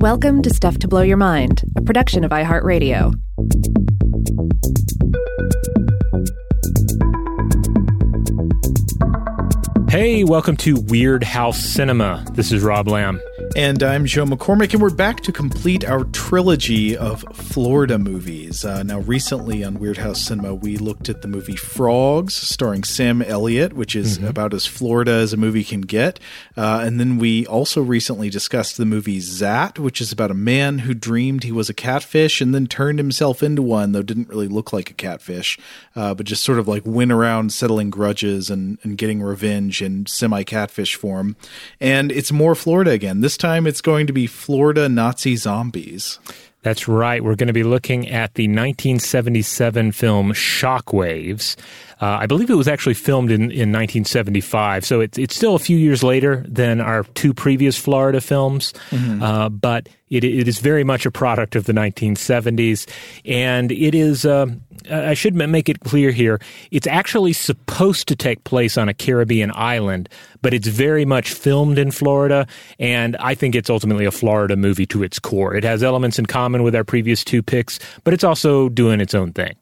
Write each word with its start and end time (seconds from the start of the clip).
Welcome 0.00 0.42
to 0.42 0.50
Stuff 0.50 0.78
to 0.78 0.86
Blow 0.86 1.02
Your 1.02 1.16
Mind, 1.16 1.64
a 1.76 1.82
production 1.82 2.22
of 2.22 2.30
iHeartRadio. 2.30 3.12
Hey, 9.90 10.22
welcome 10.22 10.56
to 10.58 10.76
Weirdhouse 10.76 11.56
Cinema. 11.56 12.24
This 12.34 12.52
is 12.52 12.62
Rob 12.62 12.86
Lamb. 12.86 13.20
And 13.56 13.82
I'm 13.82 14.04
Joe 14.04 14.24
McCormick, 14.24 14.72
and 14.72 14.82
we're 14.82 14.90
back 14.90 15.20
to 15.22 15.32
complete 15.32 15.84
our 15.84 16.04
trilogy 16.04 16.96
of 16.96 17.22
Florida 17.32 17.98
movies. 17.98 18.64
Uh, 18.64 18.82
now, 18.82 19.00
recently 19.00 19.64
on 19.64 19.78
Weirdhouse 19.78 20.18
Cinema, 20.18 20.54
we 20.54 20.76
looked 20.76 21.08
at 21.08 21.22
the 21.22 21.28
movie 21.28 21.56
Frogs, 21.56 22.34
starring 22.34 22.84
Sam 22.84 23.22
Elliott, 23.22 23.72
which 23.72 23.96
is 23.96 24.18
mm-hmm. 24.18 24.28
about 24.28 24.54
as 24.54 24.66
Florida 24.66 25.12
as 25.12 25.32
a 25.32 25.36
movie 25.36 25.64
can 25.64 25.80
get. 25.80 26.20
Uh, 26.56 26.82
and 26.84 27.00
then 27.00 27.18
we 27.18 27.46
also 27.46 27.82
recently 27.82 28.30
discussed 28.30 28.76
the 28.76 28.84
movie 28.84 29.18
Zaat, 29.18 29.78
which 29.78 30.00
is 30.00 30.12
about 30.12 30.30
a 30.30 30.34
man 30.34 30.80
who 30.80 30.94
dreamed 30.94 31.42
he 31.42 31.52
was 31.52 31.68
a 31.68 31.74
catfish 31.74 32.40
and 32.40 32.54
then 32.54 32.66
turned 32.66 32.98
himself 32.98 33.42
into 33.42 33.62
one, 33.62 33.92
though 33.92 34.02
didn't 34.02 34.28
really 34.28 34.48
look 34.48 34.72
like 34.72 34.90
a 34.90 34.94
catfish, 34.94 35.58
uh, 35.96 36.14
but 36.14 36.26
just 36.26 36.44
sort 36.44 36.58
of 36.58 36.68
like 36.68 36.82
went 36.84 37.12
around 37.12 37.52
settling 37.52 37.90
grudges 37.90 38.50
and, 38.50 38.78
and 38.82 38.98
getting 38.98 39.22
revenge 39.22 39.80
in 39.82 40.04
semi 40.06 40.42
catfish 40.44 40.94
form. 40.94 41.34
And 41.80 42.12
it's 42.12 42.30
more 42.30 42.54
Florida 42.54 42.90
again. 42.90 43.20
This 43.20 43.37
time 43.38 43.66
it's 43.66 43.80
going 43.80 44.06
to 44.06 44.12
be 44.12 44.26
Florida 44.26 44.88
Nazi 44.88 45.36
zombies. 45.36 46.18
That's 46.62 46.88
right. 46.88 47.22
We're 47.22 47.36
going 47.36 47.46
to 47.46 47.52
be 47.52 47.62
looking 47.62 48.08
at 48.08 48.34
the 48.34 48.48
1977 48.48 49.92
film 49.92 50.32
Shockwaves. 50.32 51.56
Uh, 52.00 52.18
I 52.20 52.26
believe 52.26 52.48
it 52.48 52.54
was 52.54 52.68
actually 52.68 52.94
filmed 52.94 53.30
in, 53.30 53.42
in 53.50 53.72
1975, 53.72 54.84
so 54.84 55.00
it's 55.00 55.18
it's 55.18 55.34
still 55.34 55.54
a 55.56 55.58
few 55.58 55.76
years 55.76 56.02
later 56.02 56.44
than 56.48 56.80
our 56.80 57.02
two 57.14 57.34
previous 57.34 57.76
Florida 57.76 58.20
films, 58.20 58.72
mm-hmm. 58.90 59.22
uh, 59.22 59.48
but 59.48 59.88
it, 60.08 60.22
it 60.22 60.46
is 60.46 60.60
very 60.60 60.84
much 60.84 61.06
a 61.06 61.10
product 61.10 61.56
of 61.56 61.64
the 61.64 61.72
1970s, 61.72 62.88
and 63.24 63.72
it 63.72 63.94
is. 63.94 64.24
Uh, 64.24 64.46
I 64.90 65.14
should 65.14 65.34
make 65.34 65.68
it 65.68 65.80
clear 65.80 66.12
here. 66.12 66.40
It's 66.70 66.86
actually 66.86 67.32
supposed 67.32 68.06
to 68.08 68.16
take 68.16 68.44
place 68.44 68.78
on 68.78 68.88
a 68.88 68.94
Caribbean 68.94 69.50
island, 69.54 70.08
but 70.40 70.54
it's 70.54 70.68
very 70.68 71.04
much 71.04 71.32
filmed 71.32 71.78
in 71.78 71.90
Florida, 71.90 72.46
and 72.78 73.16
I 73.16 73.34
think 73.34 73.56
it's 73.56 73.68
ultimately 73.68 74.04
a 74.04 74.12
Florida 74.12 74.56
movie 74.56 74.86
to 74.86 75.02
its 75.02 75.18
core. 75.18 75.54
It 75.54 75.64
has 75.64 75.82
elements 75.82 76.18
in 76.18 76.26
common 76.26 76.62
with 76.62 76.76
our 76.76 76.84
previous 76.84 77.24
two 77.24 77.42
picks, 77.42 77.80
but 78.04 78.14
it's 78.14 78.24
also 78.24 78.68
doing 78.68 79.00
its 79.00 79.14
own 79.14 79.32
thing. 79.32 79.56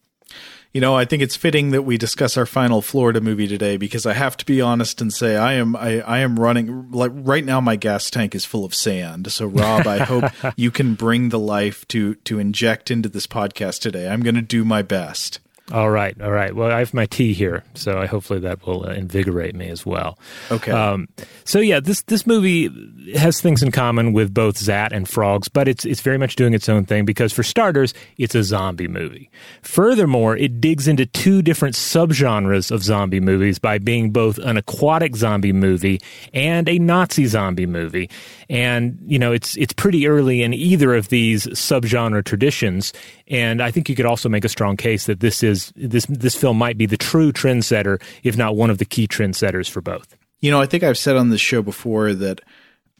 You 0.77 0.83
know, 0.83 0.95
I 0.95 1.07
think 1.07 1.23
it's 1.23 1.37
fitting 1.37 1.71
that 1.71 1.85
we 1.85 1.97
discuss 1.97 2.37
our 2.37 2.45
final 2.45 2.83
Florida 2.83 3.23
movie 3.23 3.49
today 3.49 3.79
because 3.79 4.05
I 4.05 4.13
have 4.13 4.37
to 4.37 4.45
be 4.45 4.61
honest 4.61 5.01
and 5.01 5.11
say 5.11 5.35
I 5.35 5.55
am 5.55 5.75
I, 5.75 6.03
I 6.03 6.19
am 6.19 6.39
running 6.39 6.91
like 6.91 7.13
right 7.15 7.47
now 7.47 7.63
my 7.63 7.77
gas 7.77 8.11
tank 8.11 8.35
is 8.35 8.45
full 8.45 8.63
of 8.63 8.75
sand. 8.75 9.33
So 9.33 9.47
Rob, 9.47 9.87
I 9.87 10.05
hope 10.05 10.25
you 10.57 10.71
can 10.71 10.95
bring 10.95 11.31
the 11.31 11.39
life 11.39 11.89
to 11.89 12.17
to 12.17 12.39
inject 12.39 12.91
into 12.91 13.09
this 13.09 13.27
podcast 13.27 13.81
today. 13.81 14.07
I'm 14.07 14.21
going 14.21 14.35
to 14.35 14.43
do 14.43 14.67
my 14.67 14.83
best. 14.83 15.41
All 15.73 15.91
right, 15.91 16.19
all 16.21 16.31
right. 16.31 16.55
Well, 16.55 16.71
I 16.71 16.79
have 16.79 16.95
my 16.95 17.07
tea 17.07 17.33
here, 17.33 17.65
so 17.75 17.99
I 17.99 18.07
hopefully 18.07 18.39
that 18.41 18.65
will 18.65 18.87
uh, 18.87 18.93
invigorate 18.93 19.57
me 19.57 19.69
as 19.69 19.85
well. 19.85 20.17
Okay. 20.49 20.71
Um, 20.71 21.09
so 21.43 21.59
yeah, 21.59 21.81
this 21.81 22.03
this 22.03 22.25
movie 22.25 22.71
has 23.17 23.41
things 23.41 23.65
in 23.65 23.73
common 23.73 24.13
with 24.13 24.33
both 24.33 24.57
Zaat 24.57 24.93
and 24.93 25.09
Frogs, 25.09 25.49
but 25.49 25.67
it's 25.67 25.85
it's 25.85 26.01
very 26.01 26.19
much 26.19 26.37
doing 26.37 26.55
its 26.55 26.69
own 26.69 26.85
thing 26.85 27.05
because 27.05 27.33
for 27.33 27.43
starters, 27.43 27.95
it's 28.17 28.37
a 28.37 28.45
zombie 28.45 28.87
movie. 28.87 29.29
Furthermore, 29.63 30.37
it 30.37 30.61
digs 30.61 30.87
into 30.87 31.05
two 31.05 31.43
different 31.43 31.75
subgenres 31.75 32.71
of 32.71 32.85
zombie 32.85 33.19
movies 33.19 33.59
by 33.59 33.79
being 33.79 34.13
both 34.13 34.39
an 34.39 34.57
aquatic 34.57 35.17
zombie 35.17 35.53
movie 35.53 36.01
and 36.33 36.69
a 36.69 36.79
Nazi 36.79 37.27
zombie 37.27 37.67
movie. 37.67 38.09
And 38.49 38.99
you 39.07 39.19
know, 39.19 39.33
it's 39.33 39.57
it's 39.57 39.73
pretty 39.73 40.07
early 40.07 40.43
in 40.43 40.55
either 40.55 40.95
of 40.95 41.09
these 41.09 41.47
subgenre 41.49 42.25
traditions, 42.25 42.93
and 43.27 43.61
I 43.63 43.71
think 43.71 43.89
you 43.89 43.97
could 43.97 44.07
also 44.07 44.29
make 44.29 44.45
a 44.45 44.49
strong 44.49 44.77
case 44.77 45.07
that 45.07 45.21
this 45.21 45.43
is 45.43 45.57
is 45.57 45.73
this 45.77 46.07
this 46.07 46.35
film 46.35 46.59
might 46.59 46.77
be 46.77 46.87
the 46.87 46.97
true 46.97 47.33
trendsetter, 47.33 48.03
if 48.23 48.37
not 48.37 48.57
one 48.57 48.71
of 48.71 48.79
the 48.79 48.85
key 48.85 49.09
trendsetters 49.09 49.69
for 49.69 49.81
both. 49.81 50.17
You 50.41 50.51
know, 50.51 50.61
I 50.61 50.67
think 50.67 50.83
I've 50.83 50.99
said 50.99 51.17
on 51.17 51.31
this 51.31 51.41
show 51.41 51.63
before 51.63 52.13
that 52.15 52.41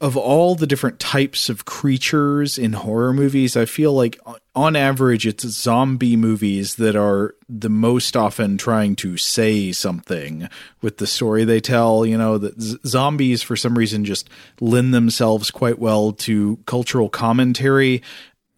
of 0.01 0.17
all 0.17 0.55
the 0.55 0.67
different 0.67 1.01
types 1.01 1.49
of 1.49 1.65
creatures 1.65 2.59
in 2.59 2.75
horror 2.75 3.15
movies, 3.15 3.57
I 3.57 3.65
feel 3.65 3.95
like 3.95 4.19
on 4.55 4.77
average 4.77 5.27
it's 5.27 5.47
zombie 5.47 6.17
movies 6.17 6.75
that 6.77 6.95
are 6.95 7.35
the 7.49 7.71
most 7.71 8.15
often 8.15 8.59
trying 8.59 8.95
to 8.97 9.17
say 9.17 9.73
something 9.73 10.49
with 10.83 10.99
the 10.99 11.07
story 11.07 11.45
they 11.45 11.61
tell. 11.61 12.05
You 12.05 12.19
know, 12.19 12.37
that 12.37 12.61
z- 12.61 12.79
zombies 12.87 13.43
for 13.43 13.57
some 13.57 13.77
reason 13.77 14.05
just 14.05 14.29
lend 14.61 14.93
themselves 14.93 15.51
quite 15.51 15.79
well 15.79 16.13
to 16.13 16.59
cultural 16.67 17.09
commentary 17.09 18.03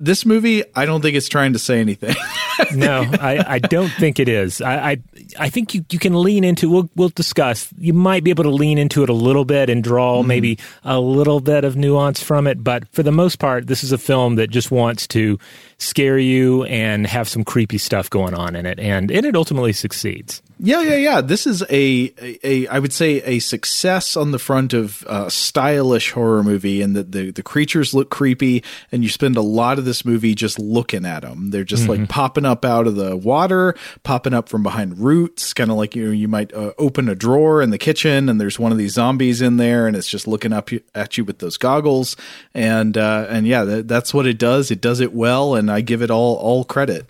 this 0.01 0.25
movie, 0.25 0.63
I 0.77 0.87
don't 0.87 1.03
think 1.03 1.17
it's 1.17 1.29
trying 1.29 1.55
to 1.55 1.59
say 1.59 1.81
anything. 1.81 2.15
no, 2.75 3.03
I, 3.21 3.55
I, 3.55 3.59
don't 3.59 3.91
think 3.91 4.21
it 4.21 4.29
is. 4.29 4.61
I, 4.61 4.91
I, 4.91 5.03
I 5.39 5.49
think 5.49 5.75
you, 5.75 5.85
you 5.91 5.99
can 5.99 6.21
lean 6.23 6.45
into. 6.45 6.71
We'll 6.71 6.89
we'll 6.97 7.09
discuss. 7.11 7.69
You 7.79 7.93
might 7.93 8.25
be 8.25 8.31
able 8.31 8.45
to 8.45 8.51
lean 8.51 8.79
into 8.79 9.03
it 9.03 9.09
a 9.09 9.15
little 9.15 9.45
bit 9.45 9.69
and 9.71 9.83
draw 9.83 10.19
mm-hmm. 10.19 10.29
maybe 10.29 10.59
a 10.85 11.01
little 11.01 11.41
bit 11.41 11.65
of 11.65 11.77
nuance 11.77 12.23
from 12.23 12.47
it. 12.47 12.63
But 12.63 12.89
for 12.89 13.03
the 13.03 13.13
most 13.13 13.39
part, 13.39 13.67
this 13.67 13.85
is 13.85 13.93
a 13.93 13.99
film 13.99 14.37
that 14.37 14.51
just 14.51 14.71
wants 14.71 15.07
to 15.09 15.39
scare 15.79 16.19
you 16.19 16.65
and 16.65 17.07
have 17.07 17.29
some 17.29 17.45
creepy 17.45 17.79
stuff 17.79 18.11
going 18.11 18.35
on 18.35 18.57
in 18.57 18.67
it, 18.67 18.79
and, 18.81 19.11
and 19.11 19.25
it 19.25 19.37
ultimately 19.37 19.73
succeeds. 19.73 20.43
Yeah, 20.61 20.83
yeah, 20.83 20.97
yeah. 20.97 21.21
This 21.21 21.47
is 21.47 21.63
a, 21.71 22.13
a, 22.21 22.39
a 22.43 22.67
I 22.67 22.81
would 22.81 22.93
say 22.93 23.23
a 23.23 23.39
success 23.39 24.17
on 24.17 24.33
the 24.33 24.41
front 24.41 24.75
of 24.75 25.05
a 25.09 25.31
stylish 25.31 26.11
horror 26.11 26.43
movie, 26.43 26.83
and 26.83 26.97
that 26.97 27.13
the 27.13 27.31
the 27.31 27.45
creatures 27.45 27.95
look 27.95 28.11
creepy, 28.11 28.65
and 28.91 29.05
you 29.05 29.09
spend 29.09 29.37
a 29.37 29.41
lot 29.41 29.79
of 29.79 29.85
this 29.85 30.05
movie 30.05 30.35
just 30.35 30.59
looking 30.59 31.07
at 31.07 31.23
them. 31.23 31.51
They're 31.51 31.63
just 31.63 31.85
mm-hmm. 31.85 32.03
like 32.03 32.09
popping 32.09 32.45
up 32.45 32.65
out 32.65 32.89
of 32.89 32.97
the 32.97 33.17
water, 33.17 33.77
popping 34.03 34.35
up 34.35 34.49
from 34.49 34.65
behind 34.65 34.99
roots, 35.19 35.53
kind 35.53 35.71
of 35.71 35.77
like 35.77 35.97
you 35.97 36.07
know, 36.07 36.13
you 36.13 36.29
might 36.29 36.53
uh, 36.55 36.73
open 36.79 37.09
a 37.09 37.15
drawer 37.15 37.63
in 37.63 37.71
the 37.71 37.79
kitchen, 37.79 38.29
and 38.29 38.41
there's 38.41 38.59
one 38.59 38.73
of 38.73 38.79
these 38.79 38.93
zombies 38.93 39.41
in 39.41 39.57
there, 39.57 39.87
and 39.87 39.97
it's 39.97 40.09
just 40.09 40.27
looking 40.27 40.53
up 40.53 40.71
at 40.95 41.19
you 41.19 41.25
with 41.25 41.39
those 41.39 41.57
goggles, 41.57 42.17
and 42.55 42.97
uh, 42.97 43.27
and 43.29 43.47
yeah, 43.47 43.65
that, 43.65 43.89
that's 43.89 44.15
what 44.15 44.27
it 44.27 44.39
does. 44.39 44.71
It 44.71 44.81
does 44.81 45.01
it 45.01 45.13
well, 45.13 45.55
and 45.55 45.71
I 45.71 45.81
give 45.81 46.03
it 46.03 46.11
all 46.11 46.37
all 46.37 46.65
credit. 46.65 47.07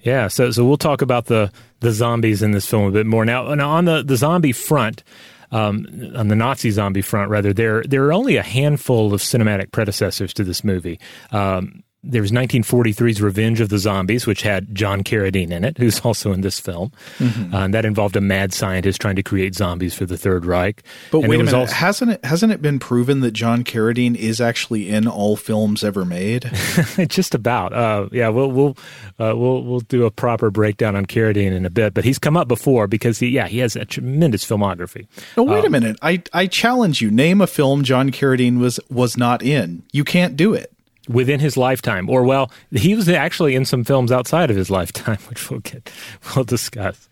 Yeah, 0.00 0.28
so 0.28 0.50
so 0.50 0.64
we'll 0.64 0.76
talk 0.76 1.02
about 1.02 1.26
the 1.26 1.52
the 1.80 1.92
zombies 1.92 2.42
in 2.42 2.52
this 2.52 2.66
film 2.68 2.84
a 2.84 2.90
bit 2.90 3.06
more 3.06 3.24
now. 3.24 3.54
Now 3.54 3.70
on 3.70 3.84
the 3.84 4.02
the 4.02 4.16
zombie 4.16 4.52
front, 4.52 5.02
um, 5.50 5.86
on 6.14 6.28
the 6.28 6.36
Nazi 6.36 6.70
zombie 6.70 7.02
front, 7.02 7.30
rather, 7.30 7.52
there 7.52 7.82
there 7.82 8.04
are 8.04 8.12
only 8.12 8.36
a 8.36 8.42
handful 8.42 9.12
of 9.12 9.20
cinematic 9.20 9.72
predecessors 9.72 10.32
to 10.34 10.44
this 10.44 10.64
movie. 10.64 11.00
Um, 11.30 11.82
there 12.04 12.22
was 12.22 12.30
1943's 12.30 13.20
Revenge 13.20 13.60
of 13.60 13.70
the 13.70 13.78
Zombies, 13.78 14.24
which 14.24 14.42
had 14.42 14.72
John 14.72 15.02
Carradine 15.02 15.50
in 15.50 15.64
it, 15.64 15.78
who's 15.78 16.00
also 16.04 16.32
in 16.32 16.42
this 16.42 16.60
film. 16.60 16.92
Mm-hmm. 17.18 17.54
Uh, 17.54 17.64
and 17.64 17.74
that 17.74 17.84
involved 17.84 18.14
a 18.16 18.20
mad 18.20 18.52
scientist 18.52 19.00
trying 19.00 19.16
to 19.16 19.22
create 19.22 19.54
zombies 19.54 19.94
for 19.94 20.06
the 20.06 20.16
Third 20.16 20.46
Reich. 20.46 20.82
But 21.10 21.20
and 21.20 21.28
wait 21.28 21.40
a 21.40 21.44
minute, 21.44 21.54
also- 21.54 21.74
hasn't 21.74 22.10
it 22.12 22.24
hasn't 22.24 22.52
it 22.52 22.62
been 22.62 22.78
proven 22.78 23.20
that 23.20 23.32
John 23.32 23.64
Carradine 23.64 24.14
is 24.14 24.40
actually 24.40 24.88
in 24.88 25.08
all 25.08 25.36
films 25.36 25.82
ever 25.82 26.04
made? 26.04 26.44
Just 27.08 27.34
about. 27.34 27.72
Uh, 27.72 28.08
yeah, 28.12 28.28
we'll 28.28 28.52
we'll 28.52 28.76
uh, 29.18 29.36
we'll 29.36 29.64
we'll 29.64 29.80
do 29.80 30.06
a 30.06 30.10
proper 30.10 30.50
breakdown 30.50 30.94
on 30.94 31.04
Carradine 31.04 31.52
in 31.52 31.66
a 31.66 31.70
bit. 31.70 31.94
But 31.94 32.04
he's 32.04 32.18
come 32.18 32.36
up 32.36 32.46
before 32.46 32.86
because 32.86 33.18
he 33.18 33.28
yeah 33.28 33.48
he 33.48 33.58
has 33.58 33.74
a 33.74 33.84
tremendous 33.84 34.44
filmography. 34.44 35.08
No, 35.36 35.42
wait 35.42 35.64
a 35.64 35.66
um, 35.66 35.72
minute. 35.72 35.98
I 36.00 36.22
I 36.32 36.46
challenge 36.46 37.02
you. 37.02 37.10
Name 37.10 37.40
a 37.40 37.48
film 37.48 37.82
John 37.82 38.10
Carradine 38.12 38.58
was 38.58 38.78
was 38.88 39.16
not 39.16 39.42
in. 39.42 39.82
You 39.92 40.04
can't 40.04 40.36
do 40.36 40.54
it 40.54 40.72
within 41.08 41.40
his 41.40 41.56
lifetime, 41.56 42.08
or 42.08 42.22
well, 42.22 42.50
he 42.70 42.94
was 42.94 43.08
actually 43.08 43.54
in 43.54 43.64
some 43.64 43.84
films 43.84 44.12
outside 44.12 44.50
of 44.50 44.56
his 44.56 44.70
lifetime, 44.70 45.18
which 45.28 45.50
we'll 45.50 45.60
get 45.60 45.90
we'll 46.34 46.44
discuss. 46.44 47.08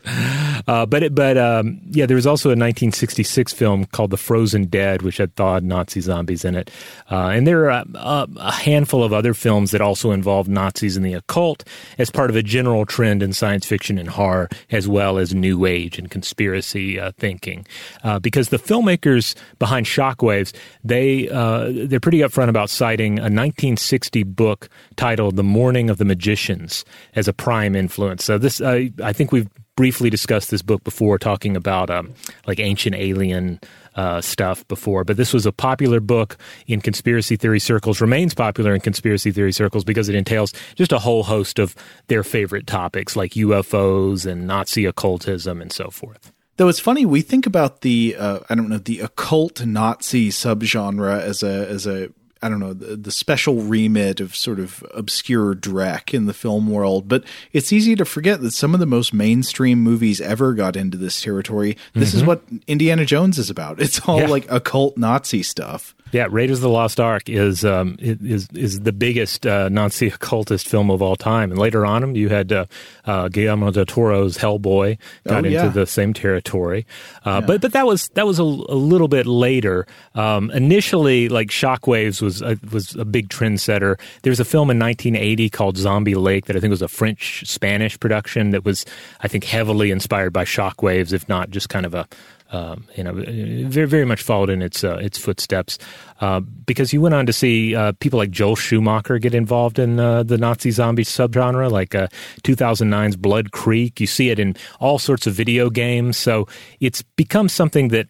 Uh, 0.66 0.86
but 0.86 1.02
it, 1.02 1.14
but 1.14 1.38
um, 1.38 1.80
yeah, 1.90 2.06
there 2.06 2.14
was 2.14 2.26
also 2.26 2.48
a 2.48 2.52
1966 2.52 3.52
film 3.52 3.86
called 3.86 4.10
The 4.10 4.16
Frozen 4.16 4.66
Dead, 4.66 5.02
which 5.02 5.16
had 5.16 5.34
thawed 5.36 5.64
Nazi 5.64 6.00
zombies 6.00 6.44
in 6.44 6.54
it, 6.54 6.70
uh, 7.10 7.28
and 7.28 7.46
there 7.46 7.64
are 7.64 7.84
a, 7.94 8.28
a, 8.37 8.52
handful 8.52 9.04
of 9.04 9.12
other 9.12 9.34
films 9.34 9.70
that 9.70 9.81
also 9.81 10.10
involved 10.10 10.49
Nazis 10.49 10.96
and 10.96 11.04
the 11.04 11.14
occult 11.14 11.64
as 11.99 12.10
part 12.10 12.31
of 12.31 12.37
a 12.37 12.42
general 12.42 12.87
trend 12.87 13.22
in 13.22 13.32
science 13.32 13.66
fiction 13.66 13.99
and 13.99 14.08
horror, 14.08 14.49
as 14.70 14.88
well 14.88 15.19
as 15.19 15.34
New 15.34 15.66
Age 15.66 15.99
and 15.99 16.10
conspiracy 16.10 16.99
uh, 16.99 17.12
thinking. 17.19 17.66
Uh, 18.02 18.19
because 18.19 18.49
the 18.49 18.58
filmmakers 18.58 19.34
behind 19.58 19.87
Shockwaves, 19.87 20.54
they 20.84 21.28
uh, 21.28 21.70
they're 21.72 22.00
pretty 22.00 22.19
upfront 22.19 22.49
about 22.49 22.70
citing 22.70 23.19
a 23.19 23.31
19 23.31 23.76
1960 23.87 24.25
book 24.25 24.69
titled 24.97 25.37
The 25.37 25.44
Morning 25.44 25.91
of 25.91 25.99
the 25.99 26.05
Magicians 26.05 26.85
as 27.15 27.29
a 27.29 27.33
prime 27.33 27.77
influence. 27.77 28.25
So 28.25 28.37
this, 28.37 28.61
uh, 28.61 28.87
I 29.03 29.12
think 29.12 29.31
we've 29.31 29.49
briefly 29.77 30.11
discussed 30.11 30.50
this 30.50 30.62
book 30.62 30.83
before, 30.83 31.19
talking 31.19 31.56
about 31.56 31.88
um, 31.88 32.12
like 32.49 32.59
ancient 32.59 32.97
alien 32.97 33.61
uh, 33.94 34.21
stuff 34.21 34.67
before, 34.67 35.05
but 35.05 35.17
this 35.17 35.33
was 35.33 35.47
a 35.47 35.53
popular 35.53 36.00
book 36.00 36.37
in 36.67 36.81
conspiracy 36.81 37.37
theory 37.37 37.61
circles, 37.61 38.00
remains 38.00 38.35
popular 38.35 38.75
in 38.75 38.81
conspiracy 38.81 39.31
theory 39.31 39.53
circles 39.53 39.85
because 39.85 40.09
it 40.09 40.17
entails 40.17 40.53
just 40.75 40.91
a 40.91 40.99
whole 40.99 41.23
host 41.23 41.61
of 41.61 41.77
their 42.09 42.25
favorite 42.25 42.67
topics 42.67 43.15
like 43.15 43.33
UFOs 43.33 44.27
and 44.27 44.49
Nazi 44.49 44.85
occultism 44.85 45.62
and 45.62 45.73
so 45.73 45.91
forth. 45.91 46.33
Though 46.56 46.69
it's 46.69 46.81
funny, 46.81 47.06
we 47.06 47.21
think 47.21 47.47
about 47.47 47.83
the 47.83 48.17
uh, 48.19 48.41
I 48.49 48.55
don't 48.55 48.69
know 48.69 48.79
the 48.79 49.00
occult 49.00 49.65
Nazi 49.65 50.31
subgenre 50.31 51.21
as 51.21 51.43
a 51.43 51.69
as 51.69 51.87
a 51.87 52.09
I 52.43 52.49
don't 52.49 52.61
know 52.61 52.75
the, 52.75 52.97
the 52.97 53.11
special 53.11 53.62
remit 53.62 54.21
of 54.21 54.37
sort 54.37 54.61
of 54.61 54.85
obscure 54.94 55.55
dreck 55.55 56.12
in 56.12 56.27
the 56.27 56.35
film 56.35 56.71
world, 56.71 57.09
but 57.09 57.25
it's 57.53 57.73
easy 57.73 57.97
to 57.97 58.05
forget 58.05 58.43
that 58.43 58.53
some 58.53 58.75
of 58.75 58.81
the 58.81 58.87
most 58.87 59.15
mainstream 59.15 59.81
movies 59.81 60.21
ever 60.21 60.53
got 60.53 60.77
into 60.77 60.99
this 60.99 61.21
territory. 61.21 61.77
This 61.94 62.11
mm-hmm. 62.11 62.19
is 62.19 62.25
what 62.25 62.43
Indiana 62.67 63.05
Jones 63.05 63.38
is 63.38 63.50
about. 63.50 63.81
It's 63.81 64.00
all 64.00 64.21
yeah. 64.21 64.27
like 64.27 64.50
occult 64.50 64.97
Nazi 64.97 65.43
stuff. 65.43 65.94
Yeah, 66.12 66.29
Raiders 66.31 66.58
of 66.58 66.62
the 66.62 66.69
Lost 66.69 67.00
Ark 67.00 67.29
is 67.29 67.64
um, 67.64 67.97
is 67.99 68.49
is 68.55 68.81
the 68.81 68.93
biggest 68.93 69.44
uh, 69.44 69.69
Nazi 69.69 70.06
occultist 70.08 70.69
film 70.69 70.88
of 70.88 71.03
all 71.03 71.17
time, 71.17 71.50
and 71.50 71.58
later 71.58 71.85
on, 71.85 72.14
you 72.14 72.29
had 72.29 72.53
uh, 72.53 72.67
uh, 73.06 73.29
Guillermo 73.29 73.73
del 73.73 73.87
Toro's 73.87 74.38
Hellboy 74.38 74.99
got 75.26 75.44
oh, 75.44 75.49
yeah. 75.49 75.67
into 75.67 75.79
the 75.79 75.87
same 75.87 76.14
territory, 76.14 76.87
uh, 77.25 77.41
yeah. 77.41 77.47
but 77.47 77.61
but 77.61 77.73
that 77.73 77.87
was 77.87 78.08
that 78.14 78.25
was 78.25 78.38
a, 78.38 78.44
a 78.44 78.44
little 78.44 79.08
bit 79.08 79.26
later. 79.26 79.87
Um, 80.14 80.50
initially, 80.53 81.29
like 81.29 81.49
Shockwaves 81.49 82.23
was 82.23 82.41
a, 82.41 82.56
was 82.70 82.94
a 82.94 83.05
big 83.05 83.29
trendsetter. 83.29 83.99
There 84.23 84.31
was 84.31 84.41
a 84.41 84.44
film 84.44 84.70
in 84.70 84.79
1980 84.79 85.50
called 85.50 85.76
Zombie 85.76 86.14
Lake 86.14 86.47
that 86.47 86.56
I 86.56 86.61
think 86.61 86.70
was 86.70 86.82
a 86.82 86.88
French 86.88 87.43
Spanish 87.47 87.99
production 87.99 88.50
that 88.50 88.64
was 88.64 88.87
I 89.20 89.29
think 89.29 89.43
heavily 89.43 89.91
inspired 89.91 90.32
by 90.32 90.44
Shockwaves, 90.44 91.12
if 91.12 91.29
not 91.29 91.50
just 91.50 91.69
kind 91.69 91.85
of 91.85 91.94
a 91.94 92.06
um, 92.52 92.84
you 92.96 93.02
know, 93.02 93.12
very 93.12 93.87
very 93.87 94.04
much 94.04 94.22
followed 94.22 94.50
in 94.50 94.62
its 94.62 94.84
uh, 94.84 94.96
its 94.96 95.19
footsteps. 95.19 95.78
Uh, 96.20 96.40
because 96.40 96.93
you 96.93 97.00
went 97.00 97.14
on 97.14 97.26
to 97.26 97.32
see 97.32 97.75
uh, 97.75 97.93
people 98.00 98.19
like 98.19 98.31
Joel 98.31 98.56
Schumacher 98.56 99.19
get 99.19 99.34
involved 99.34 99.78
in 99.78 99.98
uh, 99.98 100.22
the 100.22 100.38
Nazi 100.38 100.70
zombie 100.70 101.04
subgenre, 101.04 101.70
like 101.70 101.90
2009's 101.90 103.14
uh, 103.14 103.19
Blood 103.19 103.52
Creek. 103.52 104.00
You 104.00 104.06
see 104.06 104.31
it 104.31 104.38
in 104.38 104.56
all 104.81 104.98
sorts 104.98 105.26
of 105.26 105.34
video 105.34 105.70
games. 105.70 106.16
So 106.16 106.46
it's 106.81 107.02
become 107.02 107.48
something 107.48 107.88
that 107.88 108.08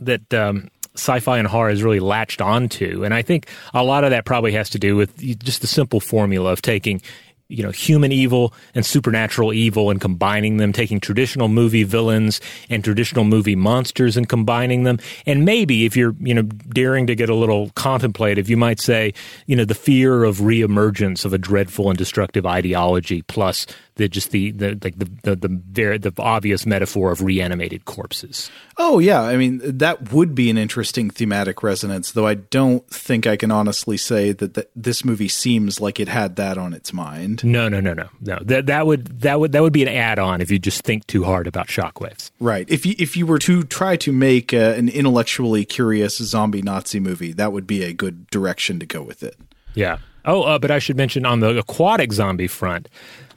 that. 0.00 0.34
Um, 0.34 0.68
sci-fi 0.94 1.38
and 1.38 1.46
horror 1.46 1.70
has 1.70 1.80
really 1.80 2.00
latched 2.00 2.40
onto 2.40 3.04
and 3.04 3.14
i 3.14 3.22
think 3.22 3.46
a 3.72 3.84
lot 3.84 4.02
of 4.02 4.10
that 4.10 4.24
probably 4.24 4.50
has 4.50 4.68
to 4.68 4.80
do 4.80 4.96
with 4.96 5.16
just 5.44 5.60
the 5.60 5.66
simple 5.68 6.00
formula 6.00 6.50
of 6.50 6.60
taking 6.60 7.00
you 7.48 7.62
know 7.62 7.70
human 7.70 8.12
evil 8.12 8.52
and 8.74 8.84
supernatural 8.84 9.52
evil 9.52 9.90
and 9.90 10.00
combining 10.00 10.58
them 10.58 10.72
taking 10.72 11.00
traditional 11.00 11.48
movie 11.48 11.82
villains 11.82 12.40
and 12.68 12.84
traditional 12.84 13.24
movie 13.24 13.56
monsters 13.56 14.16
and 14.16 14.28
combining 14.28 14.82
them. 14.82 14.98
And 15.24 15.44
maybe 15.44 15.86
if 15.86 15.96
you're 15.96 16.14
you 16.20 16.34
know 16.34 16.42
daring 16.42 17.06
to 17.06 17.14
get 17.14 17.30
a 17.30 17.34
little 17.34 17.70
contemplative 17.70 18.50
you 18.50 18.56
might 18.56 18.80
say 18.80 19.14
you 19.46 19.56
know 19.56 19.64
the 19.64 19.74
fear 19.74 20.24
of 20.24 20.38
reemergence 20.38 21.24
of 21.24 21.32
a 21.32 21.38
dreadful 21.38 21.88
and 21.88 21.98
destructive 21.98 22.44
ideology 22.44 23.22
plus 23.22 23.66
the 23.98 24.08
just 24.08 24.30
the 24.30 24.50
the 24.52 24.78
like 24.82 24.98
the 24.98 25.10
the 25.22 25.36
the, 25.36 25.62
very, 25.70 25.98
the 25.98 26.12
obvious 26.18 26.64
metaphor 26.64 27.12
of 27.12 27.22
reanimated 27.22 27.84
corpses. 27.84 28.50
Oh 28.78 28.98
yeah, 28.98 29.20
I 29.20 29.36
mean 29.36 29.60
that 29.62 30.12
would 30.12 30.34
be 30.34 30.48
an 30.48 30.56
interesting 30.56 31.10
thematic 31.10 31.62
resonance, 31.62 32.12
though 32.12 32.26
I 32.26 32.34
don't 32.34 32.88
think 32.88 33.26
I 33.26 33.36
can 33.36 33.50
honestly 33.50 33.96
say 33.96 34.32
that, 34.32 34.54
that 34.54 34.70
this 34.74 35.04
movie 35.04 35.28
seems 35.28 35.80
like 35.80 36.00
it 36.00 36.08
had 36.08 36.36
that 36.36 36.56
on 36.56 36.72
its 36.72 36.92
mind. 36.92 37.44
No, 37.44 37.68
no, 37.68 37.80
no, 37.80 37.92
no, 37.92 38.08
no. 38.20 38.38
That 38.40 38.66
that 38.66 38.86
would 38.86 39.20
that 39.20 39.38
would 39.38 39.52
that 39.52 39.62
would 39.62 39.72
be 39.72 39.82
an 39.82 39.88
add-on 39.88 40.40
if 40.40 40.50
you 40.50 40.58
just 40.58 40.82
think 40.82 41.06
too 41.06 41.24
hard 41.24 41.46
about 41.46 41.66
shockwaves. 41.66 42.30
Right. 42.40 42.66
If 42.70 42.86
you 42.86 42.94
if 42.98 43.16
you 43.16 43.26
were 43.26 43.40
to 43.40 43.64
try 43.64 43.96
to 43.96 44.12
make 44.12 44.54
uh, 44.54 44.74
an 44.76 44.88
intellectually 44.88 45.64
curious 45.64 46.16
zombie 46.18 46.62
Nazi 46.62 47.00
movie, 47.00 47.32
that 47.32 47.52
would 47.52 47.66
be 47.66 47.82
a 47.82 47.92
good 47.92 48.28
direction 48.30 48.78
to 48.78 48.86
go 48.86 49.02
with 49.02 49.22
it. 49.22 49.36
Yeah. 49.74 49.98
Oh, 50.24 50.42
uh, 50.42 50.58
but 50.58 50.70
I 50.70 50.78
should 50.78 50.96
mention 50.96 51.24
on 51.24 51.40
the 51.40 51.58
aquatic 51.58 52.12
zombie 52.12 52.48
front, 52.48 52.88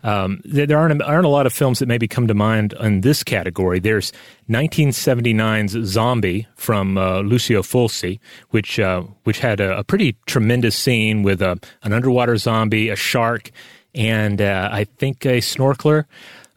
um, 0.03 0.42
there 0.44 0.77
aren't, 0.77 1.01
aren't 1.01 1.25
a 1.25 1.30
lot 1.30 1.45
of 1.45 1.53
films 1.53 1.80
that 1.80 1.88
maybe 1.88 2.07
come 2.07 2.27
to 2.27 2.33
mind 2.33 2.74
in 2.80 3.01
this 3.01 3.24
category. 3.24 3.80
There's 3.80 4.12
1979's 4.50 5.88
Zombie 5.88 6.48
from 6.56 6.98
uh, 6.98 7.19
Lucio 7.19 7.62
Fulci, 7.62 8.19
which 8.50 8.80
uh, 8.80 9.03
which 9.24 9.39
had 9.39 9.59
a, 9.59 9.80
a, 9.80 9.83
pretty 9.83 10.15
tremendous 10.25 10.75
scene 10.75 11.24
with 11.24 11.42
a, 11.42 11.59
an 11.83 11.94
underwater 11.94 12.38
zombie, 12.38 12.89
a 12.89 12.95
shark, 12.95 13.51
and 13.94 14.42
uh, 14.42 14.69
I 14.71 14.86
think 14.86 15.25
a 15.25 15.39
snorkeler. 15.39 16.06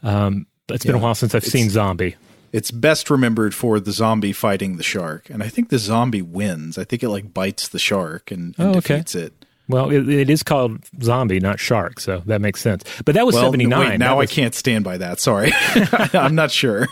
Um, 0.02 0.46
it's 0.68 0.84
been 0.84 0.94
a 0.94 0.98
while 0.98 1.14
since 1.14 1.34
I've 1.34 1.44
seen 1.44 1.68
Zombie. 1.68 2.16
It's 2.52 2.70
best 2.70 3.10
remembered 3.10 3.54
for 3.54 3.80
the 3.80 3.90
zombie 3.92 4.32
fighting 4.32 4.76
the 4.76 4.82
shark, 4.82 5.28
and 5.28 5.42
I 5.42 5.48
think 5.48 5.68
the 5.68 5.78
zombie 5.78 6.22
wins. 6.22 6.78
I 6.78 6.84
think 6.84 7.02
it 7.02 7.08
like 7.08 7.34
bites 7.34 7.68
the 7.68 7.78
shark 7.78 8.30
and, 8.30 8.54
and 8.58 8.68
oh, 8.68 8.78
okay. 8.78 8.96
defeats 8.96 9.14
it. 9.14 9.43
Well, 9.68 9.90
it, 9.90 10.08
it 10.08 10.30
is 10.30 10.42
called 10.42 10.84
zombie, 11.02 11.40
not 11.40 11.58
shark, 11.58 12.00
so 12.00 12.22
that 12.26 12.40
makes 12.40 12.60
sense. 12.60 12.84
But 13.04 13.14
that 13.14 13.24
was 13.24 13.34
well, 13.34 13.44
seventy 13.44 13.66
nine. 13.66 13.98
Now 13.98 14.18
was, 14.18 14.30
I 14.30 14.34
can't 14.34 14.54
stand 14.54 14.84
by 14.84 14.98
that. 14.98 15.20
Sorry, 15.20 15.52
I'm 16.12 16.34
not 16.34 16.50
sure. 16.50 16.86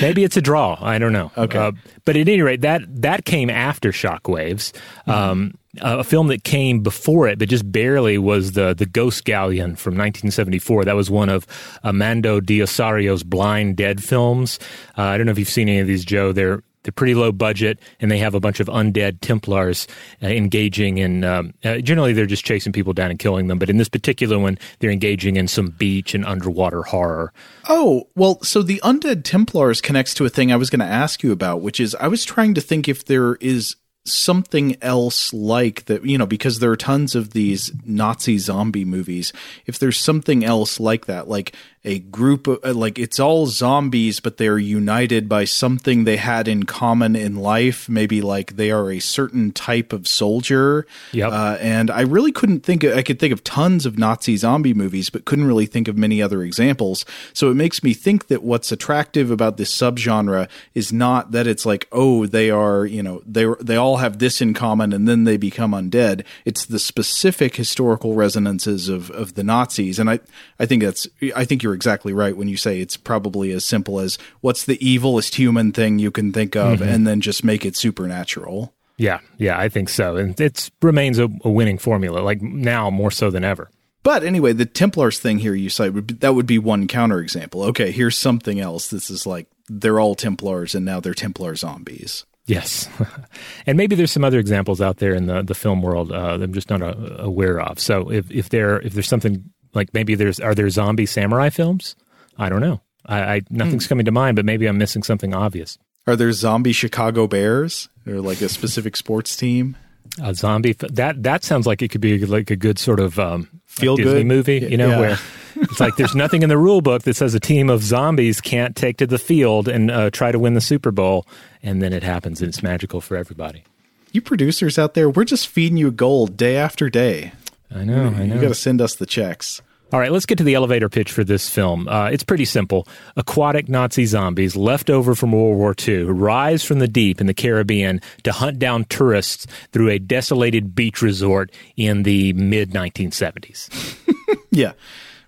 Maybe 0.00 0.24
it's 0.24 0.36
a 0.36 0.42
draw. 0.42 0.76
I 0.80 0.98
don't 0.98 1.12
know. 1.12 1.30
Okay, 1.36 1.58
uh, 1.58 1.72
but 2.04 2.16
at 2.16 2.28
any 2.28 2.42
rate, 2.42 2.62
that 2.62 2.82
that 3.02 3.24
came 3.24 3.48
after 3.48 3.92
Shockwaves. 3.92 4.72
Mm-hmm. 4.72 5.10
Um, 5.10 5.58
a 5.80 6.04
film 6.04 6.28
that 6.28 6.44
came 6.44 6.80
before 6.80 7.26
it, 7.26 7.38
but 7.38 7.48
just 7.48 7.70
barely, 7.70 8.18
was 8.18 8.52
the 8.52 8.74
the 8.74 8.86
Ghost 8.86 9.24
Galleon 9.24 9.76
from 9.76 9.92
1974. 9.92 10.84
That 10.84 10.96
was 10.96 11.10
one 11.10 11.28
of 11.28 11.46
Amando 11.84 12.44
de 12.44 12.60
Ossorio's 12.60 13.22
Blind 13.22 13.76
Dead 13.76 14.02
films. 14.02 14.58
Uh, 14.96 15.02
I 15.02 15.16
don't 15.16 15.26
know 15.26 15.32
if 15.32 15.38
you've 15.38 15.48
seen 15.48 15.68
any 15.68 15.80
of 15.80 15.86
these, 15.86 16.04
Joe. 16.04 16.32
They're 16.32 16.62
they're 16.84 16.92
pretty 16.92 17.14
low 17.14 17.32
budget, 17.32 17.80
and 17.98 18.10
they 18.10 18.18
have 18.18 18.34
a 18.34 18.40
bunch 18.40 18.60
of 18.60 18.68
undead 18.68 19.20
Templars 19.20 19.88
uh, 20.22 20.26
engaging 20.26 20.98
in. 20.98 21.24
Um, 21.24 21.54
uh, 21.64 21.78
generally, 21.78 22.12
they're 22.12 22.26
just 22.26 22.44
chasing 22.44 22.72
people 22.72 22.92
down 22.92 23.10
and 23.10 23.18
killing 23.18 23.48
them, 23.48 23.58
but 23.58 23.68
in 23.68 23.78
this 23.78 23.88
particular 23.88 24.38
one, 24.38 24.58
they're 24.78 24.90
engaging 24.90 25.36
in 25.36 25.48
some 25.48 25.68
beach 25.68 26.14
and 26.14 26.24
underwater 26.24 26.82
horror. 26.82 27.32
Oh 27.68 28.08
well, 28.14 28.40
so 28.42 28.62
the 28.62 28.80
undead 28.84 29.24
Templars 29.24 29.80
connects 29.80 30.14
to 30.14 30.24
a 30.24 30.30
thing 30.30 30.52
I 30.52 30.56
was 30.56 30.70
going 30.70 30.80
to 30.80 30.86
ask 30.86 31.22
you 31.22 31.32
about, 31.32 31.60
which 31.62 31.80
is 31.80 31.94
I 31.96 32.08
was 32.08 32.24
trying 32.24 32.54
to 32.54 32.60
think 32.60 32.88
if 32.88 33.04
there 33.04 33.36
is 33.36 33.76
something 34.04 34.76
else 34.82 35.32
like 35.32 35.86
that, 35.86 36.04
you 36.04 36.18
know, 36.18 36.26
because 36.26 36.58
there 36.58 36.70
are 36.70 36.76
tons 36.76 37.14
of 37.14 37.32
these 37.32 37.72
Nazi 37.84 38.38
zombie 38.38 38.84
movies. 38.84 39.32
If 39.66 39.78
there's 39.78 39.98
something 39.98 40.44
else 40.44 40.78
like 40.78 41.06
that, 41.06 41.28
like 41.28 41.54
a 41.84 41.98
group 41.98 42.46
of 42.46 42.64
uh, 42.64 42.72
like 42.72 42.98
it's 42.98 43.20
all 43.20 43.46
zombies 43.46 44.18
but 44.18 44.38
they're 44.38 44.58
united 44.58 45.28
by 45.28 45.44
something 45.44 46.04
they 46.04 46.16
had 46.16 46.48
in 46.48 46.64
common 46.64 47.14
in 47.14 47.36
life 47.36 47.88
maybe 47.88 48.22
like 48.22 48.56
they 48.56 48.70
are 48.70 48.90
a 48.90 48.98
certain 48.98 49.52
type 49.52 49.92
of 49.92 50.08
soldier 50.08 50.86
yep. 51.12 51.30
Uh, 51.30 51.56
and 51.60 51.90
i 51.90 52.00
really 52.00 52.32
couldn't 52.32 52.60
think 52.60 52.82
of, 52.82 52.96
i 52.96 53.02
could 53.02 53.20
think 53.20 53.32
of 53.32 53.44
tons 53.44 53.84
of 53.84 53.98
nazi 53.98 54.36
zombie 54.36 54.72
movies 54.72 55.10
but 55.10 55.24
couldn't 55.26 55.46
really 55.46 55.66
think 55.66 55.86
of 55.86 55.96
many 55.96 56.22
other 56.22 56.42
examples 56.42 57.04
so 57.34 57.50
it 57.50 57.54
makes 57.54 57.82
me 57.82 57.92
think 57.92 58.28
that 58.28 58.42
what's 58.42 58.72
attractive 58.72 59.30
about 59.30 59.58
this 59.58 59.74
subgenre 59.74 60.48
is 60.74 60.92
not 60.92 61.32
that 61.32 61.46
it's 61.46 61.66
like 61.66 61.86
oh 61.92 62.24
they 62.26 62.50
are 62.50 62.86
you 62.86 63.02
know 63.02 63.22
they 63.26 63.46
they 63.60 63.76
all 63.76 63.93
have 63.98 64.18
this 64.18 64.40
in 64.40 64.54
common 64.54 64.92
and 64.92 65.06
then 65.06 65.24
they 65.24 65.36
become 65.36 65.72
undead 65.72 66.24
it's 66.44 66.64
the 66.64 66.78
specific 66.78 67.56
historical 67.56 68.14
resonances 68.14 68.88
of 68.88 69.10
of 69.10 69.34
the 69.34 69.44
nazis 69.44 69.98
and 69.98 70.08
i 70.08 70.18
i 70.58 70.64
think 70.64 70.82
that's 70.82 71.06
i 71.36 71.44
think 71.44 71.62
you're 71.62 71.74
you're 71.74 71.76
exactly 71.76 72.12
right 72.12 72.36
when 72.36 72.46
you 72.46 72.56
say 72.56 72.80
it's 72.80 72.96
probably 72.96 73.50
as 73.50 73.64
simple 73.64 73.98
as 73.98 74.16
what's 74.42 74.64
the 74.64 74.78
evilest 74.78 75.34
human 75.34 75.72
thing 75.72 75.98
you 75.98 76.12
can 76.12 76.32
think 76.32 76.54
of, 76.54 76.78
mm-hmm. 76.78 76.88
and 76.88 77.04
then 77.04 77.20
just 77.20 77.42
make 77.42 77.66
it 77.66 77.76
supernatural. 77.76 78.72
Yeah, 78.96 79.18
yeah, 79.38 79.58
I 79.58 79.68
think 79.68 79.88
so, 79.88 80.14
and 80.14 80.40
it 80.40 80.70
remains 80.80 81.18
a, 81.18 81.28
a, 81.42 81.50
winning 81.50 81.78
formula, 81.78 82.20
like 82.20 82.40
now 82.40 82.90
more 82.90 83.10
so 83.10 83.28
than 83.28 83.42
ever. 83.42 83.70
But 84.04 84.22
anyway, 84.22 84.52
the 84.52 84.66
Templars 84.66 85.18
thing 85.18 85.40
here 85.40 85.54
you 85.54 85.68
cite 85.68 85.94
would 85.94 86.06
be, 86.06 86.14
that 86.14 86.36
would 86.36 86.46
be 86.46 86.58
one 86.58 86.86
counterexample. 86.86 87.66
Okay, 87.70 87.90
here's 87.90 88.16
something 88.16 88.60
else. 88.60 88.86
This 88.88 89.10
is 89.10 89.26
like 89.26 89.48
they're 89.68 89.98
all 89.98 90.14
Templars, 90.14 90.76
and 90.76 90.84
now 90.84 91.00
they're 91.00 91.12
Templar 91.12 91.56
zombies. 91.56 92.24
Yes, 92.46 92.88
and 93.66 93.78
maybe 93.78 93.96
there's 93.96 94.12
some 94.12 94.24
other 94.24 94.38
examples 94.38 94.80
out 94.80 94.98
there 94.98 95.14
in 95.14 95.26
the, 95.26 95.42
the 95.42 95.54
film 95.54 95.80
world 95.80 96.12
uh, 96.12 96.36
that 96.36 96.44
I'm 96.44 96.52
just 96.52 96.68
not 96.68 96.82
uh, 96.82 96.94
aware 97.18 97.60
of. 97.60 97.78
So 97.78 98.10
if 98.10 98.30
if 98.30 98.50
there 98.50 98.80
if 98.80 98.92
there's 98.92 99.08
something 99.08 99.44
like 99.72 99.94
maybe 99.94 100.14
there's 100.14 100.40
are 100.40 100.54
there 100.54 100.68
zombie 100.68 101.06
samurai 101.06 101.48
films? 101.48 101.96
I 102.36 102.48
don't 102.48 102.60
know. 102.60 102.82
I, 103.06 103.36
I 103.36 103.40
nothing's 103.50 103.86
hmm. 103.86 103.88
coming 103.88 104.04
to 104.04 104.12
mind, 104.12 104.36
but 104.36 104.44
maybe 104.44 104.66
I'm 104.66 104.78
missing 104.78 105.02
something 105.02 105.34
obvious. 105.34 105.78
Are 106.06 106.16
there 106.16 106.32
zombie 106.32 106.72
Chicago 106.72 107.26
Bears 107.26 107.88
or 108.06 108.20
like 108.20 108.42
a 108.42 108.48
specific 108.50 108.96
sports 108.96 109.36
team? 109.36 109.76
A 110.22 110.34
zombie 110.34 110.74
that 110.74 111.22
that 111.22 111.42
sounds 111.42 111.66
like 111.66 111.82
it 111.82 111.88
could 111.88 112.00
be 112.00 112.24
like 112.24 112.50
a 112.50 112.56
good 112.56 112.78
sort 112.78 113.00
of 113.00 113.18
um, 113.18 113.48
feel 113.66 113.96
Disney 113.96 114.12
good 114.12 114.26
movie, 114.26 114.58
you 114.58 114.76
know, 114.76 114.90
yeah. 114.90 115.00
where 115.00 115.18
it's 115.56 115.80
like 115.80 115.96
there's 115.96 116.14
nothing 116.14 116.42
in 116.42 116.48
the 116.48 116.58
rule 116.58 116.80
book 116.80 117.02
that 117.02 117.14
says 117.16 117.34
a 117.34 117.40
team 117.40 117.68
of 117.68 117.82
zombies 117.82 118.40
can't 118.40 118.76
take 118.76 118.98
to 118.98 119.06
the 119.06 119.18
field 119.18 119.68
and 119.68 119.90
uh, 119.90 120.10
try 120.10 120.30
to 120.30 120.38
win 120.38 120.54
the 120.54 120.60
Super 120.60 120.90
Bowl, 120.90 121.26
and 121.62 121.82
then 121.82 121.92
it 121.92 122.02
happens 122.02 122.40
and 122.40 122.48
it's 122.48 122.62
magical 122.62 123.00
for 123.00 123.16
everybody. 123.16 123.64
You 124.12 124.20
producers 124.20 124.78
out 124.78 124.94
there, 124.94 125.10
we're 125.10 125.24
just 125.24 125.48
feeding 125.48 125.76
you 125.76 125.90
gold 125.90 126.36
day 126.36 126.56
after 126.56 126.88
day. 126.88 127.32
I 127.74 127.82
know. 127.82 128.06
I 128.06 128.26
know. 128.26 128.36
You 128.36 128.40
got 128.40 128.48
to 128.48 128.54
send 128.54 128.80
us 128.80 128.94
the 128.94 129.06
checks. 129.06 129.60
All 129.94 130.00
right, 130.00 130.10
let's 130.10 130.26
get 130.26 130.38
to 130.38 130.44
the 130.44 130.54
elevator 130.54 130.88
pitch 130.88 131.12
for 131.12 131.22
this 131.22 131.48
film. 131.48 131.86
Uh, 131.86 132.08
it's 132.08 132.24
pretty 132.24 132.46
simple. 132.46 132.88
Aquatic 133.14 133.68
Nazi 133.68 134.06
zombies 134.06 134.56
left 134.56 134.90
over 134.90 135.14
from 135.14 135.30
World 135.30 135.56
War 135.56 135.72
II 135.86 136.02
rise 136.06 136.64
from 136.64 136.80
the 136.80 136.88
deep 136.88 137.20
in 137.20 137.28
the 137.28 137.32
Caribbean 137.32 138.00
to 138.24 138.32
hunt 138.32 138.58
down 138.58 138.86
tourists 138.86 139.46
through 139.70 139.90
a 139.90 140.00
desolated 140.00 140.74
beach 140.74 141.00
resort 141.00 141.52
in 141.76 142.02
the 142.02 142.32
mid 142.32 142.72
1970s. 142.72 143.96
yeah, 144.50 144.72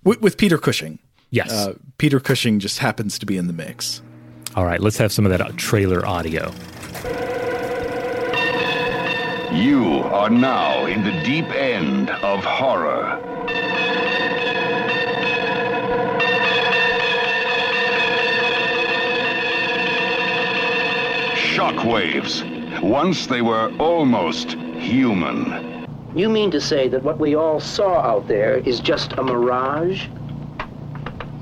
with, 0.02 0.20
with, 0.20 0.36
Peter 0.36 0.58
Cushing. 0.58 0.98
Yes. 1.30 1.52
Uh, 1.52 1.74
Peter 1.98 2.18
Cushing 2.18 2.58
just 2.58 2.80
happens 2.80 3.20
to 3.20 3.26
be 3.26 3.36
in 3.36 3.46
the 3.46 3.52
mix. 3.52 4.02
All 4.56 4.64
right, 4.64 4.80
let's 4.80 4.98
have 4.98 5.12
some 5.12 5.24
of 5.26 5.30
that 5.30 5.56
trailer 5.56 6.04
audio. 6.04 6.50
You 9.52 10.02
are 10.02 10.28
now 10.28 10.86
in 10.86 11.04
the 11.04 11.12
deep 11.22 11.46
end 11.54 12.10
of 12.10 12.42
horror. 12.44 13.35
Shockwaves. 21.56 22.82
Once 22.82 23.28
they 23.28 23.40
were 23.40 23.72
almost 23.78 24.58
human. 24.76 25.86
You 26.14 26.28
mean 26.28 26.50
to 26.50 26.60
say 26.60 26.86
that 26.88 27.02
what 27.02 27.18
we 27.18 27.34
all 27.34 27.60
saw 27.60 28.00
out 28.00 28.28
there 28.28 28.56
is 28.56 28.78
just 28.78 29.14
a 29.14 29.22
mirage? 29.22 30.06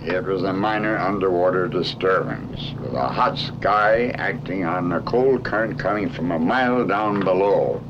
It 0.02 0.24
was 0.24 0.44
a 0.44 0.52
minor 0.52 0.96
underwater 0.96 1.66
disturbance, 1.66 2.74
with 2.80 2.92
a 2.92 3.08
hot 3.08 3.36
sky 3.36 4.10
acting 4.10 4.64
on 4.64 4.92
a 4.92 5.00
cold 5.00 5.42
current 5.42 5.80
coming 5.80 6.08
from 6.08 6.30
a 6.30 6.38
mile 6.38 6.86
down 6.86 7.18
below. 7.18 7.82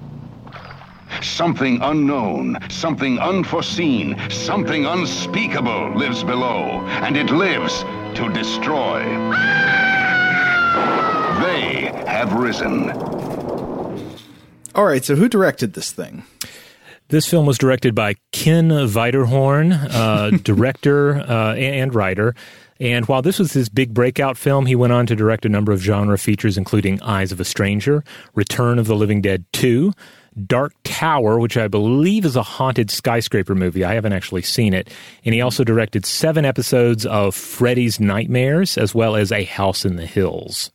Something 1.20 1.78
unknown, 1.82 2.56
something 2.70 3.18
unforeseen, 3.18 4.18
something 4.30 4.86
unspeakable 4.86 5.94
lives 5.94 6.24
below, 6.24 6.80
and 7.04 7.18
it 7.18 7.28
lives 7.28 7.82
to 8.14 8.30
destroy. 8.32 9.02
They 11.42 11.92
have 12.06 12.32
risen. 12.32 12.90
All 14.74 14.84
right, 14.84 15.04
so 15.04 15.14
who 15.14 15.28
directed 15.28 15.74
this 15.74 15.92
thing? 15.92 16.24
This 17.08 17.28
film 17.28 17.46
was 17.46 17.58
directed 17.58 17.94
by 17.94 18.14
Ken 18.32 18.70
Wiederhorn, 18.70 19.72
uh, 19.72 20.30
director 20.42 21.20
uh, 21.20 21.54
and 21.54 21.94
writer. 21.94 22.34
And 22.80 23.06
while 23.06 23.22
this 23.22 23.38
was 23.38 23.52
his 23.52 23.68
big 23.68 23.94
breakout 23.94 24.36
film, 24.36 24.66
he 24.66 24.74
went 24.74 24.92
on 24.92 25.06
to 25.06 25.14
direct 25.14 25.44
a 25.44 25.48
number 25.48 25.70
of 25.70 25.80
genre 25.80 26.18
features, 26.18 26.58
including 26.58 27.00
Eyes 27.02 27.30
of 27.30 27.40
a 27.40 27.44
Stranger, 27.44 28.02
Return 28.34 28.78
of 28.78 28.86
the 28.86 28.96
Living 28.96 29.20
Dead 29.20 29.44
2, 29.52 29.92
Dark 30.46 30.74
Tower, 30.82 31.38
which 31.38 31.56
I 31.56 31.68
believe 31.68 32.24
is 32.24 32.34
a 32.34 32.42
haunted 32.42 32.90
skyscraper 32.90 33.54
movie. 33.54 33.84
I 33.84 33.94
haven't 33.94 34.12
actually 34.12 34.42
seen 34.42 34.74
it. 34.74 34.88
And 35.24 35.34
he 35.34 35.40
also 35.40 35.62
directed 35.62 36.04
seven 36.04 36.44
episodes 36.44 37.06
of 37.06 37.34
Freddy's 37.34 38.00
Nightmares, 38.00 38.76
as 38.76 38.94
well 38.94 39.14
as 39.14 39.30
A 39.30 39.44
House 39.44 39.84
in 39.84 39.94
the 39.96 40.06
Hills. 40.06 40.72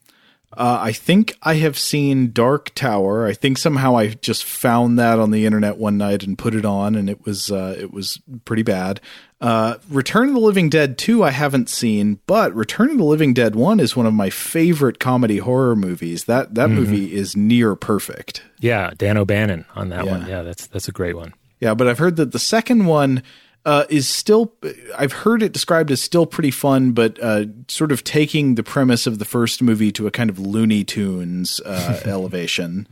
Uh, 0.52 0.78
I 0.82 0.92
think 0.92 1.36
I 1.42 1.54
have 1.54 1.78
seen 1.78 2.32
Dark 2.32 2.74
Tower. 2.74 3.24
I 3.24 3.34
think 3.34 3.56
somehow 3.56 3.96
I 3.96 4.08
just 4.08 4.44
found 4.44 4.98
that 4.98 5.20
on 5.20 5.30
the 5.30 5.46
internet 5.46 5.76
one 5.76 5.96
night 5.96 6.24
and 6.24 6.36
put 6.36 6.56
it 6.56 6.64
on, 6.64 6.96
and 6.96 7.08
it 7.08 7.24
was 7.24 7.52
uh, 7.52 7.76
it 7.78 7.92
was 7.92 8.20
pretty 8.44 8.64
bad. 8.64 9.00
Uh, 9.40 9.76
Return 9.88 10.28
of 10.28 10.34
the 10.34 10.40
Living 10.40 10.68
Dead 10.68 10.98
2 10.98 11.22
I 11.22 11.30
haven't 11.30 11.70
seen, 11.70 12.18
but 12.26 12.54
Return 12.54 12.90
of 12.90 12.98
the 12.98 13.04
Living 13.04 13.32
Dead 13.32 13.54
1 13.54 13.80
is 13.80 13.96
one 13.96 14.06
of 14.06 14.12
my 14.12 14.28
favorite 14.28 14.98
comedy 14.98 15.38
horror 15.38 15.76
movies. 15.76 16.24
That 16.24 16.56
that 16.56 16.68
mm-hmm. 16.68 16.74
movie 16.74 17.14
is 17.14 17.36
near 17.36 17.76
perfect. 17.76 18.42
Yeah, 18.58 18.90
Dan 18.96 19.16
O'Bannon 19.16 19.66
on 19.76 19.90
that 19.90 20.04
yeah. 20.04 20.10
one. 20.10 20.26
Yeah, 20.26 20.42
that's 20.42 20.66
that's 20.66 20.88
a 20.88 20.92
great 20.92 21.16
one. 21.16 21.32
Yeah, 21.60 21.74
but 21.74 21.86
I've 21.86 21.98
heard 21.98 22.16
that 22.16 22.32
the 22.32 22.38
second 22.40 22.86
one 22.86 23.22
uh, 23.64 23.84
is 23.88 24.08
still 24.08 24.52
I've 24.96 25.12
heard 25.12 25.42
it 25.42 25.52
described 25.52 25.90
as 25.90 26.00
still 26.00 26.26
pretty 26.26 26.50
fun, 26.50 26.92
but 26.92 27.18
uh, 27.22 27.46
sort 27.68 27.92
of 27.92 28.04
taking 28.04 28.54
the 28.54 28.62
premise 28.62 29.06
of 29.06 29.18
the 29.18 29.24
first 29.24 29.62
movie 29.62 29.92
to 29.92 30.06
a 30.06 30.10
kind 30.10 30.30
of 30.30 30.38
Looney 30.38 30.84
Tunes 30.84 31.60
uh, 31.64 32.00
elevation. 32.06 32.86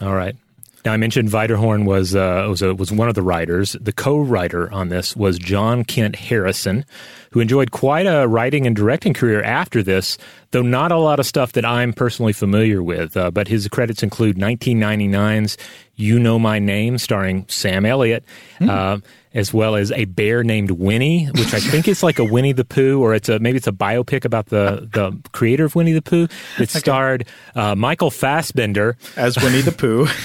All 0.00 0.14
right. 0.14 0.36
Now 0.86 0.92
I 0.92 0.98
mentioned 0.98 1.30
Wiederhorn 1.30 1.84
was 1.84 2.14
uh, 2.14 2.46
was 2.48 2.62
a, 2.62 2.72
was 2.72 2.92
one 2.92 3.08
of 3.08 3.16
the 3.16 3.22
writers. 3.22 3.72
The 3.80 3.92
co-writer 3.92 4.72
on 4.72 4.88
this 4.88 5.16
was 5.16 5.36
John 5.36 5.84
Kent 5.84 6.14
Harrison, 6.14 6.84
who 7.32 7.40
enjoyed 7.40 7.72
quite 7.72 8.06
a 8.06 8.28
writing 8.28 8.68
and 8.68 8.76
directing 8.76 9.12
career 9.12 9.42
after 9.42 9.82
this, 9.82 10.16
though 10.56 10.62
not 10.62 10.90
a 10.90 10.96
lot 10.96 11.20
of 11.20 11.26
stuff 11.26 11.52
that 11.52 11.66
I'm 11.66 11.92
personally 11.92 12.32
familiar 12.32 12.82
with. 12.82 13.14
Uh, 13.14 13.30
but 13.30 13.46
his 13.46 13.68
credits 13.68 14.02
include 14.02 14.36
1999's 14.36 15.58
"You 15.96 16.18
Know 16.18 16.38
My 16.38 16.58
Name," 16.58 16.96
starring 16.96 17.44
Sam 17.48 17.84
Elliott. 17.84 18.24
Mm 18.58 19.02
as 19.34 19.52
well 19.52 19.76
as 19.76 19.92
a 19.92 20.06
bear 20.06 20.42
named 20.42 20.70
Winnie, 20.70 21.26
which 21.26 21.52
I 21.52 21.60
think 21.60 21.86
is 21.86 22.02
like 22.02 22.18
a 22.18 22.24
Winnie 22.24 22.52
the 22.52 22.64
Pooh, 22.64 23.02
or 23.02 23.14
it's 23.14 23.28
a 23.28 23.38
maybe 23.38 23.58
it's 23.58 23.66
a 23.66 23.72
biopic 23.72 24.24
about 24.24 24.46
the 24.46 24.88
the 24.90 25.12
creator 25.32 25.66
of 25.66 25.74
Winnie 25.74 25.92
the 25.92 26.00
Pooh. 26.00 26.26
It 26.58 26.70
starred 26.70 27.26
uh, 27.54 27.74
Michael 27.74 28.10
Fassbender 28.10 28.96
as 29.14 29.36
Winnie 29.36 29.60
the 29.60 29.72
Pooh. 29.72 30.08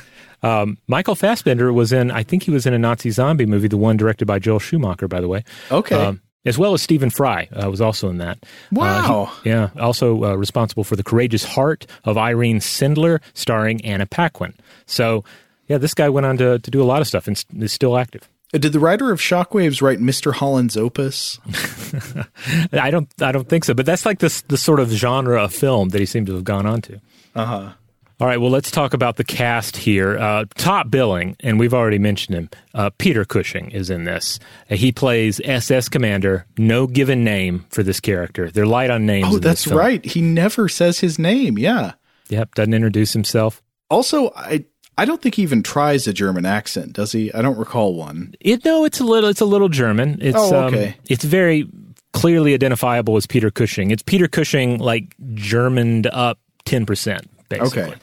Um, 0.44 0.76
Michael 0.86 1.14
Fassbender 1.14 1.72
was 1.72 1.90
in, 1.90 2.10
I 2.10 2.22
think 2.22 2.42
he 2.42 2.50
was 2.50 2.66
in 2.66 2.74
a 2.74 2.78
Nazi 2.78 3.08
zombie 3.10 3.46
movie, 3.46 3.66
the 3.66 3.78
one 3.78 3.96
directed 3.96 4.26
by 4.26 4.38
Joel 4.38 4.58
Schumacher, 4.58 5.08
by 5.08 5.22
the 5.22 5.26
way. 5.26 5.42
Okay. 5.70 5.94
Um, 5.96 6.20
as 6.44 6.58
well 6.58 6.74
as 6.74 6.82
Stephen 6.82 7.10
Fry 7.10 7.48
uh, 7.52 7.70
was 7.70 7.80
also 7.80 8.08
in 8.08 8.18
that. 8.18 8.38
Wow. 8.72 9.24
Uh, 9.24 9.40
he, 9.42 9.50
yeah. 9.50 9.70
Also 9.78 10.24
uh, 10.24 10.34
responsible 10.34 10.84
for 10.84 10.96
The 10.96 11.04
Courageous 11.04 11.44
Heart 11.44 11.86
of 12.04 12.16
Irena 12.16 12.60
Sendler, 12.60 13.20
starring 13.34 13.84
Anna 13.84 14.06
Paquin. 14.06 14.54
So, 14.86 15.24
yeah, 15.68 15.78
this 15.78 15.94
guy 15.94 16.08
went 16.08 16.26
on 16.26 16.36
to, 16.38 16.58
to 16.58 16.70
do 16.70 16.82
a 16.82 16.84
lot 16.84 17.00
of 17.00 17.06
stuff 17.06 17.26
and 17.26 17.42
is 17.58 17.72
still 17.72 17.96
active. 17.96 18.28
Uh, 18.54 18.58
did 18.58 18.72
the 18.72 18.80
writer 18.80 19.10
of 19.10 19.20
Shockwaves 19.20 19.82
write 19.82 19.98
Mr. 19.98 20.32
Holland's 20.32 20.76
Opus? 20.76 21.40
I 22.72 22.90
don't. 22.90 23.08
I 23.20 23.32
don't 23.32 23.48
think 23.48 23.64
so. 23.64 23.74
But 23.74 23.86
that's 23.86 24.06
like 24.06 24.20
this 24.20 24.42
the 24.42 24.56
sort 24.56 24.78
of 24.78 24.90
genre 24.90 25.42
of 25.42 25.52
film 25.52 25.88
that 25.88 25.98
he 25.98 26.06
seemed 26.06 26.28
to 26.28 26.34
have 26.34 26.44
gone 26.44 26.66
on 26.66 26.80
to. 26.82 27.00
Uh 27.34 27.44
huh. 27.44 27.72
All 28.20 28.26
right. 28.26 28.40
Well, 28.40 28.50
let's 28.50 28.70
talk 28.70 28.94
about 28.94 29.16
the 29.16 29.24
cast 29.24 29.76
here. 29.76 30.16
Uh, 30.16 30.44
top 30.54 30.90
billing, 30.90 31.36
and 31.40 31.58
we've 31.58 31.74
already 31.74 31.98
mentioned 31.98 32.36
him. 32.36 32.50
Uh, 32.72 32.90
Peter 32.96 33.24
Cushing 33.24 33.70
is 33.72 33.90
in 33.90 34.04
this. 34.04 34.38
Uh, 34.70 34.76
he 34.76 34.92
plays 34.92 35.40
SS 35.44 35.88
Commander. 35.88 36.46
No 36.56 36.86
given 36.86 37.24
name 37.24 37.66
for 37.70 37.82
this 37.82 38.00
character. 38.00 38.50
They're 38.50 38.66
light 38.66 38.90
on 38.90 39.04
names. 39.04 39.28
Oh, 39.28 39.38
that's 39.38 39.66
right. 39.66 40.04
He 40.04 40.20
never 40.20 40.68
says 40.68 41.00
his 41.00 41.18
name. 41.18 41.58
Yeah. 41.58 41.94
Yep. 42.28 42.54
Doesn't 42.54 42.74
introduce 42.74 43.12
himself. 43.12 43.62
Also, 43.90 44.32
I 44.36 44.64
I 44.96 45.04
don't 45.04 45.20
think 45.20 45.34
he 45.34 45.42
even 45.42 45.62
tries 45.62 46.06
a 46.06 46.12
German 46.12 46.46
accent, 46.46 46.92
does 46.92 47.12
he? 47.12 47.32
I 47.32 47.42
don't 47.42 47.58
recall 47.58 47.94
one. 47.94 48.34
It 48.40 48.64
no, 48.64 48.84
it's 48.84 49.00
a 49.00 49.04
little 49.04 49.28
it's 49.28 49.40
a 49.40 49.46
little 49.46 49.68
German. 49.68 50.18
It's 50.20 50.36
oh, 50.38 50.66
okay. 50.66 50.88
Um, 50.88 50.94
it's 51.08 51.24
very 51.24 51.68
clearly 52.12 52.54
identifiable 52.54 53.16
as 53.16 53.26
Peter 53.26 53.50
Cushing. 53.50 53.90
It's 53.90 54.02
Peter 54.02 54.28
Cushing 54.28 54.78
like 54.78 55.16
Germaned 55.34 56.08
up 56.12 56.38
ten 56.64 56.86
percent, 56.86 57.28
basically. 57.58 57.82
Okay. 57.82 57.94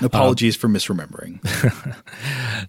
Apologies 0.00 0.56
um, 0.56 0.60
for 0.60 0.68
misremembering. 0.68 1.40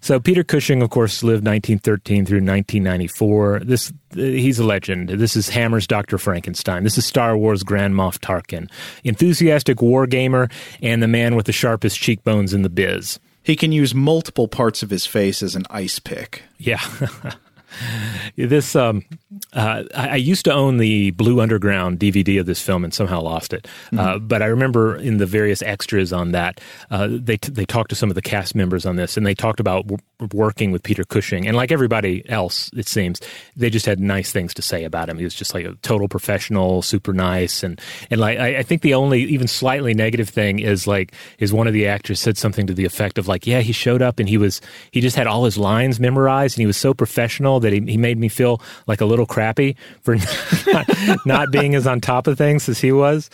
so 0.00 0.18
Peter 0.18 0.42
Cushing, 0.42 0.82
of 0.82 0.90
course, 0.90 1.22
lived 1.22 1.46
1913 1.46 2.26
through 2.26 2.38
1994. 2.38 3.60
This 3.60 3.92
he's 4.14 4.58
a 4.58 4.64
legend. 4.64 5.10
This 5.10 5.36
is 5.36 5.48
Hammer's 5.48 5.86
Doctor 5.86 6.18
Frankenstein. 6.18 6.82
This 6.82 6.98
is 6.98 7.06
Star 7.06 7.36
Wars 7.36 7.62
Grand 7.62 7.94
Moff 7.94 8.18
Tarkin, 8.18 8.68
enthusiastic 9.04 9.80
war 9.80 10.06
gamer, 10.06 10.48
and 10.82 11.02
the 11.02 11.08
man 11.08 11.36
with 11.36 11.46
the 11.46 11.52
sharpest 11.52 12.00
cheekbones 12.00 12.52
in 12.52 12.62
the 12.62 12.70
biz. 12.70 13.20
He 13.42 13.56
can 13.56 13.72
use 13.72 13.94
multiple 13.94 14.48
parts 14.48 14.82
of 14.82 14.90
his 14.90 15.06
face 15.06 15.42
as 15.42 15.54
an 15.54 15.64
ice 15.70 15.98
pick. 15.98 16.42
Yeah. 16.58 16.80
this 18.36 18.76
um, 18.76 19.04
uh, 19.52 19.84
I, 19.94 20.08
I, 20.08 20.16
used 20.16 20.44
to 20.46 20.52
own 20.52 20.78
the 20.78 21.10
Blue 21.12 21.40
Underground 21.40 21.98
DVD 21.98 22.40
of 22.40 22.46
this 22.46 22.60
film 22.60 22.84
and 22.84 22.92
somehow 22.92 23.20
lost 23.20 23.52
it. 23.52 23.66
Uh, 23.66 23.96
mm-hmm. 23.96 23.98
Uh, 23.98 24.18
but 24.18 24.42
I 24.42 24.46
remember 24.46 24.96
in 24.96 25.18
the 25.18 25.26
various 25.26 25.62
extras 25.62 26.12
on 26.12 26.32
that, 26.32 26.60
uh, 26.90 27.08
they 27.10 27.36
t- 27.36 27.52
they 27.52 27.64
talked 27.64 27.90
to 27.90 27.96
some 27.96 28.10
of 28.10 28.14
the 28.14 28.22
cast 28.22 28.54
members 28.54 28.86
on 28.86 28.96
this, 28.96 29.16
and 29.16 29.24
they 29.24 29.34
talked 29.34 29.60
about 29.60 29.86
w- 29.86 30.02
working 30.32 30.72
with 30.72 30.82
Peter 30.82 31.04
Cushing. 31.04 31.46
And 31.46 31.56
like 31.56 31.70
everybody 31.70 32.28
else, 32.28 32.70
it 32.76 32.88
seems 32.88 33.20
they 33.56 33.70
just 33.70 33.86
had 33.86 34.00
nice 34.00 34.32
things 34.32 34.52
to 34.54 34.62
say 34.62 34.84
about 34.84 35.08
him. 35.08 35.18
He 35.18 35.24
was 35.24 35.34
just 35.34 35.54
like 35.54 35.64
a 35.64 35.74
total 35.82 36.08
professional, 36.08 36.82
super 36.82 37.12
nice, 37.12 37.62
and 37.62 37.80
and 38.10 38.20
like 38.20 38.38
I, 38.38 38.58
I 38.58 38.62
think 38.62 38.82
the 38.82 38.94
only 38.94 39.22
even 39.22 39.46
slightly 39.46 39.94
negative 39.94 40.28
thing 40.28 40.58
is 40.58 40.86
like 40.86 41.12
is 41.38 41.52
one 41.52 41.66
of 41.66 41.72
the 41.72 41.86
actors 41.86 42.20
said 42.20 42.36
something 42.36 42.66
to 42.66 42.74
the 42.74 42.84
effect 42.84 43.18
of 43.18 43.28
like, 43.28 43.46
yeah, 43.46 43.60
he 43.60 43.72
showed 43.72 44.02
up 44.02 44.18
and 44.18 44.28
he 44.28 44.38
was 44.38 44.60
he 44.90 45.00
just 45.00 45.16
had 45.16 45.26
all 45.26 45.44
his 45.44 45.56
lines 45.56 46.00
memorized 46.00 46.56
and 46.56 46.62
he 46.62 46.66
was 46.66 46.76
so 46.76 46.92
professional 46.92 47.59
that 47.60 47.72
he, 47.72 47.80
he 47.80 47.96
made 47.96 48.18
me 48.18 48.28
feel 48.28 48.60
like 48.86 49.00
a 49.00 49.04
little 49.04 49.26
crappy 49.26 49.76
for 50.02 50.16
not, 50.66 50.88
not 51.26 51.50
being 51.50 51.74
as 51.74 51.86
on 51.86 52.00
top 52.00 52.26
of 52.26 52.36
things 52.36 52.68
as 52.68 52.80
he 52.80 52.92
was. 52.92 53.30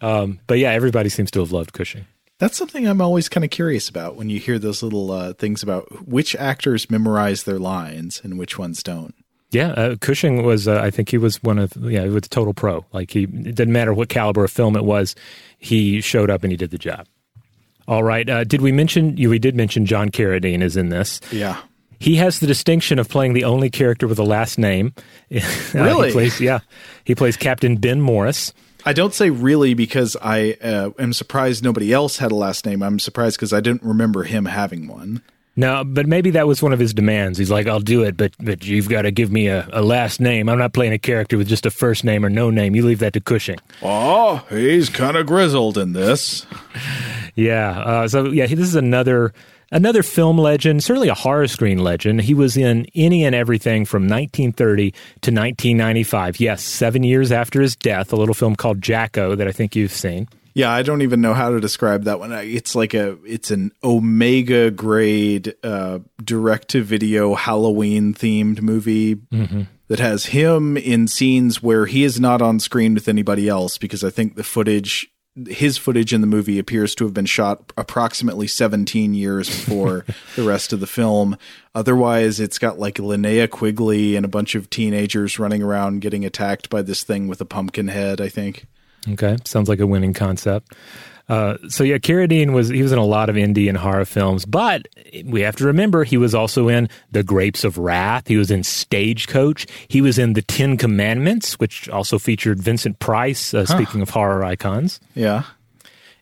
Um, 0.00 0.40
but 0.46 0.58
yeah, 0.58 0.72
everybody 0.72 1.08
seems 1.08 1.30
to 1.32 1.40
have 1.40 1.52
loved 1.52 1.72
Cushing. 1.72 2.04
That's 2.38 2.56
something 2.56 2.86
I'm 2.86 3.00
always 3.00 3.28
kind 3.28 3.44
of 3.44 3.50
curious 3.50 3.88
about 3.88 4.14
when 4.14 4.30
you 4.30 4.38
hear 4.38 4.60
those 4.60 4.82
little 4.82 5.10
uh, 5.10 5.32
things 5.32 5.62
about 5.62 6.06
which 6.06 6.36
actors 6.36 6.88
memorize 6.88 7.42
their 7.42 7.58
lines 7.58 8.20
and 8.22 8.38
which 8.38 8.58
ones 8.58 8.82
don't. 8.82 9.14
Yeah, 9.50 9.70
uh, 9.70 9.96
Cushing 9.96 10.42
was. 10.42 10.68
Uh, 10.68 10.80
I 10.80 10.90
think 10.90 11.08
he 11.08 11.18
was 11.18 11.42
one 11.42 11.58
of. 11.58 11.74
Yeah, 11.76 12.04
he 12.04 12.10
was 12.10 12.26
a 12.26 12.28
total 12.28 12.52
pro. 12.52 12.84
Like 12.92 13.10
he, 13.10 13.22
it 13.22 13.54
didn't 13.54 13.72
matter 13.72 13.94
what 13.94 14.10
caliber 14.10 14.44
of 14.44 14.50
film 14.50 14.76
it 14.76 14.84
was, 14.84 15.14
he 15.58 16.00
showed 16.00 16.30
up 16.30 16.42
and 16.42 16.52
he 16.52 16.56
did 16.56 16.70
the 16.70 16.78
job. 16.78 17.06
All 17.88 18.02
right. 18.02 18.28
Uh, 18.28 18.44
did 18.44 18.60
we 18.60 18.70
mention? 18.70 19.16
You, 19.16 19.30
we 19.30 19.38
did 19.38 19.56
mention 19.56 19.86
John 19.86 20.10
Carradine 20.10 20.60
is 20.60 20.76
in 20.76 20.90
this. 20.90 21.20
Yeah. 21.32 21.60
He 21.98 22.16
has 22.16 22.40
the 22.40 22.46
distinction 22.46 22.98
of 22.98 23.08
playing 23.08 23.32
the 23.32 23.44
only 23.44 23.70
character 23.70 24.06
with 24.06 24.18
a 24.18 24.24
last 24.24 24.58
name. 24.58 24.92
Really? 25.30 25.42
uh, 25.74 26.02
he 26.02 26.12
plays, 26.12 26.40
yeah. 26.40 26.60
He 27.04 27.14
plays 27.14 27.36
Captain 27.36 27.76
Ben 27.76 28.00
Morris. 28.00 28.52
I 28.84 28.92
don't 28.92 29.12
say 29.12 29.30
really 29.30 29.74
because 29.74 30.16
I 30.22 30.56
uh, 30.62 30.90
am 30.98 31.12
surprised 31.12 31.64
nobody 31.64 31.92
else 31.92 32.18
had 32.18 32.32
a 32.32 32.36
last 32.36 32.64
name. 32.64 32.82
I'm 32.82 32.98
surprised 32.98 33.36
because 33.36 33.52
I 33.52 33.60
didn't 33.60 33.82
remember 33.82 34.22
him 34.22 34.46
having 34.46 34.86
one. 34.86 35.22
No, 35.56 35.82
but 35.82 36.06
maybe 36.06 36.30
that 36.30 36.46
was 36.46 36.62
one 36.62 36.72
of 36.72 36.78
his 36.78 36.94
demands. 36.94 37.36
He's 37.36 37.50
like, 37.50 37.66
I'll 37.66 37.80
do 37.80 38.04
it, 38.04 38.16
but 38.16 38.32
but 38.38 38.64
you've 38.64 38.88
got 38.88 39.02
to 39.02 39.10
give 39.10 39.32
me 39.32 39.48
a, 39.48 39.68
a 39.72 39.82
last 39.82 40.20
name. 40.20 40.48
I'm 40.48 40.56
not 40.56 40.72
playing 40.72 40.92
a 40.92 40.98
character 40.98 41.36
with 41.36 41.48
just 41.48 41.66
a 41.66 41.70
first 41.72 42.04
name 42.04 42.24
or 42.24 42.30
no 42.30 42.48
name. 42.48 42.76
You 42.76 42.86
leave 42.86 43.00
that 43.00 43.12
to 43.14 43.20
Cushing. 43.20 43.58
Oh, 43.82 44.46
he's 44.50 44.88
kind 44.88 45.16
of 45.16 45.26
grizzled 45.26 45.76
in 45.76 45.94
this. 45.94 46.46
yeah. 47.34 47.80
Uh, 47.80 48.06
so 48.06 48.26
yeah, 48.26 48.46
this 48.46 48.60
is 48.60 48.76
another 48.76 49.34
another 49.70 50.02
film 50.02 50.38
legend, 50.38 50.82
certainly 50.84 51.08
a 51.08 51.14
horror 51.14 51.46
screen 51.46 51.78
legend. 51.78 52.22
He 52.22 52.34
was 52.34 52.56
in 52.56 52.86
any 52.94 53.24
and 53.24 53.34
everything 53.34 53.84
from 53.84 54.02
1930 54.02 54.90
to 54.90 54.96
1995. 55.30 56.40
Yes, 56.40 56.62
seven 56.62 57.02
years 57.02 57.32
after 57.32 57.60
his 57.60 57.76
death, 57.76 58.12
a 58.12 58.16
little 58.16 58.34
film 58.34 58.56
called 58.56 58.82
Jack-O 58.82 59.34
that 59.34 59.48
I 59.48 59.52
think 59.52 59.76
you've 59.76 59.92
seen. 59.92 60.28
Yeah, 60.54 60.72
I 60.72 60.82
don't 60.82 61.02
even 61.02 61.20
know 61.20 61.34
how 61.34 61.50
to 61.50 61.60
describe 61.60 62.04
that 62.04 62.18
one. 62.18 62.32
It's 62.32 62.74
like 62.74 62.92
a 62.92 63.16
it's 63.24 63.52
an 63.52 63.70
omega 63.84 64.72
grade 64.72 65.54
uh, 65.62 66.00
direct 66.24 66.68
to 66.70 66.82
video 66.82 67.34
Halloween 67.36 68.12
themed 68.12 68.60
movie 68.60 69.14
Mm-hmm. 69.16 69.62
that 69.86 70.00
has 70.00 70.26
him 70.26 70.76
in 70.76 71.06
scenes 71.06 71.62
where 71.62 71.86
he 71.86 72.02
is 72.02 72.18
not 72.18 72.42
on 72.42 72.58
screen 72.58 72.94
with 72.94 73.08
anybody 73.08 73.48
else 73.48 73.78
because 73.78 74.02
I 74.02 74.10
think 74.10 74.34
the 74.34 74.42
footage 74.42 75.06
his 75.46 75.78
footage 75.78 76.12
in 76.12 76.20
the 76.20 76.26
movie 76.26 76.58
appears 76.58 76.94
to 76.96 77.04
have 77.04 77.14
been 77.14 77.26
shot 77.26 77.72
approximately 77.76 78.46
17 78.46 79.14
years 79.14 79.48
before 79.48 80.04
the 80.36 80.42
rest 80.42 80.72
of 80.72 80.80
the 80.80 80.86
film. 80.86 81.36
Otherwise, 81.74 82.40
it's 82.40 82.58
got 82.58 82.78
like 82.78 82.96
Linnea 82.96 83.48
Quigley 83.48 84.16
and 84.16 84.24
a 84.24 84.28
bunch 84.28 84.54
of 84.54 84.70
teenagers 84.70 85.38
running 85.38 85.62
around 85.62 86.00
getting 86.00 86.24
attacked 86.24 86.70
by 86.70 86.82
this 86.82 87.02
thing 87.02 87.28
with 87.28 87.40
a 87.40 87.44
pumpkin 87.44 87.88
head, 87.88 88.20
I 88.20 88.28
think. 88.28 88.66
Okay, 89.12 89.36
sounds 89.44 89.68
like 89.68 89.80
a 89.80 89.86
winning 89.86 90.12
concept. 90.14 90.74
Uh, 91.28 91.58
so 91.68 91.84
yeah, 91.84 91.98
Carradine 91.98 92.52
was 92.54 92.70
he 92.70 92.82
was 92.82 92.90
in 92.90 92.98
a 92.98 93.04
lot 93.04 93.28
of 93.28 93.36
indie 93.36 93.68
and 93.68 93.76
horror 93.76 94.06
films, 94.06 94.46
but 94.46 94.88
we 95.26 95.42
have 95.42 95.56
to 95.56 95.64
remember 95.66 96.04
he 96.04 96.16
was 96.16 96.34
also 96.34 96.68
in 96.68 96.88
The 97.12 97.22
Grapes 97.22 97.64
of 97.64 97.76
Wrath. 97.76 98.28
He 98.28 98.38
was 98.38 98.50
in 98.50 98.62
Stagecoach. 98.64 99.66
He 99.88 100.00
was 100.00 100.18
in 100.18 100.32
The 100.32 100.40
Ten 100.40 100.78
Commandments, 100.78 101.60
which 101.60 101.86
also 101.90 102.18
featured 102.18 102.60
Vincent 102.60 102.98
Price. 102.98 103.52
Uh, 103.52 103.66
Speaking 103.66 104.00
of 104.00 104.08
horror 104.10 104.42
icons, 104.42 105.00
Yeah. 105.14 105.42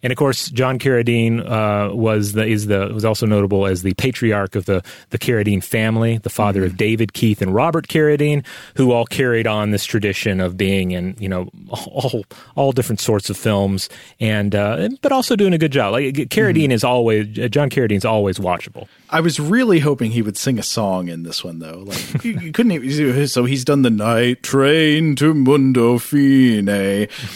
And 0.03 0.13
of 0.13 0.17
course, 0.17 0.51
John 0.51 0.79
Carradine 0.79 1.41
uh, 1.41 1.95
was 1.95 2.33
the 2.33 2.47
is 2.47 2.67
the 2.67 2.91
was 2.93 3.05
also 3.05 3.27
notable 3.27 3.67
as 3.67 3.83
the 3.83 3.95
patriarch 3.95 4.55
of 4.55 4.67
the 4.67 4.83
the 5.11 5.19
Carradine 5.19 5.63
family, 5.63 6.19
the 6.19 6.31
father 6.31 6.65
of 6.65 6.77
David, 6.77 7.13
Keith, 7.13 7.43
and 7.43 7.55
Robert 7.55 7.89
Carradine, 7.89 8.45
who 8.77 8.93
all 8.93 9.07
carried 9.07 9.47
on 9.47 9.71
this 9.71 9.85
tradition 9.85 10.41
of 10.41 10.57
being 10.57 10.93
in 10.93 11.17
you 11.19 11.29
know 11.29 11.51
all 11.71 12.25
all 12.55 12.73
different 12.73 13.01
sorts 13.01 13.31
of 13.31 13.37
films, 13.37 13.89
and 14.21 14.55
uh, 14.55 14.89
but 15.03 15.13
also 15.13 15.37
doing 15.37 15.53
a 15.53 15.59
good 15.59 15.73
job. 15.73 15.93
Like 15.93 16.15
Carradine 16.15 16.71
is 16.71 16.85
always 16.85 17.27
John 17.51 17.71
Carradine's 17.71 18.05
always 18.05 18.39
watchable. 18.39 18.89
I 19.09 19.21
was 19.21 19.39
really 19.39 19.79
hoping 19.79 20.11
he 20.11 20.23
would 20.23 20.37
sing 20.37 20.59
a 20.59 20.65
song 20.65 21.09
in 21.09 21.23
this 21.23 21.45
one, 21.45 21.61
though. 21.61 21.85
Like 21.87 22.25
you, 22.25 22.39
you 22.41 22.53
couldn't. 22.53 22.73
Even, 22.73 23.29
so 23.29 23.45
he's 23.45 23.65
done 23.65 23.83
the 23.83 23.91
night 23.91 24.43
train 24.43 25.15
to 25.17 25.33
Mundo 25.33 25.99
Fine. 25.99 26.67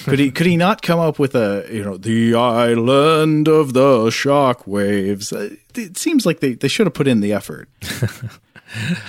Could 0.04 0.18
he? 0.18 0.30
Could 0.30 0.46
he 0.46 0.56
not 0.56 0.82
come 0.82 0.98
up 0.98 1.18
with 1.18 1.34
a 1.34 1.66
you 1.70 1.84
know 1.84 1.96
the 1.96 2.34
island 2.50 3.48
of 3.48 3.72
the 3.72 4.10
shock 4.10 4.66
waves? 4.66 5.32
Uh, 5.32 5.50
It 5.74 5.96
seems 5.96 6.26
like 6.26 6.40
they, 6.40 6.54
they 6.54 6.68
should 6.68 6.86
have 6.86 6.94
put 6.94 7.06
in 7.08 7.20
the 7.20 7.32
effort. 7.32 7.68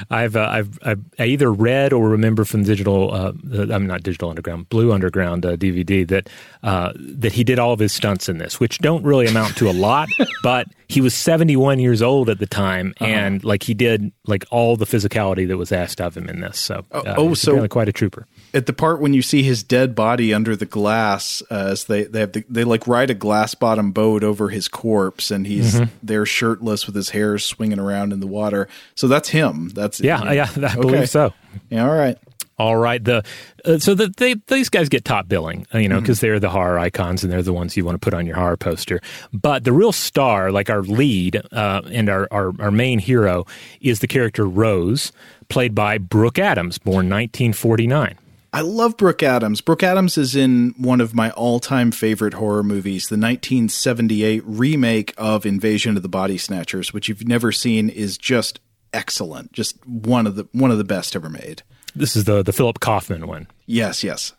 I've, 0.10 0.36
uh, 0.36 0.48
I've 0.50 0.80
I've 0.82 1.02
I 1.20 1.26
either 1.26 1.52
read 1.54 1.94
or 1.94 2.10
remember 2.10 2.46
from 2.46 2.64
digital 2.64 3.14
uh, 3.14 3.32
I'm 3.72 3.86
not 3.86 4.02
digital 4.02 4.30
underground 4.32 4.70
blue 4.70 4.92
underground 4.92 5.46
uh, 5.46 5.56
DVD 5.56 6.08
that 6.08 6.30
uh, 6.64 6.94
that 6.96 7.34
he 7.34 7.44
did 7.44 7.60
all 7.60 7.72
of 7.72 7.80
his 7.80 7.94
stunts 7.94 8.28
in 8.28 8.40
this 8.40 8.60
which 8.60 8.80
don't 8.80 9.04
really 9.04 9.28
amount 9.28 9.56
to 9.58 9.70
a 9.70 9.72
lot 9.72 10.10
but 10.44 10.66
he 10.88 11.00
was 11.00 11.14
71 11.14 11.78
years 11.78 12.02
old 12.02 12.28
at 12.28 12.40
the 12.40 12.48
time 12.48 12.96
and 13.00 13.44
like 13.44 13.62
he 13.62 13.76
did 13.76 14.12
like 14.26 14.46
all 14.50 14.78
the 14.78 14.86
physicality 14.86 15.48
that 15.48 15.58
was 15.58 15.72
asked 15.72 16.02
of 16.02 16.18
him 16.18 16.28
in 16.28 16.40
this 16.42 16.58
so 16.58 16.84
uh, 16.92 17.14
oh, 17.18 17.30
he's 17.30 17.42
so- 17.42 17.68
quite 17.68 17.88
a 17.88 17.94
trooper 17.94 18.26
At 18.54 18.66
the 18.66 18.74
part 18.74 19.00
when 19.00 19.14
you 19.14 19.22
see 19.22 19.44
his 19.44 19.64
dead 19.64 19.96
body 19.96 20.34
under 20.34 20.56
the 20.56 20.66
glass, 20.66 21.42
uh, 21.50 21.70
as 21.72 21.86
they 21.86 22.04
they 22.04 22.20
have 22.20 22.34
the, 22.34 22.44
they 22.50 22.64
like 22.66 22.86
ride 22.88 23.10
a 23.10 23.14
glass 23.14 23.56
bottom 23.56 23.92
boat 23.92 24.24
over 24.24 24.50
his 24.50 24.68
corpse, 24.68 25.32
and 25.32 25.48
he's 25.48 25.80
there 26.04 26.26
shirtless 26.26 26.86
with 26.86 26.96
his 26.96 27.12
hair 27.12 27.38
swinging 27.38 27.80
around 27.80 28.12
in 28.12 28.20
the 28.20 28.28
water. 28.28 28.68
So 28.96 29.08
that's 29.08 29.30
him. 29.30 29.70
That's 29.70 30.02
yeah 30.02 30.32
yeah 30.34 30.50
I 30.58 30.66
Okay. 30.66 30.82
believe 30.82 31.10
so 31.10 31.34
Yeah, 31.70 31.88
all 31.88 31.96
right. 31.96 32.18
All 32.60 32.76
right. 32.76 33.04
The 33.04 33.24
uh, 33.66 33.80
so 33.80 33.96
that 33.96 34.18
they 34.18 34.36
these 34.48 34.70
guys 34.70 34.88
get 34.88 35.04
top 35.04 35.28
billing, 35.28 35.66
uh, 35.74 35.80
you 35.80 35.90
know, 35.90 36.00
because 36.00 36.20
they're 36.20 36.40
the 36.40 36.50
horror 36.50 36.78
icons 36.78 37.24
and 37.24 37.32
they're 37.34 37.42
the 37.42 37.54
ones 37.54 37.76
you 37.76 37.84
want 37.86 37.96
to 38.00 38.00
put 38.06 38.14
on 38.14 38.28
your 38.28 38.36
horror 38.36 38.58
poster. 38.58 39.02
But 39.34 39.64
the 39.64 39.72
real 39.74 39.92
star, 39.92 40.52
like 40.52 40.70
our 40.70 40.84
lead 40.84 41.42
uh, 41.52 41.82
and 41.92 42.08
our, 42.10 42.28
our 42.30 42.52
our 42.60 42.70
main 42.70 43.00
hero, 43.00 43.46
is 43.80 44.00
the 44.02 44.08
character 44.08 44.46
Rose, 44.46 45.12
played 45.50 45.74
by 45.74 45.98
Brooke 45.98 46.38
Adams, 46.38 46.78
born 46.78 47.10
1949. 47.10 48.18
I 48.54 48.62
love 48.62 48.98
Brooke 48.98 49.24
Adams. 49.24 49.62
Brooke 49.62 49.84
Adams 49.84 50.18
is 50.18 50.36
in 50.36 50.74
one 50.78 51.00
of 51.00 51.16
my 51.16 51.32
all-time 51.32 51.92
favorite 51.92 52.34
horror 52.34 52.64
movies, 52.64 53.08
the 53.08 53.16
1978 53.16 54.44
remake 54.46 55.14
of 55.18 55.46
Invasion 55.46 55.96
of 55.96 56.04
the 56.04 56.10
Body 56.10 56.38
Snatchers, 56.38 56.92
which 56.94 57.08
you've 57.08 57.26
never 57.26 57.54
seen 57.54 57.88
is 57.88 58.18
just 58.18 58.60
excellent. 58.92 59.54
Just 59.54 59.86
one 59.88 60.28
of 60.28 60.36
the 60.36 60.48
one 60.52 60.70
of 60.70 60.78
the 60.78 60.84
best 60.84 61.16
ever 61.16 61.30
made. 61.30 61.64
This 61.96 62.18
is 62.18 62.26
the 62.26 62.44
the 62.44 62.52
Philip 62.52 62.82
Kaufman 62.82 63.26
one. 63.26 63.48
Yes, 63.68 64.04
yes. 64.04 64.34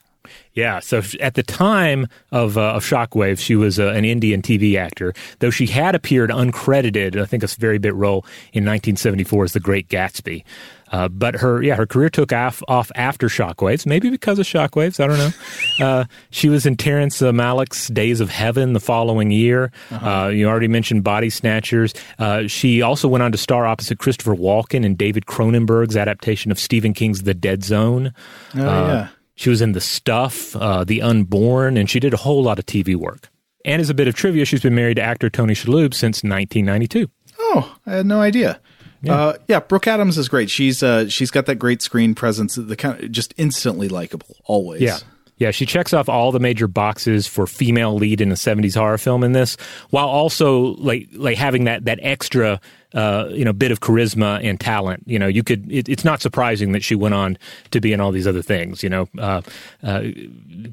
Yeah, 0.55 0.81
so 0.81 1.03
at 1.21 1.35
the 1.35 1.43
time 1.43 2.07
of, 2.31 2.57
uh, 2.57 2.75
of 2.75 2.85
Shockwave, 2.85 3.39
she 3.39 3.57
was 3.57 3.81
uh, 3.81 3.89
an 3.89 4.05
Indian 4.05 4.43
TV 4.43 4.77
actor, 4.77 5.15
though 5.39 5.51
she 5.51 5.67
had 5.67 5.95
appeared 5.95 6.31
uncredited, 6.31 7.21
I 7.21 7.25
think 7.25 7.43
a 7.43 7.49
very 7.49 7.79
bit 7.79 7.95
role 7.95 8.25
in 8.53 8.65
1974 8.65 9.45
as 9.45 9.53
The 9.53 9.61
Great 9.61 9.89
Gatsby. 9.89 10.45
Uh, 10.93 11.09
but 11.09 11.35
her, 11.37 11.63
yeah, 11.63 11.75
her 11.75 11.87
career 11.87 12.11
took 12.11 12.33
off, 12.33 12.63
off 12.69 12.93
after 12.95 13.27
Shockwaves, 13.29 13.87
maybe 13.87 14.11
because 14.11 14.39
of 14.39 14.47
Shockwaves, 14.47 15.03
I 15.03 15.07
don't 15.07 15.19
know. 15.19 15.31
uh, 15.87 16.05
she 16.31 16.49
was 16.51 16.67
in 16.67 16.77
Terrence 16.77 17.23
uh, 17.23 17.33
Malick's 17.33 17.89
Days 17.89 18.21
of 18.21 18.29
Heaven 18.29 18.75
the 18.75 18.81
following 18.81 19.31
year. 19.31 19.73
uh 19.91 20.31
you 20.33 20.47
already 20.47 20.69
mentioned 20.69 21.03
Body 21.03 21.31
Snatchers. 21.31 21.95
Uh, 22.19 22.47
she 22.47 22.83
also 22.83 23.09
went 23.09 23.23
on 23.23 23.33
to 23.33 23.39
star 23.39 23.67
opposite 23.67 23.99
Christopher 23.99 24.35
Walken 24.37 24.85
in 24.85 24.95
David 24.95 25.27
Cronenberg's 25.27 25.97
adaptation 25.97 26.53
of 26.53 26.59
Stephen 26.59 26.93
King's 26.93 27.23
The 27.23 27.35
Dead 27.35 27.65
Zone. 27.65 28.13
Oh 28.55 28.61
Uh, 28.61 28.87
yeah. 28.87 29.09
She 29.35 29.49
was 29.49 29.63
in 29.63 29.73
The 29.73 29.81
Stuff, 29.81 30.55
uh, 30.57 30.85
The 30.85 31.01
Unborn, 31.01 31.79
and 31.79 31.89
she 31.89 31.99
did 32.01 32.13
a 32.13 32.19
whole 32.19 32.43
lot 32.43 32.59
of 32.59 32.67
TV 32.67 32.95
work. 32.95 33.31
And 33.65 33.81
as 33.81 33.89
a 33.89 33.95
bit 33.95 34.09
of 34.09 34.15
trivia, 34.15 34.45
she's 34.45 34.61
been 34.61 34.75
married 34.75 34.97
to 34.97 35.03
actor 35.03 35.31
Tony 35.31 35.55
Shalhoub 35.55 35.95
since 35.95 36.23
1992. 36.23 37.09
Oh, 37.39 37.77
I 37.87 37.93
had 37.95 38.07
no 38.07 38.21
idea. 38.21 38.61
Yeah. 39.03 39.15
Uh, 39.15 39.37
yeah, 39.49 39.61
Brooke 39.61 39.87
Adams 39.87 40.17
is 40.17 40.29
great. 40.29 40.49
She's 40.49 40.83
uh, 40.83 41.09
she's 41.09 41.31
got 41.31 41.47
that 41.47 41.57
great 41.57 41.83
screen 41.83 42.15
presence, 42.15 42.55
the 42.55 42.77
kind 42.77 43.03
of 43.03 43.11
just 43.11 43.35
instantly 43.37 43.89
likable, 43.89 44.37
always. 44.45 44.81
Yeah. 44.81 44.99
Yeah, 45.39 45.51
she 45.51 45.67
checks 45.67 45.93
off 45.93 46.09
all 46.09 46.31
the 46.31 46.39
major 46.39 46.69
boxes 46.69 47.27
for 47.27 47.49
female 47.49 47.97
lead 47.97 48.21
in 48.21 48.31
a 48.31 48.37
70s 48.37 48.77
horror 48.77 48.99
film 48.99 49.25
in 49.25 49.33
this, 49.33 49.57
while 49.91 50.07
also 50.07 50.77
like 50.77 51.09
like 51.15 51.37
having 51.37 51.65
that 51.65 51.87
that 51.87 51.99
extra 52.01 52.61
uh, 52.95 53.29
you 53.31 53.45
know 53.45 53.53
bit 53.53 53.71
of 53.71 53.81
charisma 53.81 54.43
and 54.43 54.61
talent. 54.61 55.03
You 55.07 55.19
know, 55.19 55.27
you 55.27 55.43
could 55.43 55.71
it, 55.71 55.89
it's 55.89 56.05
not 56.05 56.21
surprising 56.21 56.73
that 56.73 56.83
she 56.83 56.95
went 56.95 57.15
on 57.15 57.39
to 57.71 57.81
be 57.81 57.93
in 57.93 58.01
all 58.01 58.13
these 58.13 58.27
other 58.27 58.43
things. 58.43 58.83
You 58.83 58.91
know, 58.91 59.09
uh, 59.19 59.43
uh, 59.83 60.03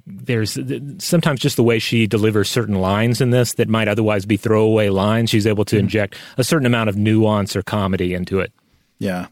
there's 0.06 0.58
sometimes 0.98 1.40
just 1.40 1.56
the 1.56 1.64
way 1.64 1.80
she 1.80 2.08
delivers 2.08 2.50
certain 2.50 2.76
lines 2.76 3.22
in 3.22 3.30
this 3.30 3.54
that 3.54 3.70
might 3.70 3.88
otherwise 3.88 4.26
be 4.26 4.38
throwaway 4.38 4.90
lines. 4.90 5.30
She's 5.30 5.48
able 5.48 5.66
to 5.66 5.78
inject 5.78 6.16
a 6.38 6.44
certain 6.44 6.66
amount 6.66 6.90
of 6.90 6.98
nuance 6.98 7.56
or 7.56 7.62
comedy 7.62 8.14
into 8.14 8.40
it. 8.40 8.52
Yeah. 9.00 9.28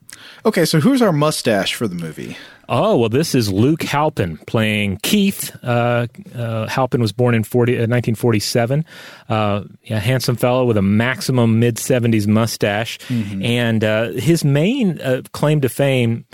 Okay, 0.46 0.66
so 0.66 0.80
who's 0.80 1.02
our 1.02 1.12
mustache 1.12 1.76
for 1.76 1.88
the 1.88 1.96
movie? 1.96 2.38
Oh, 2.70 2.98
well, 2.98 3.10
this 3.10 3.34
is 3.34 3.52
Luke 3.52 3.84
Halpin 3.84 4.38
playing 4.46 5.00
Keith. 5.02 5.56
Uh, 5.64 6.08
uh, 6.36 6.68
Halpin 6.68 7.00
was 7.02 7.14
born 7.14 7.34
in 7.34 7.44
40, 7.44 7.74
uh, 7.74 7.88
1947. 7.88 8.86
Uh, 9.30 9.64
a 9.90 10.00
handsome 10.00 10.36
fellow 10.36 10.66
with 10.66 10.76
a 10.78 10.82
maximum 10.82 11.60
mid 11.60 11.78
70s 11.78 12.28
mustache. 12.28 13.00
And 13.42 13.84
uh, 13.84 14.12
his 14.12 14.44
main 14.44 15.00
uh, 15.00 15.22
claim 15.32 15.62
to 15.62 15.70
fame 15.70 16.26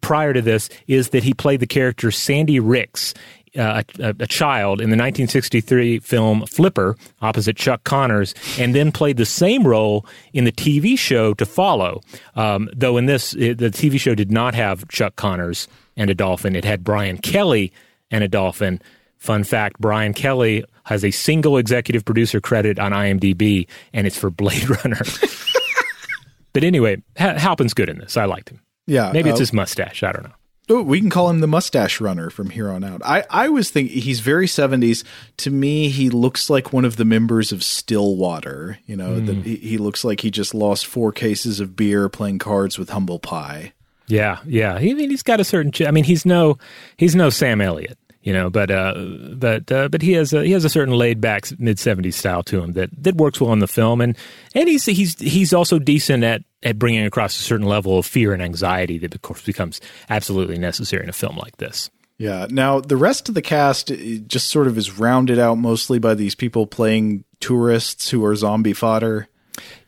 prior 0.00 0.32
to 0.32 0.42
this 0.42 0.68
is 0.86 1.10
that 1.10 1.22
he 1.22 1.34
played 1.34 1.60
the 1.60 1.66
character 1.66 2.10
Sandy 2.10 2.60
Ricks. 2.60 3.14
Uh, 3.56 3.82
a, 4.00 4.14
a 4.18 4.26
child 4.26 4.80
in 4.80 4.90
the 4.90 4.96
1963 4.96 6.00
film 6.00 6.44
Flipper 6.46 6.96
opposite 7.22 7.56
Chuck 7.56 7.84
Connors, 7.84 8.34
and 8.58 8.74
then 8.74 8.90
played 8.90 9.16
the 9.16 9.24
same 9.24 9.64
role 9.64 10.04
in 10.32 10.42
the 10.42 10.50
TV 10.50 10.98
show 10.98 11.34
to 11.34 11.46
follow. 11.46 12.00
Um, 12.34 12.68
though 12.74 12.96
in 12.96 13.06
this, 13.06 13.32
it, 13.34 13.58
the 13.58 13.70
TV 13.70 14.00
show 14.00 14.16
did 14.16 14.32
not 14.32 14.56
have 14.56 14.88
Chuck 14.88 15.14
Connors 15.14 15.68
and 15.96 16.10
a 16.10 16.14
dolphin; 16.14 16.56
it 16.56 16.64
had 16.64 16.82
Brian 16.82 17.16
Kelly 17.18 17.72
and 18.10 18.24
a 18.24 18.28
dolphin. 18.28 18.82
Fun 19.18 19.44
fact: 19.44 19.78
Brian 19.78 20.14
Kelly 20.14 20.64
has 20.84 21.04
a 21.04 21.10
single 21.10 21.56
executive 21.56 22.04
producer 22.04 22.40
credit 22.40 22.78
on 22.78 22.92
IMDb, 22.92 23.66
and 23.92 24.06
it's 24.06 24.18
for 24.18 24.30
Blade 24.30 24.68
Runner. 24.84 25.00
but 26.52 26.64
anyway, 26.64 27.02
ha- 27.16 27.38
Halpin's 27.38 27.74
good 27.74 27.88
in 27.88 27.98
this. 27.98 28.16
I 28.16 28.24
liked 28.24 28.50
him. 28.50 28.60
Yeah. 28.86 29.12
Maybe 29.12 29.30
it's 29.30 29.38
uh, 29.38 29.40
his 29.40 29.52
mustache. 29.52 30.02
I 30.02 30.12
don't 30.12 30.24
know. 30.24 30.34
Oh, 30.70 30.82
we 30.82 30.98
can 31.00 31.10
call 31.10 31.28
him 31.28 31.40
the 31.40 31.46
mustache 31.46 32.00
runner 32.00 32.30
from 32.30 32.48
here 32.50 32.70
on 32.70 32.82
out. 32.84 33.02
I, 33.04 33.24
I 33.28 33.48
was 33.50 33.70
thinking 33.70 34.00
he's 34.00 34.20
very 34.20 34.46
70s. 34.46 35.04
To 35.38 35.50
me, 35.50 35.90
he 35.90 36.08
looks 36.08 36.48
like 36.48 36.72
one 36.72 36.86
of 36.86 36.96
the 36.96 37.04
members 37.04 37.52
of 37.52 37.62
Stillwater. 37.62 38.78
You 38.86 38.96
know, 38.96 39.14
Hmm. 39.18 39.26
that 39.26 39.36
he, 39.44 39.56
he 39.56 39.78
looks 39.78 40.04
like 40.04 40.20
he 40.20 40.30
just 40.30 40.54
lost 40.54 40.86
four 40.86 41.12
cases 41.12 41.60
of 41.60 41.76
beer 41.76 42.08
playing 42.08 42.38
cards 42.38 42.78
with 42.78 42.90
humble 42.90 43.18
pie. 43.18 43.72
Yeah, 44.06 44.38
yeah. 44.46 44.78
He, 44.78 44.90
I 44.90 44.94
mean, 44.94 45.10
he's 45.10 45.22
got 45.22 45.40
a 45.40 45.44
certain. 45.44 45.72
ch- 45.72 45.82
I 45.82 45.90
mean, 45.90 46.04
he's 46.04 46.26
no, 46.26 46.58
he's 46.96 47.14
no 47.16 47.30
Sam 47.30 47.60
Elliott. 47.60 47.98
You 48.24 48.32
know. 48.32 48.50
But 48.50 48.72
uh, 48.72 48.94
but 49.34 49.70
uh, 49.70 49.88
but 49.88 50.02
he 50.02 50.12
has 50.12 50.32
a, 50.32 50.44
he 50.44 50.50
has 50.50 50.64
a 50.64 50.68
certain 50.68 50.94
laid 50.94 51.20
back 51.20 51.46
mid 51.60 51.76
'70s 51.76 52.14
style 52.14 52.42
to 52.44 52.60
him 52.60 52.72
that 52.72 52.90
that 53.04 53.14
works 53.14 53.40
well 53.40 53.52
in 53.52 53.60
the 53.60 53.68
film, 53.68 54.00
and 54.00 54.16
and 54.54 54.68
he's 54.68 54.86
he's 54.86 55.16
he's 55.20 55.52
also 55.52 55.78
decent 55.78 56.24
at 56.24 56.42
at 56.64 56.78
bringing 56.78 57.06
across 57.06 57.38
a 57.38 57.42
certain 57.42 57.66
level 57.66 57.98
of 57.98 58.06
fear 58.06 58.32
and 58.32 58.42
anxiety 58.42 58.98
that 58.98 59.14
of 59.14 59.22
course 59.22 59.42
becomes 59.42 59.80
absolutely 60.10 60.58
necessary 60.58 61.04
in 61.04 61.08
a 61.08 61.12
film 61.12 61.36
like 61.36 61.58
this. 61.58 61.90
Yeah. 62.18 62.46
Now 62.48 62.80
the 62.80 62.96
rest 62.96 63.28
of 63.28 63.34
the 63.34 63.42
cast 63.42 63.88
just 64.26 64.48
sort 64.48 64.66
of 64.66 64.78
is 64.78 64.98
rounded 64.98 65.38
out 65.38 65.58
mostly 65.58 65.98
by 65.98 66.14
these 66.14 66.34
people 66.34 66.66
playing 66.66 67.24
tourists 67.40 68.08
who 68.10 68.24
are 68.24 68.34
zombie 68.34 68.72
fodder. 68.72 69.28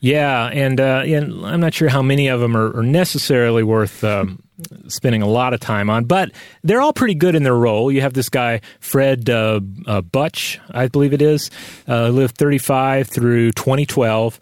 Yeah, 0.00 0.46
and 0.46 0.80
uh, 0.80 1.02
and 1.04 1.44
I'm 1.44 1.60
not 1.60 1.74
sure 1.74 1.88
how 1.88 2.02
many 2.02 2.28
of 2.28 2.40
them 2.40 2.56
are, 2.56 2.76
are 2.76 2.82
necessarily 2.82 3.62
worth 3.62 4.04
um, 4.04 4.42
spending 4.88 5.22
a 5.22 5.26
lot 5.26 5.54
of 5.54 5.60
time 5.60 5.90
on, 5.90 6.04
but 6.04 6.30
they're 6.62 6.80
all 6.80 6.92
pretty 6.92 7.14
good 7.14 7.34
in 7.34 7.42
their 7.42 7.54
role. 7.54 7.90
You 7.92 8.00
have 8.00 8.14
this 8.14 8.28
guy 8.28 8.60
Fred 8.80 9.28
uh, 9.28 9.60
uh, 9.86 10.00
Butch, 10.00 10.58
I 10.70 10.88
believe 10.88 11.12
it 11.12 11.22
is, 11.22 11.50
uh, 11.88 12.08
lived 12.08 12.36
35 12.36 13.08
through 13.08 13.52
2012. 13.52 14.40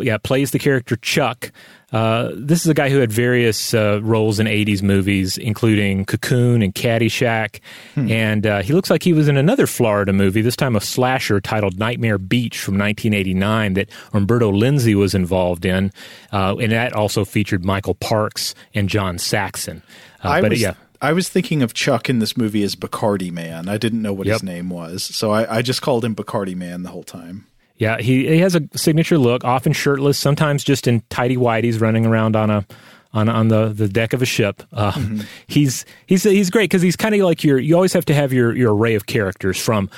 Yeah, 0.00 0.18
plays 0.18 0.50
the 0.50 0.58
character 0.58 0.96
Chuck. 0.96 1.52
Uh, 1.92 2.32
this 2.34 2.62
is 2.62 2.66
a 2.66 2.74
guy 2.74 2.90
who 2.90 2.98
had 2.98 3.12
various 3.12 3.72
uh, 3.72 4.00
roles 4.02 4.40
in 4.40 4.46
80s 4.48 4.82
movies, 4.82 5.38
including 5.38 6.04
Cocoon 6.04 6.62
and 6.62 6.74
Caddyshack. 6.74 7.60
Hmm. 7.94 8.10
And 8.10 8.46
uh, 8.46 8.62
he 8.62 8.72
looks 8.72 8.90
like 8.90 9.04
he 9.04 9.12
was 9.12 9.28
in 9.28 9.36
another 9.36 9.68
Florida 9.68 10.12
movie, 10.12 10.42
this 10.42 10.56
time 10.56 10.74
a 10.74 10.80
slasher 10.80 11.40
titled 11.40 11.78
Nightmare 11.78 12.18
Beach 12.18 12.58
from 12.58 12.74
1989 12.74 13.74
that 13.74 13.88
Umberto 14.12 14.50
Lenzi 14.50 14.94
was 14.96 15.14
involved 15.14 15.64
in. 15.64 15.92
Uh, 16.32 16.56
and 16.56 16.72
that 16.72 16.92
also 16.92 17.24
featured 17.24 17.64
Michael 17.64 17.94
Parks 17.94 18.54
and 18.74 18.88
John 18.88 19.18
Saxon. 19.18 19.82
Uh, 20.24 20.30
I 20.30 20.40
but 20.40 20.50
was, 20.50 20.60
yeah. 20.60 20.74
I 21.00 21.12
was 21.12 21.28
thinking 21.28 21.62
of 21.62 21.72
Chuck 21.72 22.10
in 22.10 22.18
this 22.18 22.36
movie 22.36 22.64
as 22.64 22.74
Bacardi 22.74 23.30
Man. 23.30 23.68
I 23.68 23.76
didn't 23.78 24.02
know 24.02 24.12
what 24.12 24.26
yep. 24.26 24.34
his 24.34 24.42
name 24.42 24.70
was. 24.70 25.04
So 25.04 25.30
I, 25.30 25.58
I 25.58 25.62
just 25.62 25.82
called 25.82 26.04
him 26.04 26.16
Bacardi 26.16 26.56
Man 26.56 26.82
the 26.82 26.88
whole 26.88 27.04
time. 27.04 27.46
Yeah, 27.78 27.98
he 27.98 28.26
he 28.26 28.38
has 28.38 28.54
a 28.54 28.62
signature 28.74 29.18
look, 29.18 29.44
often 29.44 29.72
shirtless, 29.72 30.18
sometimes 30.18 30.64
just 30.64 30.86
in 30.86 31.02
tidy 31.10 31.36
whities, 31.36 31.80
running 31.80 32.06
around 32.06 32.34
on 32.34 32.50
a 32.50 32.66
on 33.12 33.28
on 33.28 33.48
the, 33.48 33.68
the 33.68 33.88
deck 33.88 34.12
of 34.12 34.22
a 34.22 34.26
ship. 34.26 34.62
Uh, 34.72 34.92
mm-hmm. 34.92 35.20
He's 35.46 35.84
he's 36.06 36.22
he's 36.22 36.50
great 36.50 36.70
because 36.70 36.82
he's 36.82 36.96
kind 36.96 37.14
of 37.14 37.20
like 37.22 37.44
your. 37.44 37.58
You 37.58 37.74
always 37.74 37.92
have 37.92 38.04
to 38.06 38.14
have 38.14 38.32
your 38.32 38.54
your 38.54 38.74
array 38.74 38.94
of 38.94 39.06
characters 39.06 39.58
from 39.58 39.90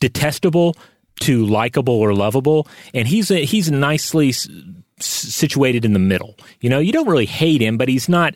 detestable 0.00 0.76
to 1.20 1.46
likable 1.46 1.94
or 1.94 2.14
lovable, 2.14 2.68
and 2.92 3.08
he's 3.08 3.30
a, 3.30 3.44
he's 3.44 3.70
nicely 3.70 4.30
s- 4.30 4.48
situated 4.98 5.84
in 5.84 5.92
the 5.92 5.98
middle. 5.98 6.36
You 6.60 6.70
know, 6.70 6.78
you 6.78 6.92
don't 6.92 7.08
really 7.08 7.26
hate 7.26 7.62
him, 7.62 7.78
but 7.78 7.88
he's 7.88 8.08
not. 8.08 8.34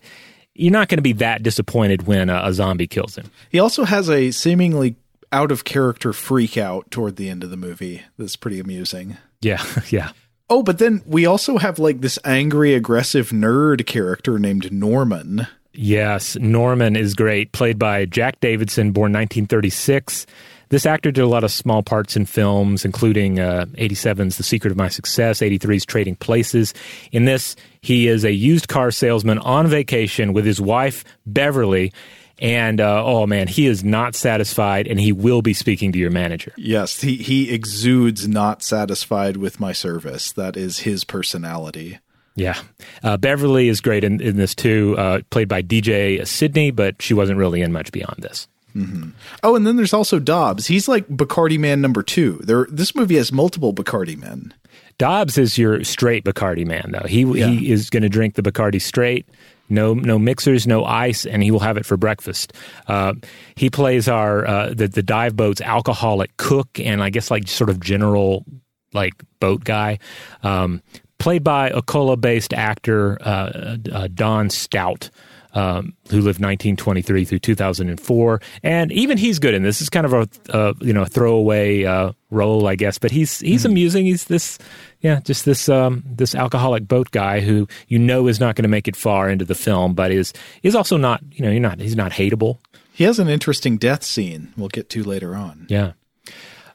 You're 0.55 0.73
not 0.73 0.89
going 0.89 0.99
to 0.99 1.03
be 1.03 1.13
that 1.15 1.45
disappointed 1.45 2.09
when 2.09 2.29
a, 2.31 2.41
a 2.47 2.53
zombie 2.53 2.89
kills 2.89 3.15
him. 3.15 3.31
He 3.51 3.61
also 3.61 3.85
has 3.85 4.11
a 4.11 4.33
seemingly 4.33 4.97
out 5.33 5.53
of 5.53 5.65
character 5.65 6.13
freak 6.13 6.57
out 6.57 6.91
toward 6.91 7.17
the 7.17 7.29
end 7.29 7.45
of 7.45 7.51
the 7.51 7.57
movie 7.57 8.03
that's 8.17 8.37
pretty 8.37 8.61
amusing. 8.61 9.17
Yeah, 9.41 9.65
yeah. 9.91 10.13
Oh, 10.51 10.63
but 10.63 10.79
then 10.79 11.03
we 11.07 11.27
also 11.27 11.59
have 11.59 11.79
like 11.79 12.01
this 12.01 12.19
angry, 12.25 12.75
aggressive 12.75 13.31
nerd 13.31 13.87
character 13.87 14.39
named 14.39 14.73
Norman. 14.73 15.47
Yes, 15.73 16.37
Norman 16.37 16.97
is 16.97 17.15
great, 17.15 17.53
played 17.53 17.79
by 17.79 18.07
Jack 18.07 18.41
Davidson, 18.41 18.93
born 18.93 19.13
1936. 19.13 20.27
This 20.71 20.85
actor 20.85 21.11
did 21.11 21.23
a 21.23 21.29
lot 21.29 21.45
of 21.45 21.53
small 21.53 21.83
parts 21.83 22.17
in 22.17 22.27
films, 22.27 22.85
including 22.85 23.39
uh, 23.39 23.67
87's 23.75 24.37
The 24.37 24.43
Secret 24.43 24.71
of 24.71 24.77
My 24.77 24.89
Success, 24.89 25.41
83's 25.41 25.87
Trading 25.87 26.17
Places. 26.17 26.75
In 27.11 27.25
this, 27.25 27.57
he 27.81 28.07
is 28.09 28.25
a 28.25 28.33
used 28.33 28.69
car 28.69 28.91
salesman 28.91 29.39
on 29.39 29.67
vacation 29.67 30.33
with 30.33 30.45
his 30.45 30.61
wife, 30.61 31.05
Beverly, 31.27 31.93
and 32.39 32.81
uh, 32.81 33.05
oh 33.05 33.27
man, 33.27 33.49
he 33.49 33.67
is 33.67 33.83
not 33.83 34.15
satisfied, 34.15 34.87
and 34.87 35.01
he 35.01 35.13
will 35.13 35.43
be 35.43 35.53
speaking 35.53 35.93
to 35.93 35.99
your 35.99 36.11
manager. 36.11 36.53
Yes, 36.57 37.01
he 37.01 37.17
he 37.17 37.51
exudes 37.51 38.29
not 38.29 38.63
satisfied 38.63 39.37
with 39.37 39.61
my 39.61 39.73
service. 39.73 40.33
That 40.33 40.57
is 40.57 40.81
his 40.81 41.05
personality. 41.05 41.99
Yeah, 42.35 42.61
uh, 43.03 43.17
Beverly 43.17 43.69
is 43.69 43.81
great 43.81 44.05
in, 44.05 44.21
in 44.21 44.37
this 44.37 44.55
too, 44.55 44.95
uh, 44.97 45.21
played 45.31 45.49
by 45.49 45.63
DJ 45.63 46.25
Sidney, 46.27 46.71
but 46.71 47.03
she 47.03 47.13
wasn't 47.13 47.39
really 47.39 47.63
in 47.63 47.73
much 47.73 47.91
beyond 47.91 48.17
this. 48.19 48.47
Mm-hmm. 48.77 49.11
Oh, 49.43 49.57
and 49.57 49.67
then 49.67 49.77
there's 49.77 49.95
also 49.95 50.21
Dobbs. 50.21 50.67
He's 50.67 50.87
like 50.87 51.09
Bacardi 51.09 51.59
Man 51.59 51.81
number 51.81 52.03
two. 52.03 52.39
There, 52.45 52.67
this 52.71 52.95
movie 52.95 53.17
has 53.17 53.33
multiple 53.33 53.75
Bacardi 53.75 54.17
men. 54.17 54.55
Dobbs 54.99 55.39
is 55.39 55.59
your 55.59 55.83
straight 55.85 56.25
Bacardi 56.25 56.67
man, 56.67 56.91
though. 56.93 57.07
He 57.09 57.23
yeah. 57.23 57.47
he 57.47 57.71
is 57.71 57.91
going 57.91 58.03
to 58.03 58.09
drink 58.09 58.35
the 58.35 58.43
Bacardi 58.43 58.81
straight 58.81 59.27
no 59.69 59.95
no 59.95 60.19
mixers, 60.19 60.67
no 60.67 60.85
ice, 60.85 61.27
and 61.27 61.43
he 61.43 61.51
will 61.51 61.61
have 61.61 61.77
it 61.77 61.87
for 61.87 61.97
breakfast. 61.97 62.53
Uh, 62.87 63.15
he 63.55 63.71
plays 63.71 64.09
our 64.09 64.47
uh, 64.47 64.75
the 64.75 64.89
the 64.89 65.03
dive 65.03 65.37
boat's 65.37 65.61
alcoholic 65.61 66.37
cook, 66.37 66.81
and 66.81 67.03
I 67.03 67.11
guess 67.11 67.31
like 67.31 67.49
sort 67.49 67.71
of 67.71 67.81
general 67.81 68.45
like 68.93 69.15
boat 69.41 69.65
guy, 69.65 69.99
um, 70.43 70.83
played 71.19 71.45
by 71.45 71.71
Ocala 71.71 72.21
based 72.21 72.55
actor 72.55 73.19
uh, 73.21 73.77
uh, 73.93 74.09
Don 74.13 74.51
Stout 74.51 75.11
um, 75.55 75.95
who 76.11 76.17
lived 76.17 76.41
1923 76.41 77.25
through 77.25 77.39
2004, 77.39 78.41
and 78.63 78.93
even 78.93 79.19
he's 79.19 79.39
good 79.39 79.55
in 79.55 79.63
this. 79.63 79.81
It's 79.81 79.91
kind 79.91 80.07
of 80.07 80.13
a, 80.51 80.75
you 80.81 80.93
know 80.93 81.05
throwaway 81.05 81.85
uh, 81.85 82.13
role, 82.31 82.67
I 82.67 82.75
guess, 82.75 82.99
but 82.99 83.11
he's 83.11 83.41
he's 83.41 83.63
mm 83.63 83.69
amusing. 83.69 84.07
He's 84.07 84.25
this 84.25 84.59
yeah, 85.01 85.21
just 85.21 85.45
this 85.45 85.69
um, 85.69 86.03
this 86.07 86.35
alcoholic 86.35 86.89
boat 86.89 87.11
guy 87.11 87.41
who 87.41 87.69
you 87.89 87.99
know 87.99 88.27
is 88.27 88.41
not 88.41 88.57
going 88.57 88.65
to 88.65 88.69
make 88.69 88.89
it 88.89 88.97
far 88.97 89.29
into 89.29 89.45
the 89.45 89.55
film, 89.55 89.95
but 89.95 90.11
is 90.11 90.33
is 90.63 90.75
also 90.75 90.97
not 90.97 91.23
you 91.33 91.45
know 91.45 91.51
you're 91.51 91.61
not 91.61 91.81
he's 91.81 91.97
not 91.97 92.13
hateable. 92.13 92.59
He 92.93 93.05
has 93.05 93.19
an 93.19 93.29
interesting 93.29 93.79
death 93.79 94.03
scene. 94.03 94.53
We'll 94.57 94.69
get 94.69 94.91
to 94.91 95.05
later 95.05 95.37
on. 95.37 95.67
Yeah. 95.69 95.93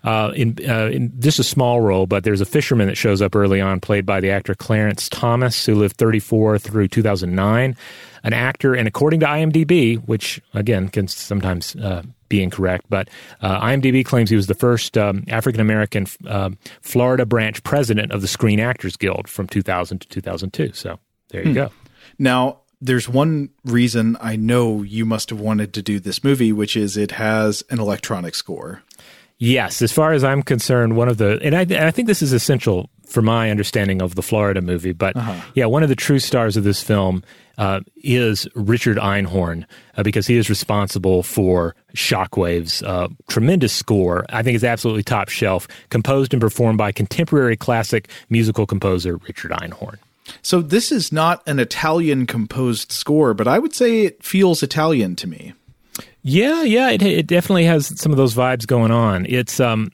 Uh, 0.06 0.34
in, 0.36 0.58
uh, 0.68 0.88
in 0.88 1.12
this 1.14 1.36
is 1.36 1.46
a 1.46 1.50
small 1.50 1.80
role, 1.80 2.06
but 2.06 2.26
there's 2.26 2.42
a 2.42 2.46
fisherman 2.46 2.88
that 2.88 2.98
shows 2.98 3.22
up 3.22 3.36
early 3.36 3.62
on, 3.62 3.80
played 3.80 4.06
by 4.06 4.20
the 4.20 4.30
actor 4.30 4.54
Clarence 4.54 5.08
Thomas, 5.08 5.66
who 5.66 5.76
lived 5.76 5.96
34 5.96 6.60
through 6.60 6.90
2009 6.90 7.78
an 8.24 8.34
actor, 8.34 8.74
and 8.74 8.88
according 8.88 9.20
to 9.22 9.26
IMDb, 9.26 9.98
which 10.08 10.42
again 10.54 10.90
can 10.90 11.08
sometimes 11.08 11.76
uh, 11.76 12.04
be 12.30 12.42
incorrect, 12.42 12.86
but 12.90 13.10
uh, 13.42 13.62
IMDb 13.62 14.04
claims 14.04 14.30
he 14.30 14.36
was 14.36 14.48
the 14.48 14.56
first 14.56 14.98
um, 14.98 15.24
African 15.28 15.62
American 15.62 16.08
uh, 16.28 16.50
Florida 16.82 17.26
branch 17.26 17.62
president 17.64 18.12
of 18.12 18.22
the 18.22 18.28
Screen 18.28 18.60
Actors 18.60 18.98
Guild 18.98 19.28
from 19.28 19.48
2000 19.48 20.00
to 20.00 20.08
2002. 20.08 20.72
So 20.74 21.00
there 21.30 21.42
you 21.42 21.50
hmm. 21.50 21.54
go. 21.54 21.72
Now, 22.18 22.62
there's 22.82 23.08
one 23.08 23.50
reason 23.64 24.18
I 24.20 24.36
know 24.36 24.82
you 24.82 25.06
must 25.06 25.30
have 25.30 25.40
wanted 25.40 25.74
to 25.74 25.82
do 25.82 26.00
this 26.00 26.24
movie, 26.24 26.52
which 26.52 26.76
is 26.76 26.98
it 26.98 27.12
has 27.12 27.64
an 27.70 27.80
electronic 27.80 28.36
score. 28.36 28.84
Yes, 29.38 29.82
as 29.82 29.92
far 29.92 30.14
as 30.14 30.24
I'm 30.24 30.42
concerned, 30.42 30.96
one 30.96 31.10
of 31.10 31.18
the 31.18 31.40
and 31.42 31.56
I, 31.56 31.88
I 31.88 31.92
think 31.92 32.08
this 32.08 32.22
is 32.22 32.34
essential 32.34 32.90
for 33.06 33.22
my 33.22 33.52
understanding 33.52 34.02
of 34.02 34.16
the 34.16 34.22
Florida 34.22 34.62
movie. 34.62 34.94
But 34.94 35.16
uh-huh. 35.16 35.40
yeah, 35.54 35.66
one 35.66 35.84
of 35.84 35.90
the 35.90 35.96
true 35.96 36.20
stars 36.20 36.58
of 36.58 36.64
this 36.64 36.82
film 36.82 37.24
uh, 37.58 37.82
is 37.98 38.48
Richard 38.56 38.98
Einhorn 38.98 39.66
uh, 39.96 40.04
because 40.04 40.28
he 40.28 40.38
is 40.38 40.50
responsible 40.50 41.24
for 41.24 41.76
Shockwave's 41.96 42.82
uh, 42.84 43.08
tremendous 43.28 43.74
score. 43.74 44.26
I 44.30 44.44
think 44.44 44.56
it's 44.56 44.64
absolutely 44.64 45.04
top 45.04 45.30
shelf, 45.30 45.68
composed 45.90 46.34
and 46.34 46.42
performed 46.42 46.78
by 46.78 46.92
contemporary 46.92 47.58
classic 47.58 48.10
musical 48.30 48.66
composer 48.66 49.18
Richard 49.18 49.52
Einhorn. 49.52 49.98
So 50.42 50.62
this 50.62 50.92
is 50.92 51.12
not 51.12 51.46
an 51.48 51.60
Italian 51.60 52.26
composed 52.26 52.92
score, 52.92 53.34
but 53.34 53.48
I 53.48 53.60
would 53.60 53.76
say 53.76 54.02
it 54.06 54.24
feels 54.24 54.64
Italian 54.64 55.16
to 55.18 55.28
me. 55.28 55.54
Yeah, 56.22 56.64
yeah, 56.64 56.90
it, 56.90 57.02
it 57.02 57.28
definitely 57.28 57.66
has 57.66 58.00
some 58.00 58.12
of 58.12 58.18
those 58.18 58.34
vibes 58.34 58.66
going 58.66 58.92
on. 58.92 59.26
It's 59.28 59.60
um, 59.60 59.92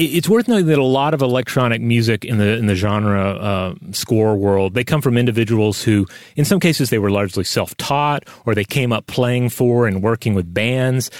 it's 0.00 0.28
worth 0.28 0.48
noting 0.48 0.66
that 0.66 0.78
a 0.78 0.84
lot 0.84 1.14
of 1.14 1.22
electronic 1.22 1.80
music 1.80 2.24
in 2.24 2.38
the 2.38 2.56
in 2.56 2.66
the 2.66 2.74
genre 2.74 3.20
uh, 3.20 3.74
score 3.92 4.36
world 4.36 4.74
they 4.74 4.84
come 4.84 5.00
from 5.00 5.18
individuals 5.18 5.82
who, 5.82 6.06
in 6.36 6.44
some 6.44 6.60
cases, 6.60 6.90
they 6.90 6.98
were 6.98 7.10
largely 7.10 7.44
self 7.44 7.76
taught 7.76 8.24
or 8.46 8.54
they 8.54 8.64
came 8.64 8.92
up 8.92 9.06
playing 9.06 9.50
for 9.50 9.86
and 9.86 10.02
working 10.02 10.34
with 10.34 10.52
bands. 10.52 11.10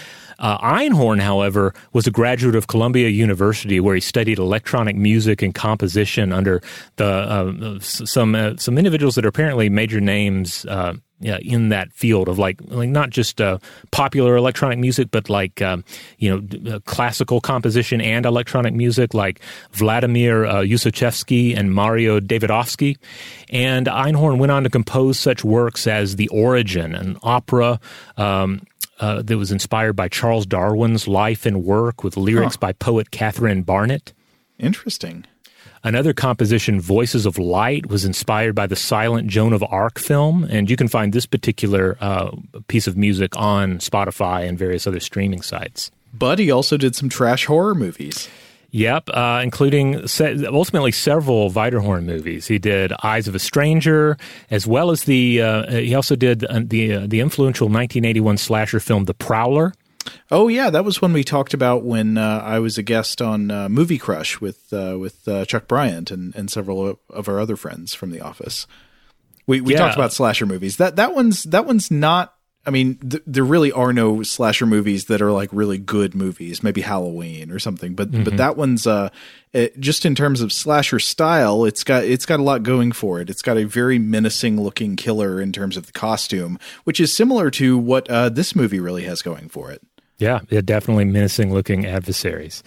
Uh, 0.41 0.59
Einhorn, 0.59 1.21
however, 1.21 1.75
was 1.93 2.07
a 2.07 2.11
graduate 2.11 2.57
of 2.57 2.67
Columbia 2.67 3.09
University, 3.09 3.79
where 3.79 3.95
he 3.95 4.01
studied 4.01 4.39
electronic 4.39 4.97
music 4.97 5.43
and 5.43 5.55
composition 5.55 6.33
under 6.33 6.61
the 6.97 7.07
uh, 7.07 7.79
some 7.81 8.35
uh, 8.35 8.57
some 8.57 8.79
individuals 8.79 9.15
that 9.15 9.25
are 9.25 9.29
apparently 9.29 9.69
major 9.69 10.01
names 10.01 10.65
uh, 10.67 10.95
in 11.21 11.69
that 11.69 11.93
field 11.93 12.29
of 12.29 12.39
like 12.39 12.61
like 12.69 12.89
not 12.89 13.11
just 13.11 13.41
uh, 13.41 13.59
popular 13.91 14.37
electronic 14.37 14.79
music, 14.79 15.11
but 15.11 15.29
like 15.29 15.61
um, 15.61 15.85
you 16.19 16.31
know 16.31 16.75
uh, 16.75 16.81
classical 16.81 17.41
composition 17.41 18.01
and 18.01 18.25
electronic 18.25 18.75
music, 18.75 19.15
like 19.15 19.41
Vladimir 19.73 20.47
uh, 20.47 20.63
and 20.63 21.75
Mario 21.75 22.21
Davidovsky. 22.21 22.97
And 23.51 23.87
Einhorn 23.87 24.39
went 24.39 24.53
on 24.53 24.65
to 24.65 24.71
compose 24.71 25.19
such 25.19 25.45
works 25.45 25.87
as 25.87 26.17
The 26.17 26.29
Origin, 26.29 26.95
an 26.95 27.19
opera. 27.23 27.81
Um, 28.17 28.63
uh, 29.01 29.23
that 29.23 29.39
was 29.39 29.51
inspired 29.51 29.95
by 29.95 30.09
Charles 30.09 30.47
Darwin's 30.47 31.09
life 31.09 31.47
and 31.47 31.65
work 31.65 32.05
with 32.05 32.17
lyrics 32.17 32.55
huh. 32.55 32.61
by 32.61 32.73
poet 32.73 33.11
Catherine 33.11 33.63
Barnett. 33.63 34.13
Interesting. 34.59 35.25
Another 35.83 36.13
composition, 36.13 36.79
Voices 36.79 37.25
of 37.25 37.39
Light, 37.39 37.87
was 37.87 38.05
inspired 38.05 38.55
by 38.55 38.67
the 38.67 38.77
silent 38.77 39.29
Joan 39.29 39.55
of 39.55 39.65
Arc 39.71 39.99
film, 39.99 40.45
and 40.45 40.69
you 40.69 40.77
can 40.77 40.89
find 40.89 41.15
this 41.15 41.25
particular 41.25 41.97
uh, 42.01 42.33
piece 42.69 42.87
of 42.87 42.99
music 42.99 43.35
on 43.37 43.79
Spotify 43.79 44.47
and 44.47 44.59
various 44.59 44.87
other 44.87 45.01
streaming 45.01 45.41
sites. 45.41 45.91
But 46.13 46.39
he 46.39 46.51
also 46.51 46.77
did 46.77 46.95
some 46.95 47.09
trash 47.09 47.47
horror 47.47 47.75
movies. 47.75 48.29
Yep, 48.73 49.11
uh, 49.13 49.41
including 49.43 50.07
se- 50.07 50.47
ultimately 50.47 50.93
several 50.93 51.51
Wiederhorn 51.51 52.05
movies. 52.05 52.47
He 52.47 52.59
did 52.59 52.93
Eyes 53.03 53.27
of 53.27 53.35
a 53.35 53.39
Stranger, 53.41 54.17
as 54.51 54.67
well 54.67 54.91
as 54.93 55.05
the. 55.05 55.43
Uh, 55.43 55.71
he 55.73 55.95
also 55.95 56.15
did 56.15 56.45
uh, 56.45 56.61
the 56.65 56.95
uh, 56.95 57.07
the 57.09 57.19
influential 57.21 57.67
1981 57.67 58.37
slasher 58.39 58.79
film 58.79 59.07
The 59.07 59.15
Prowler. 59.15 59.73
Oh 60.31 60.47
yeah, 60.49 60.71
that 60.71 60.85
was 60.85 61.03
one 61.03 61.13
we 61.13 61.25
talked 61.25 61.53
about 61.53 61.85
when 61.85 62.17
uh, 62.17 62.43
I 62.45 62.59
was 62.61 62.79
a 62.79 62.83
guest 62.83 63.21
on 63.21 63.51
uh, 63.51 63.69
Movie 63.69 63.99
Crush 63.99 64.41
with 64.41 64.73
uh, 64.73 64.97
with 64.99 65.27
uh, 65.27 65.45
Chuck 65.45 65.67
Bryant 65.67 66.11
and, 66.13 66.35
and 66.37 66.49
several 66.51 66.99
of 67.11 67.29
our 67.29 67.41
other 67.41 67.57
friends 67.57 67.93
from 67.93 68.11
the 68.13 68.21
office. 68.21 68.67
We 69.49 69.61
we 69.61 69.73
Yeah. 69.73 69.81
talked 69.81 69.97
about 69.97 70.13
slasher 70.13 70.47
movies. 70.47 70.77
That 70.77 70.95
that 70.97 71.13
one's 71.15 71.43
that 71.45 71.67
one's 71.67 71.91
not. 71.91 72.35
I 72.71 72.73
mean, 72.73 72.95
th- 72.99 73.25
there 73.27 73.43
really 73.43 73.73
are 73.73 73.93
no 73.93 74.23
slasher 74.23 74.65
movies 74.65 75.07
that 75.07 75.21
are 75.21 75.33
like 75.33 75.49
really 75.51 75.77
good 75.77 76.15
movies. 76.15 76.63
Maybe 76.63 76.83
Halloween 76.83 77.51
or 77.51 77.59
something, 77.59 77.97
but 77.97 78.13
but 78.13 78.37
that 78.37 78.57
one's 78.57 78.87
uh, 78.87 79.09
it, 79.53 79.81
just 79.81 80.07
in 80.07 80.15
terms 80.15 80.41
of 80.41 80.53
slasher 80.53 81.01
style, 81.01 81.65
it's 81.65 81.83
got 81.83 82.05
it's 82.05 82.25
got 82.25 82.39
a 82.39 82.45
lot 82.45 82.63
going 82.63 82.93
for 82.93 83.21
it. 83.21 83.29
It's 83.29 83.43
got 83.43 83.59
a 83.59 83.65
very 83.65 83.99
menacing 83.99 84.61
looking 84.61 84.95
killer 84.95 85.41
in 85.41 85.51
terms 85.51 85.77
of 85.77 85.87
the 85.87 85.93
costume, 85.93 86.61
which 86.85 87.01
is 87.01 87.13
similar 87.13 87.51
to 87.51 87.77
what 87.77 88.09
uh, 88.09 88.29
this 88.29 88.55
movie 88.55 88.79
really 88.79 89.03
has 89.03 89.21
going 89.21 89.49
for 89.49 89.73
it. 89.73 89.83
Yeah, 90.19 90.43
yeah, 90.49 90.61
definitely 90.61 91.07
menacing 91.07 91.53
looking 91.53 91.87
adversaries. 91.87 92.63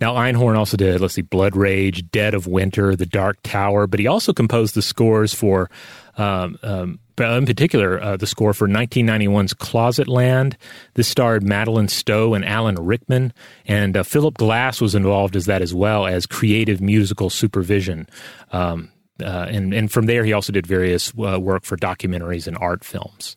Now, 0.00 0.14
Einhorn 0.14 0.56
also 0.56 0.76
did, 0.76 1.00
let's 1.00 1.14
see, 1.14 1.22
Blood 1.22 1.54
Rage, 1.54 2.10
Dead 2.10 2.34
of 2.34 2.48
Winter, 2.48 2.96
The 2.96 3.06
Dark 3.06 3.38
Tower, 3.44 3.86
but 3.86 4.00
he 4.00 4.08
also 4.08 4.32
composed 4.32 4.74
the 4.74 4.82
scores 4.82 5.32
for, 5.32 5.70
um, 6.16 6.58
um, 6.62 6.98
but 7.16 7.36
in 7.36 7.46
particular, 7.46 8.02
uh, 8.02 8.16
the 8.16 8.26
score 8.26 8.54
for 8.54 8.66
1991's 8.66 9.54
Closet 9.54 10.08
Land. 10.08 10.56
This 10.94 11.08
starred 11.08 11.42
Madeleine 11.42 11.88
Stowe 11.88 12.34
and 12.34 12.44
Alan 12.44 12.76
Rickman, 12.76 13.32
and 13.66 13.96
uh, 13.96 14.02
Philip 14.02 14.36
Glass 14.38 14.80
was 14.80 14.94
involved 14.94 15.36
as 15.36 15.46
that 15.46 15.62
as 15.62 15.74
well 15.74 16.06
as 16.06 16.26
creative 16.26 16.80
musical 16.80 17.30
supervision. 17.30 18.08
Um, 18.50 18.90
uh, 19.22 19.46
and, 19.50 19.72
and 19.74 19.92
from 19.92 20.06
there, 20.06 20.24
he 20.24 20.32
also 20.32 20.52
did 20.52 20.66
various 20.66 21.12
uh, 21.18 21.38
work 21.38 21.64
for 21.64 21.76
documentaries 21.76 22.46
and 22.46 22.56
art 22.58 22.84
films. 22.84 23.36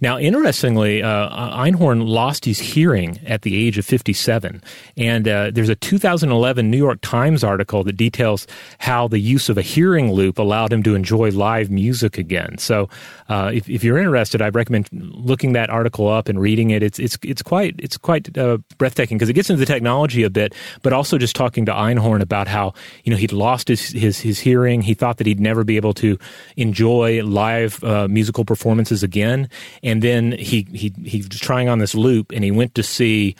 Now, 0.00 0.18
interestingly, 0.18 1.02
uh, 1.02 1.28
Einhorn 1.56 2.06
lost 2.06 2.44
his 2.44 2.58
hearing 2.58 3.20
at 3.26 3.42
the 3.42 3.66
age 3.66 3.78
of 3.78 3.86
57. 3.86 4.62
And 4.96 5.28
uh, 5.28 5.50
there's 5.52 5.68
a 5.68 5.76
2011 5.76 6.70
New 6.70 6.78
York 6.78 7.00
Times 7.02 7.44
article 7.44 7.84
that 7.84 7.96
details 7.96 8.46
how 8.78 9.08
the 9.08 9.18
use 9.18 9.48
of 9.48 9.58
a 9.58 9.62
hearing 9.62 10.12
loop 10.12 10.38
allowed 10.38 10.72
him 10.72 10.82
to 10.82 10.94
enjoy 10.94 11.30
live 11.30 11.70
music 11.70 12.18
again. 12.18 12.58
So, 12.58 12.88
uh, 13.28 13.50
if, 13.52 13.68
if 13.68 13.82
you're 13.82 13.98
interested, 13.98 14.42
I 14.42 14.48
recommend 14.50 14.88
looking 14.92 15.52
that 15.54 15.70
article 15.70 16.08
up 16.08 16.28
and 16.28 16.38
reading 16.40 16.70
it. 16.70 16.82
It's 16.82 16.98
it's 16.98 17.16
it's 17.22 17.42
quite 17.42 17.74
it's 17.78 17.96
quite 17.96 18.36
uh, 18.36 18.58
breathtaking 18.76 19.16
because 19.16 19.30
it 19.30 19.32
gets 19.32 19.48
into 19.48 19.60
the 19.60 19.66
technology 19.66 20.22
a 20.22 20.30
bit, 20.30 20.54
but 20.82 20.92
also 20.92 21.16
just 21.16 21.34
talking 21.34 21.64
to 21.66 21.72
Einhorn 21.72 22.20
about 22.20 22.46
how 22.46 22.74
you 23.04 23.10
know 23.10 23.16
he'd 23.16 23.32
lost 23.32 23.68
his 23.68 23.88
his, 23.88 24.20
his 24.20 24.38
hearing. 24.38 24.82
He 24.82 24.94
thought 24.94 25.16
that 25.16 25.26
he'd 25.26 25.40
never 25.40 25.64
be 25.64 25.76
able 25.76 25.94
to 25.94 26.18
enjoy 26.56 27.22
live 27.24 27.82
uh, 27.84 28.06
musical 28.08 28.44
performances 28.44 29.02
again, 29.02 29.48
and 29.82 30.02
then 30.02 30.32
he 30.32 30.66
he 30.72 30.92
he 31.04 31.18
was 31.18 31.38
trying 31.40 31.68
on 31.68 31.78
this 31.78 31.94
loop, 31.94 32.32
and 32.32 32.44
he 32.44 32.50
went 32.50 32.74
to 32.76 32.82
see 32.82 33.34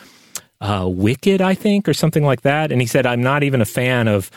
uh, 0.60 0.86
Wicked, 0.88 1.40
I 1.40 1.54
think, 1.54 1.88
or 1.88 1.94
something 1.94 2.24
like 2.24 2.42
that. 2.42 2.70
And 2.72 2.80
he 2.80 2.86
said, 2.86 3.06
"I'm 3.06 3.22
not 3.22 3.42
even 3.42 3.60
a 3.60 3.66
fan 3.66 4.08
of." 4.08 4.30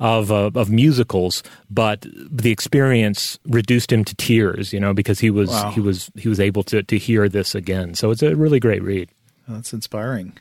Of, 0.00 0.32
uh, 0.32 0.50
of 0.56 0.68
musicals, 0.68 1.44
but 1.70 2.04
the 2.28 2.50
experience 2.50 3.38
reduced 3.46 3.92
him 3.92 4.04
to 4.06 4.16
tears, 4.16 4.72
you 4.72 4.80
know, 4.80 4.92
because 4.92 5.20
he 5.20 5.30
was 5.30 5.48
Wow. 5.48 5.70
he 5.70 5.80
was 5.80 6.10
he 6.16 6.28
was 6.28 6.40
able 6.40 6.64
to 6.64 6.82
to 6.82 6.98
hear 6.98 7.28
this 7.28 7.54
again. 7.54 7.94
So 7.94 8.10
it's 8.10 8.20
a 8.20 8.34
really 8.34 8.58
great 8.58 8.82
read. 8.82 9.10
That's 9.46 9.72
inspiring. 9.72 10.32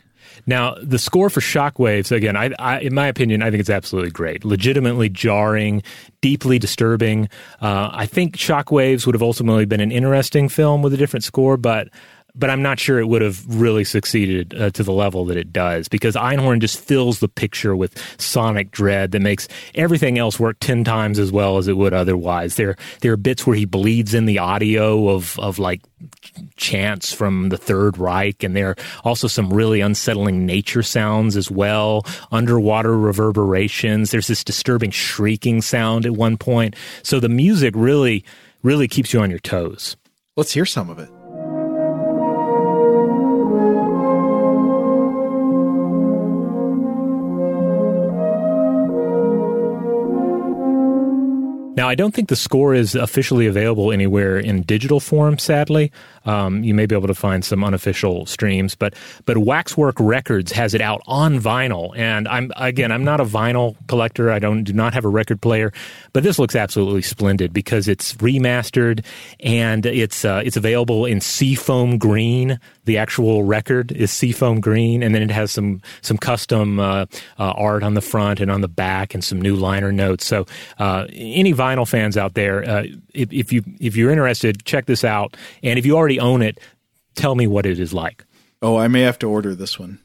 Now, 0.46 0.76
the 0.82 1.00
score 1.00 1.30
for 1.30 1.40
Shockwaves, 1.40 2.12
again, 2.12 2.36
I, 2.36 2.52
I, 2.60 2.80
in 2.80 2.94
my 2.94 3.08
opinion, 3.08 3.42
I 3.42 3.50
think 3.50 3.62
it's 3.62 3.70
absolutely 3.70 4.12
great. 4.12 4.44
Legitimately 4.44 5.10
jarring, 5.10 5.84
deeply 6.22 6.60
disturbing. 6.60 7.30
Uh, 7.62 7.90
I 7.92 8.06
think 8.06 8.38
Shockwaves 8.38 9.06
would 9.06 9.16
have 9.16 9.24
ultimately 9.24 9.66
been 9.66 9.82
an 9.82 9.92
interesting 9.92 10.50
film 10.50 10.82
with 10.82 10.94
a 10.94 10.98
different 10.98 11.24
score, 11.24 11.58
but 11.58 11.90
but 12.36 12.50
I'm 12.50 12.62
not 12.62 12.80
sure 12.80 13.00
it 13.00 13.08
would 13.08 13.22
have 13.22 13.44
really 13.48 13.84
succeeded 13.84 14.54
uh, 14.60 14.72
to 14.72 14.84
the 14.84 14.94
level 14.94 15.26
that 15.26 15.38
it 15.38 15.52
does 15.52 15.88
because 15.88 16.16
Einhorn 16.16 16.60
just 16.60 16.80
fills 16.80 17.20
the 17.20 17.28
picture 17.28 17.76
with 17.76 17.98
sonic 18.20 18.72
dread 18.72 19.12
that 19.12 19.22
makes 19.22 19.48
everything 19.76 20.18
else 20.18 20.40
work 20.40 20.58
ten 20.60 20.84
times 20.84 21.20
as 21.20 21.32
well 21.32 21.58
as 21.58 21.68
it 21.68 21.78
would 21.78 21.94
otherwise. 21.94 22.56
There 22.56 22.76
there 23.02 23.12
are 23.12 23.18
bits 23.18 23.46
where 23.46 23.56
he 23.56 23.66
bleeds 23.66 24.14
in 24.14 24.26
the 24.26 24.40
audio 24.40 25.10
of 25.10 25.38
of 25.40 25.60
like 25.60 25.82
chants 26.56 27.14
from 27.14 27.50
the 27.50 27.58
Third 27.58 27.98
Reich, 27.98 28.44
and 28.44 28.56
there 28.56 28.70
are 28.70 28.76
also 29.04 29.28
some 29.28 29.52
really 29.52 29.82
unsettling 29.82 30.46
nature 30.46 30.84
sounds 30.84 31.36
as 31.36 31.52
well, 31.52 32.06
underwater 32.32 32.98
reverberations. 32.98 34.12
There's 34.12 34.28
this 34.28 34.44
disturbing 34.44 34.92
shrieking 34.92 35.62
sound 35.62 36.06
at 36.06 36.14
one 36.14 36.38
point. 36.38 36.76
So 37.04 37.20
the 37.20 37.30
music 37.30 37.74
really, 37.76 38.24
really 38.64 38.88
keeps 38.88 39.14
you 39.14 39.20
on 39.22 39.30
your 39.30 39.40
toes. 39.40 39.96
Let's 40.38 40.54
hear 40.54 40.66
some 40.66 40.90
of 40.90 40.98
it. 40.98 41.10
Now, 51.82 51.90
I 51.90 51.96
don't 51.96 52.14
think 52.14 52.30
the 52.30 52.36
score 52.36 52.76
is 52.76 52.94
officially 52.94 53.48
available 53.48 53.92
anywhere 53.92 54.38
in 54.38 54.62
digital 54.62 55.00
form, 55.00 55.40
sadly. 55.40 55.92
Um, 56.26 56.64
you 56.64 56.76
may 56.76 56.86
be 56.86 56.94
able 56.94 57.08
to 57.08 57.16
find 57.16 57.44
some 57.44 57.64
unofficial 57.64 58.28
streams, 58.28 58.76
but 58.76 58.94
but 59.26 59.40
Waxwork 59.40 59.96
Records 60.00 60.52
has 60.52 60.76
it 60.76 60.82
out 60.82 61.02
on 61.08 61.40
vinyl. 61.40 61.98
And 61.98 62.28
I'm 62.28 62.52
again, 62.58 62.92
I'm 62.92 63.04
not 63.04 63.20
a 63.20 63.26
vinyl 63.26 63.76
collector. 63.88 64.30
I 64.30 64.38
don't 64.38 64.64
do 64.64 64.74
not 64.74 64.94
have 64.94 65.06
a 65.06 65.10
record 65.10 65.42
player, 65.42 65.74
but 66.14 66.22
this 66.22 66.38
looks 66.38 66.56
absolutely 66.56 67.02
splendid 67.02 67.52
because 67.54 67.88
it's 67.88 68.14
remastered 68.16 69.04
and 69.40 69.84
it's 69.88 70.24
uh, 70.24 70.44
it's 70.46 70.58
available 70.58 71.08
in 71.08 71.20
seafoam 71.22 71.98
green. 71.98 72.60
The 72.86 72.98
actual 72.98 73.44
record 73.44 73.92
is 73.92 74.12
seafoam 74.12 74.60
green, 74.60 75.02
and 75.02 75.16
then 75.16 75.24
it 75.24 75.32
has 75.32 75.52
some 75.52 75.82
some 76.02 76.18
custom 76.18 76.80
uh, 76.80 77.06
uh, 77.40 77.52
art 77.52 77.82
on 77.82 77.96
the 77.96 78.02
front 78.02 78.40
and 78.40 78.52
on 78.52 78.62
the 78.62 78.68
back, 78.68 79.16
and 79.16 79.24
some 79.24 79.42
new 79.42 79.56
liner 79.56 79.92
notes. 79.92 80.26
So, 80.26 80.46
uh, 80.78 81.08
any 81.12 81.54
vinyl 81.54 81.71
fans 81.86 82.18
out 82.18 82.34
there, 82.34 82.68
uh, 82.68 82.84
if, 83.14 83.32
if 83.32 83.54
you 83.54 83.64
if 83.80 83.96
you're 83.96 84.12
interested, 84.12 84.64
check 84.66 84.86
this 84.86 85.04
out. 85.04 85.38
And 85.64 85.78
if 85.80 85.86
you 85.86 85.96
already 85.96 86.20
own 86.20 86.42
it, 86.42 86.60
tell 87.16 87.36
me 87.36 87.48
what 87.48 87.66
it 87.66 87.80
is 87.80 87.94
like. 87.94 88.26
Oh, 88.62 88.78
I 88.78 88.88
may 88.88 89.02
have 89.02 89.20
to 89.20 89.30
order 89.30 89.56
this 89.56 89.80
one. 89.80 90.00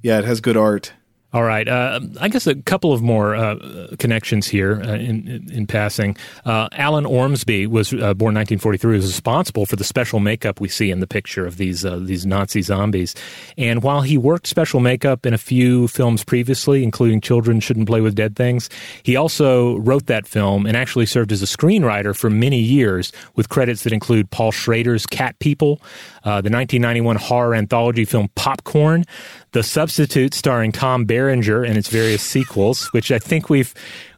Yeah, 0.00 0.18
it 0.18 0.24
has 0.24 0.40
good 0.40 0.56
art. 0.56 0.92
All 1.32 1.42
right. 1.42 1.66
Uh, 1.66 2.00
I 2.20 2.28
guess 2.28 2.46
a 2.46 2.54
couple 2.54 2.92
of 2.92 3.02
more 3.02 3.34
uh, 3.34 3.88
connections 3.98 4.46
here 4.46 4.80
uh, 4.82 4.94
in, 4.94 5.26
in, 5.26 5.50
in 5.52 5.66
passing. 5.66 6.16
Uh, 6.44 6.68
Alan 6.72 7.04
Ormsby 7.04 7.66
was 7.66 7.92
uh, 7.92 8.14
born 8.14 8.34
1943. 8.34 8.92
He 8.92 8.96
was 8.96 9.06
responsible 9.06 9.66
for 9.66 9.74
the 9.74 9.84
special 9.84 10.20
makeup 10.20 10.60
we 10.60 10.68
see 10.68 10.90
in 10.90 11.00
the 11.00 11.06
picture 11.06 11.44
of 11.44 11.56
these 11.56 11.84
uh, 11.84 11.98
these 11.98 12.24
Nazi 12.24 12.62
zombies. 12.62 13.14
And 13.58 13.82
while 13.82 14.02
he 14.02 14.16
worked 14.16 14.46
special 14.46 14.78
makeup 14.78 15.26
in 15.26 15.34
a 15.34 15.38
few 15.38 15.88
films 15.88 16.22
previously, 16.22 16.84
including 16.84 17.20
Children 17.20 17.58
Shouldn't 17.58 17.88
Play 17.88 18.00
with 18.00 18.14
Dead 18.14 18.36
Things, 18.36 18.70
he 19.02 19.16
also 19.16 19.78
wrote 19.78 20.06
that 20.06 20.28
film 20.28 20.64
and 20.64 20.76
actually 20.76 21.06
served 21.06 21.32
as 21.32 21.42
a 21.42 21.46
screenwriter 21.46 22.16
for 22.16 22.30
many 22.30 22.60
years, 22.60 23.10
with 23.34 23.48
credits 23.48 23.82
that 23.82 23.92
include 23.92 24.30
Paul 24.30 24.52
Schrader's 24.52 25.06
Cat 25.06 25.36
People, 25.40 25.82
the 26.22 26.30
1991 26.30 27.16
horror 27.16 27.54
anthology 27.54 28.04
film 28.04 28.28
Popcorn, 28.36 29.04
The 29.56 29.62
Substitute, 29.62 30.34
starring 30.34 30.70
Tom 30.70 31.06
Berenger 31.06 31.64
and 31.64 31.78
its 31.78 31.88
various 31.88 32.20
sequels, 32.20 32.92
which 32.92 33.10
I 33.10 33.18
think 33.18 33.48
we've 33.48 33.72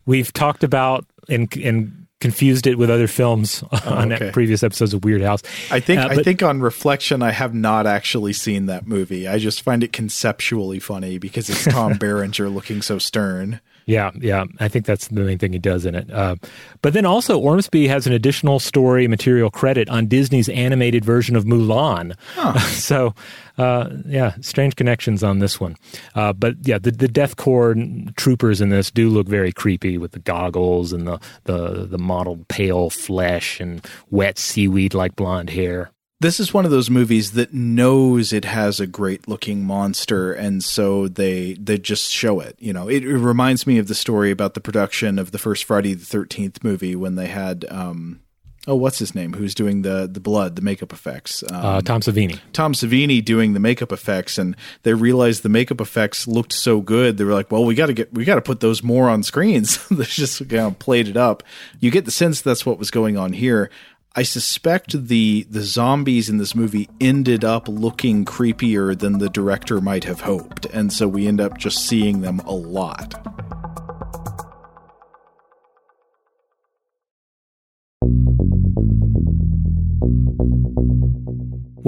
we've 0.05 0.33
talked 0.33 0.65
about 0.65 1.07
and 1.29 1.57
and 1.59 1.98
confused 2.21 2.67
it 2.67 2.79
with 2.79 2.91
other 2.91 3.07
films 3.07 3.63
on 3.87 4.13
okay. 4.13 4.31
previous 4.31 4.63
episodes 4.63 4.93
of 4.95 5.05
Weird 5.05 5.23
House. 5.23 5.43
I 5.71 5.81
think 5.81 6.01
Uh, 6.01 6.09
I 6.09 6.23
think 6.23 6.43
on 6.43 6.61
reflection, 6.61 7.23
I 7.23 7.31
have 7.31 7.55
not 7.55 7.87
actually 7.87 8.33
seen 8.33 8.67
that 8.67 8.87
movie. 8.87 9.29
I 9.29 9.39
just 9.39 9.63
find 9.63 9.83
it 9.83 9.93
conceptually 9.93 10.79
funny 10.81 11.19
because 11.19 11.49
it's 11.49 11.65
Tom 11.65 11.95
Berenger 11.99 12.49
looking 12.49 12.83
so 12.83 12.99
stern. 12.99 13.61
Yeah, 13.87 14.11
yeah. 14.21 14.45
I 14.61 14.69
think 14.69 14.85
that's 14.85 15.09
the 15.09 15.21
main 15.23 15.39
thing 15.39 15.55
he 15.55 15.59
does 15.59 15.87
in 15.87 15.95
it. 15.95 16.11
Uh, 16.13 16.37
but 16.83 16.93
then 16.93 17.07
also, 17.07 17.39
Ormsby 17.39 17.89
has 17.89 18.07
an 18.07 18.13
additional 18.13 18.59
story 18.59 19.09
material 19.09 19.51
credit 19.51 19.89
on 19.89 20.09
Disney's 20.09 20.51
animated 20.51 21.07
version 21.07 21.37
of 21.37 21.45
Mulan. 21.47 22.15
so, 22.75 23.15
uh, 23.57 23.89
yeah, 24.05 24.35
strange 24.43 24.77
connections 24.77 25.25
on 25.25 25.39
this 25.39 25.59
one. 25.59 25.75
Uh, 26.15 26.35
but 26.35 26.57
yeah, 26.65 26.77
the, 26.77 26.91
the 26.91 27.09
Death 27.09 27.37
Corps 27.37 27.75
troopers 28.17 28.61
in 28.61 28.69
this 28.69 28.91
do 28.91 29.09
look 29.09 29.27
very 29.27 29.53
creepy 29.53 29.97
with 29.97 30.13
the 30.13 30.19
goggles 30.19 30.93
and 30.93 31.07
the, 31.09 31.19
the, 31.45 31.87
the 31.87 31.99
mottled 32.09 32.49
pale 32.49 32.89
flesh 32.91 33.61
and 33.61 33.87
wet 34.11 34.39
seaweed 34.39 34.95
like 34.95 35.15
blonde 35.15 35.51
hair. 35.51 35.91
this 36.21 36.41
is 36.41 36.55
one 36.55 36.65
of 36.65 36.71
those 36.73 36.91
movies 36.91 37.33
that 37.33 37.53
knows 37.53 38.33
it 38.33 38.45
has 38.45 38.81
a 38.81 38.87
great 38.87 39.29
looking 39.29 39.63
monster 39.63 40.33
and 40.33 40.65
so 40.65 41.07
they 41.07 41.53
they 41.55 41.77
just 41.79 42.11
show 42.11 42.41
it 42.41 42.57
you 42.59 42.73
know 42.73 42.89
it, 42.89 43.05
it, 43.05 43.19
reminds 43.19 43.67
me 43.67 43.79
of 43.79 43.89
the 43.89 43.95
story 43.95 44.31
about 44.31 44.55
the 44.55 44.61
production 44.69 45.19
of 45.19 45.31
the 45.31 45.39
first 45.39 45.65
friday 45.65 45.95
the 45.95 46.19
13th 46.19 46.65
movie 46.65 46.97
when 46.97 47.15
they 47.15 47.29
had 47.29 47.65
um 47.71 48.21
oh 48.67 48.75
what's 48.75 48.99
his 48.99 49.15
name? 49.15 49.33
Who's 49.33 49.55
doing 49.55 49.83
the 49.83 50.09
the 50.11 50.21
blood 50.21 50.57
the 50.57 50.63
makeup 50.63 50.93
effects? 50.93 51.43
Um, 51.43 51.65
uh, 51.65 51.81
tom 51.81 52.01
savini. 52.01 52.39
Tom 52.53 52.73
savini 52.73 53.25
doing 53.25 53.55
the 53.55 53.61
makeup 53.61 53.93
effects 53.93 54.39
and 54.39 54.57
they 54.83 54.95
realized 54.95 55.43
the 55.43 55.49
makeup 55.49 55.81
effects 55.81 56.27
looked 56.27 56.53
so 56.53 56.81
good. 56.81 57.17
They 57.17 57.25
were 57.25 57.35
like 57.35 57.51
well 57.51 57.65
we 57.65 57.75
got 57.75 57.87
to 57.87 57.95
get 57.95 58.13
we 58.13 58.25
got 58.25 58.37
to 58.37 58.43
put 58.43 58.61
those 58.61 58.83
more 58.83 59.09
on 59.09 59.23
screens 59.23 59.87
they 59.91 60.05
just 60.05 60.39
kind 60.49 60.67
of 60.67 60.79
played 60.79 61.09
it 61.09 61.17
up. 61.17 61.43
You 61.81 61.91
get 61.91 62.05
the 62.05 62.11
sense 62.11 62.41
that's 62.41 62.67
what 62.67 62.79
was 62.79 62.91
going 62.91 63.17
on 63.17 63.33
here. 63.33 63.71
I 64.19 64.23
suspect 64.23 65.07
the 65.07 65.47
the 65.49 65.63
zombies 65.63 66.29
in 66.29 66.39
this 66.39 66.55
movie 66.55 66.89
ended 67.01 67.45
up 67.45 67.69
looking 67.69 68.25
creepier 68.25 68.99
than 68.99 69.19
the 69.19 69.29
director 69.29 69.81
might 69.81 70.05
have 70.05 70.23
hoped, 70.23 70.65
and 70.67 70.93
so 70.93 71.07
we 71.07 71.29
end 71.29 71.41
up 71.41 71.57
just 71.57 71.87
seeing 71.87 72.21
them 72.23 72.41
a 72.41 72.53
lot. 72.53 73.15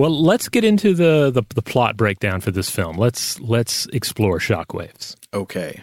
Well, 0.00 0.22
let's 0.22 0.48
get 0.48 0.64
into 0.64 0.94
the, 0.94 1.30
the, 1.30 1.42
the 1.54 1.60
plot 1.60 1.94
breakdown 1.94 2.40
for 2.40 2.50
this 2.50 2.70
film. 2.70 2.96
Let's 2.96 3.38
let's 3.38 3.84
explore 3.92 4.38
shockwaves. 4.38 5.14
Okay. 5.34 5.82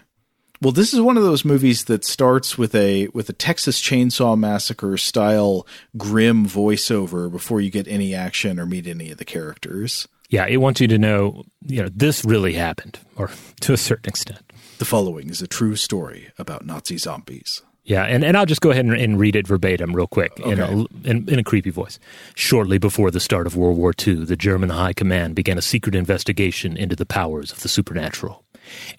Well, 0.59 0.71
this 0.71 0.91
is 0.91 0.99
one 1.01 1.17
of 1.17 1.23
those 1.23 1.45
movies 1.45 1.83
that 1.83 2.03
starts 2.03 2.57
with 2.57 2.73
a 2.73 3.09
with 3.09 3.29
a 3.29 3.33
Texas 3.33 3.79
Chainsaw 3.79 4.35
Massacre 4.35 4.97
style 4.97 5.67
grim 5.97 6.47
voiceover 6.47 7.31
before 7.31 7.61
you 7.61 7.69
get 7.69 7.87
any 7.87 8.15
action 8.15 8.59
or 8.59 8.65
meet 8.65 8.87
any 8.87 9.11
of 9.11 9.19
the 9.19 9.25
characters. 9.25 10.07
Yeah, 10.29 10.47
it 10.47 10.57
wants 10.57 10.81
you 10.81 10.87
to 10.87 10.97
know, 10.97 11.43
you 11.61 11.83
know, 11.83 11.89
this 11.93 12.25
really 12.25 12.53
happened, 12.53 12.97
or 13.17 13.29
to 13.61 13.73
a 13.73 13.77
certain 13.77 14.09
extent. 14.09 14.41
The 14.79 14.85
following 14.85 15.29
is 15.29 15.43
a 15.43 15.47
true 15.47 15.75
story 15.75 16.31
about 16.39 16.65
Nazi 16.65 16.97
zombies. 16.97 17.61
Yeah, 17.87 18.03
and, 18.03 18.25
and 18.25 18.35
I'll 18.35 18.45
just 18.45 18.59
go 18.59 18.69
ahead 18.69 18.83
and, 18.83 18.93
and 18.93 19.17
read 19.17 19.37
it 19.37 19.47
verbatim 19.47 19.95
real 19.95 20.07
quick 20.07 20.33
okay. 20.41 20.51
in, 20.51 20.59
a, 20.59 21.09
in, 21.09 21.29
in 21.29 21.39
a 21.39 21.43
creepy 21.43 21.69
voice. 21.69 21.99
Shortly 22.35 22.77
before 22.77 23.11
the 23.11 23.21
start 23.21 23.47
of 23.47 23.55
World 23.55 23.77
War 23.77 23.93
II, 24.05 24.25
the 24.25 24.35
German 24.35 24.69
High 24.69 24.91
Command 24.91 25.35
began 25.35 25.57
a 25.57 25.61
secret 25.61 25.95
investigation 25.95 26.75
into 26.75 26.97
the 26.97 27.05
powers 27.05 27.53
of 27.53 27.61
the 27.61 27.69
supernatural. 27.69 28.43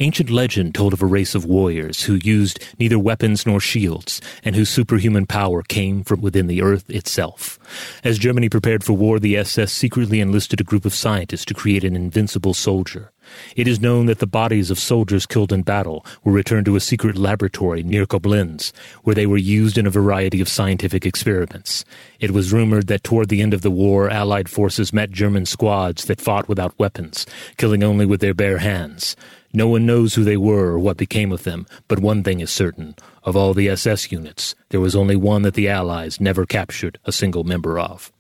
Ancient 0.01 0.31
legend 0.31 0.75
told 0.75 0.95
of 0.95 1.03
a 1.03 1.07
race 1.07 1.35
of 1.35 1.45
warriors 1.45 2.05
who 2.05 2.15
used 2.23 2.65
neither 2.79 2.99
weapons 2.99 3.47
nor 3.47 3.61
shields, 3.61 4.23
and 4.43 4.57
whose 4.57 4.71
superhuman 4.71 5.27
power 5.27 5.63
came 5.63 6.03
from 6.03 6.23
within 6.23 6.47
the 6.47 6.63
earth 6.63 6.89
itself. 6.89 7.59
As 8.05 8.17
Germany 8.17 8.49
prepared 8.49 8.83
for 8.83 8.95
war, 8.95 9.19
the 9.19 9.37
SS 9.37 9.71
secretly 9.71 10.21
enlisted 10.21 10.63
a 10.63 10.65
group 10.65 10.87
of 10.87 10.95
scientists 10.95 11.45
to 11.45 11.55
create 11.55 11.85
an 11.85 11.95
invincible 11.95 12.55
soldier. 12.55 13.13
It 13.57 13.69
is 13.69 13.81
known 13.81 14.07
that 14.07 14.19
the 14.19 14.27
bodies 14.27 14.71
of 14.71 14.79
soldiers 14.79 15.27
killed 15.27 15.53
in 15.53 15.63
battle 15.63 16.05
were 16.25 16.33
returned 16.33 16.67
to 16.67 16.77
a 16.77 16.81
secret 16.81 17.17
laboratory 17.17 17.83
near 17.83 18.07
Koblenz, 18.07 18.73
where 19.03 19.15
they 19.15 19.27
were 19.27 19.37
used 19.37 19.79
in 19.79 19.87
a 19.87 19.91
variety 19.91 20.41
of 20.41 20.49
scientific 20.49 21.05
experiments. 21.05 21.85
It 22.21 22.31
was 22.31 22.53
rumored 22.53 22.87
that 22.89 23.05
toward 23.05 23.29
the 23.29 23.43
end 23.43 23.55
of 23.55 23.63
the 23.63 23.71
war, 23.71 24.11
Allied 24.11 24.49
forces 24.49 24.93
met 24.93 25.11
German 25.11 25.47
squads 25.47 26.05
that 26.07 26.21
fought 26.21 26.49
without 26.49 26.79
weapons, 26.79 27.27
killing 27.57 27.83
only 27.83 28.07
with 28.07 28.21
their 28.21 28.35
bare 28.35 28.59
hands. 28.59 29.17
No 29.53 29.69
one 29.69 29.87
knows 29.87 30.15
who 30.15 30.25
they 30.25 30.37
were 30.37 30.73
or 30.73 30.79
what 30.79 30.99
became 30.99 31.33
of 31.33 31.45
them, 31.45 31.67
but 31.89 32.01
one 32.01 32.23
thing 32.23 32.41
is 32.41 32.51
certain. 32.51 32.95
Of 33.25 33.37
all 33.37 33.55
the 33.55 33.69
SS 33.69 34.13
units, 34.13 34.55
there 34.69 34.81
was 34.81 34.95
only 34.95 35.17
one 35.17 35.43
that 35.43 35.55
the 35.55 35.69
Allies 35.69 36.21
never 36.21 36.45
captured 36.45 36.99
a 37.05 37.13
single 37.13 37.45
member 37.45 37.79
of. 37.79 38.13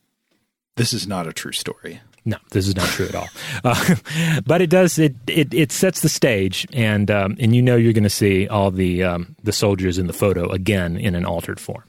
This 0.76 0.92
is 0.92 1.06
not 1.06 1.26
a 1.26 1.32
true 1.32 1.52
story. 1.52 2.00
No, 2.28 2.36
this 2.50 2.68
is 2.68 2.76
not 2.76 2.88
true 2.88 3.06
at 3.08 3.14
all. 3.14 3.28
Uh, 3.64 3.96
but 4.46 4.60
it 4.60 4.70
does 4.70 4.98
it, 4.98 5.16
it 5.26 5.52
it 5.52 5.72
sets 5.72 6.02
the 6.02 6.08
stage, 6.08 6.66
and 6.72 7.10
um, 7.10 7.36
and 7.40 7.56
you 7.56 7.62
know 7.62 7.74
you're 7.74 7.92
going 7.92 8.04
to 8.04 8.10
see 8.10 8.46
all 8.46 8.70
the 8.70 9.02
um, 9.02 9.34
the 9.42 9.52
soldiers 9.52 9.98
in 9.98 10.06
the 10.06 10.12
photo 10.12 10.48
again 10.50 10.96
in 10.96 11.14
an 11.14 11.24
altered 11.24 11.58
form. 11.58 11.82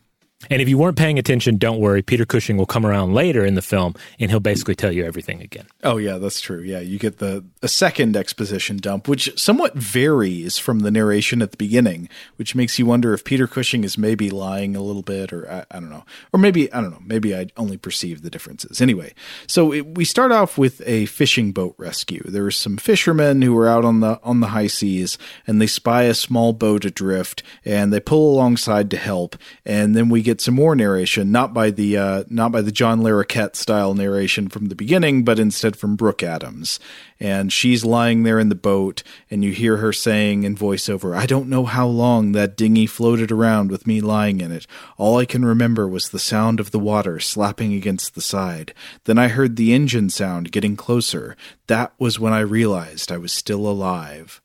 And 0.49 0.61
if 0.61 0.69
you 0.69 0.77
weren't 0.77 0.97
paying 0.97 1.19
attention, 1.19 1.57
don't 1.57 1.79
worry. 1.79 2.01
Peter 2.01 2.25
Cushing 2.25 2.55
will 2.55 2.65
come 2.65 2.85
around 2.85 3.13
later 3.13 3.45
in 3.45 3.55
the 3.55 3.61
film 3.61 3.93
and 4.19 4.31
he'll 4.31 4.39
basically 4.39 4.73
tell 4.75 4.91
you 4.91 5.03
everything 5.03 5.41
again. 5.41 5.65
Oh 5.83 5.97
yeah, 5.97 6.17
that's 6.17 6.39
true. 6.39 6.61
Yeah, 6.61 6.79
you 6.79 6.97
get 6.97 7.17
the 7.17 7.43
a 7.61 7.67
second 7.67 8.15
exposition 8.15 8.77
dump, 8.77 9.09
which 9.09 9.37
somewhat 9.37 9.75
varies 9.75 10.57
from 10.57 10.79
the 10.79 10.91
narration 10.91 11.41
at 11.41 11.51
the 11.51 11.57
beginning, 11.57 12.07
which 12.37 12.55
makes 12.55 12.79
you 12.79 12.85
wonder 12.85 13.13
if 13.13 13.25
Peter 13.25 13.47
Cushing 13.47 13.83
is 13.83 13.97
maybe 13.97 14.29
lying 14.29 14.77
a 14.77 14.81
little 14.81 15.01
bit, 15.01 15.33
or 15.33 15.49
I, 15.51 15.65
I 15.71 15.79
don't 15.81 15.89
know, 15.89 16.05
or 16.31 16.39
maybe 16.39 16.71
I 16.71 16.79
don't 16.79 16.91
know, 16.91 17.03
maybe 17.03 17.35
I 17.35 17.47
only 17.57 17.75
perceive 17.75 18.21
the 18.21 18.29
differences. 18.29 18.79
Anyway, 18.79 19.13
so 19.45 19.73
it, 19.73 19.97
we 19.97 20.05
start 20.05 20.31
off 20.31 20.57
with 20.57 20.81
a 20.85 21.05
fishing 21.07 21.51
boat 21.51 21.75
rescue. 21.77 22.23
There 22.23 22.45
are 22.45 22.51
some 22.51 22.77
fishermen 22.77 23.41
who 23.41 23.57
are 23.57 23.67
out 23.67 23.83
on 23.83 23.99
the 23.99 24.21
on 24.23 24.39
the 24.39 24.47
high 24.47 24.67
seas, 24.67 25.17
and 25.45 25.61
they 25.61 25.67
spy 25.67 26.03
a 26.03 26.13
small 26.13 26.53
boat 26.53 26.85
adrift, 26.85 27.43
and 27.65 27.91
they 27.91 27.99
pull 27.99 28.33
alongside 28.33 28.89
to 28.91 28.97
help, 28.97 29.35
and 29.65 29.97
then 29.97 30.07
we 30.07 30.28
get 30.29 30.39
some 30.41 30.53
more 30.53 30.75
narration, 30.75 31.31
not 31.31 31.55
by 31.55 31.71
the 31.71 31.97
uh, 31.97 32.23
not 32.29 32.51
by 32.51 32.61
the 32.61 32.71
John 32.71 33.01
Larroquette 33.01 33.55
style 33.55 33.95
narration 33.95 34.47
from 34.47 34.67
the 34.67 34.75
beginning, 34.75 35.23
but 35.23 35.39
instead 35.39 35.75
from 35.75 35.95
Brooke 35.95 36.21
Adams. 36.21 36.79
And 37.19 37.51
she's 37.51 37.83
lying 37.83 38.21
there 38.21 38.37
in 38.37 38.49
the 38.49 38.55
boat, 38.55 39.01
and 39.31 39.43
you 39.43 39.53
hear 39.53 39.77
her 39.77 39.91
saying 39.91 40.43
in 40.43 40.55
voiceover, 40.55 41.17
"I 41.17 41.25
don't 41.25 41.49
know 41.49 41.65
how 41.65 41.87
long 41.87 42.33
that 42.33 42.55
dinghy 42.55 42.85
floated 42.85 43.31
around 43.31 43.71
with 43.71 43.87
me 43.87 44.01
lying 44.01 44.39
in 44.39 44.51
it. 44.51 44.67
All 44.97 45.17
I 45.17 45.25
can 45.25 45.43
remember 45.43 45.87
was 45.87 46.09
the 46.09 46.19
sound 46.19 46.59
of 46.59 46.69
the 46.69 46.79
water 46.79 47.19
slapping 47.19 47.73
against 47.73 48.13
the 48.13 48.21
side. 48.21 48.75
Then 49.05 49.17
I 49.17 49.29
heard 49.29 49.55
the 49.55 49.73
engine 49.73 50.11
sound 50.11 50.51
getting 50.51 50.75
closer. 50.75 51.35
That 51.65 51.91
was 51.97 52.19
when 52.19 52.33
I 52.33 52.41
realized 52.41 53.11
I 53.11 53.17
was 53.17 53.33
still 53.33 53.67
alive." 53.67 54.41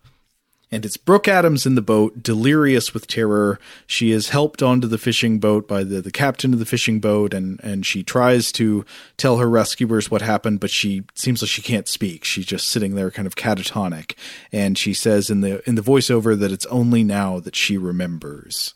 And 0.74 0.84
it's 0.84 0.96
Brooke 0.96 1.28
Adams 1.28 1.66
in 1.66 1.76
the 1.76 1.82
boat, 1.82 2.20
delirious 2.20 2.92
with 2.92 3.06
terror. 3.06 3.60
She 3.86 4.10
is 4.10 4.30
helped 4.30 4.60
onto 4.60 4.88
the 4.88 4.98
fishing 4.98 5.38
boat 5.38 5.68
by 5.68 5.84
the, 5.84 6.00
the 6.00 6.10
captain 6.10 6.52
of 6.52 6.58
the 6.58 6.66
fishing 6.66 6.98
boat, 6.98 7.32
and, 7.32 7.60
and 7.62 7.86
she 7.86 8.02
tries 8.02 8.50
to 8.52 8.84
tell 9.16 9.36
her 9.36 9.48
rescuers 9.48 10.10
what 10.10 10.20
happened, 10.20 10.58
but 10.58 10.70
she 10.70 11.04
seems 11.14 11.40
like 11.42 11.48
she 11.48 11.62
can't 11.62 11.86
speak. 11.86 12.24
She's 12.24 12.44
just 12.44 12.68
sitting 12.68 12.96
there, 12.96 13.12
kind 13.12 13.26
of 13.26 13.36
catatonic, 13.36 14.14
and 14.50 14.76
she 14.76 14.94
says 14.94 15.30
in 15.30 15.42
the 15.42 15.66
in 15.68 15.76
the 15.76 15.82
voiceover 15.82 16.36
that 16.36 16.50
it's 16.50 16.66
only 16.66 17.04
now 17.04 17.38
that 17.38 17.54
she 17.54 17.78
remembers. 17.78 18.74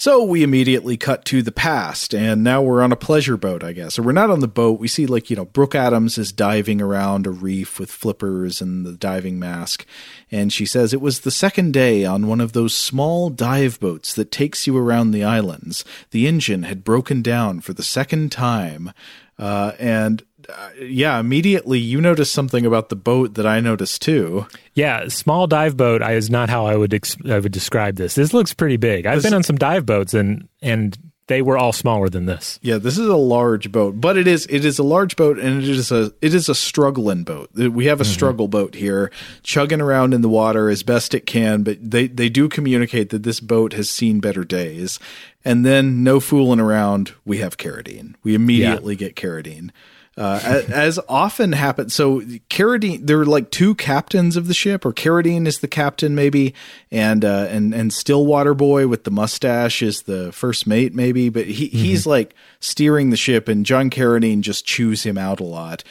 So 0.00 0.22
we 0.22 0.44
immediately 0.44 0.96
cut 0.96 1.24
to 1.24 1.42
the 1.42 1.50
past, 1.50 2.14
and 2.14 2.44
now 2.44 2.62
we're 2.62 2.82
on 2.82 2.92
a 2.92 2.96
pleasure 2.96 3.36
boat, 3.36 3.64
I 3.64 3.72
guess. 3.72 3.98
Or 3.98 4.02
we're 4.02 4.12
not 4.12 4.30
on 4.30 4.38
the 4.38 4.46
boat. 4.46 4.78
We 4.78 4.86
see, 4.86 5.06
like, 5.06 5.28
you 5.28 5.34
know, 5.34 5.46
Brooke 5.46 5.74
Adams 5.74 6.16
is 6.18 6.30
diving 6.30 6.80
around 6.80 7.26
a 7.26 7.30
reef 7.30 7.80
with 7.80 7.90
flippers 7.90 8.60
and 8.60 8.86
the 8.86 8.92
diving 8.92 9.40
mask. 9.40 9.84
And 10.30 10.52
she 10.52 10.66
says 10.66 10.92
it 10.92 11.00
was 11.00 11.20
the 11.20 11.32
second 11.32 11.72
day 11.72 12.04
on 12.04 12.28
one 12.28 12.40
of 12.40 12.52
those 12.52 12.76
small 12.76 13.28
dive 13.28 13.80
boats 13.80 14.14
that 14.14 14.30
takes 14.30 14.68
you 14.68 14.78
around 14.78 15.10
the 15.10 15.24
islands. 15.24 15.84
The 16.12 16.28
engine 16.28 16.62
had 16.62 16.84
broken 16.84 17.20
down 17.20 17.58
for 17.60 17.72
the 17.72 17.82
second 17.82 18.30
time. 18.30 18.92
Uh, 19.36 19.72
and 19.80 20.22
uh, 20.48 20.70
yeah, 20.80 21.18
immediately 21.20 21.78
you 21.78 22.00
notice 22.00 22.30
something 22.30 22.64
about 22.64 22.88
the 22.88 22.96
boat 22.96 23.34
that 23.34 23.46
I 23.46 23.60
noticed 23.60 24.02
too. 24.02 24.46
Yeah, 24.74 25.08
small 25.08 25.46
dive 25.46 25.76
boat 25.76 26.02
is 26.02 26.30
not 26.30 26.48
how 26.48 26.66
I 26.66 26.76
would 26.76 26.94
ex- 26.94 27.16
I 27.28 27.38
would 27.38 27.52
describe 27.52 27.96
this. 27.96 28.14
This 28.14 28.32
looks 28.32 28.54
pretty 28.54 28.78
big. 28.78 29.06
I've 29.06 29.16
this, 29.16 29.24
been 29.24 29.34
on 29.34 29.42
some 29.42 29.56
dive 29.56 29.84
boats 29.84 30.14
and 30.14 30.48
and 30.62 30.96
they 31.28 31.42
were 31.42 31.58
all 31.58 31.72
smaller 31.72 32.08
than 32.08 32.24
this. 32.24 32.58
Yeah, 32.62 32.78
this 32.78 32.96
is 32.96 33.06
a 33.06 33.16
large 33.16 33.70
boat, 33.70 34.00
but 34.00 34.16
it 34.16 34.26
is 34.26 34.46
it 34.48 34.64
is 34.64 34.78
a 34.78 34.82
large 34.82 35.16
boat 35.16 35.38
and 35.38 35.62
it 35.62 35.68
is 35.68 35.92
a 35.92 36.12
it 36.22 36.34
is 36.34 36.48
a 36.48 36.54
struggling 36.54 37.24
boat. 37.24 37.50
We 37.54 37.84
have 37.86 38.00
a 38.00 38.04
mm-hmm. 38.04 38.12
struggle 38.12 38.48
boat 38.48 38.74
here, 38.74 39.12
chugging 39.42 39.82
around 39.82 40.14
in 40.14 40.22
the 40.22 40.28
water 40.28 40.70
as 40.70 40.82
best 40.82 41.14
it 41.14 41.26
can, 41.26 41.62
but 41.62 41.78
they 41.80 42.08
they 42.08 42.30
do 42.30 42.48
communicate 42.48 43.10
that 43.10 43.22
this 43.22 43.40
boat 43.40 43.74
has 43.74 43.88
seen 43.90 44.20
better 44.20 44.44
days. 44.44 44.98
And 45.44 45.64
then 45.64 46.02
no 46.02 46.20
fooling 46.20 46.60
around, 46.60 47.14
we 47.24 47.38
have 47.38 47.58
Carradine. 47.58 48.14
We 48.22 48.34
immediately 48.34 48.94
yeah. 48.94 49.08
get 49.08 49.14
Carradine. 49.16 49.70
Uh, 50.18 50.40
as, 50.42 50.70
as, 50.70 51.00
often 51.08 51.52
happens, 51.52 51.94
so 51.94 52.20
Carradine, 52.50 53.06
there 53.06 53.20
are 53.20 53.26
like 53.26 53.52
two 53.52 53.76
captains 53.76 54.36
of 54.36 54.48
the 54.48 54.54
ship, 54.54 54.84
or 54.84 54.92
Carradine 54.92 55.46
is 55.46 55.60
the 55.60 55.68
captain, 55.68 56.16
maybe, 56.16 56.54
and 56.90 57.24
uh, 57.24 57.46
and 57.48 57.72
and 57.72 57.92
Stillwater 57.92 58.52
Boy 58.52 58.88
with 58.88 59.04
the 59.04 59.12
mustache 59.12 59.80
is 59.80 60.02
the 60.02 60.32
first 60.32 60.66
mate, 60.66 60.92
maybe, 60.92 61.28
but 61.28 61.46
he 61.46 61.68
mm-hmm. 61.68 61.78
he's 61.78 62.04
like 62.04 62.34
steering 62.58 63.10
the 63.10 63.16
ship, 63.16 63.46
and 63.46 63.64
John 63.64 63.90
Carradine 63.90 64.40
just 64.40 64.66
chews 64.66 65.04
him 65.04 65.16
out 65.16 65.38
a 65.38 65.44
lot. 65.44 65.84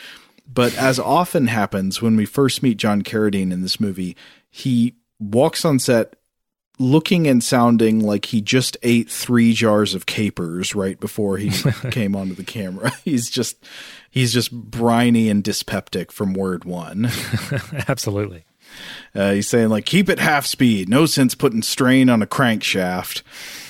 But 0.45 0.75
as 0.75 0.99
often 0.99 1.47
happens 1.47 2.01
when 2.01 2.17
we 2.17 2.25
first 2.25 2.61
meet 2.61 2.77
John 2.77 3.03
Carradine 3.03 3.53
in 3.53 3.61
this 3.61 3.79
movie, 3.79 4.17
he 4.49 4.95
walks 5.19 5.63
on 5.63 5.79
set 5.79 6.15
looking 6.79 7.27
and 7.27 7.43
sounding 7.43 7.99
like 7.99 8.25
he 8.25 8.41
just 8.41 8.77
ate 8.83 9.09
three 9.09 9.53
jars 9.53 9.93
of 9.93 10.05
capers 10.05 10.75
right 10.75 10.99
before 10.99 11.37
he 11.37 11.49
came 11.91 12.15
onto 12.15 12.35
the 12.35 12.43
camera. 12.43 12.91
He's 13.03 13.29
just 13.29 13.57
he's 14.09 14.33
just 14.33 14.51
briny 14.51 15.29
and 15.29 15.43
dyspeptic 15.43 16.11
from 16.11 16.33
word 16.33 16.65
one. 16.65 17.09
Absolutely. 17.87 18.45
Uh, 19.15 19.31
he's 19.31 19.47
saying 19.47 19.69
like, 19.69 19.85
keep 19.85 20.09
it 20.09 20.19
half 20.19 20.45
speed. 20.45 20.89
No 20.89 21.05
sense 21.05 21.35
putting 21.35 21.61
strain 21.61 22.09
on 22.09 22.21
a 22.21 22.27
crankshaft. 22.27 23.23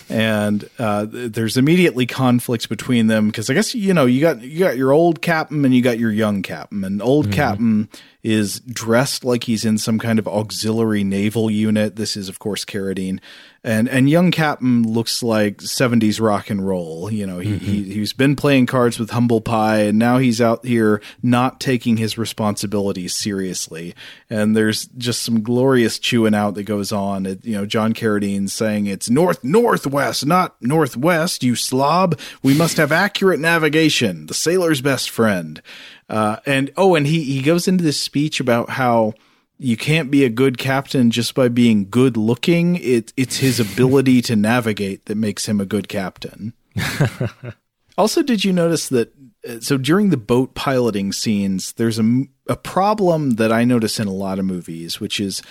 And 0.10 0.70
uh, 0.80 1.05
there's 1.10 1.58
immediately 1.58 2.05
conflicts 2.05 2.66
between 2.66 3.08
them 3.08 3.28
because 3.28 3.49
I 3.49 3.53
guess 3.53 3.76
you 3.76 3.93
know 3.93 4.05
you 4.05 4.22
got 4.22 4.41
you 4.41 4.60
got 4.60 4.78
your 4.78 4.91
old 4.91 5.22
captain 5.22 5.66
and 5.66 5.76
you 5.76 5.82
got 5.82 5.99
your 5.99 6.12
young 6.12 6.41
captain. 6.43 6.84
And 6.84 7.01
old 7.01 7.32
captain 7.32 7.89
is 8.24 8.60
dressed 8.62 9.24
like 9.24 9.43
he's 9.43 9.66
in 9.66 9.78
some 9.78 9.99
kind 9.99 10.20
of 10.20 10.28
auxiliary 10.28 11.03
naval 11.03 11.49
unit. 11.51 11.95
This 11.95 12.18
is, 12.18 12.30
of 12.30 12.39
course, 12.39 12.66
Carradine. 12.66 13.20
And 13.68 13.89
and 13.89 14.09
young 14.09 14.32
Captain 14.32 14.84
looks 14.84 15.22
like 15.22 15.57
70s 15.57 16.22
rock 16.22 16.49
and 16.49 16.65
roll. 16.65 17.11
You 17.11 17.28
know, 17.28 17.39
he, 17.39 17.57
he, 17.57 17.84
he's 17.84 18.13
been 18.13 18.38
playing 18.38 18.65
cards 18.65 18.97
with 18.97 19.09
Humble 19.09 19.41
Pie, 19.41 19.80
and 19.80 19.99
now 19.99 20.20
he's 20.20 20.39
out 20.39 20.65
here 20.65 21.01
not 21.22 21.59
taking 21.59 21.97
his 21.97 22.18
responsibilities 22.18 23.13
seriously. 23.13 23.93
And 24.30 24.55
there's 24.55 24.86
just 24.97 25.22
some 25.22 25.41
glorious 25.41 25.99
chewing 25.99 26.34
out 26.34 26.53
that 26.53 26.63
goes 26.63 26.93
on. 26.93 27.26
It, 27.26 27.43
you 27.43 27.55
know, 27.57 27.65
John 27.65 27.93
Carradine 27.93 28.49
saying 28.49 28.88
it's 28.88 29.09
north 29.09 29.43
northwest, 29.43 30.26
not 30.26 30.55
northwest, 30.61 31.43
you 31.43 31.57
slob. 31.57 32.18
We 32.41 32.57
must 32.57 32.78
have 32.78 32.93
accurate 32.93 33.41
navigation, 33.41 34.28
the 34.28 34.34
sailor's 34.34 34.80
best 34.80 35.09
friend. 35.09 35.61
Uh, 36.09 36.38
and 36.45 36.72
oh, 36.78 36.95
and 36.95 37.05
he 37.05 37.22
he 37.24 37.41
goes 37.41 37.68
into 37.68 37.84
this 37.84 37.99
speech 37.99 38.39
about 38.39 38.70
how 38.70 39.13
you 39.60 39.78
can't 39.78 40.12
be 40.12 40.24
a 40.24 40.30
good 40.30 40.58
captain 40.58 41.10
just 41.12 41.34
by 41.36 41.47
being 41.47 41.89
good 41.89 42.18
looking. 42.18 42.76
It 42.78 43.14
it's 43.18 43.38
his 43.38 43.60
ability 43.74 44.22
to 44.24 44.36
navigate 44.36 45.05
that 45.05 45.16
makes 45.16 45.47
him 45.47 45.60
a 45.60 45.66
good 45.66 45.88
captain. 45.88 46.53
also, 47.97 48.22
did 48.22 48.45
you 48.45 48.53
notice 48.53 48.89
that? 48.89 49.12
uh, 49.47 49.60
So 49.60 49.78
during 49.78 50.10
the 50.10 50.18
boat 50.18 50.53
piloting 50.53 51.12
scenes, 51.12 51.74
there's 51.74 51.99
a, 51.99 52.24
a 52.47 52.55
problem 52.55 53.32
that 53.32 53.51
I 53.51 53.64
notice 53.64 53.99
in 53.99 54.08
a 54.08 54.14
lot 54.14 54.39
of 54.39 54.45
movies, 54.45 54.99
which 54.99 55.20
is 55.20 55.41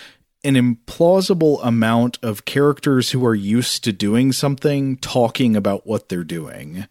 an 0.45 0.55
implausible 0.55 1.59
amount 1.65 2.19
of 2.23 2.45
characters 2.45 3.11
who 3.11 3.25
are 3.27 3.35
used 3.35 3.83
to 3.85 3.93
doing 3.93 4.33
something 4.33 4.97
talking 4.99 5.57
about 5.57 5.87
what 5.87 6.09
they're 6.09 6.23
doing. 6.25 6.87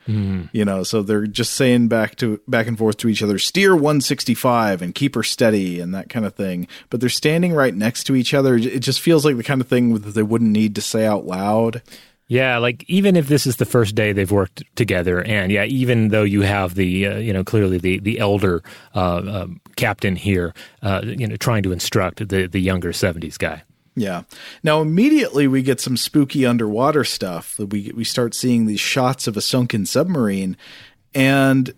You 0.51 0.65
know, 0.65 0.83
so 0.83 1.01
they're 1.01 1.27
just 1.27 1.53
saying 1.53 1.87
back 1.87 2.15
to 2.17 2.41
back 2.47 2.67
and 2.67 2.77
forth 2.77 2.97
to 2.97 3.07
each 3.07 3.23
other, 3.23 3.39
steer 3.39 3.73
165 3.73 4.81
and 4.81 4.93
keep 4.93 5.15
her 5.15 5.23
steady 5.23 5.79
and 5.79 5.93
that 5.95 6.09
kind 6.09 6.25
of 6.25 6.35
thing. 6.35 6.67
But 6.89 6.99
they're 6.99 7.09
standing 7.09 7.53
right 7.53 7.73
next 7.73 8.03
to 8.05 8.15
each 8.15 8.33
other. 8.33 8.55
It 8.55 8.79
just 8.79 8.99
feels 8.99 9.25
like 9.25 9.37
the 9.37 9.43
kind 9.43 9.61
of 9.61 9.67
thing 9.67 9.93
that 9.93 10.15
they 10.15 10.23
wouldn't 10.23 10.51
need 10.51 10.75
to 10.75 10.81
say 10.81 11.05
out 11.05 11.25
loud. 11.25 11.81
Yeah, 12.27 12.57
like 12.57 12.83
even 12.87 13.15
if 13.15 13.27
this 13.27 13.45
is 13.45 13.57
the 13.57 13.65
first 13.65 13.93
day 13.93 14.11
they've 14.11 14.31
worked 14.31 14.63
together, 14.75 15.21
and 15.21 15.51
yeah, 15.51 15.65
even 15.65 16.07
though 16.07 16.23
you 16.23 16.41
have 16.41 16.73
the 16.73 17.05
uh, 17.05 17.17
you 17.17 17.31
know 17.31 17.43
clearly 17.43 17.77
the 17.77 17.99
the 17.99 18.17
elder 18.17 18.63
uh, 18.95 19.17
um, 19.43 19.61
captain 19.75 20.15
here, 20.15 20.53
uh, 20.81 21.01
you 21.03 21.27
know, 21.27 21.35
trying 21.35 21.63
to 21.63 21.71
instruct 21.71 22.27
the 22.27 22.47
the 22.47 22.61
younger 22.61 22.93
seventies 22.93 23.37
guy. 23.37 23.63
Yeah. 23.95 24.23
Now 24.61 24.81
immediately 24.81 25.47
we 25.47 25.61
get 25.61 25.79
some 25.79 25.97
spooky 25.97 26.45
underwater 26.45 27.03
stuff. 27.03 27.57
We 27.57 27.91
we 27.95 28.03
start 28.03 28.33
seeing 28.33 28.65
these 28.65 28.81
shots 28.81 29.27
of 29.27 29.37
a 29.37 29.41
sunken 29.41 29.85
submarine, 29.85 30.57
and 31.13 31.73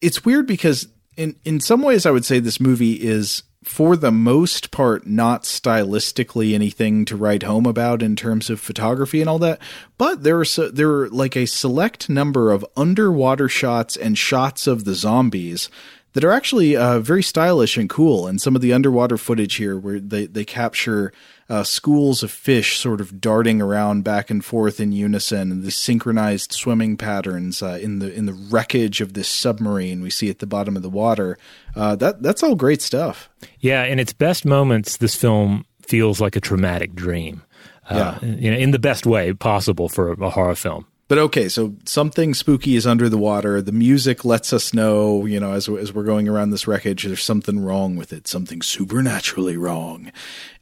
it's 0.00 0.24
weird 0.24 0.46
because 0.46 0.88
in 1.16 1.36
in 1.44 1.60
some 1.60 1.82
ways 1.82 2.04
I 2.04 2.10
would 2.10 2.24
say 2.24 2.40
this 2.40 2.60
movie 2.60 2.94
is 2.94 3.42
for 3.62 3.94
the 3.94 4.10
most 4.10 4.70
part 4.70 5.06
not 5.06 5.42
stylistically 5.42 6.54
anything 6.54 7.04
to 7.04 7.16
write 7.16 7.42
home 7.42 7.66
about 7.66 8.02
in 8.02 8.16
terms 8.16 8.48
of 8.48 8.58
photography 8.58 9.20
and 9.20 9.28
all 9.28 9.38
that 9.38 9.60
but 9.98 10.22
there 10.22 10.38
are 10.38 10.46
so, 10.46 10.70
there 10.70 10.90
are 10.90 11.10
like 11.10 11.36
a 11.36 11.44
select 11.44 12.08
number 12.08 12.52
of 12.52 12.64
underwater 12.74 13.50
shots 13.50 13.98
and 13.98 14.16
shots 14.16 14.66
of 14.66 14.84
the 14.84 14.94
zombies 14.94 15.68
that 16.12 16.24
are 16.24 16.32
actually 16.32 16.76
uh, 16.76 17.00
very 17.00 17.22
stylish 17.22 17.76
and 17.76 17.88
cool. 17.88 18.26
And 18.26 18.40
some 18.40 18.56
of 18.56 18.62
the 18.62 18.72
underwater 18.72 19.16
footage 19.16 19.56
here, 19.56 19.78
where 19.78 20.00
they 20.00 20.26
they 20.26 20.44
capture 20.44 21.12
uh, 21.48 21.64
schools 21.64 22.22
of 22.22 22.30
fish 22.30 22.78
sort 22.78 23.00
of 23.00 23.20
darting 23.20 23.60
around 23.60 24.04
back 24.04 24.30
and 24.30 24.44
forth 24.44 24.80
in 24.80 24.92
unison, 24.92 25.50
and 25.50 25.62
the 25.62 25.70
synchronized 25.70 26.52
swimming 26.52 26.96
patterns 26.96 27.62
uh, 27.62 27.78
in 27.80 27.98
the 27.98 28.12
in 28.12 28.26
the 28.26 28.32
wreckage 28.32 29.00
of 29.00 29.14
this 29.14 29.28
submarine 29.28 30.02
we 30.02 30.10
see 30.10 30.30
at 30.30 30.38
the 30.38 30.46
bottom 30.46 30.76
of 30.76 30.82
the 30.82 30.90
water. 30.90 31.38
Uh, 31.74 31.96
that 31.96 32.22
that's 32.22 32.42
all 32.42 32.54
great 32.54 32.82
stuff. 32.82 33.28
Yeah, 33.58 33.84
in 33.84 33.98
its 33.98 34.12
best 34.12 34.44
moments, 34.44 34.96
this 34.96 35.14
film 35.14 35.64
feels 35.82 36.20
like 36.20 36.36
a 36.36 36.40
traumatic 36.40 36.94
dream. 36.94 37.42
Uh, 37.88 38.16
you 38.22 38.52
know, 38.52 38.56
in 38.56 38.70
the 38.70 38.78
best 38.78 39.04
way 39.04 39.32
possible 39.32 39.88
for 39.88 40.12
a 40.12 40.30
horror 40.30 40.54
film. 40.54 40.86
But 41.10 41.18
okay, 41.18 41.48
so 41.48 41.74
something 41.86 42.34
spooky 42.34 42.76
is 42.76 42.86
under 42.86 43.08
the 43.08 43.18
water. 43.18 43.60
The 43.60 43.72
music 43.72 44.24
lets 44.24 44.52
us 44.52 44.72
know, 44.72 45.26
you 45.26 45.40
know, 45.40 45.54
as 45.54 45.68
as 45.68 45.92
we're 45.92 46.04
going 46.04 46.28
around 46.28 46.50
this 46.50 46.68
wreckage, 46.68 47.02
there's 47.02 47.24
something 47.24 47.58
wrong 47.58 47.96
with 47.96 48.12
it, 48.12 48.28
something 48.28 48.62
supernaturally 48.62 49.56
wrong. 49.56 50.12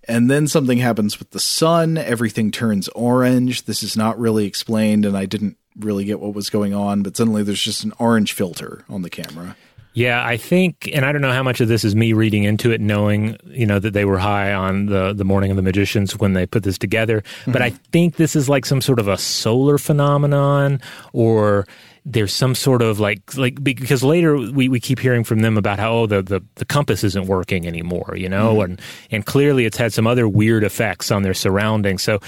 And 0.05 0.30
then 0.30 0.46
something 0.46 0.78
happens 0.78 1.18
with 1.18 1.32
the 1.32 1.38
sun. 1.38 1.99
Everything 1.99 2.51
turns 2.51 2.88
orange. 2.88 3.66
This 3.66 3.82
is 3.82 3.94
not 3.94 4.18
really 4.18 4.46
explained, 4.46 5.05
and 5.05 5.18
I 5.18 5.26
didn't 5.26 5.59
really 5.78 6.07
get 6.07 6.18
what 6.18 6.32
was 6.32 6.49
going 6.49 6.72
on. 6.72 7.03
But 7.03 7.18
suddenly, 7.18 7.42
there's 7.42 7.62
just 7.62 7.84
an 7.84 7.92
orange 7.99 8.32
filter 8.32 8.86
on 8.88 9.03
the 9.03 9.11
camera. 9.11 9.55
Yeah, 9.99 10.24
I 10.24 10.36
think, 10.36 10.88
and 10.94 11.05
I 11.05 11.11
don't 11.11 11.22
know 11.22 11.32
how 11.32 11.42
much 11.42 11.61
of 11.61 11.66
this 11.66 11.84
is 11.84 11.96
me 11.96 12.12
reading 12.12 12.44
into 12.44 12.70
it, 12.70 12.80
knowing 12.80 13.36
you 13.46 13.66
know 13.66 13.80
that 13.80 13.94
they 13.94 14.05
were 14.05 14.18
high 14.18 14.53
on 14.53 14.86
the 14.86 15.12
the 15.12 15.24
Morning 15.24 15.51
of 15.51 15.57
the 15.57 15.62
Magicians 15.62 16.16
when 16.16 16.34
they 16.34 16.46
put 16.46 16.62
this 16.62 16.78
together. 16.78 17.24
But 17.46 17.55
mm-hmm. 17.55 17.62
I 17.64 17.70
think 17.90 18.14
this 18.14 18.36
is 18.36 18.49
like 18.49 18.64
some 18.64 18.80
sort 18.80 19.01
of 19.01 19.09
a 19.09 19.18
solar 19.18 19.76
phenomenon, 19.76 20.80
or 21.12 21.66
there's 22.05 22.32
some 22.32 22.55
sort 22.55 22.80
of 22.80 23.01
like 23.01 23.36
like 23.36 23.62
because 23.64 24.05
later 24.05 24.36
we, 24.36 24.68
we 24.68 24.78
keep 24.78 25.01
hearing 25.01 25.24
from 25.24 25.40
them 25.40 25.59
about 25.59 25.80
how 25.80 25.92
oh, 25.92 26.07
the, 26.07 26.22
the 26.22 26.44
the 26.55 26.64
compass 26.64 27.03
isn't 27.03 27.26
working 27.26 27.66
anymore, 27.66 28.14
you 28.16 28.28
know, 28.28 28.55
mm-hmm. 28.55 28.70
and 28.70 28.80
and 29.11 29.26
clearly 29.26 29.64
it's 29.64 29.76
had 29.76 29.92
some 29.92 30.07
other 30.07 30.28
weird 30.28 30.62
effects 30.62 31.11
on 31.11 31.24
their 31.24 31.34
surroundings. 31.34 32.05
So 32.05 32.20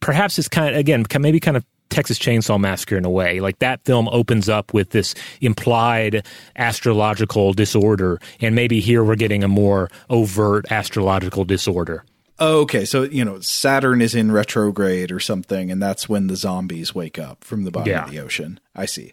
perhaps 0.00 0.38
it's 0.38 0.48
kind 0.48 0.74
of 0.74 0.78
again 0.78 1.06
maybe 1.18 1.40
kind 1.40 1.56
of 1.56 1.64
Texas 1.90 2.18
Chainsaw 2.18 2.58
Massacre 2.58 2.96
in 2.96 3.04
a 3.04 3.10
way. 3.10 3.40
Like 3.40 3.58
that 3.60 3.84
film 3.84 4.08
opens 4.08 4.48
up 4.48 4.74
with 4.74 4.90
this 4.90 5.14
implied 5.40 6.26
astrological 6.56 7.52
disorder, 7.52 8.18
and 8.40 8.54
maybe 8.54 8.80
here 8.80 9.04
we're 9.04 9.14
getting 9.16 9.44
a 9.44 9.48
more 9.48 9.90
overt 10.10 10.70
astrological 10.72 11.44
disorder. 11.44 12.04
Oh, 12.40 12.62
okay, 12.62 12.84
so 12.84 13.04
you 13.04 13.24
know 13.24 13.38
Saturn 13.40 14.02
is 14.02 14.14
in 14.14 14.32
retrograde 14.32 15.12
or 15.12 15.20
something, 15.20 15.70
and 15.70 15.80
that's 15.80 16.08
when 16.08 16.26
the 16.26 16.34
zombies 16.36 16.92
wake 16.94 17.18
up 17.18 17.44
from 17.44 17.62
the 17.64 17.70
bottom 17.70 17.90
Yeah. 17.92 18.04
of 18.04 18.10
the 18.10 18.18
ocean. 18.18 18.58
I 18.74 18.86
see. 18.86 19.12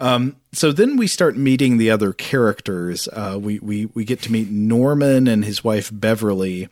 Um, 0.00 0.36
so 0.52 0.72
then 0.72 0.96
we 0.96 1.06
start 1.06 1.36
meeting 1.36 1.76
the 1.76 1.90
other 1.90 2.12
characters. 2.12 3.06
Uh, 3.12 3.38
we 3.40 3.58
we 3.58 3.86
we 3.94 4.04
get 4.04 4.22
to 4.22 4.32
meet 4.32 4.50
Norman 4.50 5.28
and 5.28 5.44
his 5.44 5.62
wife 5.62 5.90
Beverly, 5.92 6.68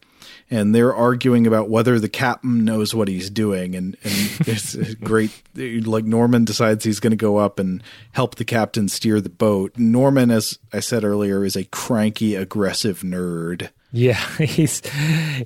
and 0.50 0.74
they're 0.74 0.94
arguing 0.94 1.46
about 1.46 1.68
whether 1.68 1.98
the 1.98 2.08
captain 2.08 2.64
knows 2.64 2.94
what 2.94 3.08
he's 3.08 3.30
doing. 3.30 3.74
And 3.74 3.96
and 4.02 4.12
it's 4.46 4.94
great. 4.96 5.30
Like 5.54 6.04
Norman 6.04 6.44
decides 6.44 6.84
he's 6.84 7.00
going 7.00 7.12
to 7.12 7.16
go 7.16 7.38
up 7.38 7.58
and 7.58 7.82
help 8.12 8.36
the 8.36 8.44
captain 8.44 8.88
steer 8.88 9.20
the 9.20 9.28
boat. 9.28 9.76
Norman, 9.76 10.30
as 10.30 10.58
I 10.72 10.80
said 10.80 11.04
earlier, 11.04 11.44
is 11.44 11.56
a 11.56 11.64
cranky, 11.64 12.34
aggressive 12.34 13.00
nerd. 13.00 13.70
Yeah, 13.92 14.14
he's 14.38 14.80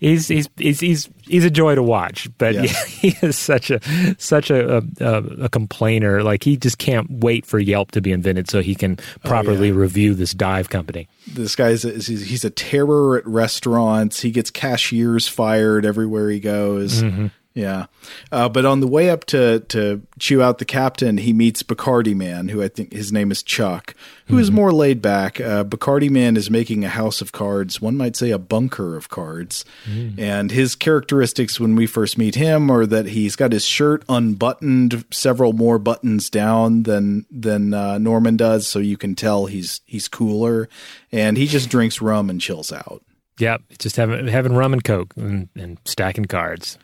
he's 0.01 0.29
he's 0.29 0.49
he's 0.57 0.81
he's, 0.81 1.09
he's 1.23 1.45
a 1.45 1.51
joy 1.51 1.75
to 1.75 1.83
watch, 1.83 2.29
but 2.39 2.55
Yeah. 2.55 2.63
yeah. 2.63 2.85
he 2.87 3.09
is 3.27 3.37
such 3.37 3.71
a 3.71 3.81
such 4.19 4.51
a, 4.51 4.79
a 5.01 5.23
a 5.43 5.49
complainer. 5.49 6.23
Like 6.23 6.45
he 6.45 6.57
just 6.57 6.79
can't 6.79 7.11
wait 7.11 7.45
for 7.45 7.59
Yelp 7.59 7.91
to 7.93 8.01
be 8.01 8.13
invented 8.13 8.49
so 8.49 8.61
he 8.63 8.75
can 8.75 8.99
oh, 9.01 9.29
properly 9.29 9.73
review 9.73 10.15
this 10.15 10.33
dive 10.33 10.69
company. 10.71 11.09
this 11.27 11.57
guy's 11.57 11.85
is 11.85 12.07
he's, 12.07 12.27
he's 12.27 12.45
a 12.45 12.51
terror 12.51 13.19
at 13.19 13.27
restaurants. 13.27 14.21
He 14.21 14.31
gets 14.31 14.51
cashiers 14.51 15.27
fired 15.27 15.85
everywhere 15.85 16.31
he 16.31 16.41
goes. 16.41 17.03
Mm-hmm. 17.03 17.27
Yeah, 17.57 17.87
uh, 18.31 18.51
but 18.51 18.67
on 18.67 18.81
the 18.81 18.87
way 18.87 19.09
up 19.09 19.25
to 19.27 19.61
to 19.69 20.03
chew 20.19 20.43
out 20.43 20.59
the 20.59 20.67
captain, 20.67 21.17
he 21.17 21.33
meets 21.33 21.63
Bacardi 21.63 22.15
Man, 22.15 22.49
who 22.49 22.63
I 22.63 22.69
think 22.69 22.93
his 22.93 23.15
name 23.15 23.31
is 23.31 23.43
Chuck, 23.43 23.95
who 24.27 24.37
is 24.37 24.51
more 24.51 24.73
laid 24.73 25.01
back. 25.01 25.41
Uh, 25.41 25.65
Bacardi 25.65 26.11
Man 26.11 26.37
is 26.37 26.51
making 26.51 26.85
a 26.85 26.91
house 26.91 27.23
of 27.23 27.33
cards, 27.33 27.81
one 27.81 27.97
might 27.97 28.15
say 28.15 28.31
a 28.31 28.39
bunker 28.39 28.95
of 28.95 29.09
cards, 29.09 29.65
and 30.19 30.51
his 30.51 30.75
characteristics 30.75 31.59
when 31.59 31.77
we 31.77 31.87
first 31.87 32.19
meet 32.19 32.35
him 32.35 32.71
are 32.71 32.85
that 32.85 33.07
he's 33.07 33.37
got 33.37 33.53
his 33.53 33.65
shirt 33.65 34.05
unbuttoned, 34.07 35.07
several 35.11 35.55
more 35.55 35.79
buttons 35.79 36.29
down 36.29 36.83
than 36.83 37.25
than 37.31 37.73
uh, 37.73 37.97
Norman 37.97 38.37
does, 38.37 38.67
so 38.67 38.81
you 38.81 38.99
can 38.99 39.15
tell 39.15 39.47
he's 39.47 39.81
he's 39.87 40.09
cooler, 40.09 40.69
and 41.11 41.39
he 41.39 41.47
just 41.47 41.71
drinks 41.71 42.03
rum 42.03 42.29
and 42.29 42.39
chills 42.39 42.71
out. 42.71 43.03
Yep, 43.39 43.63
just 43.79 43.97
having 43.97 44.29
having 44.29 44.53
rum 44.55 44.75
and 44.75 44.85
coke 44.85 45.15
and, 45.17 45.49
and 45.57 45.79
stacking 45.87 46.27
cards. 46.27 46.77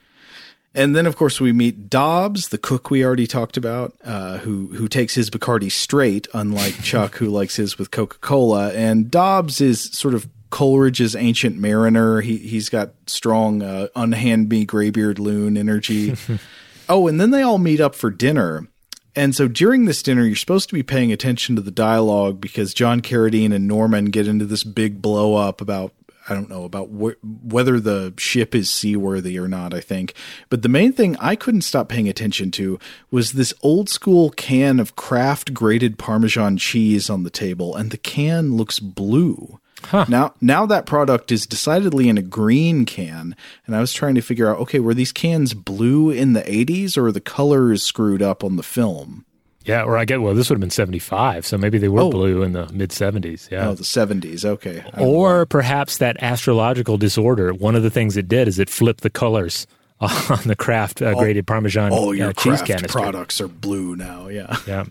And 0.74 0.96
then, 0.96 1.04
of 1.06 1.16
course, 1.16 1.40
we 1.40 1.52
meet 1.52 1.90
Dobbs, 1.90 2.48
the 2.48 2.58
cook 2.58 2.90
we 2.90 3.04
already 3.04 3.26
talked 3.26 3.56
about, 3.56 3.94
uh, 4.04 4.38
who 4.38 4.68
who 4.68 4.88
takes 4.88 5.14
his 5.14 5.28
Bacardi 5.28 5.70
straight, 5.70 6.28
unlike 6.32 6.74
Chuck, 6.82 7.16
who 7.16 7.28
likes 7.28 7.56
his 7.56 7.78
with 7.78 7.90
Coca 7.90 8.18
Cola. 8.18 8.72
And 8.72 9.10
Dobbs 9.10 9.60
is 9.60 9.82
sort 9.92 10.14
of 10.14 10.28
Coleridge's 10.50 11.14
Ancient 11.14 11.58
Mariner. 11.58 12.22
He 12.22 12.38
he's 12.38 12.68
got 12.68 12.92
strong, 13.06 13.62
uh, 13.62 13.88
unhand 13.94 14.48
me 14.48 14.64
graybeard 14.64 15.18
loon 15.18 15.56
energy. 15.58 16.16
oh, 16.88 17.06
and 17.06 17.20
then 17.20 17.32
they 17.32 17.42
all 17.42 17.58
meet 17.58 17.80
up 17.80 17.94
for 17.94 18.10
dinner. 18.10 18.66
And 19.14 19.34
so 19.34 19.46
during 19.46 19.84
this 19.84 20.02
dinner, 20.02 20.24
you're 20.24 20.36
supposed 20.36 20.70
to 20.70 20.74
be 20.74 20.82
paying 20.82 21.12
attention 21.12 21.54
to 21.56 21.62
the 21.62 21.70
dialogue 21.70 22.40
because 22.40 22.72
John 22.72 23.02
Carradine 23.02 23.52
and 23.54 23.68
Norman 23.68 24.06
get 24.06 24.26
into 24.26 24.46
this 24.46 24.64
big 24.64 25.02
blow 25.02 25.34
up 25.34 25.60
about 25.60 25.92
I 26.28 26.34
don't 26.34 26.48
know 26.48 26.64
about 26.64 26.88
wh- 26.88 27.22
whether 27.44 27.80
the 27.80 28.14
ship 28.16 28.54
is 28.54 28.70
seaworthy 28.70 29.38
or 29.38 29.48
not. 29.48 29.74
I 29.74 29.80
think, 29.80 30.14
but 30.48 30.62
the 30.62 30.68
main 30.68 30.92
thing 30.92 31.16
I 31.18 31.36
couldn't 31.36 31.62
stop 31.62 31.88
paying 31.88 32.08
attention 32.08 32.50
to 32.52 32.78
was 33.10 33.32
this 33.32 33.54
old 33.62 33.88
school 33.88 34.30
can 34.30 34.78
of 34.78 34.96
Kraft 34.96 35.52
grated 35.52 35.98
Parmesan 35.98 36.56
cheese 36.56 37.10
on 37.10 37.22
the 37.22 37.30
table, 37.30 37.74
and 37.74 37.90
the 37.90 37.98
can 37.98 38.56
looks 38.56 38.78
blue. 38.78 39.58
Huh. 39.84 40.06
Now, 40.08 40.34
now 40.40 40.64
that 40.66 40.86
product 40.86 41.32
is 41.32 41.44
decidedly 41.44 42.08
in 42.08 42.16
a 42.16 42.22
green 42.22 42.84
can, 42.84 43.34
and 43.66 43.74
I 43.74 43.80
was 43.80 43.92
trying 43.92 44.14
to 44.14 44.20
figure 44.20 44.48
out, 44.48 44.60
okay, 44.60 44.78
were 44.78 44.94
these 44.94 45.12
cans 45.12 45.54
blue 45.54 46.10
in 46.10 46.34
the 46.34 46.42
'80s, 46.42 46.96
or 46.96 47.10
the 47.10 47.20
color 47.20 47.72
is 47.72 47.82
screwed 47.82 48.22
up 48.22 48.44
on 48.44 48.56
the 48.56 48.62
film? 48.62 49.24
Yeah, 49.64 49.82
or 49.84 49.96
I 49.96 50.04
get 50.04 50.20
well, 50.22 50.34
this 50.34 50.48
would 50.50 50.56
have 50.56 50.60
been 50.60 50.70
seventy 50.70 50.98
five, 50.98 51.46
so 51.46 51.56
maybe 51.58 51.78
they 51.78 51.88
were 51.88 52.02
Oh. 52.02 52.10
blue 52.10 52.42
in 52.42 52.52
the 52.52 52.68
mid 52.72 52.92
seventies. 52.92 53.48
Yeah. 53.50 53.68
Oh, 53.68 53.74
the 53.74 53.84
'70s. 53.84 54.44
Okay. 54.44 54.80
Don't 54.82 54.96
know. 54.98 55.04
or 55.04 55.46
perhaps 55.46 55.98
that 55.98 56.16
astrological 56.22 56.98
disorder. 56.98 57.52
One 57.54 57.74
of 57.76 57.82
the 57.82 57.90
things 57.90 58.16
it 58.16 58.28
did 58.28 58.48
is 58.48 58.58
it 58.58 58.68
flipped 58.70 59.02
the 59.02 59.10
colors 59.10 59.66
on 60.00 60.40
the 60.46 60.56
Kraft 60.56 61.00
uh, 61.00 61.14
grated 61.14 61.46
Parmesan 61.46 61.92
all 61.92 62.08
uh, 62.08 62.12
your 62.12 62.32
cheese 62.32 62.58
Kraft 62.62 62.66
canister. 62.66 62.88
products 62.88 63.40
are 63.40 63.48
blue 63.48 63.94
now. 63.96 64.28
Yeah. 64.28 64.56
Yeah. 64.66 64.84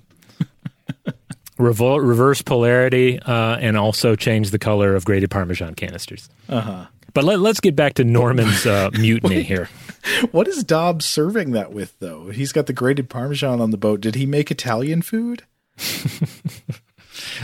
Revol- 1.59 2.03
reverse 2.07 2.41
polarity, 2.41 3.19
uh, 3.19 3.57
and 3.57 3.77
also 3.77 4.15
change 4.15 4.49
the 4.49 4.57
color 4.57 4.95
of 4.95 5.05
grated 5.05 5.29
Parmesan 5.29 5.75
canisters. 5.75 6.27
Uh-huh. 6.49 6.85
But 7.13 7.23
let, 7.23 7.39
let's 7.39 7.59
get 7.59 7.75
back 7.75 7.95
to 7.95 8.03
Norman's 8.03 8.65
uh, 8.65 8.89
mutiny 8.99 9.43
here. 9.43 9.69
What 10.31 10.47
is 10.47 10.63
Dobbs 10.63 11.05
serving 11.05 11.51
that 11.51 11.71
with, 11.71 11.97
though? 11.99 12.29
He's 12.29 12.51
got 12.51 12.65
the 12.65 12.73
grated 12.73 13.09
Parmesan 13.09 13.61
on 13.61 13.71
the 13.71 13.77
boat. 13.77 14.01
Did 14.01 14.15
he 14.15 14.25
make 14.25 14.49
Italian 14.49 15.01
food? 15.01 15.43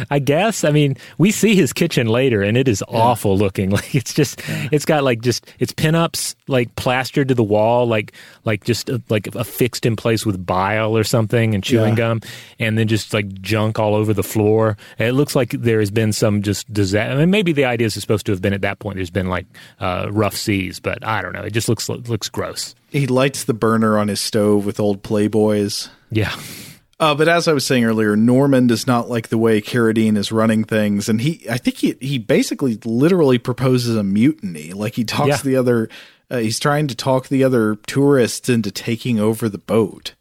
I 0.09 0.19
guess. 0.19 0.63
I 0.63 0.71
mean, 0.71 0.97
we 1.17 1.31
see 1.31 1.55
his 1.55 1.73
kitchen 1.73 2.07
later, 2.07 2.41
and 2.41 2.57
it 2.57 2.67
is 2.67 2.83
awful 2.87 3.37
looking. 3.37 3.69
Like 3.77 3.93
it's 3.95 4.13
just, 4.13 4.41
it's 4.71 4.85
got 4.85 5.03
like 5.03 5.21
just 5.21 5.45
it's 5.59 5.71
pinups 5.73 6.35
like 6.47 6.75
plastered 6.75 7.27
to 7.27 7.35
the 7.35 7.43
wall, 7.43 7.85
like 7.85 8.11
like 8.45 8.63
just 8.63 8.89
uh, 8.89 8.97
like 9.09 9.27
affixed 9.35 9.85
in 9.85 9.95
place 9.95 10.25
with 10.25 10.43
bile 10.45 10.97
or 10.97 11.03
something 11.03 11.53
and 11.53 11.63
chewing 11.63 11.89
Yeah. 11.89 11.95
gum, 11.95 12.21
and 12.59 12.77
then 12.77 12.87
just 12.87 13.13
like 13.13 13.31
junk 13.41 13.77
all 13.79 13.93
over 13.95 14.13
the 14.13 14.23
floor. 14.23 14.77
And 14.97 15.07
it 15.07 15.13
looks 15.13 15.35
like 15.35 15.51
there 15.51 15.79
has 15.79 15.91
been 15.91 16.11
some 16.13 16.41
just 16.41 16.71
disaster. 16.73 17.11
I 17.13 17.17
mean, 17.17 17.29
maybe 17.29 17.51
the 17.53 17.65
idea 17.65 17.87
is 17.87 17.93
supposed 17.93 18.25
to 18.27 18.31
have 18.31 18.41
been 18.41 18.53
at 18.53 18.61
that 18.61 18.79
point. 18.79 18.95
There's 18.95 19.09
been 19.11 19.27
like 19.29 19.45
uh, 19.79 20.07
rough 20.11 20.35
seas, 20.35 20.79
but 20.79 21.05
I 21.05 21.21
don't 21.21 21.33
know. 21.33 21.43
It 21.43 21.51
just 21.53 21.69
looks 21.69 21.87
looks 21.89 22.29
gross. 22.29 22.73
He 22.89 23.05
lights 23.05 23.43
the 23.43 23.53
burner 23.53 23.97
on 23.99 24.07
his 24.07 24.21
stove 24.21 24.65
with 24.65 24.79
old 24.79 25.03
Playboys. 25.03 25.89
Yeah. 26.09 26.33
Uh, 26.99 27.13
but 27.13 27.27
as 27.27 27.47
I 27.47 27.53
was 27.53 27.65
saying 27.65 27.83
earlier, 27.85 28.15
Norman 28.15 28.65
does 28.65 28.87
not 28.87 29.07
like 29.09 29.27
the 29.29 29.37
way 29.37 29.61
Carradine 29.61 30.17
is 30.17 30.31
running 30.31 30.63
things, 30.63 31.07
and 31.07 31.21
he, 31.21 31.45
I 31.49 31.57
think 31.57 31.77
he, 31.77 31.95
he 32.01 32.17
basically 32.17 32.79
literally 32.85 33.37
proposes 33.37 33.95
a 33.95 34.03
mutiny. 34.03 34.73
Like 34.73 34.95
he 34.95 35.03
talks 35.03 35.29
Yeah. 35.29 35.37
the 35.43 35.55
other, 35.57 35.89
uh, 36.31 36.37
he's 36.39 36.59
trying 36.59 36.87
to 36.87 36.95
talk 36.95 37.27
the 37.27 37.43
other 37.43 37.75
tourists 37.85 38.49
into 38.49 38.71
taking 38.71 39.19
over 39.19 39.47
the 39.47 39.59
boat. 39.59 40.15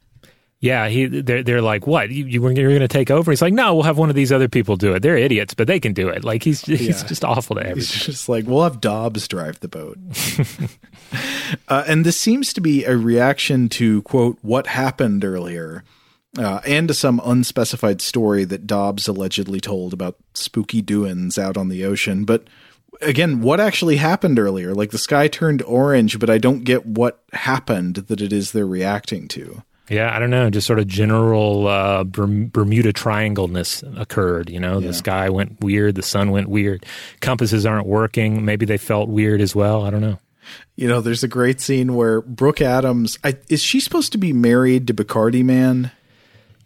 Yeah, 0.58 0.88
he 0.88 1.04
they're 1.06 1.42
they're 1.42 1.60
like, 1.62 1.86
what 1.86 2.10
you, 2.10 2.24
you 2.24 2.40
you're 2.48 2.68
going 2.70 2.80
to 2.80 2.88
take 2.88 3.10
over? 3.10 3.30
He's 3.30 3.42
like, 3.42 3.52
no, 3.52 3.74
we'll 3.74 3.84
have 3.84 3.98
one 3.98 4.08
of 4.08 4.16
these 4.16 4.32
other 4.32 4.48
people 4.48 4.76
do 4.76 4.94
it. 4.94 5.00
They're 5.00 5.16
idiots, 5.18 5.52
but 5.54 5.66
they 5.66 5.78
can 5.78 5.92
do 5.92 6.08
it. 6.08 6.24
Like 6.24 6.42
he's 6.42 6.62
he's 6.62 6.80
Yeah. 7.02 7.06
just 7.06 7.24
awful 7.24 7.56
to 7.56 7.62
He's 7.62 7.70
everything. 7.70 8.00
just 8.06 8.28
like, 8.28 8.46
we'll 8.46 8.64
have 8.64 8.80
Dobbs 8.80 9.28
drive 9.28 9.60
the 9.60 9.68
boat. 9.68 9.98
uh, 11.68 11.84
and 11.86 12.04
this 12.04 12.16
seems 12.16 12.52
to 12.54 12.60
be 12.60 12.84
a 12.84 12.96
reaction 12.96 13.68
to, 13.70 14.02
quote, 14.02 14.38
what 14.42 14.66
happened 14.66 15.24
earlier, 15.24 15.84
uh, 16.38 16.60
and 16.66 16.88
to 16.88 16.94
some 16.94 17.20
unspecified 17.24 18.00
story 18.00 18.44
that 18.44 18.66
Dobbs 18.66 19.08
allegedly 19.08 19.60
told 19.60 19.92
about 19.92 20.16
spooky 20.34 20.82
doings 20.82 21.38
out 21.38 21.56
on 21.56 21.68
the 21.68 21.84
ocean. 21.84 22.24
But 22.24 22.44
again, 23.00 23.40
what 23.40 23.60
actually 23.60 23.96
happened 23.96 24.38
earlier? 24.38 24.74
Like 24.74 24.90
the 24.90 24.98
sky 24.98 25.28
turned 25.28 25.62
orange, 25.62 26.18
but 26.18 26.28
I 26.30 26.38
don't 26.38 26.64
get 26.64 26.84
what 26.86 27.22
happened 27.32 27.96
that 27.96 28.20
it 28.20 28.32
is 28.32 28.52
they're 28.52 28.66
reacting 28.66 29.28
to. 29.28 29.62
Yeah, 29.88 30.14
I 30.14 30.18
don't 30.18 30.30
know. 30.30 30.50
Just 30.50 30.66
sort 30.66 30.80
of 30.80 30.88
general 30.88 31.68
uh, 31.68 32.02
Bermuda 32.02 32.92
Triangleness 32.92 33.84
occurred. 33.96 34.50
You 34.50 34.58
know, 34.58 34.80
Yeah. 34.80 34.88
the 34.88 34.94
sky 34.94 35.30
went 35.30 35.60
weird, 35.60 35.94
the 35.94 36.02
sun 36.02 36.32
went 36.32 36.48
weird, 36.48 36.84
compasses 37.20 37.64
aren't 37.64 37.86
working. 37.86 38.44
Maybe 38.44 38.66
they 38.66 38.78
felt 38.78 39.08
weird 39.08 39.40
as 39.40 39.54
well. 39.54 39.84
I 39.84 39.90
don't 39.90 40.00
know. 40.00 40.18
You 40.74 40.88
know, 40.88 41.00
there's 41.00 41.22
a 41.24 41.28
great 41.28 41.60
scene 41.60 41.94
where 41.94 42.20
Brooke 42.20 42.60
Adams, 42.60 43.16
I, 43.24 43.36
is 43.48 43.62
she 43.62 43.78
supposed 43.80 44.10
to 44.12 44.18
be 44.18 44.32
married 44.32 44.86
to 44.88 44.94
Bacardi 44.94 45.44
Man? 45.44 45.92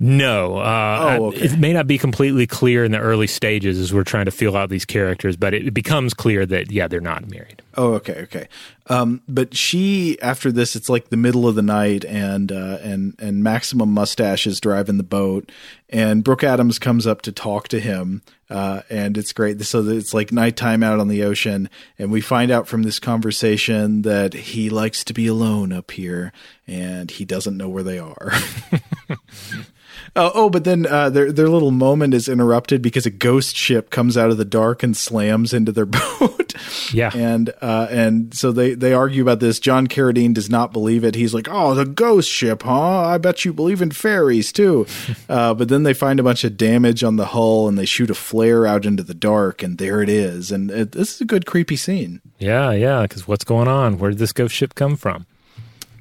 No, 0.03 0.57
uh, 0.57 1.16
Oh, 1.20 1.26
okay. 1.26 1.42
it 1.42 1.59
may 1.59 1.74
not 1.74 1.86
be 1.86 1.98
completely 1.98 2.46
clear 2.46 2.84
in 2.86 2.92
the 2.92 2.98
early 2.98 3.26
stages 3.26 3.78
as 3.78 3.92
we're 3.92 4.03
trying 4.03 4.24
to 4.24 4.30
feel 4.30 4.57
out 4.57 4.70
these 4.70 4.86
characters, 4.86 5.36
but 5.36 5.53
it, 5.53 5.74
becomes 5.74 6.14
clear 6.14 6.46
that 6.46 6.72
yeah, 6.72 6.88
they're 6.88 7.03
not 7.03 7.28
married. 7.28 7.61
Oh, 7.76 7.92
okay, 7.94 8.22
okay. 8.22 8.48
Um, 8.86 9.20
but 9.28 9.55
she 9.55 10.20
after 10.22 10.51
this, 10.51 10.74
it's 10.74 10.88
like 10.88 11.11
the 11.11 11.16
middle 11.18 11.46
of 11.46 11.55
the 11.55 11.62
night, 11.62 12.05
and 12.07 12.51
uh, 12.51 12.78
and 12.80 13.14
and 13.18 13.44
Maximum 13.44 13.90
Mustache 13.92 14.46
is 14.46 14.59
driving 14.59 14.96
the 14.96 15.03
boat, 15.05 15.53
and 15.90 16.24
Brooke 16.24 16.42
Adams 16.44 16.78
comes 16.78 17.07
up 17.07 17.20
to 17.22 17.30
talk 17.30 17.68
to 17.68 17.78
him, 17.78 18.22
uh, 18.48 18.80
and 18.90 19.16
it's 19.18 19.32
great. 19.34 19.61
So 19.62 19.86
it's 19.86 20.12
like 20.14 20.32
nighttime 20.32 20.82
out 20.82 20.98
on 20.98 21.09
the 21.09 21.22
ocean, 21.22 21.68
and 21.98 22.11
we 22.11 22.20
find 22.22 22.51
out 22.51 22.66
from 22.66 22.82
this 22.82 22.98
conversation 22.98 24.03
that 24.03 24.32
he 24.32 24.70
likes 24.70 25.05
to 25.05 25.12
be 25.14 25.26
alone 25.28 25.72
up 25.72 25.90
here, 25.92 26.32
and 26.66 27.11
he 27.11 27.24
doesn't 27.24 27.57
know 27.57 27.68
where 27.68 27.84
they 27.84 27.98
are. 28.01 28.32
Oh, 30.17 30.31
oh, 30.35 30.51
but 30.51 30.65
then 30.65 30.87
uh, 30.87 31.09
their 31.11 31.31
their 31.31 31.49
little 31.49 31.71
moment 31.71 32.15
is 32.15 32.29
interrupted 32.29 32.83
because 32.83 33.07
a 33.07 33.11
ghost 33.11 33.55
ship 33.55 33.91
comes 33.91 34.17
out 34.17 34.31
of 34.31 34.39
the 34.39 34.45
dark 34.45 34.83
and 34.83 34.97
slams 34.97 35.53
into 35.53 35.71
their 35.73 35.87
boat. 35.87 36.55
Yeah. 36.93 37.11
and 37.15 37.51
uh, 37.63 37.87
and 37.91 38.35
so 38.35 38.51
they 38.53 38.75
they 38.75 38.93
argue 38.93 39.23
about 39.23 39.41
this. 39.41 39.61
John 39.61 39.87
Carradine 39.87 40.35
does 40.35 40.51
not 40.51 40.73
believe 40.73 41.05
it. 41.05 41.15
He's 41.15 41.33
like, 41.33 41.49
"Oh, 41.51 41.75
the 41.75 41.85
ghost 41.87 42.29
ship, 42.29 42.63
huh? 42.65 43.01
I 43.07 43.19
bet 43.19 43.45
you 43.45 43.53
believe 43.53 43.81
in 43.83 43.93
fairies 43.93 44.53
too." 44.53 44.87
uh, 45.29 45.55
but 45.55 45.69
then 45.69 45.85
they 45.85 45.95
find 45.95 46.19
a 46.19 46.25
bunch 46.25 46.43
of 46.45 46.57
damage 46.57 47.05
on 47.05 47.17
the 47.17 47.27
hull 47.27 47.69
and 47.69 47.79
they 47.79 47.85
shoot 47.87 48.11
a 48.11 48.15
flare 48.15 48.67
out 48.67 48.85
into 48.85 49.03
the 49.03 49.15
dark, 49.15 49.63
and 49.63 49.79
there 49.79 50.03
it 50.03 50.09
is. 50.09 50.51
And 50.51 50.71
it, 50.71 50.93
this 50.93 51.15
is 51.15 51.21
a 51.21 51.25
good 51.25 51.47
creepy 51.47 51.77
scene. 51.77 52.21
Yeah, 52.39 52.73
yeah. 52.73 53.03
Because 53.03 53.29
what's 53.29 53.45
going 53.45 53.69
on? 53.69 53.99
Where 53.99 54.11
did 54.11 54.19
this 54.19 54.33
ghost 54.33 54.55
ship 54.55 54.75
come 54.75 54.97
from? 54.97 55.27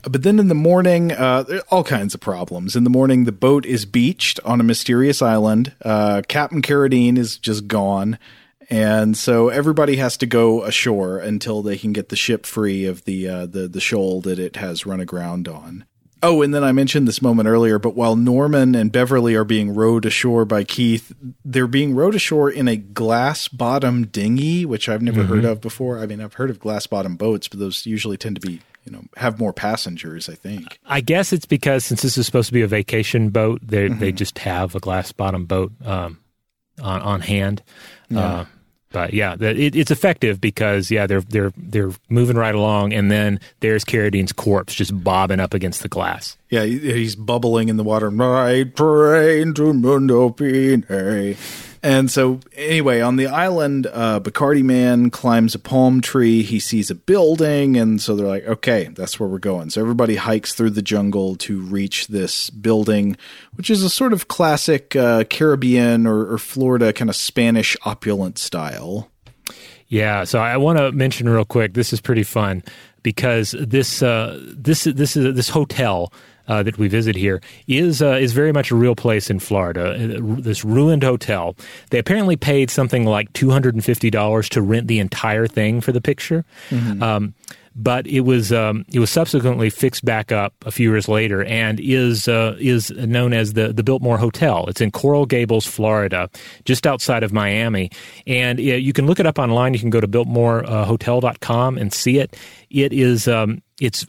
But 0.04 0.24
then 0.24 0.40
in 0.40 0.48
the 0.48 0.56
morning, 0.56 1.12
uh, 1.12 1.44
there 1.44 1.58
are 1.60 1.64
all 1.70 1.84
kinds 1.84 2.14
of 2.14 2.22
problems. 2.22 2.76
In 2.76 2.84
the 2.84 2.90
morning, 2.90 3.26
the 3.26 3.32
boat 3.32 3.66
is 3.66 3.86
beached 3.86 4.40
on 4.46 4.60
a 4.60 4.64
mysterious 4.64 5.22
island. 5.22 5.74
Uh, 5.84 6.22
Captain 6.28 6.62
Carradine 6.62 7.18
is 7.18 7.38
just 7.38 7.68
gone. 7.68 8.18
And 8.70 9.18
so 9.18 9.50
everybody 9.50 9.96
has 9.96 10.16
to 10.18 10.26
go 10.26 10.64
ashore 10.64 11.18
until 11.18 11.62
they 11.64 11.78
can 11.78 11.92
get 11.92 12.10
the 12.10 12.16
ship 12.16 12.46
free 12.46 12.86
of 12.86 13.04
the, 13.06 13.28
uh, 13.28 13.46
the, 13.48 13.68
the 13.68 13.82
shoal 13.82 14.22
that 14.22 14.38
it 14.38 14.58
has 14.58 14.86
run 14.86 15.00
aground 15.00 15.48
on. 15.48 15.86
Oh, 16.22 16.42
and 16.42 16.54
then 16.54 16.66
I 16.66 16.74
mentioned 16.74 17.08
this 17.08 17.22
moment 17.22 17.48
earlier, 17.48 17.80
but 17.80 17.96
while 17.96 18.18
Norman 18.18 18.76
and 18.76 18.92
Beverly 18.92 19.36
are 19.36 19.46
being 19.46 19.74
rowed 19.74 20.06
ashore 20.06 20.44
by 20.44 20.66
Keith, 20.66 21.14
they're 21.46 21.66
being 21.66 21.96
rowed 21.96 22.14
ashore 22.14 22.50
in 22.50 22.68
a 22.68 22.76
glass 22.76 23.48
bottom 23.48 24.06
dinghy, 24.06 24.66
which 24.66 24.90
I've 24.90 25.02
never 25.02 25.24
heard 25.24 25.46
of 25.46 25.62
before. 25.62 25.98
I 25.98 26.06
mean, 26.06 26.20
I've 26.20 26.34
heard 26.34 26.50
of 26.50 26.60
glass 26.60 26.88
bottom 26.88 27.16
boats, 27.16 27.48
but 27.48 27.60
those 27.60 27.86
usually 27.86 28.18
tend 28.18 28.36
to 28.36 28.46
be, 28.46 28.60
you 28.90 28.96
know, 28.98 29.04
have 29.18 29.40
more 29.40 29.54
passengers, 29.54 30.28
I 30.30 30.34
think. 30.36 30.80
I 30.86 31.02
guess 31.02 31.32
it's 31.32 31.46
because 31.46 31.86
since 31.86 32.02
this 32.02 32.18
is 32.18 32.26
supposed 32.26 32.48
to 32.48 32.54
be 32.54 32.62
a 32.64 32.68
vacation 32.68 33.30
boat, 33.30 33.62
they 33.64 33.88
Mm-hmm. 33.90 34.00
they 34.00 34.12
just 34.12 34.40
have 34.40 34.74
a 34.76 34.80
glass 34.80 35.12
bottom 35.12 35.46
boat 35.46 35.72
um, 35.86 36.18
on 36.82 37.02
on 37.02 37.22
hand. 37.22 37.62
Uh, 38.16 38.46
but 38.92 39.14
yeah, 39.14 39.36
the, 39.36 39.50
it, 39.56 39.76
it's 39.76 39.92
effective 39.92 40.42
because 40.42 40.90
yeah, 40.90 41.06
they're 41.06 41.22
they're 41.22 41.54
they're 41.56 41.92
moving 42.10 42.36
right 42.36 42.56
along, 42.56 42.92
and 42.94 43.12
then 43.12 43.40
there's 43.60 43.86
Carradine's 43.86 44.32
corpse 44.34 44.74
just 44.74 45.04
bobbing 45.04 45.40
up 45.40 45.54
against 45.54 45.84
the 45.84 45.88
glass. 45.90 46.38
Yeah, 46.50 46.64
he- 46.64 46.80
he's 46.94 47.16
bubbling 47.16 47.70
in 47.70 47.78
the 47.78 47.84
water. 47.84 48.10
Right 48.10 48.76
train 48.76 49.54
to 49.54 49.74
Mundo 49.74 50.32
Pine. 50.32 50.84
And 51.82 52.12
so, 52.12 52.42
anyway, 52.56 53.00
on 53.00 53.16
the 53.16 53.28
island, 53.28 53.88
uh, 53.88 54.20
Bacardi 54.20 54.64
Man 54.64 55.10
climbs 55.10 55.56
a 55.56 55.60
palm 55.60 56.02
tree. 56.02 56.44
He 56.44 56.60
sees 56.60 56.92
a 56.92 56.96
building, 56.96 57.78
and 57.78 58.02
so 58.02 58.16
they're 58.16 58.28
like, 58.28 58.46
"Okay, 58.46 58.90
that's 58.94 59.20
where 59.20 59.30
we're 59.30 59.40
going." 59.40 59.70
So 59.70 59.80
everybody 59.80 60.18
hikes 60.18 60.54
through 60.54 60.72
the 60.72 60.82
jungle 60.82 61.36
to 61.38 61.62
reach 61.62 62.08
this 62.08 62.50
building, 62.50 63.16
which 63.54 63.70
is 63.70 63.82
a 63.84 63.90
sort 63.90 64.12
of 64.12 64.28
classic 64.28 64.96
uh, 64.96 65.24
Caribbean 65.30 66.06
or, 66.06 66.34
or 66.34 66.38
Florida 66.38 66.92
kind 66.92 67.10
of 67.10 67.16
Spanish 67.16 67.78
opulent 67.84 68.38
style. 68.38 69.10
Yeah, 69.88 70.24
so 70.26 70.40
I 70.40 70.58
want 70.58 70.78
to 70.78 70.92
mention 70.92 71.28
real 71.28 71.46
quick. 71.46 71.74
This 71.74 71.94
is 71.94 72.02
pretty 72.02 72.24
fun 72.24 72.62
because 73.04 73.56
this 73.58 74.04
uh, 74.04 74.40
this 74.42 74.84
this 74.84 75.16
is 75.16 75.34
this 75.36 75.50
hotel 75.50 76.12
uh, 76.50 76.64
that 76.64 76.78
we 76.78 76.90
visit 76.90 77.16
here 77.16 77.40
is 77.68 78.02
uh, 78.02 78.18
is 78.20 78.34
very 78.34 78.52
much 78.52 78.72
a 78.72 78.76
real 78.76 78.96
place 78.96 79.30
in 79.30 79.40
Florida. 79.40 79.94
Uh, 79.94 80.42
This 80.42 80.66
ruined 80.66 81.04
hotel. 81.04 81.56
They 81.92 82.00
apparently 82.00 82.36
paid 82.36 82.70
something 82.70 83.06
like 83.06 83.32
two 83.34 83.50
hundred 83.52 83.76
and 83.76 83.86
fifty 83.86 84.10
dollars 84.10 84.50
to 84.50 84.62
rent 84.62 84.88
the 84.88 85.00
entire 85.00 85.48
thing 85.48 85.80
for 85.82 85.94
the 85.94 86.02
picture. 86.02 86.44
Um, 87.02 87.34
but 87.76 88.08
it 88.08 88.22
was 88.22 88.52
um, 88.52 88.84
it 88.92 89.00
was 89.00 89.10
subsequently 89.10 89.70
fixed 89.70 90.04
back 90.04 90.32
up 90.34 90.54
a 90.66 90.72
few 90.72 90.90
years 90.92 91.08
later 91.08 91.46
and 91.46 91.80
is 91.80 92.28
uh, 92.28 92.58
is 92.60 92.90
known 92.92 93.32
as 93.32 93.54
the 93.54 93.72
the 93.72 93.84
Biltmore 93.84 94.18
Hotel. 94.18 94.66
It's 94.68 94.82
in 94.82 94.92
Coral 94.92 95.26
Gables, 95.26 95.66
Florida, 95.66 96.30
just 96.66 96.86
outside 96.86 97.24
of 97.24 97.32
Miami, 97.32 97.90
and 98.28 98.60
uh, 98.60 98.64
you 98.64 98.92
can 98.92 99.06
look 99.06 99.20
it 99.20 99.26
up 99.28 99.40
online. 99.40 99.74
You 99.74 99.80
can 99.80 99.92
go 99.92 100.02
to 100.02 100.08
biltmorehotel.com 100.08 101.78
and 101.78 101.94
see 101.94 102.18
it. 102.20 102.36
It 102.70 102.92
is 102.92 103.28
um, 103.28 103.62
it's 103.80 104.06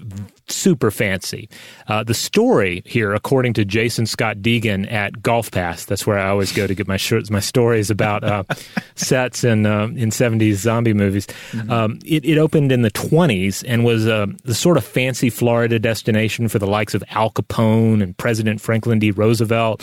super 0.51 0.91
fancy. 0.91 1.49
Uh, 1.89 2.03
the 2.03 2.15
story 2.15 2.83
here, 2.85 3.13
according 3.13 3.55
to 3.55 3.65
Jason 3.65 4.07
Scott 4.07 4.39
Deegan 4.39 4.91
at 4.91 5.23
Golf 5.23 5.51
Pass, 5.51 5.85
that's 5.85 6.07
where 6.07 6.19
I 6.19 6.29
always 6.29 6.53
go 6.53 6.67
to 6.67 6.75
get 6.75 6.89
my 6.89 6.97
shirts, 6.97 7.31
my 7.31 7.41
stories 7.41 7.91
about 7.91 8.25
uh, 8.25 8.45
sets 8.95 9.45
in 9.45 9.67
uh, 9.67 9.89
in 9.95 10.11
seventies 10.11 10.61
zombie 10.61 10.95
movies. 10.95 11.27
Mm-hmm. 11.53 11.71
Um, 11.71 11.99
it, 12.05 12.25
it, 12.25 12.39
opened 12.39 12.73
in 12.73 12.83
the 12.83 12.91
twenties 12.91 13.63
and 13.65 13.85
was 13.85 14.07
uh, 14.07 14.27
the 14.45 14.55
sort 14.55 14.77
of 14.77 14.85
fancy 14.85 15.31
Florida 15.31 15.79
destination 15.79 16.49
for 16.49 16.59
the 16.59 16.67
likes 16.67 16.95
of 16.95 17.05
Al 17.11 17.31
Capone 17.31 18.03
and 18.03 18.17
President 18.17 18.61
Franklin 18.61 18.99
D. 18.99 19.11
Roosevelt 19.11 19.83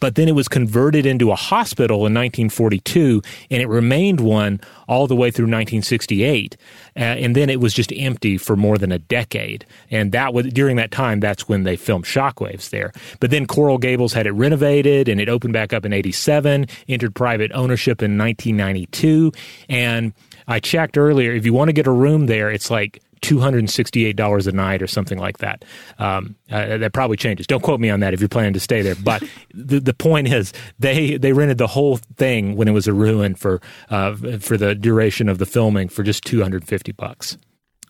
but 0.00 0.14
then 0.14 0.28
it 0.28 0.34
was 0.34 0.48
converted 0.48 1.06
into 1.06 1.30
a 1.30 1.36
hospital 1.36 1.98
in 1.98 2.14
1942, 2.14 3.22
and 3.50 3.62
it 3.62 3.68
remained 3.68 4.20
one 4.20 4.60
all 4.88 5.06
the 5.06 5.14
way 5.14 5.30
through 5.30 5.44
1968. 5.44 6.56
Uh, 6.96 7.00
and 7.00 7.36
then 7.36 7.48
it 7.48 7.60
was 7.60 7.72
just 7.72 7.92
empty 7.92 8.36
for 8.36 8.56
more 8.56 8.78
than 8.78 8.90
a 8.90 8.98
decade. 8.98 9.64
And 9.90 10.12
that 10.12 10.34
was 10.34 10.46
during 10.46 10.76
that 10.76 10.90
time, 10.90 11.20
that's 11.20 11.48
when 11.48 11.64
they 11.64 11.76
filmed 11.76 12.04
Shockwaves 12.04 12.70
there. 12.70 12.92
But 13.20 13.30
then 13.30 13.46
Coral 13.46 13.78
Gables 13.78 14.12
had 14.12 14.26
it 14.26 14.32
renovated, 14.32 15.08
and 15.08 15.20
it 15.20 15.28
opened 15.28 15.52
back 15.52 15.72
up 15.72 15.84
in 15.84 15.92
87, 15.92 16.66
entered 16.88 17.14
private 17.14 17.52
ownership 17.52 18.02
in 18.02 18.18
1992. 18.18 19.32
And 19.68 20.12
I 20.48 20.58
checked 20.58 20.98
earlier, 20.98 21.32
if 21.32 21.44
you 21.46 21.52
want 21.52 21.68
to 21.68 21.72
get 21.72 21.86
a 21.86 21.92
room 21.92 22.26
there, 22.26 22.50
it's 22.50 22.70
like 22.70 23.02
$268 23.22 24.46
a 24.46 24.52
night 24.52 24.82
or 24.82 24.86
something 24.86 25.18
like 25.18 25.38
that. 25.38 25.64
Um, 25.98 26.36
uh, 26.50 26.78
that 26.78 26.92
probably 26.92 27.16
changes. 27.16 27.46
Don't 27.46 27.62
quote 27.62 27.80
me 27.80 27.90
on 27.90 28.00
that 28.00 28.14
if 28.14 28.20
you're 28.20 28.28
planning 28.28 28.52
to 28.54 28.60
stay 28.60 28.82
there. 28.82 28.94
But 28.94 29.22
the, 29.54 29.80
the 29.80 29.94
point 29.94 30.28
is, 30.28 30.52
they, 30.78 31.16
they 31.16 31.32
rented 31.32 31.58
the 31.58 31.66
whole 31.66 31.98
thing 32.16 32.56
when 32.56 32.68
it 32.68 32.72
was 32.72 32.86
a 32.86 32.92
ruin 32.92 33.34
for, 33.34 33.60
uh, 33.90 34.14
for 34.38 34.56
the 34.56 34.74
duration 34.74 35.28
of 35.28 35.38
the 35.38 35.46
filming 35.46 35.88
for 35.88 36.02
just 36.02 36.24
250 36.24 36.92
bucks. 36.92 37.36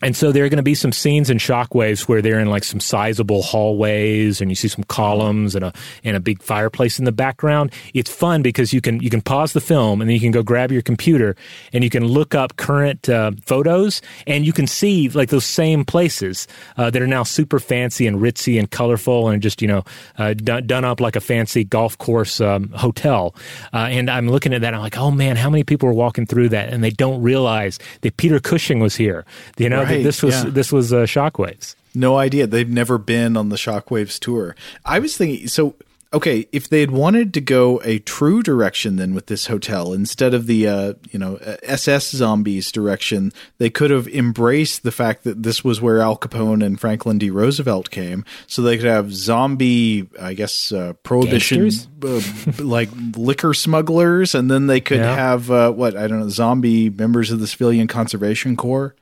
And 0.02 0.16
so 0.16 0.32
there 0.32 0.44
are 0.44 0.48
going 0.48 0.56
to 0.56 0.62
be 0.62 0.74
some 0.74 0.92
scenes 0.92 1.28
in 1.28 1.38
Shockwaves 1.38 2.08
where 2.08 2.22
they're 2.22 2.40
in 2.40 2.48
like 2.48 2.64
some 2.64 2.80
sizable 2.80 3.42
hallways, 3.42 4.40
and 4.40 4.50
you 4.50 4.54
see 4.54 4.68
some 4.68 4.84
columns 4.84 5.54
and 5.54 5.64
a 5.64 5.72
and 6.04 6.16
a 6.16 6.20
big 6.20 6.42
fireplace 6.42 6.98
in 6.98 7.04
the 7.04 7.12
background. 7.12 7.72
It's 7.92 8.10
fun 8.10 8.40
because 8.42 8.72
you 8.72 8.80
can 8.80 9.00
you 9.00 9.10
can 9.10 9.20
pause 9.20 9.52
the 9.52 9.60
film 9.60 10.00
and 10.00 10.08
then 10.08 10.14
you 10.14 10.20
can 10.20 10.30
go 10.30 10.42
grab 10.42 10.72
your 10.72 10.82
computer 10.82 11.36
and 11.72 11.84
you 11.84 11.90
can 11.90 12.06
look 12.06 12.34
up 12.34 12.56
current 12.56 13.08
uh, 13.08 13.32
photos 13.44 14.00
and 14.26 14.46
you 14.46 14.52
can 14.52 14.66
see 14.66 15.08
like 15.10 15.28
those 15.28 15.44
same 15.44 15.84
places 15.84 16.48
uh, 16.78 16.90
that 16.90 17.02
are 17.02 17.06
now 17.06 17.22
super 17.22 17.58
fancy 17.58 18.06
and 18.06 18.18
ritzy 18.20 18.58
and 18.58 18.70
colorful 18.70 19.28
and 19.28 19.42
just 19.42 19.60
you 19.60 19.68
know 19.68 19.84
uh, 20.18 20.32
done, 20.34 20.66
done 20.66 20.84
up 20.84 21.00
like 21.00 21.16
a 21.16 21.20
fancy 21.20 21.62
golf 21.62 21.98
course 21.98 22.40
um, 22.40 22.70
hotel. 22.70 23.34
Uh, 23.72 23.88
and 23.90 24.10
I'm 24.10 24.28
looking 24.28 24.54
at 24.54 24.62
that, 24.62 24.72
I'm 24.72 24.80
like, 24.80 24.96
oh 24.96 25.10
man, 25.10 25.36
how 25.36 25.50
many 25.50 25.64
people 25.64 25.88
are 25.88 25.94
walking 25.94 26.24
through 26.24 26.48
that 26.50 26.72
and 26.72 26.82
they 26.82 26.90
don't 26.90 27.20
realize 27.20 27.78
that 28.00 28.16
Peter 28.16 28.40
Cushing 28.40 28.80
was 28.80 28.96
here. 28.96 29.26
You 29.58 29.68
know. 29.68 29.89
Right. 29.90 30.04
This 30.04 30.22
was 30.22 30.44
yeah. 30.44 30.50
this 30.50 30.72
was 30.72 30.92
uh, 30.92 30.98
Shockwaves. 31.02 31.76
No 31.94 32.16
idea. 32.16 32.46
They've 32.46 32.68
never 32.68 32.98
been 32.98 33.36
on 33.36 33.48
the 33.48 33.56
Shockwaves 33.56 34.18
tour. 34.18 34.54
I 34.84 34.98
was 34.98 35.16
thinking 35.16 35.48
so 35.48 35.74
okay, 36.12 36.46
if 36.50 36.68
they 36.68 36.80
had 36.80 36.90
wanted 36.90 37.32
to 37.34 37.40
go 37.40 37.80
a 37.84 38.00
true 38.00 38.42
direction 38.42 38.96
then 38.96 39.14
with 39.14 39.26
this 39.26 39.46
hotel 39.46 39.92
instead 39.92 40.34
of 40.34 40.46
the 40.46 40.66
uh, 40.66 40.94
you 41.10 41.18
know 41.18 41.36
SS 41.62 42.10
zombies 42.10 42.72
direction, 42.72 43.32
they 43.58 43.70
could 43.70 43.90
have 43.90 44.08
embraced 44.08 44.82
the 44.82 44.92
fact 44.92 45.24
that 45.24 45.42
this 45.42 45.62
was 45.62 45.80
where 45.80 46.00
Al 46.00 46.16
Capone 46.16 46.64
and 46.64 46.80
Franklin 46.80 47.18
D. 47.18 47.30
Roosevelt 47.30 47.90
came, 47.90 48.24
so 48.46 48.62
they 48.62 48.76
could 48.76 48.86
have 48.86 49.12
zombie, 49.12 50.08
I 50.20 50.34
guess, 50.34 50.72
uh, 50.72 50.94
prohibition 51.02 51.70
uh, 52.02 52.20
like 52.58 52.88
liquor 53.16 53.54
smugglers, 53.54 54.34
and 54.34 54.50
then 54.50 54.66
they 54.66 54.80
could 54.80 54.98
yeah. 55.00 55.14
have 55.14 55.50
uh, 55.50 55.72
what 55.72 55.96
I 55.96 56.06
don't 56.06 56.20
know, 56.20 56.28
zombie 56.28 56.90
members 56.90 57.30
of 57.30 57.40
the 57.40 57.46
Civilian 57.46 57.86
Conservation 57.86 58.56
Corps. 58.56 58.94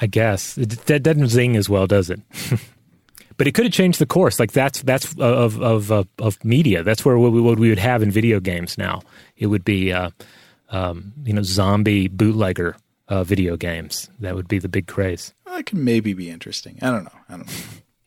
I 0.00 0.06
guess 0.06 0.56
it, 0.56 0.70
that 0.86 1.02
doesn't 1.02 1.28
zing 1.28 1.56
as 1.56 1.68
well, 1.68 1.86
does 1.86 2.10
it? 2.10 2.20
but 3.36 3.46
it 3.46 3.52
could 3.52 3.64
have 3.64 3.72
changed 3.72 3.98
the 3.98 4.06
course. 4.06 4.38
Like 4.38 4.52
that's 4.52 4.82
that's 4.82 5.12
of 5.18 5.60
of 5.62 5.90
of, 5.90 6.08
of 6.18 6.44
media. 6.44 6.82
That's 6.82 7.04
where 7.04 7.18
what 7.18 7.32
we, 7.32 7.40
what 7.40 7.58
we, 7.58 7.68
would 7.68 7.78
have 7.78 8.02
in 8.02 8.10
video 8.10 8.40
games 8.40 8.78
now. 8.78 9.02
It 9.36 9.46
would 9.46 9.64
be 9.64 9.92
uh, 9.92 10.10
um, 10.70 11.12
you 11.24 11.32
know 11.32 11.42
zombie 11.42 12.08
bootlegger 12.08 12.76
uh, 13.08 13.24
video 13.24 13.56
games. 13.56 14.10
That 14.20 14.34
would 14.34 14.48
be 14.48 14.58
the 14.58 14.68
big 14.68 14.86
craze. 14.86 15.34
That 15.46 15.66
could 15.66 15.78
maybe 15.78 16.12
be 16.12 16.30
interesting. 16.30 16.78
I 16.82 16.90
don't 16.90 17.04
know. 17.04 17.18
I 17.28 17.36
don't 17.36 17.46
know. 17.46 17.52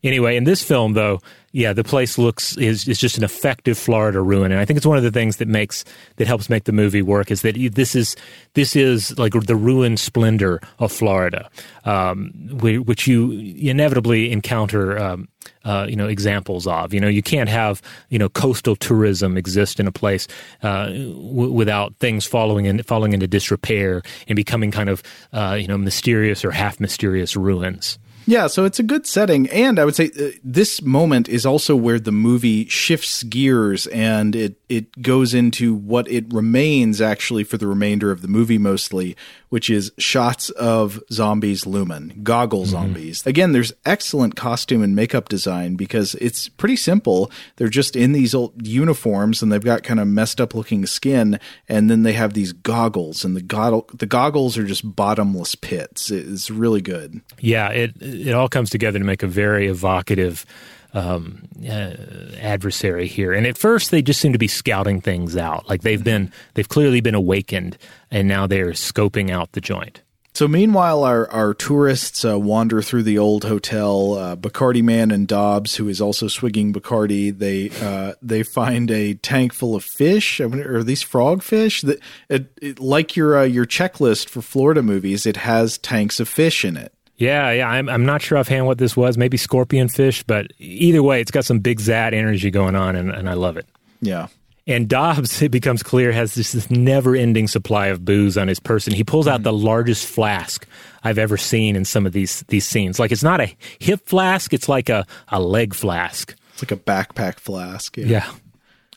Anyway, 0.03 0.35
in 0.35 0.45
this 0.45 0.63
film, 0.63 0.93
though, 0.93 1.19
yeah, 1.51 1.73
the 1.73 1.83
place 1.83 2.17
looks 2.17 2.57
is 2.57 2.87
is 2.87 2.97
just 2.97 3.17
an 3.17 3.23
effective 3.23 3.77
Florida 3.77 4.21
ruin, 4.21 4.51
and 4.51 4.59
I 4.59 4.65
think 4.65 4.77
it's 4.77 4.85
one 4.85 4.97
of 4.97 5.03
the 5.03 5.11
things 5.11 5.37
that 5.37 5.47
makes 5.47 5.83
that 6.15 6.27
helps 6.27 6.49
make 6.49 6.63
the 6.63 6.71
movie 6.71 7.01
work 7.01 7.29
is 7.29 7.43
that 7.43 7.55
this 7.75 7.93
is 7.93 8.15
this 8.53 8.75
is 8.75 9.17
like 9.19 9.33
the 9.33 9.55
ruined 9.55 9.99
splendor 9.99 10.59
of 10.79 10.91
Florida, 10.91 11.49
um, 11.85 12.31
which 12.61 13.05
you 13.05 13.31
inevitably 13.31 14.31
encounter. 14.31 14.97
Um, 14.97 15.27
uh, 15.63 15.85
you 15.89 15.95
know 15.95 16.07
examples 16.07 16.65
of 16.67 16.93
you 16.93 16.99
know 16.99 17.07
you 17.07 17.21
can't 17.21 17.49
have 17.49 17.81
you 18.09 18.17
know 18.17 18.29
coastal 18.29 18.75
tourism 18.75 19.37
exist 19.37 19.79
in 19.79 19.87
a 19.87 19.91
place 19.91 20.27
uh, 20.63 20.85
w- 20.85 21.51
without 21.51 21.95
things 21.95 22.25
falling 22.25 22.65
in 22.65 22.81
falling 22.83 23.13
into 23.13 23.27
disrepair 23.27 24.01
and 24.27 24.35
becoming 24.35 24.71
kind 24.71 24.89
of 24.89 25.03
uh, 25.33 25.57
you 25.59 25.67
know 25.67 25.77
mysterious 25.77 26.43
or 26.45 26.51
half 26.51 26.79
mysterious 26.79 27.35
ruins. 27.35 27.99
Yeah, 28.25 28.47
so 28.47 28.65
it's 28.65 28.79
a 28.79 28.83
good 28.83 29.07
setting. 29.07 29.49
And 29.49 29.79
I 29.79 29.85
would 29.85 29.95
say 29.95 30.11
uh, 30.19 30.29
this 30.43 30.81
moment 30.81 31.27
is 31.27 31.45
also 31.45 31.75
where 31.75 31.99
the 31.99 32.11
movie 32.11 32.65
shifts 32.65 33.23
gears 33.23 33.87
and 33.87 34.35
it, 34.35 34.55
it 34.71 35.01
goes 35.01 35.33
into 35.33 35.73
what 35.73 36.09
it 36.09 36.33
remains 36.33 37.01
actually 37.01 37.43
for 37.43 37.57
the 37.57 37.67
remainder 37.67 38.09
of 38.09 38.21
the 38.21 38.29
movie 38.29 38.57
mostly, 38.57 39.17
which 39.49 39.69
is 39.69 39.91
shots 39.97 40.49
of 40.51 41.03
zombies 41.11 41.65
lumen, 41.65 42.21
goggle 42.23 42.61
mm-hmm. 42.61 42.71
zombies. 42.71 43.27
Again, 43.27 43.51
there's 43.51 43.73
excellent 43.85 44.37
costume 44.37 44.81
and 44.81 44.95
makeup 44.95 45.27
design 45.27 45.75
because 45.75 46.15
it's 46.15 46.47
pretty 46.47 46.77
simple. 46.77 47.29
They're 47.57 47.67
just 47.67 47.97
in 47.97 48.13
these 48.13 48.33
old 48.33 48.65
uniforms 48.65 49.43
and 49.43 49.51
they've 49.51 49.61
got 49.61 49.83
kind 49.83 49.99
of 49.99 50.07
messed 50.07 50.39
up 50.39 50.55
looking 50.55 50.85
skin, 50.85 51.37
and 51.67 51.89
then 51.89 52.03
they 52.03 52.13
have 52.13 52.33
these 52.33 52.53
goggles, 52.53 53.25
and 53.25 53.35
the 53.35 53.41
goggle 53.41 53.89
the 53.93 54.05
goggles 54.05 54.57
are 54.57 54.65
just 54.65 54.95
bottomless 54.95 55.53
pits. 55.55 56.09
It's 56.09 56.49
really 56.49 56.81
good. 56.81 57.19
Yeah, 57.39 57.69
it 57.69 58.01
it 58.01 58.33
all 58.33 58.47
comes 58.47 58.69
together 58.69 58.99
to 58.99 59.05
make 59.05 59.21
a 59.21 59.27
very 59.27 59.67
evocative 59.67 60.45
um, 60.93 61.47
uh, 61.67 61.93
adversary 62.39 63.07
here. 63.07 63.33
And 63.33 63.47
at 63.47 63.57
first, 63.57 63.91
they 63.91 64.01
just 64.01 64.19
seem 64.19 64.33
to 64.33 64.39
be 64.39 64.47
scouting 64.47 65.01
things 65.01 65.37
out. 65.37 65.69
Like 65.69 65.81
they've 65.81 66.03
been, 66.03 66.31
they've 66.53 66.67
clearly 66.67 67.01
been 67.01 67.15
awakened, 67.15 67.77
and 68.09 68.27
now 68.27 68.47
they're 68.47 68.71
scoping 68.71 69.29
out 69.29 69.51
the 69.53 69.61
joint. 69.61 70.01
So 70.33 70.47
meanwhile, 70.47 71.03
our 71.03 71.29
our 71.29 71.53
tourists 71.53 72.23
uh, 72.23 72.39
wander 72.39 72.81
through 72.81 73.03
the 73.03 73.17
old 73.17 73.43
hotel. 73.43 74.13
Uh, 74.13 74.35
Bacardi 74.37 74.81
Man 74.81 75.11
and 75.11 75.27
Dobbs, 75.27 75.75
who 75.75 75.89
is 75.89 75.99
also 75.99 76.29
swigging 76.29 76.71
Bacardi, 76.71 77.37
they 77.37 77.69
uh, 77.81 78.13
they 78.21 78.43
find 78.43 78.89
a 78.89 79.15
tank 79.15 79.53
full 79.53 79.75
of 79.75 79.83
fish. 79.83 80.39
I 80.39 80.47
mean, 80.47 80.61
are 80.61 80.83
these 80.83 81.01
frog 81.01 81.43
fish? 81.43 81.81
That 81.81 81.99
it, 82.29 82.49
it, 82.61 82.79
like 82.79 83.17
your 83.17 83.39
uh, 83.39 83.43
your 83.43 83.65
checklist 83.65 84.29
for 84.29 84.41
Florida 84.41 84.81
movies, 84.81 85.25
it 85.25 85.37
has 85.37 85.77
tanks 85.77 86.21
of 86.21 86.29
fish 86.29 86.63
in 86.63 86.77
it. 86.77 86.93
Yeah, 87.21 87.51
yeah. 87.51 87.69
I'm, 87.69 87.87
I'm 87.87 88.05
not 88.05 88.21
sure 88.21 88.37
offhand 88.37 88.65
what 88.65 88.79
this 88.79 88.97
was. 88.97 89.17
Maybe 89.17 89.37
scorpion 89.37 89.89
fish, 89.89 90.23
but 90.23 90.47
either 90.57 91.03
way, 91.03 91.21
it's 91.21 91.31
got 91.31 91.45
some 91.45 91.59
big 91.59 91.79
Zaat 91.79 92.13
energy 92.13 92.49
going 92.49 92.75
on, 92.75 92.95
and, 92.95 93.11
and 93.11 93.29
I 93.29 93.33
love 93.33 93.57
it. 93.57 93.67
Yeah. 94.01 94.27
And 94.65 94.89
Dobbs, 94.89 95.39
it 95.41 95.49
becomes 95.49 95.83
clear, 95.83 96.11
has 96.11 96.33
this, 96.33 96.53
this 96.53 96.71
never 96.71 97.15
ending 97.15 97.47
supply 97.47 97.87
of 97.87 98.03
booze 98.03 98.37
on 98.37 98.47
his 98.47 98.59
person. 98.59 98.93
He 98.93 99.03
pulls 99.03 99.27
out 99.27 99.41
mm. 99.41 99.43
the 99.43 99.53
largest 99.53 100.07
flask 100.07 100.67
I've 101.03 101.19
ever 101.19 101.37
seen 101.37 101.75
in 101.75 101.85
some 101.85 102.05
of 102.05 102.13
these 102.13 102.41
these 102.47 102.65
scenes. 102.65 102.99
Like 102.99 103.11
it's 103.11 103.23
not 103.23 103.39
a 103.39 103.55
hip 103.79 104.07
flask, 104.07 104.53
it's 104.53 104.67
like 104.67 104.89
a, 104.89 105.05
a 105.29 105.39
leg 105.39 105.73
flask. 105.73 106.35
It's 106.53 106.63
like 106.63 106.71
a 106.71 106.81
backpack 106.81 107.39
flask. 107.39 107.97
Yeah. 107.97 108.05
yeah. 108.05 108.31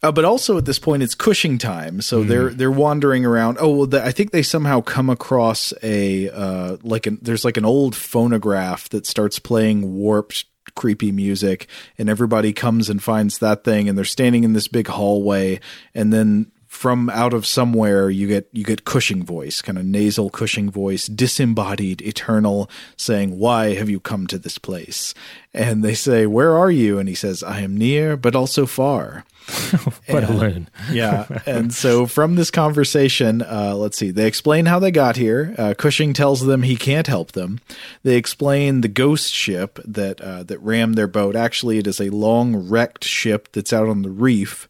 Uh, 0.04 0.12
but 0.12 0.26
also 0.26 0.58
at 0.58 0.66
this 0.66 0.78
point, 0.78 1.02
it's 1.02 1.14
Cushing 1.14 1.56
time, 1.56 2.02
so 2.02 2.22
mm. 2.22 2.28
they're 2.28 2.50
they're 2.50 2.70
wandering 2.70 3.24
around. 3.24 3.56
Oh, 3.58 3.70
well, 3.70 3.86
the, 3.86 4.04
I 4.04 4.12
think 4.12 4.32
they 4.32 4.42
somehow 4.42 4.82
come 4.82 5.08
across 5.08 5.72
a 5.82 6.28
uh, 6.28 6.76
like 6.82 7.06
an 7.06 7.18
there's 7.22 7.42
like 7.42 7.56
an 7.56 7.64
old 7.64 7.96
phonograph 7.96 8.90
that 8.90 9.06
starts 9.06 9.38
playing 9.38 9.94
warped 9.94 10.44
creepy 10.74 11.10
music 11.10 11.68
and 11.98 12.10
everybody 12.10 12.52
comes 12.52 12.90
and 12.90 13.02
finds 13.02 13.38
that 13.38 13.64
thing 13.64 13.88
and 13.88 13.96
they're 13.96 14.04
standing 14.04 14.44
in 14.44 14.54
this 14.54 14.66
big 14.66 14.88
hallway 14.88 15.60
and 15.94 16.12
then 16.12 16.50
from 16.84 17.08
out 17.08 17.32
of 17.32 17.46
somewhere 17.46 18.10
you 18.10 18.28
get 18.28 18.46
you 18.52 18.62
get 18.62 18.84
Cushing 18.84 19.24
voice, 19.24 19.62
kind 19.62 19.78
of 19.78 19.86
nasal 19.86 20.28
Cushing 20.28 20.70
voice, 20.70 21.06
disembodied, 21.06 22.02
eternal, 22.02 22.68
saying, 22.94 23.38
"Why 23.38 23.72
have 23.72 23.88
you 23.88 23.98
come 23.98 24.26
to 24.26 24.38
this 24.38 24.58
place?" 24.58 25.14
And 25.54 25.82
they 25.82 25.94
say, 25.94 26.26
"Where 26.26 26.54
are 26.54 26.70
you?" 26.70 26.98
And 26.98 27.08
he 27.08 27.14
says, 27.14 27.42
"I 27.42 27.60
am 27.60 27.74
near, 27.74 28.18
but 28.18 28.36
also 28.36 28.66
far." 28.66 29.24
what 30.08 30.24
a 30.24 30.32
loon. 30.34 30.68
yeah. 30.92 31.26
And 31.46 31.72
so 31.72 32.04
from 32.06 32.34
this 32.34 32.50
conversation, 32.50 33.40
uh, 33.40 33.74
let's 33.76 33.96
see, 33.96 34.10
they 34.10 34.26
explain 34.26 34.66
how 34.66 34.78
they 34.78 34.90
got 34.90 35.16
here. 35.16 35.54
Uh, 35.56 35.72
Cushing 35.72 36.12
tells 36.12 36.44
them 36.44 36.64
he 36.64 36.76
can't 36.76 37.06
help 37.06 37.32
them. 37.32 37.60
They 38.02 38.16
explain 38.16 38.82
the 38.82 38.88
ghost 38.88 39.32
ship 39.32 39.78
that 39.86 40.20
uh, 40.20 40.42
that 40.42 40.58
rammed 40.58 40.96
their 40.96 41.08
boat. 41.08 41.34
Actually, 41.34 41.78
it 41.78 41.86
is 41.86 41.98
a 41.98 42.10
long 42.10 42.68
wrecked 42.68 43.04
ship 43.04 43.48
that's 43.52 43.72
out 43.72 43.88
on 43.88 44.02
the 44.02 44.10
reef. 44.10 44.68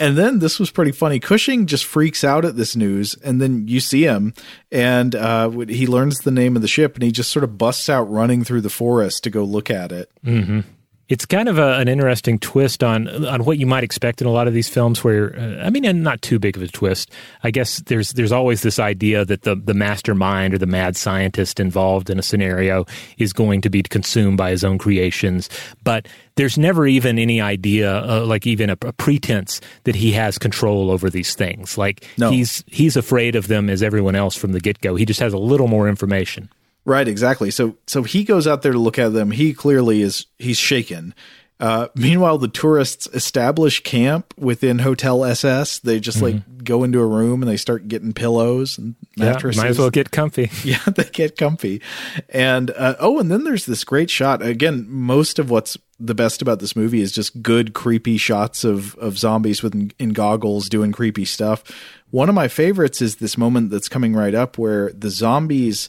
And 0.00 0.18
then 0.18 0.40
this 0.40 0.58
was 0.58 0.72
pretty 0.72 0.90
funny. 0.90 1.20
Cushing 1.20 1.66
just 1.66 1.84
freaks 1.84 2.24
out 2.24 2.44
at 2.44 2.56
this 2.56 2.74
news, 2.74 3.14
and 3.22 3.40
then 3.40 3.68
you 3.68 3.78
see 3.78 4.02
him, 4.02 4.34
and 4.72 5.14
uh, 5.14 5.50
he 5.50 5.86
learns 5.86 6.18
the 6.18 6.32
name 6.32 6.56
of 6.56 6.62
the 6.62 6.68
ship, 6.68 6.94
and 6.94 7.04
he 7.04 7.12
just 7.12 7.30
sort 7.30 7.44
of 7.44 7.56
busts 7.56 7.88
out 7.88 8.10
running 8.10 8.42
through 8.42 8.62
the 8.62 8.70
forest 8.70 9.22
to 9.24 9.30
go 9.30 9.44
look 9.44 9.70
at 9.70 9.92
it. 9.92 10.10
Mm-hmm. 10.26 10.60
It's 11.08 11.26
kind 11.26 11.48
of 11.48 11.58
a, 11.58 11.74
an 11.74 11.88
interesting 11.88 12.38
twist 12.38 12.82
on 12.82 13.26
on 13.26 13.44
what 13.44 13.58
you 13.58 13.66
might 13.66 13.84
expect 13.84 14.20
in 14.20 14.26
a 14.26 14.30
lot 14.30 14.48
of 14.48 14.54
these 14.54 14.68
films. 14.68 15.04
Where 15.04 15.38
uh, 15.38 15.66
I 15.66 15.70
mean, 15.70 15.84
and 15.84 16.02
not 16.02 16.22
too 16.22 16.38
big 16.38 16.56
of 16.56 16.62
a 16.62 16.68
twist. 16.68 17.10
I 17.42 17.50
guess 17.50 17.80
there's 17.80 18.12
there's 18.12 18.32
always 18.32 18.62
this 18.62 18.78
idea 18.78 19.24
that 19.24 19.42
the 19.42 19.54
the 19.54 19.74
mastermind 19.74 20.54
or 20.54 20.58
the 20.58 20.66
mad 20.66 20.96
scientist 20.96 21.60
involved 21.60 22.08
in 22.08 22.18
a 22.18 22.22
scenario 22.22 22.86
is 23.18 23.32
going 23.32 23.60
to 23.62 23.70
be 23.70 23.82
consumed 23.82 24.38
by 24.38 24.50
his 24.50 24.64
own 24.64 24.78
creations, 24.78 25.50
but 25.82 26.08
there's 26.36 26.58
never 26.58 26.86
even 26.86 27.18
any 27.18 27.40
idea, 27.40 28.02
uh, 28.04 28.24
like 28.26 28.46
even 28.46 28.70
a, 28.70 28.76
a, 28.82 28.92
pretense 28.92 29.60
that 29.84 29.94
he 29.94 30.12
has 30.12 30.36
control 30.36 30.90
over 30.90 31.08
these 31.08 31.34
things. 31.34 31.78
Like 31.78 32.08
no. 32.18 32.30
he's 32.30 32.64
he's 32.66 32.96
afraid 32.96 33.36
of 33.36 33.48
them 33.48 33.68
as 33.68 33.82
everyone 33.82 34.14
else 34.14 34.36
from 34.36 34.52
the 34.52 34.60
get 34.60 34.80
go. 34.80 34.96
He 34.96 35.04
just 35.04 35.20
has 35.20 35.32
a 35.32 35.38
little 35.38 35.68
more 35.68 35.88
information. 35.88 36.48
Right, 36.84 37.08
exactly. 37.08 37.50
So 37.50 37.76
so 37.86 38.02
he 38.02 38.24
goes 38.24 38.46
out 38.46 38.62
there 38.62 38.72
to 38.72 38.78
look 38.78 38.98
at 38.98 39.12
them. 39.12 39.30
He 39.30 39.54
clearly 39.54 40.02
is 40.02 40.26
he's 40.38 40.58
shaken. 40.58 41.14
Uh, 41.60 41.88
meanwhile, 41.94 42.36
the 42.36 42.48
tourists 42.48 43.06
establish 43.14 43.82
camp 43.84 44.34
within 44.36 44.80
Hotel 44.80 45.24
SS. 45.24 45.78
They 45.78 46.00
just 46.00 46.18
mm-hmm. 46.18 46.38
like 46.38 46.64
go 46.64 46.82
into 46.82 47.00
a 47.00 47.06
room 47.06 47.42
and 47.42 47.50
they 47.50 47.56
start 47.56 47.86
getting 47.86 48.12
pillows 48.12 48.76
and 48.76 48.96
mattresses. 49.16 49.58
Yeah, 49.58 49.62
might 49.62 49.70
as 49.70 49.78
well 49.78 49.90
get 49.90 50.10
comfy. 50.10 50.50
yeah, 50.64 50.82
they 50.94 51.04
get 51.04 51.38
comfy. 51.38 51.80
And 52.28 52.70
uh, 52.72 52.96
oh, 52.98 53.18
and 53.20 53.30
then 53.30 53.44
there's 53.44 53.66
this 53.66 53.84
great 53.84 54.10
shot. 54.10 54.42
Again, 54.42 54.86
most 54.88 55.38
of 55.38 55.48
what's 55.48 55.78
the 56.00 56.14
best 56.14 56.42
about 56.42 56.58
this 56.58 56.74
movie 56.74 57.00
is 57.00 57.12
just 57.12 57.40
good, 57.40 57.72
creepy 57.72 58.18
shots 58.18 58.64
of 58.64 58.96
of 58.96 59.16
zombies 59.16 59.62
with 59.62 59.92
in 59.98 60.10
goggles 60.10 60.68
doing 60.68 60.90
creepy 60.90 61.24
stuff. 61.24 61.62
One 62.10 62.28
of 62.28 62.34
my 62.34 62.48
favorites 62.48 63.00
is 63.00 63.16
this 63.16 63.38
moment 63.38 63.70
that's 63.70 63.88
coming 63.88 64.14
right 64.14 64.34
up 64.34 64.58
where 64.58 64.92
the 64.92 65.10
zombies 65.10 65.88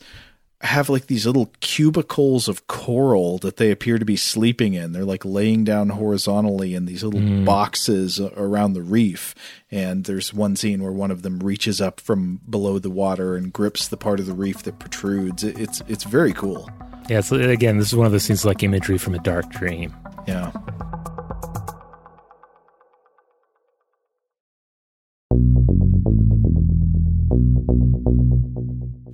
have 0.66 0.90
like 0.90 1.08
these 1.08 1.26
little 1.26 1.52
cubicles 1.60 2.48
of 2.48 2.68
coral 2.68 3.38
that 3.40 3.58
they 3.58 3.72
appear 3.72 3.98
to 3.98 4.06
be 4.06 4.16
sleeping 4.16 4.74
in. 4.74 4.92
They're 4.92 5.06
like 5.06 5.24
laying 5.24 5.64
down 5.64 5.90
horizontally 5.90 6.76
in 6.76 6.86
these 6.86 7.04
little 7.04 7.20
mm. 7.20 7.46
boxes 7.46 8.20
around 8.20 8.74
the 8.74 8.82
reef. 8.82 9.34
And 9.72 10.06
there's 10.06 10.34
one 10.34 10.56
scene 10.56 10.82
where 10.84 10.92
one 10.92 11.12
of 11.12 11.22
them 11.22 11.40
reaches 11.40 11.82
up 11.82 12.00
from 12.00 12.42
below 12.50 12.80
the 12.80 12.90
water 12.90 13.36
and 13.36 13.54
grips 13.54 13.88
the 13.88 13.98
part 13.98 14.20
of 14.20 14.26
the 14.26 14.34
reef 14.34 14.64
that 14.64 14.80
protrudes. 14.80 15.44
It's 15.44 15.82
it's 15.88 16.04
very 16.04 16.34
cool. 16.34 16.70
Yeah, 17.10 17.22
so 17.22 17.36
again, 17.36 17.78
this 17.78 17.88
is 17.88 17.96
one 17.96 18.08
of 18.08 18.12
those 18.12 18.24
scenes 18.24 18.46
like 18.46 18.64
imagery 18.64 18.98
from 18.98 19.14
a 19.14 19.20
dark 19.20 19.50
dream. 19.50 19.96
Yeah. 20.28 20.52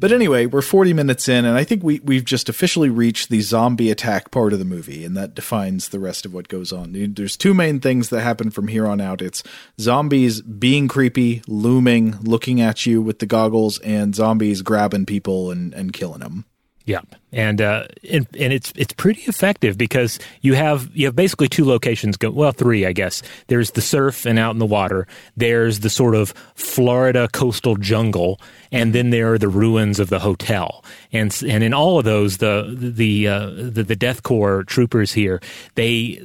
But 0.01 0.11
anyway, 0.11 0.47
we're 0.47 0.63
40 0.63 0.93
minutes 0.93 1.29
in, 1.29 1.45
and 1.45 1.55
I 1.55 1.63
think 1.63 1.83
we, 1.83 1.99
we've 1.99 2.25
just 2.25 2.49
officially 2.49 2.89
reached 2.89 3.29
the 3.29 3.39
zombie 3.41 3.91
attack 3.91 4.31
part 4.31 4.51
of 4.51 4.57
the 4.57 4.65
movie, 4.65 5.05
and 5.05 5.15
that 5.15 5.35
defines 5.35 5.89
the 5.89 5.99
rest 5.99 6.25
of 6.25 6.33
what 6.33 6.47
goes 6.47 6.73
on. 6.73 7.13
There's 7.13 7.37
two 7.37 7.53
main 7.53 7.79
things 7.79 8.09
that 8.09 8.21
happen 8.21 8.49
from 8.49 8.67
here 8.67 8.87
on 8.87 8.99
out 8.99 9.21
it's 9.21 9.43
zombies 9.79 10.41
being 10.41 10.87
creepy, 10.87 11.43
looming, 11.47 12.17
looking 12.23 12.59
at 12.59 12.87
you 12.87 12.99
with 12.99 13.19
the 13.19 13.27
goggles, 13.27 13.77
and 13.81 14.15
zombies 14.15 14.63
grabbing 14.63 15.05
people 15.05 15.51
and, 15.51 15.71
and 15.75 15.93
killing 15.93 16.21
them. 16.21 16.45
Yeah, 16.85 17.01
and 17.31 17.61
uh, 17.61 17.85
and, 18.09 18.27
and 18.37 18.51
it's 18.51 18.73
it's 18.75 18.93
pretty 18.93 19.21
effective 19.23 19.77
because 19.77 20.17
you 20.41 20.55
have 20.55 20.89
you 20.95 21.05
have 21.05 21.15
basically 21.15 21.47
two 21.47 21.63
locations 21.63 22.17
go 22.17 22.31
well 22.31 22.51
three 22.51 22.85
I 22.85 22.91
guess. 22.91 23.21
There's 23.47 23.71
the 23.71 23.81
surf 23.81 24.25
and 24.25 24.39
out 24.39 24.51
in 24.51 24.59
the 24.59 24.65
water. 24.65 25.07
There's 25.37 25.81
the 25.81 25.89
sort 25.89 26.15
of 26.15 26.33
Florida 26.55 27.29
coastal 27.31 27.75
jungle, 27.75 28.41
and 28.71 28.93
then 28.93 29.11
there 29.11 29.31
are 29.31 29.37
the 29.37 29.47
ruins 29.47 29.99
of 29.99 30.09
the 30.09 30.19
hotel. 30.19 30.83
And 31.13 31.35
and 31.47 31.63
in 31.63 31.73
all 31.73 31.99
of 31.99 32.05
those, 32.05 32.37
the 32.37 32.73
the 32.75 33.27
uh, 33.27 33.49
the, 33.49 33.83
the 33.83 33.95
Death 33.95 34.23
Corps 34.23 34.63
troopers 34.63 35.13
here, 35.13 35.39
they 35.75 36.19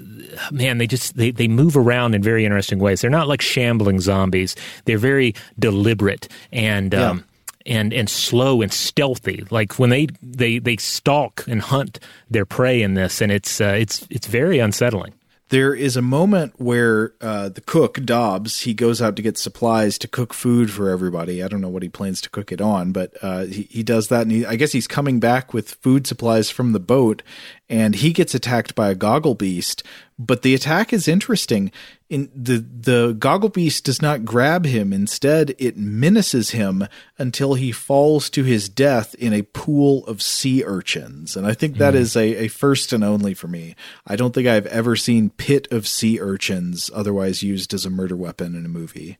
man, 0.50 0.78
they 0.78 0.86
just 0.86 1.16
they 1.16 1.32
they 1.32 1.48
move 1.48 1.76
around 1.76 2.14
in 2.14 2.22
very 2.22 2.46
interesting 2.46 2.78
ways. 2.78 3.02
They're 3.02 3.10
not 3.10 3.28
like 3.28 3.42
shambling 3.42 4.00
zombies. 4.00 4.56
They're 4.86 4.98
very 4.98 5.34
deliberate 5.58 6.28
and. 6.50 6.92
Yeah. 6.94 7.10
Um, 7.10 7.24
and 7.66 7.92
and 7.92 8.08
slow 8.08 8.62
and 8.62 8.72
stealthy. 8.72 9.44
Like 9.50 9.78
when 9.78 9.90
they 9.90 10.08
they 10.22 10.58
they 10.58 10.76
stalk 10.76 11.44
and 11.46 11.60
hunt 11.60 11.98
their 12.30 12.46
prey 12.46 12.82
in 12.82 12.94
this, 12.94 13.20
and 13.20 13.30
it's 13.32 13.60
uh, 13.60 13.76
it's 13.78 14.06
it's 14.10 14.26
very 14.26 14.58
unsettling. 14.58 15.14
There 15.48 15.74
is 15.74 15.96
a 15.96 16.02
moment 16.02 16.54
where 16.56 17.12
uh, 17.20 17.50
the 17.50 17.60
cook 17.60 18.00
Dobbs 18.04 18.62
he 18.62 18.74
goes 18.74 19.00
out 19.00 19.14
to 19.14 19.22
get 19.22 19.38
supplies 19.38 19.96
to 19.98 20.08
cook 20.08 20.34
food 20.34 20.72
for 20.72 20.90
everybody. 20.90 21.40
I 21.40 21.46
don't 21.46 21.60
know 21.60 21.68
what 21.68 21.84
he 21.84 21.88
plans 21.88 22.20
to 22.22 22.30
cook 22.30 22.50
it 22.50 22.60
on, 22.60 22.90
but 22.90 23.16
uh, 23.22 23.44
he 23.44 23.68
he 23.70 23.82
does 23.84 24.08
that, 24.08 24.22
and 24.22 24.32
he, 24.32 24.44
I 24.44 24.56
guess 24.56 24.72
he's 24.72 24.88
coming 24.88 25.20
back 25.20 25.54
with 25.54 25.74
food 25.74 26.06
supplies 26.06 26.50
from 26.50 26.72
the 26.72 26.80
boat, 26.80 27.22
and 27.68 27.96
he 27.96 28.12
gets 28.12 28.34
attacked 28.34 28.74
by 28.74 28.90
a 28.90 28.94
goggle 28.94 29.34
beast. 29.34 29.82
But 30.18 30.42
the 30.42 30.54
attack 30.54 30.92
is 30.92 31.08
interesting. 31.08 31.70
In 32.08 32.30
the 32.34 32.58
the 32.58 33.12
goggle 33.18 33.48
beast 33.48 33.84
does 33.84 34.00
not 34.00 34.24
grab 34.24 34.64
him. 34.64 34.92
Instead, 34.92 35.54
it 35.58 35.76
menaces 35.76 36.50
him 36.50 36.86
until 37.18 37.54
he 37.54 37.72
falls 37.72 38.30
to 38.30 38.44
his 38.44 38.68
death 38.68 39.14
in 39.16 39.32
a 39.32 39.42
pool 39.42 40.06
of 40.06 40.22
sea 40.22 40.62
urchins. 40.64 41.36
And 41.36 41.46
I 41.46 41.52
think 41.52 41.76
that 41.76 41.94
mm. 41.94 41.98
is 41.98 42.16
a, 42.16 42.44
a 42.44 42.48
first 42.48 42.92
and 42.92 43.04
only 43.04 43.34
for 43.34 43.48
me. 43.48 43.74
I 44.06 44.16
don't 44.16 44.32
think 44.32 44.46
I've 44.46 44.66
ever 44.66 44.96
seen 44.96 45.30
pit 45.30 45.68
of 45.70 45.86
sea 45.86 46.20
urchins 46.20 46.90
otherwise 46.94 47.42
used 47.42 47.74
as 47.74 47.84
a 47.84 47.90
murder 47.90 48.16
weapon 48.16 48.54
in 48.54 48.64
a 48.64 48.70
movie. 48.70 49.18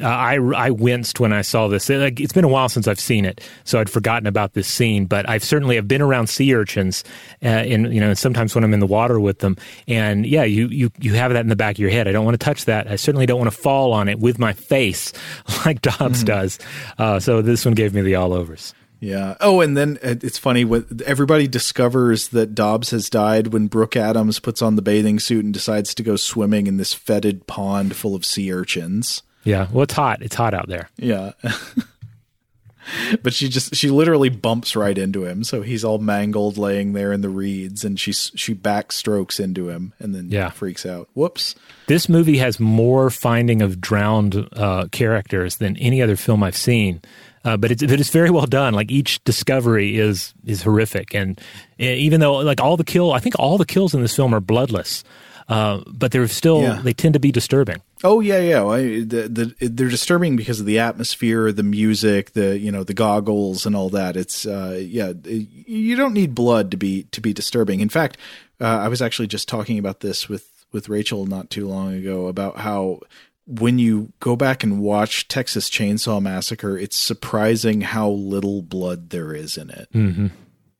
Uh, 0.00 0.06
I, 0.06 0.36
I 0.36 0.70
winced 0.70 1.20
when 1.20 1.34
I 1.34 1.42
saw 1.42 1.68
this. 1.68 1.90
It, 1.90 2.18
it's 2.18 2.32
been 2.32 2.44
a 2.44 2.48
while 2.48 2.70
since 2.70 2.88
I've 2.88 3.00
seen 3.00 3.26
it, 3.26 3.46
so 3.64 3.78
I'd 3.78 3.90
forgotten 3.90 4.26
about 4.26 4.54
this 4.54 4.66
scene. 4.66 5.04
But 5.04 5.28
I've 5.28 5.44
certainly 5.44 5.76
have 5.76 5.86
been 5.86 6.00
around 6.00 6.28
sea 6.28 6.54
urchins, 6.54 7.04
uh, 7.44 7.48
in 7.48 7.92
you 7.92 8.00
know, 8.00 8.14
sometimes 8.14 8.54
when 8.54 8.64
I'm 8.64 8.72
in 8.72 8.80
the 8.80 8.86
water 8.86 9.20
with 9.20 9.40
them, 9.40 9.56
and 9.86 10.24
yeah, 10.24 10.44
you 10.44 10.68
you 10.68 10.90
you 10.98 11.14
have 11.14 11.32
that 11.32 11.40
in 11.40 11.48
the 11.48 11.56
back 11.56 11.76
of 11.76 11.78
your 11.78 11.90
head. 11.90 12.08
I 12.08 12.12
don't 12.12 12.24
want 12.24 12.40
to 12.40 12.44
touch 12.44 12.64
that. 12.64 12.90
I 12.90 12.96
certainly 12.96 13.26
don't 13.26 13.38
want 13.38 13.50
to 13.50 13.56
fall 13.56 13.92
on 13.92 14.08
it 14.08 14.18
with 14.18 14.38
my 14.38 14.54
face, 14.54 15.12
like 15.66 15.82
Dobbs 15.82 16.22
mm. 16.22 16.26
does. 16.26 16.58
Uh, 16.98 17.20
so 17.20 17.42
this 17.42 17.64
one 17.64 17.74
gave 17.74 17.92
me 17.92 18.00
the 18.00 18.14
all 18.14 18.32
overs. 18.32 18.72
Yeah. 19.02 19.34
Oh, 19.40 19.60
and 19.60 19.76
then 19.76 19.98
it's 20.00 20.38
funny 20.38 20.64
when 20.64 20.86
everybody 21.04 21.48
discovers 21.48 22.28
that 22.28 22.54
Dobbs 22.54 22.90
has 22.90 23.10
died 23.10 23.48
when 23.48 23.66
Brooke 23.66 23.96
Adams 23.96 24.38
puts 24.38 24.62
on 24.62 24.76
the 24.76 24.82
bathing 24.82 25.18
suit 25.18 25.44
and 25.44 25.52
decides 25.52 25.92
to 25.96 26.04
go 26.04 26.14
swimming 26.14 26.68
in 26.68 26.76
this 26.76 26.94
fetid 26.94 27.48
pond 27.48 27.96
full 27.96 28.14
of 28.14 28.24
sea 28.24 28.52
urchins. 28.52 29.24
Yeah. 29.44 29.68
Well, 29.72 29.82
it's 29.82 29.94
hot. 29.94 30.22
It's 30.22 30.34
hot 30.34 30.54
out 30.54 30.68
there. 30.68 30.88
Yeah. 30.96 31.32
but 33.22 33.32
she 33.32 33.48
just 33.48 33.74
she 33.74 33.90
literally 33.90 34.28
bumps 34.28 34.74
right 34.76 34.96
into 34.96 35.24
him, 35.24 35.44
so 35.44 35.62
he's 35.62 35.84
all 35.84 35.98
mangled, 35.98 36.58
laying 36.58 36.92
there 36.92 37.12
in 37.12 37.20
the 37.20 37.28
reeds, 37.28 37.84
and 37.84 37.98
she 37.98 38.12
she 38.12 38.54
backstrokes 38.54 39.40
into 39.40 39.68
him, 39.68 39.92
and 39.98 40.14
then 40.14 40.28
yeah. 40.30 40.50
freaks 40.50 40.86
out. 40.86 41.08
Whoops! 41.14 41.54
This 41.86 42.08
movie 42.08 42.38
has 42.38 42.58
more 42.58 43.10
finding 43.10 43.62
of 43.62 43.80
drowned 43.80 44.48
uh, 44.52 44.86
characters 44.92 45.56
than 45.56 45.76
any 45.76 46.02
other 46.02 46.16
film 46.16 46.42
I've 46.42 46.56
seen. 46.56 47.00
Uh, 47.44 47.56
but 47.56 47.72
it's 47.72 47.82
but 47.82 47.98
it's 47.98 48.10
very 48.10 48.30
well 48.30 48.46
done. 48.46 48.72
Like 48.72 48.90
each 48.90 49.22
discovery 49.24 49.98
is 49.98 50.32
is 50.44 50.62
horrific, 50.62 51.14
and 51.14 51.40
even 51.78 52.20
though 52.20 52.36
like 52.36 52.60
all 52.60 52.76
the 52.76 52.84
kill, 52.84 53.12
I 53.12 53.18
think 53.18 53.34
all 53.38 53.58
the 53.58 53.66
kills 53.66 53.94
in 53.94 54.02
this 54.02 54.14
film 54.14 54.34
are 54.34 54.40
bloodless. 54.40 55.02
Uh, 55.48 55.82
but 55.86 56.12
they're 56.12 56.28
still 56.28 56.62
yeah. 56.62 56.80
they 56.82 56.92
tend 56.92 57.14
to 57.14 57.20
be 57.20 57.32
disturbing. 57.32 57.82
Oh 58.04 58.20
yeah, 58.20 58.38
yeah. 58.38 58.64
I, 58.66 58.82
the, 59.00 59.54
the, 59.58 59.68
they're 59.68 59.88
disturbing 59.88 60.36
because 60.36 60.60
of 60.60 60.66
the 60.66 60.78
atmosphere, 60.78 61.52
the 61.52 61.62
music, 61.62 62.32
the 62.32 62.58
you 62.58 62.72
know 62.72 62.84
the 62.84 62.94
goggles 62.94 63.66
and 63.66 63.76
all 63.76 63.88
that. 63.90 64.16
It's 64.16 64.46
uh, 64.46 64.78
yeah, 64.80 65.12
you 65.24 65.96
don't 65.96 66.14
need 66.14 66.34
blood 66.34 66.70
to 66.70 66.76
be 66.76 67.04
to 67.12 67.20
be 67.20 67.32
disturbing. 67.32 67.80
In 67.80 67.88
fact, 67.88 68.16
uh, 68.60 68.64
I 68.64 68.88
was 68.88 69.02
actually 69.02 69.28
just 69.28 69.48
talking 69.48 69.78
about 69.78 70.00
this 70.00 70.28
with 70.28 70.64
with 70.72 70.88
Rachel 70.88 71.26
not 71.26 71.50
too 71.50 71.68
long 71.68 71.94
ago 71.94 72.26
about 72.26 72.58
how 72.58 73.00
when 73.46 73.78
you 73.78 74.12
go 74.20 74.36
back 74.36 74.62
and 74.62 74.80
watch 74.80 75.28
Texas 75.28 75.68
Chainsaw 75.68 76.22
Massacre, 76.22 76.78
it's 76.78 76.96
surprising 76.96 77.80
how 77.80 78.08
little 78.08 78.62
blood 78.62 79.10
there 79.10 79.34
is 79.34 79.56
in 79.56 79.70
it. 79.70 79.88
Mm-hmm. 79.92 80.28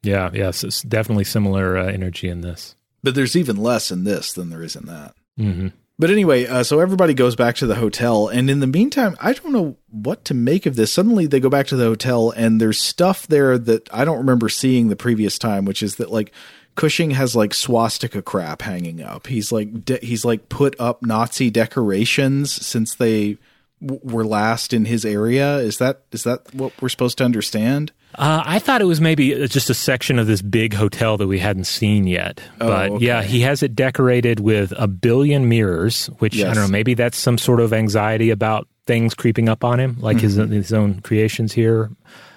Yeah, 0.02 0.30
yes, 0.32 0.64
it's 0.64 0.82
definitely 0.82 1.24
similar 1.24 1.76
uh, 1.76 1.86
energy 1.86 2.28
in 2.28 2.40
this 2.40 2.74
but 3.02 3.14
there's 3.14 3.36
even 3.36 3.56
less 3.56 3.90
in 3.90 4.04
this 4.04 4.32
than 4.32 4.50
there 4.50 4.62
is 4.62 4.76
in 4.76 4.86
that. 4.86 5.14
Mm-hmm. 5.38 5.68
But 5.98 6.10
anyway, 6.10 6.46
uh, 6.46 6.64
so 6.64 6.80
everybody 6.80 7.14
goes 7.14 7.36
back 7.36 7.54
to 7.56 7.66
the 7.66 7.76
hotel, 7.76 8.26
and 8.28 8.50
in 8.50 8.60
the 8.60 8.66
meantime, 8.66 9.16
I 9.20 9.34
don't 9.34 9.52
know 9.52 9.76
what 9.90 10.24
to 10.26 10.34
make 10.34 10.66
of 10.66 10.74
this. 10.74 10.92
Suddenly, 10.92 11.26
they 11.26 11.38
go 11.38 11.50
back 11.50 11.66
to 11.68 11.76
the 11.76 11.84
hotel, 11.84 12.30
and 12.30 12.60
there's 12.60 12.80
stuff 12.80 13.26
there 13.26 13.56
that 13.58 13.88
I 13.92 14.04
don't 14.04 14.18
remember 14.18 14.48
seeing 14.48 14.88
the 14.88 14.96
previous 14.96 15.38
time, 15.38 15.64
which 15.64 15.82
is 15.82 15.96
that 15.96 16.10
like 16.10 16.32
Cushing 16.74 17.10
has 17.10 17.36
like 17.36 17.52
swastika 17.52 18.22
crap 18.22 18.62
hanging 18.62 19.02
up. 19.02 19.26
He's 19.26 19.52
like 19.52 19.84
de- 19.84 19.98
he's 20.04 20.24
like 20.24 20.48
put 20.48 20.74
up 20.80 21.02
Nazi 21.04 21.50
decorations 21.50 22.50
since 22.50 22.94
they 22.94 23.36
were 23.82 24.24
last 24.24 24.72
in 24.72 24.84
his 24.84 25.04
area. 25.04 25.58
Is 25.58 25.78
that 25.78 26.02
is 26.12 26.24
that 26.24 26.54
what 26.54 26.72
we're 26.80 26.88
supposed 26.88 27.18
to 27.18 27.24
understand? 27.24 27.92
Uh, 28.14 28.42
I 28.44 28.58
thought 28.58 28.82
it 28.82 28.86
was 28.86 29.00
maybe 29.00 29.46
just 29.48 29.70
a 29.70 29.74
section 29.74 30.18
of 30.18 30.26
this 30.26 30.42
big 30.42 30.74
hotel 30.74 31.16
that 31.16 31.26
we 31.26 31.38
hadn't 31.38 31.64
seen 31.64 32.06
yet. 32.06 32.40
Oh, 32.60 32.68
but 32.68 32.90
okay. 32.92 33.04
yeah, 33.06 33.22
he 33.22 33.40
has 33.40 33.62
it 33.62 33.74
decorated 33.74 34.38
with 34.40 34.72
a 34.76 34.86
billion 34.86 35.48
mirrors, 35.48 36.06
which 36.18 36.36
I 36.38 36.44
don't 36.52 36.56
know, 36.56 36.68
maybe 36.68 36.92
that's 36.94 37.16
some 37.18 37.38
sort 37.38 37.60
of 37.60 37.72
anxiety 37.72 38.28
about 38.30 38.68
things 38.86 39.14
creeping 39.14 39.48
up 39.48 39.64
on 39.64 39.80
him, 39.80 39.96
like 40.00 40.20
his 40.20 40.36
Mm-hmm. 40.38 40.52
his 40.52 40.72
own 40.72 41.00
creations 41.00 41.52
here. 41.52 41.90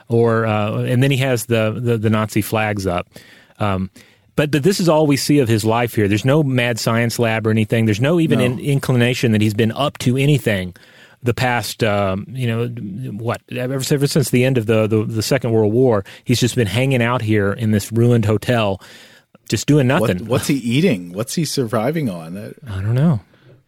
Or 0.08 0.46
uh, 0.46 0.84
and 0.84 1.02
then 1.04 1.12
he 1.12 1.18
has 1.18 1.48
the, 1.48 1.78
the, 1.78 1.98
the 1.98 2.10
Nazi 2.10 2.42
flags 2.42 2.86
up. 2.88 3.08
Um, 3.60 3.90
but 4.36 4.52
but 4.52 4.64
this 4.64 4.80
is 4.80 4.88
all 4.88 5.08
we 5.08 5.18
see 5.18 5.40
of 5.40 5.48
his 5.50 5.66
life 5.66 5.96
here. 5.96 6.08
There's 6.08 6.26
no 6.26 6.44
mad 6.44 6.80
science 6.80 7.18
lab 7.20 7.48
or 7.48 7.50
anything. 7.52 7.86
There's 7.86 8.02
no 8.02 8.20
even 8.20 8.40
No. 8.40 8.46
in, 8.46 8.60
inclination 8.60 9.32
that 9.34 9.42
he's 9.42 9.54
been 9.54 9.72
up 9.72 9.98
to 10.00 10.16
anything 10.16 10.76
the 11.26 11.34
past, 11.34 11.84
um, 11.84 12.26
you 12.30 12.48
know, 12.48 12.68
what 13.18 13.42
ever, 13.52 13.74
ever 13.76 14.08
since 14.08 14.30
the 14.30 14.46
end 14.46 14.58
of 14.58 14.66
the, 14.68 14.88
the 14.88 15.04
the 15.04 15.22
Second 15.24 15.52
World 15.52 15.74
War, 15.74 16.06
he's 16.24 16.40
just 16.40 16.56
been 16.56 16.68
hanging 16.68 17.02
out 17.02 17.22
here 17.22 17.52
in 17.52 17.72
this 17.72 17.92
ruined 17.92 18.26
hotel, 18.26 18.82
just 19.50 19.68
doing 19.68 19.88
What, 19.88 20.08
nothing. 20.10 20.28
what's 20.28 20.48
he 20.48 20.56
eating? 20.56 21.14
What's 21.14 21.34
he 21.36 21.44
surviving 21.46 22.10
on? 22.10 22.38
I 22.38 22.82
don't 22.82 22.96
know. 22.96 23.20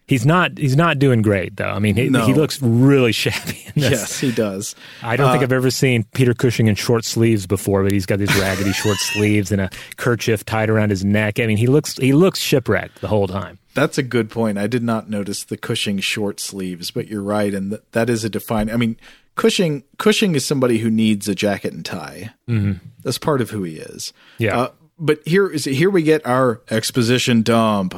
He's 0.08 0.26
not. 0.26 0.58
He's 0.58 0.76
not 0.78 1.00
doing 1.00 1.22
great 1.22 1.58
though. 1.58 1.70
I 1.70 1.80
mean, 1.80 1.96
he, 1.96 2.08
No. 2.10 2.26
he 2.26 2.34
looks 2.34 2.62
really 2.62 3.12
shabby. 3.24 3.62
In 3.76 3.82
this. 3.82 3.92
Yes, 3.92 4.20
he 4.20 4.32
does. 4.32 4.74
I 5.04 5.18
don't 5.18 5.32
think 5.32 5.44
I've 5.44 5.52
ever 5.52 5.70
seen 5.70 6.06
Peter 6.14 6.34
Cushing 6.34 6.68
in 6.68 6.76
short 6.76 7.04
sleeves 7.04 7.46
before, 7.46 7.84
but 7.84 7.92
he's 7.92 8.06
got 8.06 8.18
these 8.20 8.34
raggedy 8.40 8.72
short 8.84 8.98
sleeves 8.98 9.52
and 9.52 9.60
a 9.62 9.70
kerchief 9.98 10.46
tied 10.46 10.70
around 10.70 10.90
his 10.92 11.04
neck. 11.04 11.40
I 11.42 11.46
mean, 11.46 11.58
he 11.58 11.68
looks 11.68 11.98
he 11.98 12.14
looks 12.14 12.40
shipwrecked 12.40 13.02
the 13.02 13.10
whole 13.10 13.28
time. 13.28 13.60
That's 13.74 13.98
a 13.98 14.04
good 14.04 14.30
point. 14.32 14.58
I 14.58 14.66
did 14.68 14.82
not 14.82 15.10
notice 15.10 15.44
the 15.44 15.58
Cushing 15.58 16.00
short 16.00 16.40
sleeves, 16.40 16.90
but 16.90 17.08
you're 17.08 17.22
right, 17.22 17.54
and 17.54 17.72
th- 17.72 17.84
that 17.92 18.10
is 18.10 18.24
a 18.24 18.30
define. 18.30 18.70
I 18.72 18.78
mean, 18.78 18.96
Cushing 19.36 19.84
Cushing 19.98 20.34
is 20.36 20.46
somebody 20.46 20.78
who 20.80 20.90
needs 20.90 21.28
a 21.28 21.36
jacket 21.36 21.74
and 21.74 21.86
tie. 21.86 22.32
Mm-hmm. 22.50 22.74
That's 23.04 23.18
part 23.20 23.42
of 23.42 23.50
who 23.52 23.64
he 23.64 23.76
is. 23.76 24.14
Yeah. 24.40 24.58
Uh, 24.58 24.70
but 24.98 25.20
here 25.28 25.48
is 25.48 25.66
here 25.66 25.90
we 25.92 26.02
get 26.02 26.26
our 26.26 26.62
exposition 26.72 27.42
dump. 27.44 27.94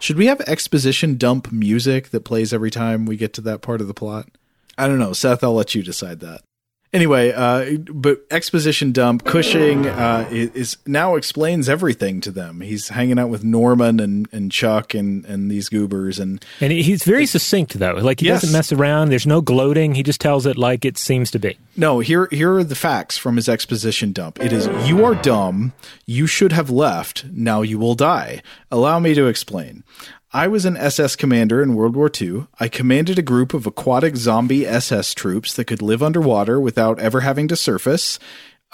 Should 0.00 0.16
we 0.16 0.26
have 0.26 0.40
exposition 0.42 1.16
dump 1.16 1.50
music 1.50 2.10
that 2.10 2.24
plays 2.24 2.52
every 2.52 2.70
time 2.70 3.04
we 3.04 3.16
get 3.16 3.32
to 3.34 3.40
that 3.42 3.62
part 3.62 3.80
of 3.80 3.88
the 3.88 3.94
plot? 3.94 4.28
I 4.76 4.86
don't 4.86 4.98
know, 4.98 5.12
Seth. 5.12 5.42
I'll 5.42 5.54
let 5.54 5.74
you 5.74 5.82
decide 5.82 6.20
that. 6.20 6.42
Anyway, 6.90 7.32
uh, 7.32 7.76
but 7.92 8.24
exposition 8.30 8.92
dump 8.92 9.24
Cushing 9.24 9.86
uh, 9.86 10.26
is, 10.30 10.50
is 10.52 10.76
now 10.86 11.16
explains 11.16 11.68
everything 11.68 12.20
to 12.22 12.30
them. 12.30 12.62
He's 12.62 12.88
hanging 12.88 13.18
out 13.18 13.28
with 13.28 13.44
Norman 13.44 14.00
and, 14.00 14.26
and 14.32 14.50
Chuck 14.50 14.94
and, 14.94 15.24
and 15.26 15.50
these 15.50 15.68
goobers 15.68 16.18
and 16.18 16.42
And 16.60 16.72
he's 16.72 17.04
very 17.04 17.26
succinct 17.26 17.78
though. 17.78 17.92
Like 17.94 18.20
he 18.20 18.26
Yes. 18.26 18.40
doesn't 18.40 18.56
mess 18.56 18.72
around. 18.72 19.10
There's 19.10 19.26
no 19.26 19.42
gloating. 19.42 19.94
He 19.94 20.02
just 20.02 20.20
tells 20.20 20.46
it 20.46 20.56
like 20.56 20.86
it 20.86 20.96
seems 20.96 21.30
to 21.32 21.38
be. 21.38 21.58
No, 21.76 22.00
here 22.00 22.26
here 22.30 22.54
are 22.54 22.64
the 22.64 22.74
facts 22.74 23.18
from 23.18 23.36
his 23.36 23.48
exposition 23.48 24.12
dump. 24.12 24.42
It 24.42 24.52
is 24.52 24.66
you 24.88 25.04
are 25.04 25.14
dumb, 25.14 25.74
you 26.06 26.26
should 26.26 26.52
have 26.52 26.70
left, 26.70 27.24
now 27.30 27.60
you 27.62 27.78
will 27.78 27.94
die. 27.94 28.42
Allow 28.70 28.98
me 28.98 29.12
to 29.14 29.26
explain. 29.26 29.84
I 30.32 30.46
was 30.46 30.66
an 30.66 30.76
SS 30.76 31.16
commander 31.16 31.62
in 31.62 31.74
World 31.74 31.96
War 31.96 32.10
II. 32.20 32.48
I 32.60 32.68
commanded 32.68 33.18
a 33.18 33.22
group 33.22 33.54
of 33.54 33.66
aquatic 33.66 34.14
zombie 34.14 34.66
SS 34.66 35.14
troops 35.14 35.54
that 35.54 35.64
could 35.64 35.80
live 35.80 36.02
underwater 36.02 36.60
without 36.60 36.98
ever 36.98 37.20
having 37.20 37.48
to 37.48 37.56
surface. 37.56 38.18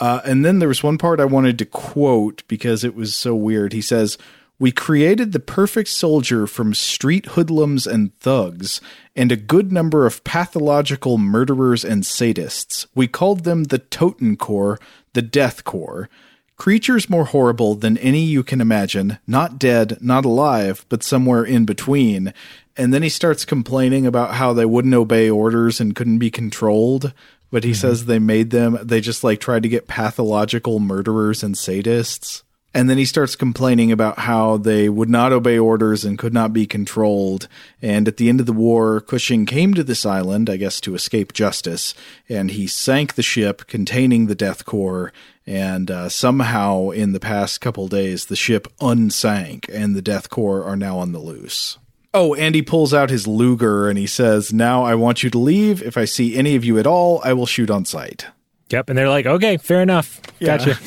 Uh, 0.00 0.20
and 0.24 0.44
then 0.44 0.58
there 0.58 0.66
was 0.66 0.82
one 0.82 0.98
part 0.98 1.20
I 1.20 1.26
wanted 1.26 1.56
to 1.60 1.64
quote 1.64 2.42
because 2.48 2.82
it 2.82 2.96
was 2.96 3.14
so 3.14 3.36
weird. 3.36 3.72
He 3.72 3.82
says, 3.82 4.18
We 4.58 4.72
created 4.72 5.30
the 5.30 5.38
perfect 5.38 5.90
soldier 5.90 6.48
from 6.48 6.74
street 6.74 7.26
hoodlums 7.26 7.86
and 7.86 8.18
thugs, 8.18 8.80
and 9.14 9.30
a 9.30 9.36
good 9.36 9.70
number 9.70 10.06
of 10.06 10.24
pathological 10.24 11.18
murderers 11.18 11.84
and 11.84 12.02
sadists. 12.02 12.88
We 12.96 13.06
called 13.06 13.44
them 13.44 13.64
the 13.64 13.78
Toten 13.78 14.36
Corps, 14.36 14.80
the 15.12 15.22
Death 15.22 15.62
Corps. 15.62 16.08
Creatures 16.56 17.10
more 17.10 17.24
horrible 17.24 17.74
than 17.74 17.98
any 17.98 18.22
you 18.22 18.44
can 18.44 18.60
imagine, 18.60 19.18
not 19.26 19.58
dead, 19.58 19.98
not 20.00 20.24
alive, 20.24 20.86
but 20.88 21.02
somewhere 21.02 21.44
in 21.44 21.64
between. 21.64 22.32
And 22.76 22.94
then 22.94 23.02
he 23.02 23.08
starts 23.08 23.44
complaining 23.44 24.06
about 24.06 24.34
how 24.34 24.52
they 24.52 24.64
wouldn't 24.64 24.94
obey 24.94 25.28
orders 25.28 25.80
and 25.80 25.96
couldn't 25.96 26.18
be 26.18 26.30
controlled. 26.30 27.12
But 27.50 27.64
he 27.64 27.72
mm-hmm. 27.72 27.80
says 27.80 28.06
they 28.06 28.20
made 28.20 28.50
them, 28.50 28.78
they 28.82 29.00
just 29.00 29.24
like 29.24 29.40
tried 29.40 29.64
to 29.64 29.68
get 29.68 29.88
pathological 29.88 30.78
murderers 30.78 31.42
and 31.42 31.56
sadists. 31.56 32.43
And 32.74 32.90
then 32.90 32.98
he 32.98 33.04
starts 33.04 33.36
complaining 33.36 33.92
about 33.92 34.18
how 34.18 34.56
they 34.56 34.88
would 34.88 35.08
not 35.08 35.32
obey 35.32 35.56
orders 35.56 36.04
and 36.04 36.18
could 36.18 36.34
not 36.34 36.52
be 36.52 36.66
controlled. 36.66 37.46
And 37.80 38.08
at 38.08 38.16
the 38.16 38.28
end 38.28 38.40
of 38.40 38.46
the 38.46 38.52
war, 38.52 39.00
Cushing 39.00 39.46
came 39.46 39.74
to 39.74 39.84
this 39.84 40.04
island, 40.04 40.50
I 40.50 40.56
guess 40.56 40.80
to 40.80 40.96
escape 40.96 41.32
justice, 41.32 41.94
and 42.28 42.50
he 42.50 42.66
sank 42.66 43.14
the 43.14 43.22
ship 43.22 43.68
containing 43.68 44.26
the 44.26 44.34
Death 44.34 44.64
Corps. 44.64 45.12
And 45.46 45.88
uh, 45.88 46.08
somehow, 46.08 46.90
in 46.90 47.12
the 47.12 47.20
past 47.20 47.60
couple 47.60 47.86
days, 47.86 48.26
the 48.26 48.36
ship 48.36 48.66
unsank, 48.80 49.68
and 49.72 49.94
the 49.94 50.02
Death 50.02 50.28
Corps 50.28 50.64
are 50.64 50.76
now 50.76 50.98
on 50.98 51.12
the 51.12 51.20
loose. 51.20 51.78
Oh, 52.12 52.34
and 52.34 52.54
he 52.54 52.62
pulls 52.62 52.94
out 52.94 53.10
his 53.10 53.26
Luger 53.26 53.88
and 53.88 53.98
he 53.98 54.06
says, 54.06 54.52
Now 54.52 54.84
I 54.84 54.94
want 54.94 55.22
you 55.22 55.30
to 55.30 55.38
leave. 55.38 55.82
If 55.82 55.96
I 55.96 56.04
see 56.04 56.36
any 56.36 56.54
of 56.54 56.64
you 56.64 56.78
at 56.78 56.86
all, 56.86 57.20
I 57.24 57.32
will 57.32 57.46
shoot 57.46 57.70
on 57.70 57.84
sight. 57.84 58.26
Yep. 58.70 58.88
And 58.88 58.98
they're 58.98 59.08
like, 59.08 59.26
okay, 59.26 59.56
fair 59.56 59.82
enough. 59.82 60.20
Gotcha. 60.40 60.78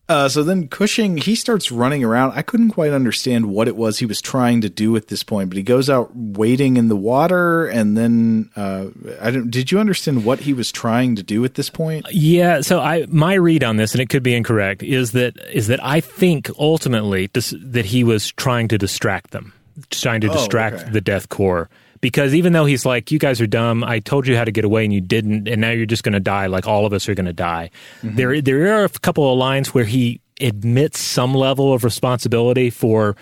Uh, 0.09 0.27
so 0.27 0.41
then 0.41 0.67
Cushing, 0.67 1.17
he 1.17 1.35
starts 1.35 1.71
running 1.71 2.03
around. 2.03 2.31
I 2.35 2.41
couldn't 2.41 2.71
quite 2.71 2.91
understand 2.93 3.45
what 3.45 3.67
it 3.67 3.75
was 3.75 3.99
he 3.99 4.07
was 4.07 4.21
trying 4.21 4.61
to 4.61 4.69
do 4.69 4.95
at 4.95 5.07
this 5.07 5.21
point, 5.21 5.49
but 5.51 5.57
he 5.57 5.61
goes 5.63 5.87
out 5.87 6.09
wading 6.15 6.77
in 6.77 6.87
the 6.89 6.95
water, 6.95 7.67
and 7.67 7.95
then 7.95 8.49
uh, 8.55 8.87
I 9.21 9.29
don't. 9.29 9.51
Did 9.51 9.71
you 9.71 9.79
understand 9.79 10.25
what 10.25 10.39
he 10.39 10.51
was 10.53 10.71
trying 10.71 11.15
to 11.17 11.21
do 11.23 11.45
at 11.45 11.53
this 11.53 11.69
point? 11.69 12.07
Yeah, 12.11 12.61
so 12.61 12.79
I 12.79 13.05
my 13.07 13.35
read 13.35 13.63
on 13.63 13.77
this, 13.77 13.93
and 13.93 14.01
it 14.01 14.09
could 14.09 14.23
be 14.23 14.33
incorrect, 14.35 14.81
is 14.81 15.11
that 15.11 15.37
is 15.53 15.67
that 15.67 15.83
I 15.85 16.01
think 16.01 16.49
ultimately 16.57 17.27
dis- 17.27 17.53
that 17.61 17.85
he 17.85 18.03
was 18.03 18.31
trying 18.31 18.67
to 18.69 18.79
distract 18.79 19.29
them, 19.29 19.53
trying 19.91 20.21
to 20.21 20.29
Oh, 20.29 20.33
distract 20.33 20.81
okay. 20.81 20.89
the 20.89 21.01
Death 21.01 21.29
Corps. 21.29 21.69
Because 22.01 22.33
even 22.33 22.53
though 22.53 22.65
he's 22.65 22.85
like, 22.85 23.11
you 23.11 23.19
guys 23.19 23.41
are 23.41 23.47
dumb, 23.47 23.83
I 23.83 23.99
told 23.99 24.25
you 24.27 24.37
how 24.37 24.45
to 24.45 24.51
get 24.51 24.63
away 24.65 24.83
and 24.85 24.93
you 24.93 25.01
didn't, 25.01 25.47
and 25.47 25.59
now 25.61 25.71
you're 25.71 25.85
just 25.85 26.03
going 26.03 26.13
to 26.13 26.19
die, 26.19 26.47
like 26.47 26.65
all 26.67 26.85
of 26.85 26.93
us 26.93 27.09
are 27.09 27.15
going 27.15 27.25
to 27.25 27.33
die. 27.33 27.71
Mm-hmm. 28.01 28.15
There, 28.15 28.41
there 28.41 28.79
are 28.79 28.85
a 28.85 28.89
couple 28.89 29.31
of 29.31 29.37
lines 29.37 29.73
where 29.73 29.83
he 29.85 30.21
admits 30.39 30.99
some 30.99 31.33
level 31.33 31.73
of 31.73 31.83
responsibility 31.83 32.69
for 32.69 33.17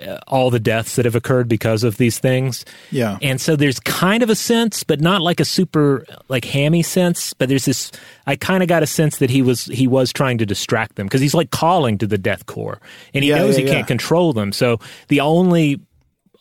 uh, 0.00 0.18
all 0.28 0.48
the 0.50 0.60
deaths 0.60 0.96
that 0.96 1.04
have 1.04 1.14
occurred 1.16 1.48
because 1.48 1.82
of 1.84 1.96
these 1.98 2.18
things. 2.20 2.64
Yeah. 2.90 3.18
And 3.20 3.38
so 3.40 3.56
there's 3.56 3.80
kind 3.80 4.22
of 4.22 4.30
a 4.30 4.34
sense, 4.36 4.82
but 4.84 5.00
not 5.00 5.20
like 5.20 5.40
a 5.40 5.44
super 5.44 6.06
like 6.28 6.44
hammy 6.44 6.82
sense, 6.82 7.34
but 7.34 7.48
there's 7.50 7.64
this 7.66 7.90
I 8.26 8.36
kind 8.36 8.62
of 8.62 8.68
got 8.68 8.82
a 8.82 8.86
sense 8.86 9.18
that 9.18 9.28
he 9.28 9.42
was 9.42 9.66
he 9.66 9.86
was 9.86 10.10
trying 10.12 10.38
to 10.38 10.46
distract 10.46 10.94
them 10.96 11.06
because 11.06 11.20
he's 11.20 11.34
like 11.34 11.50
calling 11.50 11.98
to 11.98 12.06
the 12.06 12.16
death 12.16 12.46
corps 12.46 12.80
and 13.12 13.24
he 13.24 13.30
Yeah, 13.30 13.38
knows 13.38 13.58
yeah, 13.58 13.64
he 13.64 13.68
yeah. 13.68 13.74
can't 13.74 13.88
control 13.88 14.32
them. 14.32 14.52
So 14.52 14.78
the 15.08 15.20
only 15.20 15.80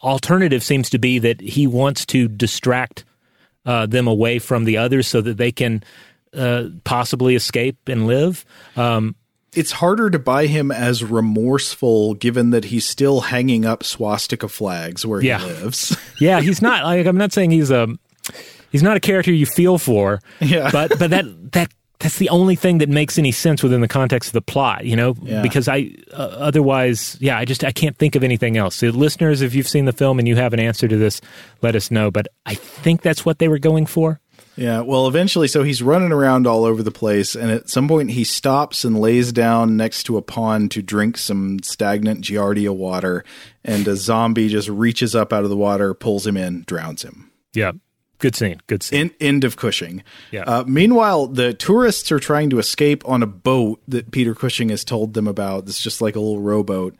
alternative 0.03 0.63
seems 0.63 0.89
to 0.91 0.99
be 0.99 1.19
that 1.19 1.41
he 1.41 1.67
wants 1.67 2.05
to 2.07 2.27
distract 2.27 3.03
uh, 3.65 3.85
them 3.85 4.07
away 4.07 4.39
from 4.39 4.63
the 4.65 4.77
others 4.77 5.07
so 5.07 5.21
that 5.21 5.37
they 5.37 5.51
can 5.51 5.83
uh, 6.33 6.65
possibly 6.83 7.35
escape 7.35 7.77
and 7.89 8.07
live. 8.07 8.45
Um, 8.75 9.15
It's 9.53 9.71
harder 9.71 10.09
to 10.09 10.19
buy 10.19 10.45
him 10.45 10.71
as 10.71 11.03
remorseful, 11.03 12.13
given 12.13 12.51
that 12.51 12.65
he's 12.65 12.85
still 12.85 13.21
hanging 13.21 13.65
up 13.65 13.83
swastika 13.83 14.47
flags 14.47 15.05
where 15.05 15.21
Yeah. 15.21 15.39
he 15.39 15.45
lives. 15.47 15.97
Yeah, 16.19 16.41
he's 16.41 16.61
not 16.61 16.83
like 16.83 17.05
I'm 17.05 17.17
not 17.17 17.31
saying 17.33 17.51
he's 17.51 17.71
a 17.71 17.87
he's 18.71 18.83
not 18.83 18.97
a 18.97 18.99
character 18.99 19.31
you 19.31 19.45
feel 19.45 19.77
for. 19.77 20.19
Yeah. 20.39 20.69
But 20.71 20.99
but 20.99 21.09
that 21.11 21.25
that 21.53 21.71
that's 21.99 22.17
the 22.17 22.29
only 22.29 22.55
thing 22.55 22.77
that 22.77 22.89
makes 22.89 23.17
any 23.17 23.31
sense 23.31 23.61
within 23.61 23.81
the 23.81 23.87
context 23.87 24.29
of 24.29 24.33
the 24.33 24.41
plot, 24.41 24.85
you 24.85 24.95
know? 24.95 25.15
Yeah. 25.21 25.41
Because 25.41 25.67
I 25.67 25.91
uh, 26.13 26.35
otherwise, 26.37 27.17
yeah, 27.19 27.37
I 27.37 27.45
just 27.45 27.63
I 27.63 27.71
can't 27.71 27.97
think 27.97 28.15
of 28.15 28.23
anything 28.23 28.57
else. 28.57 28.75
So 28.75 28.87
listeners, 28.87 29.41
if 29.41 29.53
you've 29.53 29.67
seen 29.67 29.85
the 29.85 29.93
film 29.93 30.17
and 30.19 30.27
you 30.27 30.35
have 30.37 30.53
an 30.53 30.59
answer 30.59 30.87
to 30.87 30.97
this, 30.97 31.19
let 31.61 31.75
us 31.75 31.91
know, 31.91 32.09
but 32.09 32.27
I 32.45 32.55
think 32.55 33.01
that's 33.01 33.25
what 33.25 33.39
they 33.39 33.47
were 33.47 33.59
going 33.59 33.85
for. 33.85 34.21
Yeah, 34.55 34.81
well, 34.81 35.07
eventually, 35.07 35.47
so 35.47 35.63
he's 35.63 35.81
running 35.81 36.11
around 36.11 36.45
all 36.45 36.65
over 36.65 36.83
the 36.83 36.91
place, 36.91 37.33
and 37.33 37.49
at 37.49 37.69
some 37.69 37.87
point, 37.87 38.11
he 38.11 38.25
stops 38.25 38.83
and 38.83 38.99
lays 38.99 39.31
down 39.31 39.77
next 39.77 40.03
to 40.03 40.17
a 40.17 40.21
pond 40.21 40.71
to 40.71 40.81
drink 40.81 41.17
some 41.17 41.59
stagnant 41.63 42.25
Giardia 42.25 42.75
water, 42.75 43.23
and 43.63 43.87
a 43.87 43.95
zombie 43.95 44.49
just 44.49 44.67
reaches 44.67 45.15
up 45.15 45.31
out 45.31 45.45
of 45.45 45.49
the 45.49 45.55
water, 45.55 45.93
pulls 45.93 46.27
him 46.27 46.35
in, 46.35 46.63
drowns 46.67 47.03
him. 47.03 47.31
Yeah. 47.53 47.71
Good 48.19 48.35
scene. 48.35 48.61
Good 48.67 48.83
scene. 48.83 48.99
In, 49.01 49.11
end 49.19 49.43
of 49.43 49.55
Cushing. 49.57 50.03
Yeah. 50.31 50.43
Uh, 50.43 50.63
meanwhile, 50.67 51.25
the 51.27 51.53
tourists 51.53 52.11
are 52.11 52.19
trying 52.19 52.49
to 52.51 52.59
escape 52.59 53.07
on 53.07 53.23
a 53.23 53.27
boat 53.27 53.81
that 53.87 54.11
Peter 54.11 54.35
Cushing 54.35 54.69
has 54.69 54.83
told 54.83 55.13
them 55.13 55.27
about. 55.27 55.63
It's 55.67 55.81
just 55.81 56.01
like 56.01 56.15
a 56.15 56.19
little 56.19 56.39
rowboat. 56.41 56.95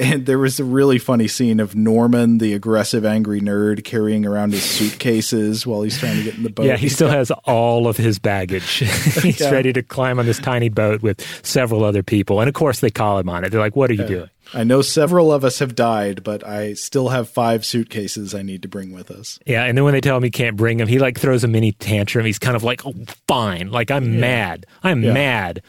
And 0.00 0.26
there 0.26 0.38
was 0.38 0.60
a 0.60 0.64
really 0.64 0.98
funny 0.98 1.26
scene 1.26 1.58
of 1.58 1.74
Norman, 1.74 2.38
the 2.38 2.54
aggressive, 2.54 3.04
angry 3.04 3.40
nerd, 3.40 3.82
carrying 3.82 4.24
around 4.24 4.52
his 4.52 4.62
suitcases 4.62 5.66
while 5.66 5.82
he's 5.82 5.98
trying 5.98 6.18
to 6.18 6.22
get 6.22 6.36
in 6.36 6.44
the 6.44 6.50
boat. 6.50 6.66
yeah, 6.66 6.76
he 6.76 6.88
still 6.88 7.08
has 7.08 7.32
all 7.46 7.88
of 7.88 7.96
his 7.96 8.20
baggage. 8.20 8.64
He's 9.22 9.40
Yeah. 9.40 9.50
ready 9.50 9.72
to 9.72 9.82
climb 9.82 10.20
on 10.20 10.26
this 10.26 10.38
tiny 10.38 10.68
boat 10.68 11.02
with 11.02 11.20
several 11.44 11.82
other 11.82 12.04
people. 12.04 12.38
And 12.40 12.46
of 12.48 12.54
course, 12.54 12.78
they 12.78 12.90
call 12.90 13.18
him 13.18 13.28
on 13.28 13.42
it. 13.42 13.50
They're 13.50 13.58
like, 13.60 13.74
What 13.74 13.90
are 13.90 13.94
you 13.94 14.06
doing? 14.06 14.30
I 14.54 14.64
know 14.64 14.80
several 14.82 15.32
of 15.32 15.44
us 15.44 15.58
have 15.58 15.74
died, 15.74 16.22
but 16.24 16.46
I 16.46 16.72
still 16.74 17.10
have 17.10 17.28
five 17.28 17.66
suitcases 17.66 18.34
I 18.34 18.42
need 18.42 18.62
to 18.62 18.68
bring 18.68 18.92
with 18.92 19.10
us. 19.10 19.38
Yeah, 19.44 19.64
and 19.64 19.76
then 19.76 19.84
when 19.84 19.92
they 19.92 20.00
tell 20.00 20.16
him 20.16 20.22
he 20.22 20.30
can't 20.30 20.56
bring 20.56 20.80
him, 20.80 20.88
he 20.88 20.98
like 20.98 21.18
throws 21.18 21.44
a 21.44 21.48
mini 21.48 21.72
tantrum. 21.72 22.24
He's 22.24 22.38
kind 22.38 22.56
of 22.56 22.62
like, 22.64 22.86
"Oh, 22.86 22.94
fine. 23.26 23.70
Like 23.70 23.90
I'm 23.90 24.20
mad. 24.20 24.64
I'm 24.82 25.02
Yeah. 25.02 25.12
mad. 25.12 25.62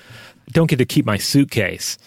Don't 0.51 0.69
get 0.69 0.77
to 0.77 0.85
keep 0.85 1.05
my 1.05 1.17
suitcase." 1.17 1.97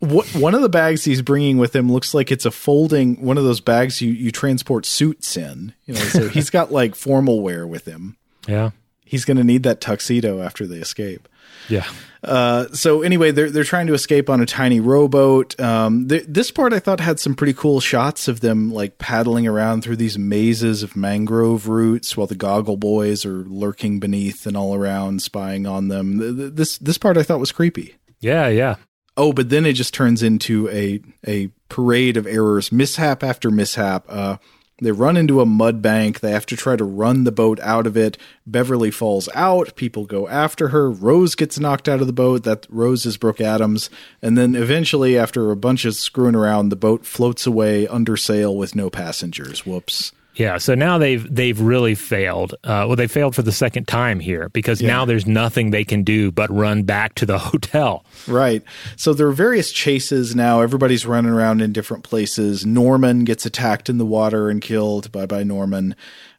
What, 0.00 0.26
one 0.34 0.54
of 0.54 0.60
the 0.60 0.68
bags 0.68 1.04
he's 1.04 1.22
bringing 1.22 1.56
with 1.56 1.74
him 1.74 1.90
looks 1.90 2.12
like 2.14 2.30
it's 2.32 2.44
a 2.44 2.50
folding 2.50 3.22
one 3.24 3.38
of 3.38 3.44
those 3.44 3.60
bags 3.60 4.02
you, 4.02 4.10
you 4.12 4.30
transport 4.30 4.84
suits 4.86 5.36
in. 5.36 5.72
You 5.86 5.94
know, 5.94 6.00
so 6.00 6.28
he's 6.28 6.50
got 6.50 6.72
like 6.72 6.94
formal 6.94 7.40
wear 7.42 7.66
with 7.66 7.86
him. 7.86 8.16
Yeah, 8.48 8.70
He's 9.06 9.24
going 9.24 9.36
to 9.38 9.44
need 9.44 9.62
that 9.62 9.80
tuxedo 9.80 10.42
after 10.42 10.66
they 10.66 10.76
escape. 10.76 11.28
yeah, 11.68 11.86
Uh, 12.24 12.66
so 12.72 13.02
anyway, 13.02 13.30
they're 13.30 13.50
they're 13.50 13.64
trying 13.64 13.86
to 13.86 13.94
escape 13.94 14.30
on 14.30 14.40
a 14.40 14.46
tiny 14.46 14.80
rowboat. 14.80 15.58
Um, 15.60 16.08
th- 16.08 16.24
this 16.26 16.50
part 16.50 16.72
I 16.72 16.78
thought 16.78 17.00
had 17.00 17.20
some 17.20 17.34
pretty 17.34 17.52
cool 17.54 17.80
shots 17.80 18.28
of 18.28 18.40
them 18.40 18.72
like 18.72 18.98
paddling 18.98 19.46
around 19.46 19.82
through 19.82 19.96
these 19.96 20.18
mazes 20.18 20.82
of 20.82 20.96
mangrove 20.96 21.68
roots 21.68 22.16
while 22.16 22.26
the 22.26 22.34
Goggle 22.34 22.76
Boys 22.78 23.24
are 23.26 23.44
lurking 23.46 24.00
beneath 24.00 24.46
and 24.46 24.56
all 24.56 24.74
around, 24.74 25.22
spying 25.22 25.66
on 25.66 25.88
them. 25.88 26.18
Th- 26.18 26.36
th- 26.36 26.52
This 26.54 26.78
this 26.78 26.98
part 26.98 27.16
I 27.18 27.22
thought 27.22 27.40
was 27.40 27.52
creepy. 27.52 27.94
yeah, 28.20 28.48
yeah. 28.48 28.76
Oh, 29.16 29.32
but 29.32 29.48
then 29.48 29.64
it 29.64 29.74
just 29.74 29.94
turns 29.94 30.22
into 30.24 30.68
a 30.70 31.00
a 31.26 31.48
parade 31.68 32.16
of 32.16 32.26
errors, 32.26 32.72
mishap 32.72 33.22
after 33.22 33.50
mishap. 33.50 34.06
Uh, 34.08 34.38
they 34.80 34.90
run 34.90 35.16
into 35.16 35.40
a 35.40 35.46
mud 35.46 35.80
bank. 35.80 36.20
They 36.20 36.32
have 36.32 36.46
to 36.46 36.56
try 36.56 36.76
to 36.76 36.84
run 36.84 37.24
the 37.24 37.32
boat 37.32 37.60
out 37.60 37.86
of 37.86 37.96
it. 37.96 38.18
Beverly 38.46 38.90
falls 38.90 39.28
out. 39.34 39.76
People 39.76 40.04
go 40.04 40.26
after 40.28 40.68
her. 40.68 40.90
Rose 40.90 41.34
gets 41.34 41.60
knocked 41.60 41.88
out 41.88 42.00
of 42.00 42.06
the 42.06 42.12
boat. 42.12 42.42
That 42.42 42.66
Rose 42.68 43.06
is 43.06 43.16
Brooke 43.16 43.40
Adams. 43.40 43.88
And 44.20 44.36
then 44.36 44.54
eventually, 44.54 45.16
after 45.16 45.50
a 45.50 45.56
bunch 45.56 45.84
of 45.84 45.94
screwing 45.94 46.34
around, 46.34 46.68
the 46.68 46.76
boat 46.76 47.06
floats 47.06 47.46
away 47.46 47.86
under 47.86 48.16
sail 48.16 48.56
with 48.56 48.74
no 48.74 48.90
passengers. 48.90 49.64
Whoops. 49.64 50.12
Yeah, 50.36 50.58
so 50.58 50.74
now 50.74 50.98
they've 50.98 51.32
they've 51.32 51.60
really 51.60 51.94
failed. 51.94 52.54
Uh, 52.64 52.84
well, 52.86 52.96
they 52.96 53.06
failed 53.06 53.34
for 53.34 53.42
the 53.42 53.52
second 53.52 53.86
time 53.86 54.18
here 54.20 54.48
because 54.48 54.82
now 54.82 55.04
there's 55.04 55.26
nothing 55.26 55.70
they 55.70 55.84
can 55.84 56.02
do 56.02 56.32
but 56.32 56.50
run 56.50 56.82
back 56.82 57.14
to 57.16 57.26
the 57.26 57.38
hotel. 57.50 58.04
Right. 58.26 58.62
So 58.96 59.14
there 59.14 59.28
are 59.28 59.32
various 59.32 59.70
chases 59.70 60.34
now. 60.34 60.60
Everybody's 60.60 61.06
running 61.06 61.32
around 61.32 61.60
in 61.60 61.72
different 61.72 62.04
places. 62.04 62.66
Norman 62.66 63.24
gets 63.24 63.46
attacked 63.46 63.88
in 63.88 63.98
the 63.98 64.06
water 64.06 64.50
and 64.50 64.60
killed. 64.60 65.12
Bye 65.12 65.26
bye, 65.26 65.44
Norman. 65.44 65.94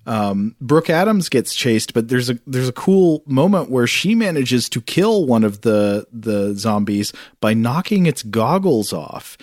Um, 0.08 0.56
Brooke 0.62 0.89
Adams 0.89 1.30
gets 1.30 1.56
chased, 1.56 1.93
but 1.93 2.10
there's 2.10 2.30
a 2.30 2.38
there's 2.46 2.70
a 2.70 2.74
cool 2.74 3.24
moment 3.26 3.72
where 3.72 3.88
she 3.88 4.14
manages 4.14 4.70
to 4.70 4.82
kill 4.82 5.26
one 5.26 5.43
of 5.43 5.62
the 5.62 6.06
the 6.12 6.54
zombies 6.54 7.12
by 7.41 7.54
knocking 7.54 8.06
its 8.06 8.22
goggles 8.24 8.93
off. 8.93 9.38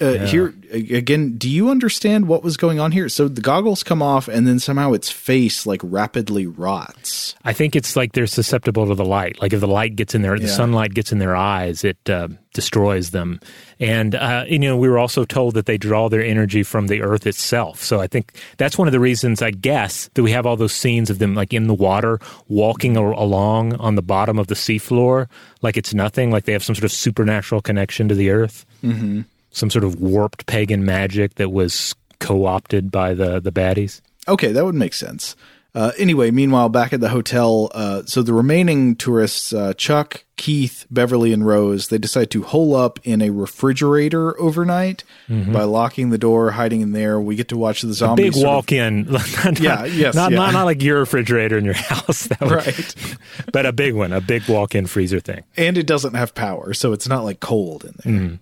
Uh, 0.00 0.26
Here 0.26 0.54
again, 0.70 1.36
do 1.38 1.48
you 1.48 1.70
understand 1.70 2.28
what 2.28 2.42
was 2.42 2.56
going 2.56 2.78
on 2.78 2.92
here? 2.92 3.08
So 3.08 3.26
the 3.26 3.40
goggles 3.40 3.82
come 3.82 4.02
off, 4.02 4.28
and 4.28 4.46
then 4.46 4.58
somehow 4.58 4.92
its 4.92 5.10
face 5.10 5.66
like 5.66 5.80
rapidly 5.82 6.46
rots. 6.46 7.34
I 7.44 7.52
think 7.52 7.74
it's 7.74 7.96
like 7.96 8.12
they're 8.12 8.26
susceptible 8.26 8.86
to 8.86 8.94
the 8.94 9.04
light. 9.04 9.40
Like 9.40 9.52
if 9.52 9.60
the 9.60 9.66
light 9.68 9.96
gets 9.96 10.14
in 10.14 10.22
there, 10.22 10.38
the 10.38 10.48
sunlight 10.48 10.94
gets 10.94 11.10
in 11.10 11.18
their 11.18 11.34
eyes, 11.34 11.84
it 11.84 11.98
uh, 12.08 12.28
destroys 12.54 13.10
them. 13.10 13.40
And 13.80 14.14
uh, 14.14 14.44
you 14.46 14.58
know, 14.58 14.76
we 14.76 14.88
were 14.88 14.98
also 14.98 15.24
told 15.24 15.54
that 15.54 15.66
they 15.66 15.78
draw 15.78 16.08
their 16.08 16.22
energy 16.22 16.62
from 16.62 16.86
the 16.86 17.02
earth 17.02 17.26
itself. 17.26 17.82
So 17.82 18.00
I 18.00 18.06
think 18.06 18.32
that's 18.56 18.78
one 18.78 18.86
of 18.88 18.92
the 18.92 19.00
reasons, 19.00 19.42
I 19.42 19.50
guess, 19.50 20.10
that 20.14 20.22
we 20.22 20.30
have 20.32 20.46
all 20.46 20.56
those 20.56 20.72
scenes 20.72 21.10
of 21.10 21.18
them 21.18 21.34
like 21.34 21.52
in 21.52 21.66
the 21.66 21.74
water, 21.74 22.20
walking 22.48 22.96
along 22.96 23.74
on 23.76 23.94
the 23.94 24.02
bottom 24.02 24.38
of 24.38 24.46
the 24.46 24.54
seafloor, 24.54 25.28
like 25.62 25.76
it's 25.76 25.94
nothing. 25.94 26.30
Like 26.30 26.44
they 26.44 26.52
have 26.52 26.64
some 26.64 26.74
sort 26.74 26.84
of 26.84 26.92
supernatural 26.92 27.62
connection 27.62 28.08
to 28.08 28.14
the 28.14 28.30
earth. 28.30 28.64
Mm-hmm. 28.82 29.22
Some 29.50 29.70
sort 29.70 29.84
of 29.84 30.00
warped 30.00 30.46
pagan 30.46 30.84
magic 30.84 31.34
that 31.36 31.50
was 31.50 31.94
co-opted 32.20 32.90
by 32.90 33.14
the 33.14 33.40
the 33.40 33.52
baddies. 33.52 34.00
Okay, 34.26 34.52
that 34.52 34.64
would 34.64 34.74
make 34.74 34.94
sense. 34.94 35.36
Uh, 35.74 35.92
anyway, 35.98 36.30
meanwhile, 36.30 36.68
back 36.68 36.92
at 36.92 37.00
the 37.00 37.10
hotel, 37.10 37.70
uh, 37.72 38.02
so 38.04 38.22
the 38.22 38.32
remaining 38.32 38.96
tourists, 38.96 39.52
uh, 39.52 39.72
Chuck, 39.74 40.24
Keith, 40.36 40.86
Beverly, 40.90 41.32
and 41.32 41.46
Rose, 41.46 41.88
they 41.88 41.98
decide 41.98 42.30
to 42.32 42.42
hole 42.42 42.74
up 42.74 42.98
in 43.04 43.20
a 43.22 43.30
refrigerator 43.30 44.38
overnight 44.40 45.04
by 45.28 45.62
locking 45.64 46.08
the 46.10 46.18
door, 46.18 46.52
hiding 46.52 46.80
in 46.80 46.92
there. 46.92 47.20
We 47.20 47.36
get 47.36 47.48
to 47.48 47.56
watch 47.56 47.82
the 47.82 47.88
Mm-hmm. 47.88 47.92
Zombies. 47.94 48.34
big 48.34 48.44
walk-in, 48.44 49.02
not, 49.10 49.60
Yeah, 49.60 49.84
yes, 49.84 50.14
not, 50.14 50.32
yeah. 50.32 50.38
not 50.38 50.52
not 50.54 50.64
like 50.64 50.82
your 50.82 51.00
refrigerator 51.00 51.58
in 51.58 51.64
your 51.66 51.74
house, 51.76 52.24
that 52.28 52.40
would- 52.40 52.50
Right. 52.50 52.94
but 53.52 53.66
a 53.66 53.72
big 53.72 53.94
one, 53.94 54.12
a 54.12 54.20
big 54.22 54.48
walk-in 54.48 54.86
freezer 54.86 55.20
thing. 55.20 55.44
and 55.56 55.78
it 55.78 55.86
doesn't 55.86 56.14
have 56.14 56.34
power, 56.34 56.72
so 56.74 56.92
it's 56.92 57.06
not 57.06 57.24
like 57.24 57.40
cold 57.40 57.84
in 57.84 57.94
there. 58.04 58.20
Mm-hmm. 58.20 58.34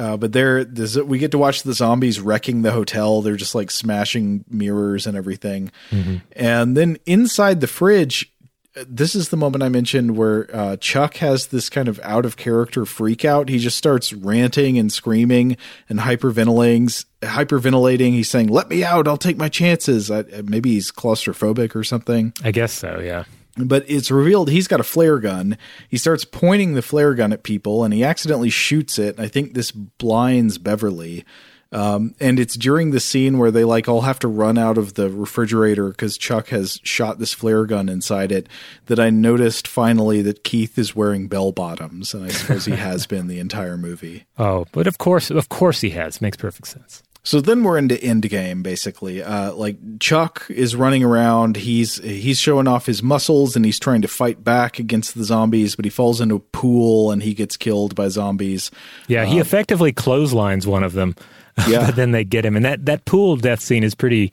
Uh, 0.00 0.16
but 0.16 0.32
there, 0.32 0.64
we 1.04 1.18
get 1.18 1.30
to 1.30 1.36
watch 1.36 1.62
the 1.62 1.74
zombies 1.74 2.20
wrecking 2.20 2.62
the 2.62 2.72
hotel. 2.72 3.20
They're 3.20 3.36
just 3.36 3.54
like 3.54 3.70
smashing 3.70 4.46
mirrors 4.48 5.06
and 5.06 5.14
everything. 5.14 5.70
Mm-hmm. 5.90 6.16
And 6.32 6.74
then 6.74 6.96
inside 7.04 7.60
the 7.60 7.66
fridge, 7.66 8.32
uh, 8.74 8.84
this 8.88 9.14
is 9.14 9.28
the 9.28 9.36
moment 9.36 9.62
I 9.62 9.68
mentioned 9.68 10.16
where 10.16 10.48
uh, 10.56 10.76
Chuck 10.78 11.16
has 11.16 11.48
this 11.48 11.68
kind 11.68 11.86
of 11.86 12.00
out 12.02 12.24
of 12.24 12.38
character 12.38 12.86
freak 12.86 13.26
out. 13.26 13.50
He 13.50 13.58
just 13.58 13.76
starts 13.76 14.14
ranting 14.14 14.78
and 14.78 14.90
screaming 14.90 15.58
and 15.90 15.98
hyperventilating. 15.98 17.04
Hyperventilating. 17.20 18.12
He's 18.12 18.30
saying, 18.30 18.48
"Let 18.48 18.70
me 18.70 18.82
out! 18.82 19.06
I'll 19.06 19.18
take 19.18 19.36
my 19.36 19.50
chances." 19.50 20.10
I, 20.10 20.22
maybe 20.42 20.70
he's 20.70 20.90
claustrophobic 20.90 21.76
or 21.76 21.84
something 21.84 22.32
I 22.42 22.52
guess 22.52 22.72
so, 22.72 23.00
yeah. 23.00 23.24
But 23.56 23.84
it's 23.88 24.10
revealed 24.10 24.50
he's 24.50 24.68
got 24.68 24.80
a 24.80 24.84
flare 24.84 25.18
gun. 25.18 25.58
He 25.88 25.96
starts 25.96 26.24
pointing 26.24 26.74
the 26.74 26.82
flare 26.82 27.14
gun 27.14 27.32
at 27.32 27.42
people 27.42 27.84
and 27.84 27.92
he 27.92 28.04
accidentally 28.04 28.50
shoots 28.50 28.98
it. 28.98 29.18
I 29.18 29.28
think 29.28 29.54
this 29.54 29.70
blinds 29.70 30.58
Beverly. 30.58 31.24
Um, 31.72 32.16
and 32.18 32.40
it's 32.40 32.56
during 32.56 32.90
the 32.90 32.98
scene 32.98 33.38
where 33.38 33.52
they 33.52 33.62
like 33.62 33.88
all 33.88 34.00
have 34.00 34.18
to 34.20 34.28
run 34.28 34.58
out 34.58 34.76
of 34.76 34.94
the 34.94 35.08
refrigerator 35.08 35.90
because 35.90 36.18
Chuck 36.18 36.48
has 36.48 36.80
shot 36.82 37.20
this 37.20 37.32
flare 37.32 37.64
gun 37.64 37.88
inside 37.88 38.32
it 38.32 38.48
that 38.86 38.98
I 38.98 39.10
noticed 39.10 39.68
finally 39.68 40.20
that 40.22 40.42
Keith 40.42 40.76
is 40.78 40.96
wearing 40.96 41.28
bell 41.28 41.52
bottoms. 41.52 42.12
And 42.12 42.24
I 42.24 42.28
suppose 42.28 42.64
he 42.64 42.72
has 42.76 43.06
been 43.06 43.28
the 43.28 43.38
entire 43.38 43.76
movie. 43.76 44.24
Oh, 44.36 44.66
but 44.72 44.88
of 44.88 44.98
course, 44.98 45.30
of 45.30 45.48
course 45.48 45.80
he 45.80 45.90
has. 45.90 46.20
Makes 46.20 46.38
perfect 46.38 46.66
sense. 46.66 47.04
So 47.22 47.40
then 47.40 47.62
we're 47.64 47.76
into 47.76 47.96
Endgame, 47.96 48.62
basically. 48.62 49.22
Uh, 49.22 49.52
like 49.52 49.76
Chuck 50.00 50.46
is 50.48 50.74
running 50.74 51.04
around. 51.04 51.56
He's 51.56 51.96
he's 51.96 52.38
showing 52.38 52.66
off 52.66 52.86
his 52.86 53.02
muscles 53.02 53.56
and 53.56 53.64
he's 53.64 53.78
trying 53.78 54.00
to 54.02 54.08
fight 54.08 54.42
back 54.42 54.78
against 54.78 55.14
the 55.16 55.24
zombies, 55.24 55.76
but 55.76 55.84
he 55.84 55.90
falls 55.90 56.20
into 56.20 56.36
a 56.36 56.40
pool 56.40 57.10
and 57.10 57.22
he 57.22 57.34
gets 57.34 57.56
killed 57.56 57.94
by 57.94 58.08
zombies. 58.08 58.70
Yeah, 59.06 59.26
he 59.26 59.38
effectively 59.38 59.92
clotheslines 59.92 60.66
one 60.66 60.82
of 60.82 60.92
them. 60.94 61.14
Yeah. 61.68 61.86
but 61.86 61.96
then 61.96 62.12
they 62.12 62.24
get 62.24 62.46
him, 62.46 62.56
and 62.56 62.64
that 62.64 62.86
that 62.86 63.04
pool 63.04 63.36
death 63.36 63.60
scene 63.60 63.84
is 63.84 63.94
pretty 63.94 64.32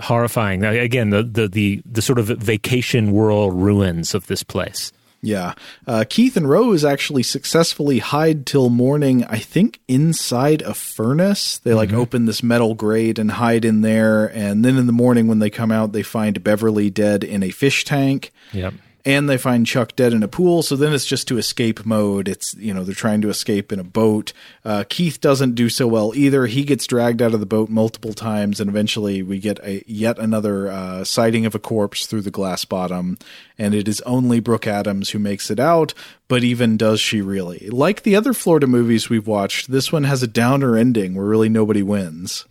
horrifying. 0.00 0.60
Now, 0.60 0.70
again, 0.72 1.08
the 1.08 1.22
the 1.22 1.48
the 1.48 1.82
the 1.86 2.02
sort 2.02 2.18
of 2.18 2.26
vacation 2.26 3.12
world 3.12 3.54
ruins 3.54 4.14
of 4.14 4.26
this 4.26 4.42
place. 4.42 4.92
Yeah. 5.22 5.54
Uh, 5.86 6.04
Keith 6.08 6.36
and 6.36 6.50
Rose 6.50 6.84
actually 6.84 7.22
successfully 7.22 8.00
hide 8.00 8.44
till 8.44 8.68
morning, 8.68 9.24
I 9.24 9.38
think, 9.38 9.78
inside 9.86 10.62
a 10.62 10.74
furnace. 10.74 11.58
They 11.58 11.74
like 11.74 11.92
open 11.92 12.26
this 12.26 12.42
metal 12.42 12.74
grate 12.74 13.20
and 13.20 13.30
hide 13.30 13.64
in 13.64 13.82
there. 13.82 14.26
And 14.26 14.64
then 14.64 14.76
in 14.76 14.86
the 14.86 14.92
morning, 14.92 15.28
when 15.28 15.38
they 15.38 15.48
come 15.48 15.70
out, 15.70 15.92
they 15.92 16.02
find 16.02 16.42
Beverly 16.42 16.90
dead 16.90 17.22
in 17.22 17.44
a 17.44 17.50
fish 17.50 17.84
tank. 17.84 18.32
Yep. 18.52 18.74
And 19.04 19.28
they 19.28 19.36
find 19.36 19.66
Chuck 19.66 19.96
dead 19.96 20.12
in 20.12 20.22
a 20.22 20.28
pool. 20.28 20.62
So 20.62 20.76
then 20.76 20.92
it's 20.92 21.04
just 21.04 21.26
to 21.28 21.38
escape 21.38 21.84
mode. 21.84 22.28
It's 22.28 22.54
you 22.54 22.72
know 22.72 22.84
they're 22.84 22.94
trying 22.94 23.20
to 23.22 23.28
escape 23.28 23.72
in 23.72 23.78
a 23.78 23.84
boat. 23.84 24.32
Uh, 24.64 24.84
Keith 24.88 25.20
doesn't 25.20 25.54
do 25.54 25.68
so 25.68 25.86
well 25.86 26.12
either. 26.14 26.46
He 26.46 26.64
gets 26.64 26.86
dragged 26.86 27.20
out 27.20 27.34
of 27.34 27.40
the 27.40 27.46
boat 27.46 27.68
multiple 27.68 28.14
times, 28.14 28.60
and 28.60 28.70
eventually 28.70 29.22
we 29.22 29.38
get 29.38 29.58
a 29.60 29.82
yet 29.86 30.18
another 30.18 30.68
uh, 30.68 31.04
sighting 31.04 31.46
of 31.46 31.54
a 31.54 31.58
corpse 31.58 32.06
through 32.06 32.22
the 32.22 32.30
glass 32.30 32.64
bottom. 32.64 33.18
And 33.58 33.74
it 33.74 33.86
is 33.86 34.00
only 34.02 34.40
Brooke 34.40 34.66
Adams 34.66 35.10
who 35.10 35.18
makes 35.18 35.50
it 35.50 35.60
out. 35.60 35.94
But 36.28 36.42
even 36.42 36.76
does 36.76 37.00
she 37.00 37.20
really? 37.20 37.68
Like 37.68 38.02
the 38.02 38.16
other 38.16 38.32
Florida 38.32 38.66
movies 38.66 39.10
we've 39.10 39.26
watched, 39.26 39.70
this 39.70 39.92
one 39.92 40.04
has 40.04 40.22
a 40.22 40.26
downer 40.26 40.76
ending 40.76 41.14
where 41.14 41.26
really 41.26 41.50
nobody 41.50 41.82
wins. 41.82 42.46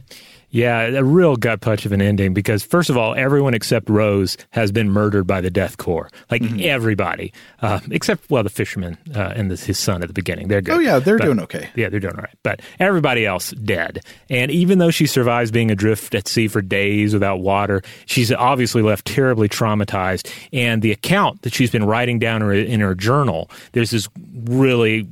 Yeah, 0.52 0.82
a 0.82 1.04
real 1.04 1.38
gut 1.38 1.62
punch 1.62 1.86
of 1.86 1.93
an 1.93 2.02
ending 2.02 2.34
because 2.34 2.62
first 2.62 2.89
of 2.89 2.97
all, 2.97 3.16
everyone 3.16 3.54
except 3.54 3.89
Rose 3.89 4.36
has 4.52 4.72
been 4.72 4.89
murdered 4.91 5.26
by 5.26 5.39
the 5.41 5.49
Death 5.49 5.78
Corps. 5.78 6.10
Like 6.30 6.41
Mm-hmm. 6.41 6.60
everybody, 6.64 7.32
uh, 7.62 7.80
except 7.89 8.30
well, 8.30 8.43
the 8.43 8.49
fisherman 8.49 8.97
uh, 9.16 9.32
and 9.36 9.49
this, 9.49 9.64
his 9.64 9.80
son 9.80 10.02
at 10.02 10.08
the 10.08 10.14
beginning. 10.14 10.47
They're 10.49 10.62
good. 10.62 10.76
Oh, 10.76 10.80
yeah, 10.80 10.99
they're 10.99 11.18
But- 11.18 11.26
doing 11.26 11.39
okay. 11.41 11.70
Yeah, 11.76 11.88
they're 11.89 11.99
doing 12.02 12.16
all 12.16 12.22
right. 12.24 12.36
But 12.43 12.62
everybody 12.80 13.26
else 13.26 13.52
dead. 13.52 14.02
And 14.30 14.52
even 14.52 14.80
though 14.80 14.91
she 14.91 15.06
survives 15.08 15.52
being 15.52 15.72
adrift 15.72 16.14
at 16.16 16.28
sea 16.28 16.47
for 16.49 16.62
days 16.62 17.14
without 17.14 17.39
water, 17.39 17.82
she's 18.06 18.32
obviously 18.32 18.82
left 18.82 19.06
terribly 19.06 19.47
traumatized. 19.47 20.30
And 20.52 20.82
the 20.82 20.91
account 20.91 21.43
that 21.43 21.54
she's 21.54 21.72
been 21.72 21.86
writing 21.86 22.20
down 22.20 22.41
in 22.41 22.47
her, 22.49 22.54
in 22.54 22.80
her 22.82 22.95
journal, 22.95 23.49
there's 23.72 23.91
this 23.91 24.10
really 24.43 25.08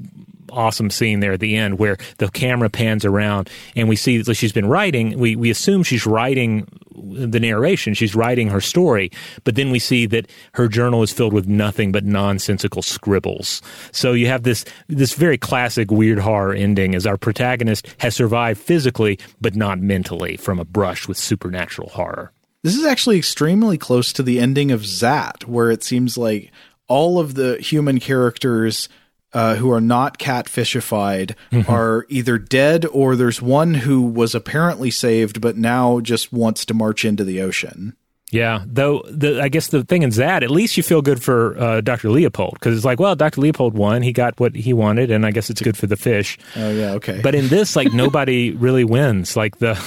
awesome 0.52 0.90
scene 0.90 1.20
there 1.20 1.34
at 1.34 1.40
the 1.40 1.56
end 1.56 1.80
where 1.80 1.98
the 2.18 2.30
camera 2.30 2.70
pans 2.70 3.06
around 3.06 3.50
and 3.76 3.88
we 3.88 3.96
see 3.96 4.22
that 4.22 4.36
she's 4.36 4.54
been 4.54 4.68
writing 4.68 5.18
we 5.18 5.36
we 5.36 5.50
assume 5.50 5.84
she's 5.84 6.06
writing 6.06 6.68
the 6.96 7.40
narration 7.40 7.94
she's 7.94 8.16
writing 8.16 8.50
her 8.50 8.62
story 8.62 9.12
but 9.44 9.56
then 9.56 9.72
we 9.72 9.80
see 9.80 10.06
that 10.06 10.30
her 10.54 10.68
journal 10.68 11.04
is 11.04 11.12
filled 11.12 11.34
with 11.34 11.48
nothing 11.48 11.92
but 11.92 12.04
nonsensical 12.04 12.82
scribbles. 12.82 13.62
So 13.92 14.14
you 14.14 14.28
have 14.28 14.44
this 14.44 14.66
this 14.88 15.14
very 15.14 15.38
classic 15.38 15.92
weird 15.92 16.20
horror 16.20 16.54
ending 16.54 16.96
as 16.96 17.06
our 17.06 17.18
protagonist 17.18 17.88
has 18.00 18.16
survived 18.16 18.60
physically 18.60 19.20
but 19.42 19.56
not 19.56 19.80
mentally 19.80 20.38
from 20.38 20.60
a 20.60 20.66
brush 20.66 21.08
with 21.08 21.18
supernatural 21.18 21.90
horror. 21.90 22.32
This 22.64 22.76
is 22.76 22.86
actually 22.86 23.18
extremely 23.18 23.78
close 23.78 24.12
to 24.14 24.24
the 24.24 24.40
ending 24.40 24.72
of 24.72 24.82
Zaat, 24.82 25.46
where 25.46 25.72
it 25.72 25.82
seems 25.82 26.18
like 26.18 26.52
all 26.88 27.20
of 27.20 27.36
the 27.36 27.58
human 27.58 28.00
characters 28.00 28.90
uh, 29.34 29.56
who 29.56 29.72
are 29.72 29.82
not 29.82 30.18
catfishified 30.18 31.36
are 31.68 32.06
either 32.10 32.38
dead 32.38 32.86
or 32.92 33.16
there's 33.16 33.42
one 33.42 33.76
who 33.76 34.02
was 34.02 34.34
apparently 34.34 34.90
saved 34.92 35.40
but 35.42 35.56
now 35.58 36.00
just 36.00 36.34
wants 36.34 36.66
to 36.66 36.74
march 36.74 37.06
into 37.06 37.24
the 37.24 37.42
ocean. 37.42 37.96
Yeah, 38.32 38.64
though 38.68 39.02
the 39.10 39.42
I 39.42 39.50
guess 39.50 39.68
the 39.68 39.84
thing 39.84 40.04
is 40.04 40.18
that 40.18 40.44
at 40.44 40.52
least 40.52 40.78
you 40.78 40.84
feel 40.84 41.02
good 41.02 41.22
for 41.22 41.60
uh, 41.60 41.82
Dr. 41.82 42.10
Leopold 42.12 42.54
because 42.54 42.76
it's 42.76 42.86
like, 42.86 43.00
well, 43.00 43.16
Dr. 43.16 43.42
Leopold 43.42 43.74
won, 43.74 44.04
he 44.04 44.12
got 44.12 44.40
what 44.40 44.56
he 44.56 44.72
wanted, 44.72 45.10
and 45.10 45.26
I 45.26 45.32
guess 45.32 45.50
it's 45.50 45.62
good 45.62 45.78
for 45.78 45.88
the 45.88 45.98
fish. 45.98 46.38
Oh 46.56 46.70
yeah, 46.70 46.92
okay. 46.94 47.22
But 47.24 47.34
in 47.34 47.48
this, 47.48 47.76
like 47.76 47.92
nobody 47.92 48.52
really 48.56 48.84
wins. 48.84 49.36
Like 49.36 49.58
the, 49.58 49.82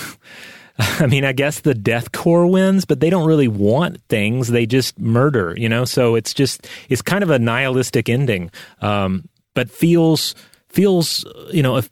I 0.78 1.07
mean, 1.07 1.24
I 1.24 1.32
guess 1.32 1.61
the 1.61 1.74
Death 1.74 2.11
Corps 2.11 2.47
wins, 2.47 2.84
but 2.84 2.99
they 2.99 3.11
don't 3.11 3.28
really 3.28 3.49
want 3.49 4.03
things; 4.09 4.49
they 4.49 4.66
just 4.66 4.99
murder. 4.99 5.55
You 5.57 5.68
know, 5.68 5.84
so 5.84 6.16
it's 6.16 6.34
just 6.34 6.66
it's 6.88 7.03
kind 7.03 7.22
of 7.22 7.30
a 7.30 7.38
nihilistic 7.38 8.09
ending, 8.09 8.51
um, 8.80 9.28
but 9.55 9.70
feels 9.70 10.34
feels 10.68 11.24
you 11.53 11.62
know 11.62 11.76
uh, 11.76 11.82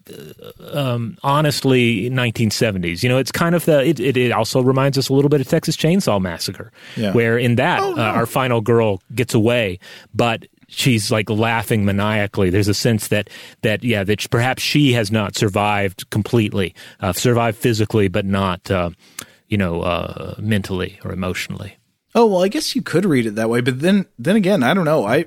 um, 0.72 1.16
honestly 1.22 2.08
1970s 2.08 3.02
you 3.02 3.08
know 3.10 3.18
it's 3.18 3.30
kind 3.30 3.54
of 3.54 3.64
the 3.66 3.86
it, 3.86 4.00
it, 4.00 4.32
also 4.32 4.62
reminds 4.62 4.96
us 4.96 5.10
a 5.10 5.12
little 5.12 5.28
bit 5.28 5.40
of 5.40 5.46
texas 5.46 5.76
chainsaw 5.76 6.18
massacre 6.20 6.72
Yeah. 6.96 7.12
where 7.12 7.36
in 7.36 7.56
that 7.56 7.80
uh, 7.82 8.00
our 8.00 8.24
final 8.24 8.62
girl 8.62 9.02
gets 9.14 9.34
away 9.34 9.78
but 10.14 10.46
she's 10.68 11.10
like 11.10 11.28
laughing 11.28 11.84
maniacally 11.84 12.48
there's 12.48 12.68
a 12.68 12.74
sense 12.74 13.08
that 13.08 13.28
that 13.60 13.84
yeah 13.84 14.02
that 14.02 14.30
perhaps 14.30 14.62
she 14.62 14.94
has 14.94 15.12
not 15.12 15.36
survived 15.36 16.08
completely 16.08 16.74
uh, 17.00 17.12
survived 17.12 17.58
physically 17.58 18.08
but 18.08 18.24
not 18.24 18.70
uh, 18.70 18.88
you 19.48 19.58
know 19.58 19.82
uh, 19.82 20.34
mentally 20.38 20.98
or 21.04 21.12
emotionally 21.12 21.76
Oh 22.12 22.26
well, 22.26 22.42
I 22.42 22.48
guess 22.48 22.74
you 22.74 22.82
could 22.82 23.04
read 23.04 23.24
it 23.26 23.36
that 23.36 23.48
way, 23.48 23.60
but 23.60 23.78
then 23.78 24.04
then 24.18 24.34
again, 24.34 24.64
I 24.64 24.74
don't 24.74 24.84
know. 24.84 25.06
I 25.06 25.26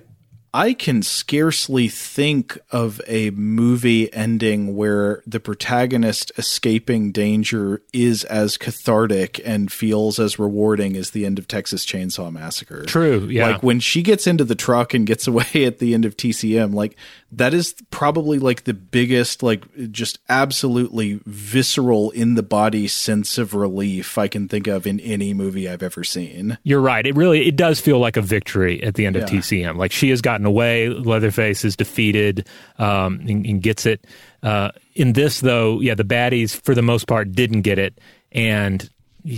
I 0.56 0.74
can 0.74 1.02
scarcely 1.02 1.88
think 1.88 2.60
of 2.70 3.02
a 3.08 3.32
movie 3.32 4.14
ending 4.14 4.76
where 4.76 5.24
the 5.26 5.40
protagonist 5.40 6.32
escaping 6.38 7.12
danger 7.12 7.82
is 7.92 8.24
as 8.26 8.58
cathartic 8.58 9.42
and 9.44 9.72
feels 9.72 10.20
as 10.20 10.38
rewarding 10.38 10.96
as 10.96 11.10
the 11.10 11.26
end 11.26 11.40
of 11.40 11.48
Texas 11.48 11.84
Chainsaw 11.84 12.32
Massacre. 12.32 12.84
True, 12.84 13.28
yeah. 13.32 13.48
Like 13.48 13.64
when 13.64 13.80
she 13.80 14.04
gets 14.04 14.28
into 14.28 14.44
the 14.44 14.54
truck 14.54 14.94
and 14.94 15.08
gets 15.08 15.26
away 15.34 15.66
at 15.66 15.80
the 15.80 15.96
end 15.96 16.06
of 16.06 16.16
TCM, 16.16 16.76
like 16.76 16.98
that 17.38 17.54
is 17.54 17.76
probably 17.92 18.40
like 18.40 18.64
the 18.64 18.74
biggest, 18.74 19.44
like 19.44 19.64
just 19.92 20.20
absolutely 20.30 21.20
visceral 21.26 22.12
in 22.12 22.36
the 22.36 22.44
body 22.44 22.88
sense 22.88 23.38
of 23.38 23.54
relief 23.54 24.18
I 24.18 24.28
can 24.28 24.48
think 24.48 24.68
of 24.68 24.86
in 24.88 25.00
any 25.00 25.34
movie 25.34 25.70
I've 25.70 25.84
ever 25.84 26.04
seen. 26.04 26.58
You're 26.64 26.82
right. 26.82 27.06
It 27.06 27.16
really 27.16 27.48
it 27.48 27.56
does 27.56 27.80
feel 27.80 28.00
like 28.00 28.18
a 28.18 28.22
victory 28.22 28.82
at 28.84 28.96
the 28.96 29.06
end 29.06 29.16
of 29.16 29.24
TCM. 29.24 29.78
Like 29.78 29.92
she 29.92 30.10
has 30.10 30.22
gotten 30.22 30.46
away. 30.46 30.90
Leatherface 30.90 31.66
is 31.66 31.76
defeated 31.76 32.48
um, 32.78 33.20
and, 33.28 33.46
and 33.46 33.62
gets 33.62 33.86
it. 33.86 34.06
Uh, 34.42 34.72
in 34.96 35.14
this, 35.14 35.40
though, 35.40 35.80
yeah, 35.80 35.96
the 35.96 36.04
baddies 36.04 36.60
for 36.62 36.76
the 36.76 36.82
most 36.82 37.08
part 37.08 37.32
didn't 37.32 37.62
get 37.62 37.80
it, 37.80 38.00
and 38.32 38.90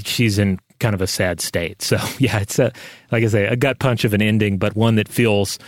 she's 0.04 0.40
in 0.40 0.60
kind 0.80 0.96
of 0.96 1.02
a 1.02 1.08
sad 1.08 1.40
state. 1.40 1.82
So 1.82 1.98
yeah, 2.20 2.40
it's 2.40 2.60
a 2.60 2.72
like 3.12 3.24
I 3.24 3.28
say, 3.28 3.46
a 3.46 3.56
gut 3.56 3.80
punch 3.80 4.04
of 4.04 4.14
an 4.14 4.22
ending, 4.22 4.58
but 4.58 4.76
one 4.76 4.96
that 4.96 5.08
feels, 5.08 5.60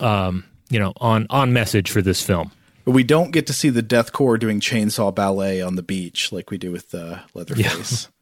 um, 0.00 0.44
you 0.70 0.78
know, 0.78 0.92
on 0.98 1.26
on 1.30 1.52
message 1.52 1.90
for 1.90 2.02
this 2.02 2.22
film. 2.22 2.52
But 2.84 2.92
we 2.92 3.04
don't 3.04 3.32
get 3.32 3.46
to 3.48 3.52
see 3.52 3.68
the 3.68 3.82
Death 3.82 4.12
Corps 4.12 4.38
doing 4.38 4.60
chainsaw 4.60 5.14
ballet 5.14 5.60
on 5.60 5.76
the 5.76 5.82
beach 5.82 6.32
like 6.32 6.50
we 6.50 6.56
do 6.56 6.72
with 6.72 6.94
uh, 6.94 7.18
Leatherface. 7.34 8.08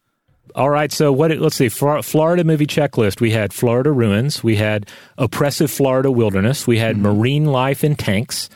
All 0.54 0.70
right, 0.70 0.90
so 0.90 1.12
what? 1.12 1.30
Let's 1.38 1.56
see. 1.56 1.68
Florida 1.68 2.44
movie 2.44 2.66
checklist. 2.66 3.20
We 3.20 3.30
had 3.30 3.52
Florida 3.52 3.92
ruins. 3.92 4.42
We 4.42 4.56
had 4.56 4.88
oppressive 5.18 5.70
Florida 5.70 6.10
wilderness. 6.10 6.66
We 6.66 6.78
had 6.78 6.96
marine 6.96 7.46
life 7.46 7.84
in 7.84 7.94
tanks. 7.96 8.48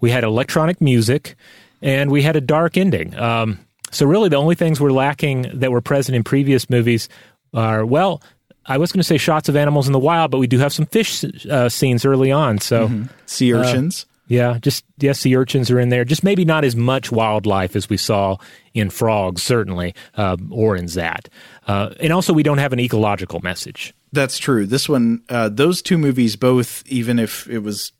We 0.00 0.10
had 0.10 0.22
electronic 0.22 0.80
music, 0.80 1.36
and 1.82 2.10
we 2.10 2.22
had 2.22 2.36
a 2.36 2.40
dark 2.40 2.76
ending. 2.76 3.14
Um, 3.18 3.58
so 3.90 4.06
really, 4.06 4.28
the 4.28 4.36
only 4.36 4.54
things 4.54 4.80
we're 4.80 4.92
lacking 4.92 5.50
that 5.54 5.72
were 5.72 5.80
present 5.80 6.14
in 6.14 6.24
previous 6.24 6.70
movies 6.70 7.08
are 7.52 7.84
well. 7.84 8.22
I 8.66 8.78
was 8.78 8.92
going 8.92 9.00
to 9.00 9.04
say 9.04 9.16
shots 9.18 9.48
of 9.48 9.56
animals 9.56 9.86
in 9.86 9.92
the 9.92 9.98
wild, 9.98 10.30
but 10.30 10.38
we 10.38 10.46
do 10.46 10.58
have 10.58 10.72
some 10.72 10.86
fish 10.86 11.24
uh, 11.48 11.68
scenes 11.68 12.04
early 12.04 12.30
on. 12.30 12.58
So 12.58 12.90
Sea 13.26 13.54
urchins. 13.54 14.06
yeah, 14.28 14.58
just 14.60 14.84
yes, 14.98 15.20
sea 15.20 15.34
urchins 15.36 15.70
are 15.70 15.80
in 15.80 15.88
there. 15.88 16.04
Just 16.04 16.22
maybe 16.22 16.44
not 16.44 16.64
as 16.64 16.76
much 16.76 17.10
wildlife 17.10 17.74
as 17.74 17.88
we 17.88 17.96
saw 17.96 18.36
in 18.74 18.90
frogs, 18.90 19.42
certainly, 19.42 19.94
uh, 20.16 20.36
or 20.50 20.76
in 20.76 20.84
Zaat. 20.84 21.26
Uh, 21.66 21.94
and 22.00 22.12
also, 22.12 22.32
we 22.32 22.42
don't 22.42 22.58
have 22.58 22.72
an 22.72 22.80
ecological 22.80 23.40
message. 23.40 23.92
That's 24.12 24.38
true. 24.38 24.66
This 24.66 24.88
one, 24.88 25.22
uh, 25.28 25.48
those 25.48 25.82
two 25.82 25.96
movies, 25.98 26.36
both, 26.36 26.82
even 26.86 27.18
if 27.18 27.48
it 27.48 27.60
was 27.60 27.92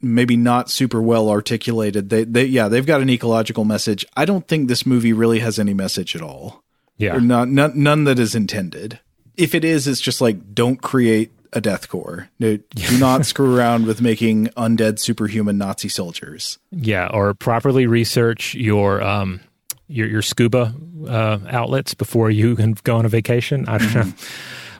maybe 0.00 0.36
not 0.36 0.70
super 0.70 1.02
well 1.02 1.28
articulated, 1.28 2.08
they, 2.10 2.24
they, 2.24 2.44
yeah, 2.44 2.68
they've 2.68 2.86
got 2.86 3.00
an 3.00 3.10
ecological 3.10 3.64
message. 3.64 4.04
I 4.16 4.24
don't 4.26 4.46
think 4.46 4.68
this 4.68 4.86
movie 4.86 5.12
really 5.12 5.40
has 5.40 5.58
any 5.58 5.74
message 5.74 6.14
at 6.14 6.22
all. 6.22 6.62
Yeah, 6.98 7.16
Or 7.16 7.20
not, 7.20 7.48
none, 7.48 7.72
none 7.82 8.04
that 8.04 8.18
is 8.18 8.34
intended. 8.34 9.00
If 9.36 9.54
it 9.54 9.64
is, 9.64 9.86
it's 9.86 10.00
just 10.00 10.20
like, 10.20 10.54
don't 10.54 10.80
create 10.80 11.30
a 11.52 11.60
Death 11.60 11.88
Corps. 11.88 12.28
No, 12.38 12.56
do 12.56 12.98
not 12.98 13.26
screw 13.26 13.56
around 13.56 13.86
with 13.86 14.00
making 14.00 14.48
undead 14.56 14.98
superhuman 14.98 15.58
Nazi 15.58 15.88
soldiers. 15.88 16.58
yeah, 16.70 17.08
or 17.12 17.34
properly 17.34 17.86
research 17.86 18.54
your 18.54 19.02
um, 19.02 19.40
your 19.88 20.08
your 20.08 20.22
scuba 20.22 20.74
uh, 21.08 21.38
outlets 21.48 21.94
before 21.94 22.30
you 22.30 22.56
can 22.56 22.76
go 22.84 22.96
on 22.96 23.04
a 23.04 23.08
vacation. 23.08 23.68
I 23.68 23.78
don't 23.78 23.94
know. 23.94 24.12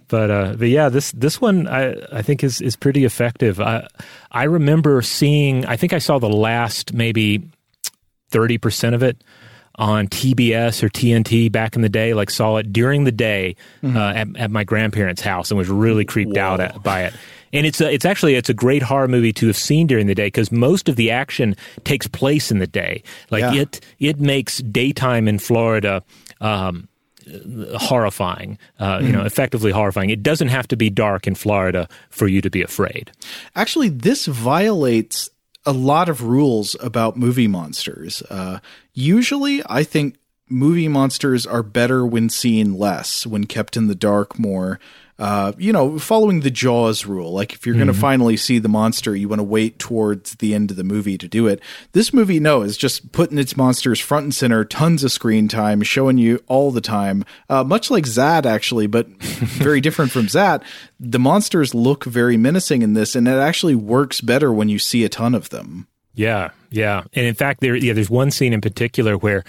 But, 0.08 0.30
uh, 0.30 0.54
but 0.56 0.68
yeah, 0.68 0.88
this 0.88 1.10
this 1.10 1.40
one 1.40 1.66
I, 1.66 1.96
I 2.12 2.22
think 2.22 2.44
is 2.44 2.60
is 2.60 2.76
pretty 2.76 3.04
effective. 3.04 3.60
I 3.60 3.88
I 4.30 4.44
remember 4.44 5.02
seeing. 5.02 5.66
I 5.66 5.76
think 5.76 5.92
I 5.92 5.98
saw 5.98 6.20
the 6.20 6.28
last 6.28 6.92
maybe 6.92 7.42
thirty 8.30 8.56
percent 8.56 8.94
of 8.94 9.02
it 9.02 9.24
on 9.78 10.08
TBS 10.08 10.82
or 10.82 10.88
TNT 10.88 11.50
back 11.52 11.76
in 11.76 11.82
the 11.82 11.88
day. 11.88 12.14
Like 12.14 12.30
saw 12.30 12.56
it 12.56 12.72
during 12.72 13.04
the 13.04 13.12
day 13.12 13.56
uh, 13.84 13.98
at, 13.98 14.28
at 14.36 14.50
my 14.50 14.64
grandparents' 14.64 15.22
house 15.22 15.50
and 15.50 15.58
was 15.58 15.68
really 15.68 16.04
creeped 16.04 16.36
out 16.36 16.60
at, 16.60 16.82
by 16.82 17.04
it. 17.04 17.14
And 17.52 17.64
it's 17.66 17.80
a, 17.80 17.90
it's 17.92 18.04
actually 18.04 18.34
it's 18.34 18.48
a 18.50 18.54
great 18.54 18.82
horror 18.82 19.08
movie 19.08 19.32
to 19.34 19.46
have 19.46 19.56
seen 19.56 19.86
during 19.86 20.06
the 20.08 20.14
day 20.14 20.26
because 20.26 20.50
most 20.52 20.88
of 20.88 20.96
the 20.96 21.10
action 21.10 21.54
takes 21.84 22.06
place 22.06 22.50
in 22.50 22.58
the 22.58 22.66
day. 22.66 23.02
Like 23.30 23.42
Yeah. 23.54 23.62
it 23.62 23.80
it 23.98 24.20
makes 24.20 24.58
daytime 24.58 25.28
in 25.28 25.38
Florida. 25.38 26.02
Um, 26.40 26.88
horrifying, 27.76 28.56
uh, 28.78 29.00
you 29.02 29.10
know, 29.10 29.24
effectively 29.24 29.72
horrifying. 29.72 30.10
It 30.10 30.22
doesn't 30.22 30.46
have 30.48 30.68
to 30.68 30.76
be 30.76 30.90
dark 30.90 31.26
in 31.26 31.34
Florida 31.34 31.88
for 32.10 32.28
you 32.28 32.40
to 32.40 32.50
be 32.50 32.62
afraid. 32.62 33.10
Actually, 33.56 33.88
this 33.88 34.26
violates 34.26 35.28
a 35.66 35.72
lot 35.72 36.08
of 36.08 36.22
rules 36.22 36.76
about 36.80 37.16
movie 37.16 37.48
monsters. 37.48 38.22
Uh, 38.30 38.60
usually, 38.94 39.62
I 39.68 39.82
think 39.82 40.16
movie 40.48 40.88
monsters 40.88 41.46
are 41.46 41.62
better 41.62 42.06
when 42.06 42.28
seen 42.30 42.78
less, 42.78 43.26
when 43.26 43.44
kept 43.44 43.76
in 43.76 43.88
the 43.88 43.94
dark 43.94 44.38
more. 44.38 44.78
Uh, 45.18 45.52
you 45.56 45.72
know, 45.72 45.98
following 45.98 46.40
the 46.40 46.50
Jaws 46.50 47.06
rule. 47.06 47.32
Like, 47.32 47.54
if 47.54 47.64
you're 47.64 47.74
going 47.74 47.86
to 47.86 47.94
finally 47.94 48.36
see 48.36 48.58
the 48.58 48.68
monster, 48.68 49.16
you 49.16 49.28
want 49.28 49.40
to 49.40 49.44
wait 49.44 49.78
towards 49.78 50.34
the 50.36 50.54
end 50.54 50.70
of 50.70 50.76
the 50.76 50.84
movie 50.84 51.16
to 51.16 51.26
do 51.26 51.46
it. 51.46 51.60
This 51.92 52.12
movie, 52.12 52.38
no, 52.38 52.60
is 52.60 52.76
just 52.76 53.12
putting 53.12 53.38
its 53.38 53.56
monsters 53.56 53.98
front 53.98 54.24
and 54.24 54.34
center, 54.34 54.64
tons 54.64 55.04
of 55.04 55.12
screen 55.12 55.48
time, 55.48 55.82
showing 55.82 56.18
you 56.18 56.42
all 56.48 56.70
the 56.70 56.82
time. 56.82 57.24
Uh, 57.48 57.64
much 57.64 57.90
like 57.90 58.04
Zaat, 58.04 58.44
actually, 58.44 58.86
but 58.86 59.08
very 59.22 59.80
different 59.80 60.12
from 60.12 60.26
Zaat. 60.26 60.62
The 61.00 61.18
monsters 61.18 61.74
look 61.74 62.04
very 62.04 62.36
menacing 62.36 62.82
in 62.82 62.92
this, 62.92 63.16
and 63.16 63.26
it 63.26 63.38
actually 63.38 63.74
works 63.74 64.20
better 64.20 64.52
when 64.52 64.68
you 64.68 64.78
see 64.78 65.02
a 65.04 65.08
ton 65.08 65.34
of 65.34 65.48
them. 65.48 65.88
Yeah, 66.16 66.50
yeah, 66.70 67.04
and 67.12 67.26
in 67.26 67.34
fact, 67.34 67.60
there 67.60 67.76
yeah, 67.76 67.92
there's 67.92 68.08
one 68.08 68.30
scene 68.30 68.54
in 68.54 68.62
particular 68.62 69.18
where 69.18 69.44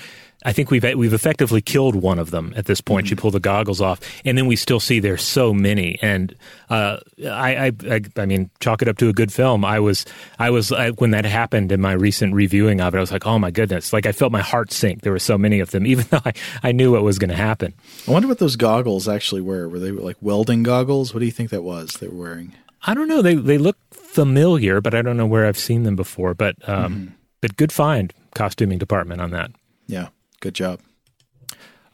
I 0.45 0.53
think 0.53 0.69
we've 0.69 0.83
we've 0.95 1.13
effectively 1.13 1.61
killed 1.61 1.95
one 1.95 2.19
of 2.19 2.29
them 2.29 2.53
at 2.55 2.67
this 2.67 2.79
point. 2.79 3.07
Mm-hmm. 3.07 3.13
You 3.13 3.17
pull 3.17 3.31
the 3.31 3.39
goggles 3.39 3.81
off, 3.81 3.99
and 4.23 4.37
then 4.37 4.45
we 4.45 4.55
still 4.55 4.79
see 4.79 4.99
there's 4.99 5.23
so 5.23 5.51
many. 5.51 5.97
And 6.01 6.35
uh, 6.69 6.97
I, 7.25 7.67
I, 7.67 7.71
I, 7.89 8.01
I, 8.15 8.25
mean, 8.25 8.51
chalk 8.59 8.83
it 8.83 8.87
up 8.87 8.97
to 8.99 9.09
a 9.09 9.13
good 9.13 9.33
film. 9.33 9.65
I 9.65 9.79
was, 9.79 10.05
I 10.37 10.51
was 10.51 10.71
I, 10.71 10.91
when 10.91 11.11
that 11.11 11.25
happened 11.25 11.71
in 11.71 11.81
my 11.81 11.93
recent 11.93 12.35
reviewing 12.35 12.81
of 12.81 12.93
it. 12.93 12.97
I 12.97 13.01
was 13.01 13.11
like, 13.11 13.25
oh 13.25 13.39
my 13.39 13.49
goodness! 13.49 13.91
Like 13.93 14.05
I 14.05 14.11
felt 14.11 14.31
my 14.31 14.41
heart 14.41 14.71
sink. 14.71 15.01
There 15.01 15.11
were 15.11 15.19
so 15.19 15.39
many 15.39 15.59
of 15.59 15.71
them, 15.71 15.87
even 15.87 16.05
though 16.09 16.21
I, 16.23 16.33
I 16.61 16.71
knew 16.71 16.91
what 16.91 17.03
was 17.03 17.17
going 17.17 17.31
to 17.31 17.35
happen. 17.35 17.73
I 18.07 18.11
wonder 18.11 18.27
what 18.27 18.39
those 18.39 18.55
goggles 18.55 19.07
actually 19.07 19.41
were. 19.41 19.67
Were 19.67 19.79
they 19.79 19.91
like 19.91 20.17
welding 20.21 20.61
goggles? 20.61 21.13
What 21.13 21.21
do 21.21 21.25
you 21.25 21.31
think 21.31 21.49
that 21.49 21.63
was 21.63 21.93
they 21.93 22.07
were 22.07 22.15
wearing? 22.15 22.53
I 22.83 22.93
don't 22.93 23.07
know. 23.07 23.23
They 23.23 23.33
they 23.33 23.57
look 23.57 23.77
familiar, 23.91 24.81
but 24.81 24.93
I 24.93 25.01
don't 25.01 25.17
know 25.17 25.27
where 25.27 25.47
I've 25.47 25.57
seen 25.57 25.81
them 25.81 25.95
before. 25.95 26.35
But 26.35 26.55
um, 26.69 26.93
mm-hmm. 26.93 27.13
but 27.41 27.57
good 27.57 27.71
find, 27.71 28.13
costuming 28.35 28.77
department 28.77 29.19
on 29.19 29.31
that. 29.31 29.51
Yeah. 29.87 30.09
Good 30.39 30.55
job. 30.55 30.81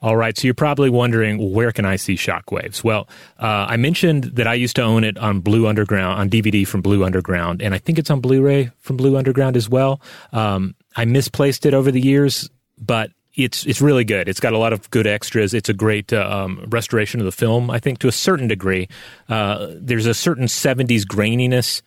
All 0.03 0.17
right, 0.17 0.37
so 0.37 0.45
you're 0.45 0.53
probably 0.53 0.89
wondering 0.89 1.53
where 1.53 1.71
can 1.71 1.85
I 1.85 1.95
see 1.95 2.17
Shock 2.17 2.51
Waves? 2.51 2.83
Well, 2.83 3.07
uh, 3.39 3.67
I 3.69 3.77
mentioned 3.77 4.25
that 4.35 4.47
I 4.47 4.53
used 4.53 4.75
to 4.75 4.81
own 4.81 5.05
it 5.05 5.17
on 5.17 5.39
Blue 5.39 5.65
Underground 5.65 6.19
on 6.19 6.29
DVD 6.29 6.67
from 6.67 6.81
Blue 6.81 7.05
Underground, 7.05 7.61
and 7.61 7.73
I 7.73 7.77
think 7.77 7.97
it's 7.97 8.11
on 8.11 8.19
Blu-ray 8.19 8.71
from 8.79 8.97
Blue 8.97 9.15
Underground 9.15 9.55
as 9.55 9.69
well. 9.69 10.01
Um, 10.33 10.75
I 10.97 11.05
misplaced 11.05 11.65
it 11.65 11.73
over 11.73 11.89
the 11.89 12.01
years, 12.01 12.49
but 12.77 13.11
it's 13.35 13.65
it's 13.65 13.79
really 13.79 14.03
good. 14.03 14.27
It's 14.27 14.41
got 14.41 14.51
a 14.51 14.57
lot 14.57 14.73
of 14.73 14.89
good 14.89 15.07
extras. 15.07 15.53
It's 15.53 15.69
a 15.69 15.73
great 15.73 16.11
uh, 16.11 16.29
um, 16.29 16.65
restoration 16.67 17.21
of 17.21 17.25
the 17.25 17.31
film, 17.31 17.71
I 17.71 17.79
think, 17.79 17.99
to 17.99 18.09
a 18.09 18.11
certain 18.11 18.49
degree. 18.49 18.89
Uh, 19.29 19.67
there's 19.71 20.05
a 20.05 20.13
certain 20.13 20.47
'70s 20.47 21.03
graininess 21.03 21.81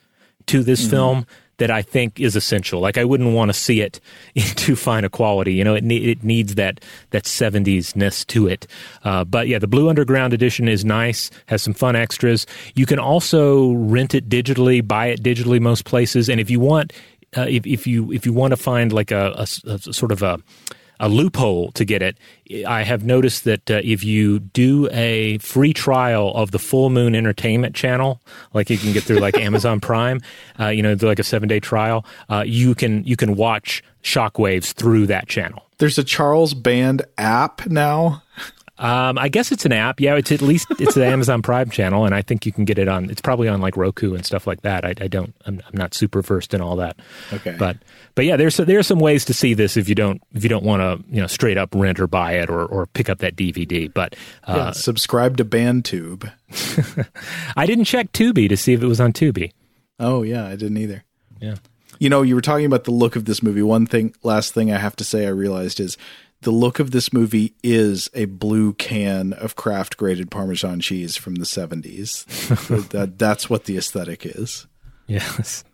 to 0.47 0.63
this 0.63 0.81
mm-hmm. 0.81 0.91
film 0.91 1.27
that 1.59 1.71
I 1.71 1.83
think 1.83 2.21
is 2.21 2.37
essential. 2.37 2.81
Like 2.81 2.99
I 2.99 3.05
wouldn't 3.05 3.35
want 3.35 3.49
to 3.49 3.53
see 3.53 3.81
it 3.81 4.01
in 4.35 4.45
too 4.57 4.77
fine 4.77 5.05
a 5.05 5.09
quality. 5.09 5.55
You 5.55 5.65
know, 5.65 5.75
it 5.75 5.85
ne- 5.85 5.97
it 5.97 6.23
needs 6.23 6.55
that 6.57 6.81
that 7.11 7.25
70s 7.25 7.97
ness 7.97 8.25
to 8.27 8.47
it. 8.47 8.67
Uh, 9.05 9.25
but 9.25 9.49
yeah, 9.49 9.59
the 9.59 9.67
Blue 9.67 9.89
Underground 9.89 10.33
edition 10.33 10.69
is 10.69 10.85
nice. 10.85 11.31
Has 11.47 11.63
some 11.63 11.75
fun 11.75 11.97
extras. 11.97 12.47
You 12.75 12.87
can 12.87 12.99
also 12.99 13.73
rent 13.73 14.15
it 14.15 14.29
digitally, 14.29 14.87
buy 14.87 15.07
it 15.07 15.23
digitally 15.23 15.61
most 15.61 15.85
places, 15.85 16.29
and 16.29 16.41
if 16.41 16.51
you 16.51 16.61
want, 16.61 16.93
uh, 17.37 17.47
if 17.49 17.67
if 17.67 17.87
you 17.87 18.13
if 18.13 18.27
you 18.27 18.33
want 18.33 18.53
to 18.53 18.57
find 18.57 18.93
like 18.93 19.11
a, 19.11 19.47
a, 19.67 19.71
a 19.71 19.79
sort 19.79 20.13
of 20.13 20.23
a 20.23 20.39
a 21.01 21.09
loophole 21.09 21.73
to 21.73 21.85
get 21.85 22.03
it. 22.03 22.19
I 22.67 22.83
have 22.83 23.05
noticed 23.05 23.45
that 23.45 23.71
uh, 23.71 23.81
if 23.85 24.05
you 24.05 24.39
do 24.39 24.89
a 24.93 25.39
free 25.39 25.73
trial 25.73 26.33
of 26.35 26.51
the 26.51 26.59
Full 26.59 26.91
Moon 26.91 27.15
Entertainment 27.15 27.75
channel, 27.75 28.21
like 28.55 28.71
you 28.71 28.79
can 28.79 28.93
get 28.93 29.03
through 29.03 29.19
like 29.19 29.37
Amazon 29.39 29.81
Prime, 29.81 30.21
uh, 30.59 30.69
you 30.69 30.83
know, 30.83 30.97
like 31.01 31.19
a 31.19 31.25
seven 31.25 31.49
day 31.49 31.61
trial, 31.61 32.05
uh, 32.31 32.45
you 32.47 32.75
can 32.75 33.05
you 33.05 33.17
can 33.17 33.37
watch 33.37 33.83
Shock 34.03 34.39
Waves 34.39 34.73
through 34.73 35.07
that 35.09 35.29
channel. 35.29 35.63
There's 35.79 35.99
a 35.99 36.05
Charles 36.05 36.55
Band 36.55 37.03
app 37.19 37.67
now. 37.67 38.23
Um, 38.79 39.19
I 39.19 39.29
guess 39.29 39.53
it's 39.53 39.65
an 39.65 39.73
app. 39.73 40.01
Yeah, 40.01 40.17
it's 40.17 40.31
at 40.31 40.43
least 40.43 40.67
it's 40.79 40.97
an 40.97 41.03
Amazon 41.15 41.43
Prime 41.43 41.71
channel, 41.71 42.05
and 42.05 42.15
I 42.15 42.23
think 42.23 42.45
you 42.45 42.53
can 42.53 42.65
get 42.65 42.79
it 42.79 42.89
on. 42.89 43.09
It's 43.11 43.21
probably 43.21 43.49
on 43.49 43.61
like 43.61 43.77
Roku 43.77 44.15
and 44.15 44.25
stuff 44.25 44.47
like 44.47 44.63
that. 44.63 44.85
I, 44.85 44.95
I 45.01 45.09
don't. 45.09 45.35
I'm, 45.47 45.63
I'm, 45.67 45.77
not 45.77 45.95
super 45.95 46.23
versed 46.23 46.53
in 46.53 46.61
all 46.61 46.77
that. 46.77 46.97
Okay. 47.33 47.57
But 47.59 47.79
but 48.15 48.25
yeah, 48.27 48.37
there's 48.37 48.57
there 48.57 48.79
are 48.79 48.83
some 48.83 48.99
ways 48.99 49.25
to 49.27 49.35
see 49.35 49.55
this 49.55 49.77
if 49.77 49.89
you 49.89 49.95
don't 49.95 50.23
if 50.35 50.43
you 50.43 50.49
don't 50.49 50.65
want 50.65 50.83
to 50.83 51.05
you 51.15 51.21
know 51.21 51.27
straight 51.27 51.57
up 51.57 51.75
rent 51.75 52.01
or 52.01 52.07
buy 52.07 52.33
it 52.33 52.51
or 52.51 52.65
or 52.65 52.87
pick 52.87 53.09
up 53.09 53.19
that 53.19 53.37
DVD. 53.37 53.93
But 53.93 54.15
uh, 54.45 54.55
yeah, 54.57 54.71
subscribe 54.73 55.39
to 55.39 55.45
BandTube. 55.45 56.31
I 57.57 57.67
didn't 57.67 57.85
check 57.85 58.13
Tubi 58.13 58.49
to 58.49 58.57
see 58.57 58.75
if 58.75 58.83
it 58.83 58.87
was 58.87 59.01
on 59.01 59.13
Tubi. 59.13 59.53
Oh 59.99 60.23
yeah, 60.23 60.47
I 60.47 60.57
didn't 60.57 60.77
either. 60.77 61.05
Yeah. 61.41 61.57
You 61.99 62.11
know, 62.11 62.23
you 62.23 62.35
were 62.35 62.43
talking 62.43 62.67
about 62.67 62.85
the 62.85 62.91
look 62.91 63.17
of 63.17 63.25
this 63.25 63.43
movie. 63.43 63.63
One 63.63 63.87
thing, 63.87 64.15
last 64.23 64.53
thing 64.53 64.71
I 64.71 64.77
have 64.77 64.97
to 64.97 65.05
say, 65.05 65.27
I 65.27 65.31
realized 65.31 65.81
is 65.81 65.97
the 66.43 66.51
look 66.51 66.79
of 66.79 66.91
this 66.91 67.13
movie 67.13 67.55
is 67.63 68.11
a 68.15 68.27
blue 68.27 68.75
can 68.75 69.33
of 69.33 69.57
Kraft 69.57 69.97
grated 69.97 70.31
Parmesan 70.31 70.81
cheese 70.81 71.17
from 71.17 71.37
the 71.37 71.45
70s. 71.45 72.25
that, 72.91 73.19
that's 73.19 73.51
what 73.51 73.65
the 73.65 73.77
aesthetic 73.77 74.25
is. 74.25 74.67
Yes. 75.07 75.65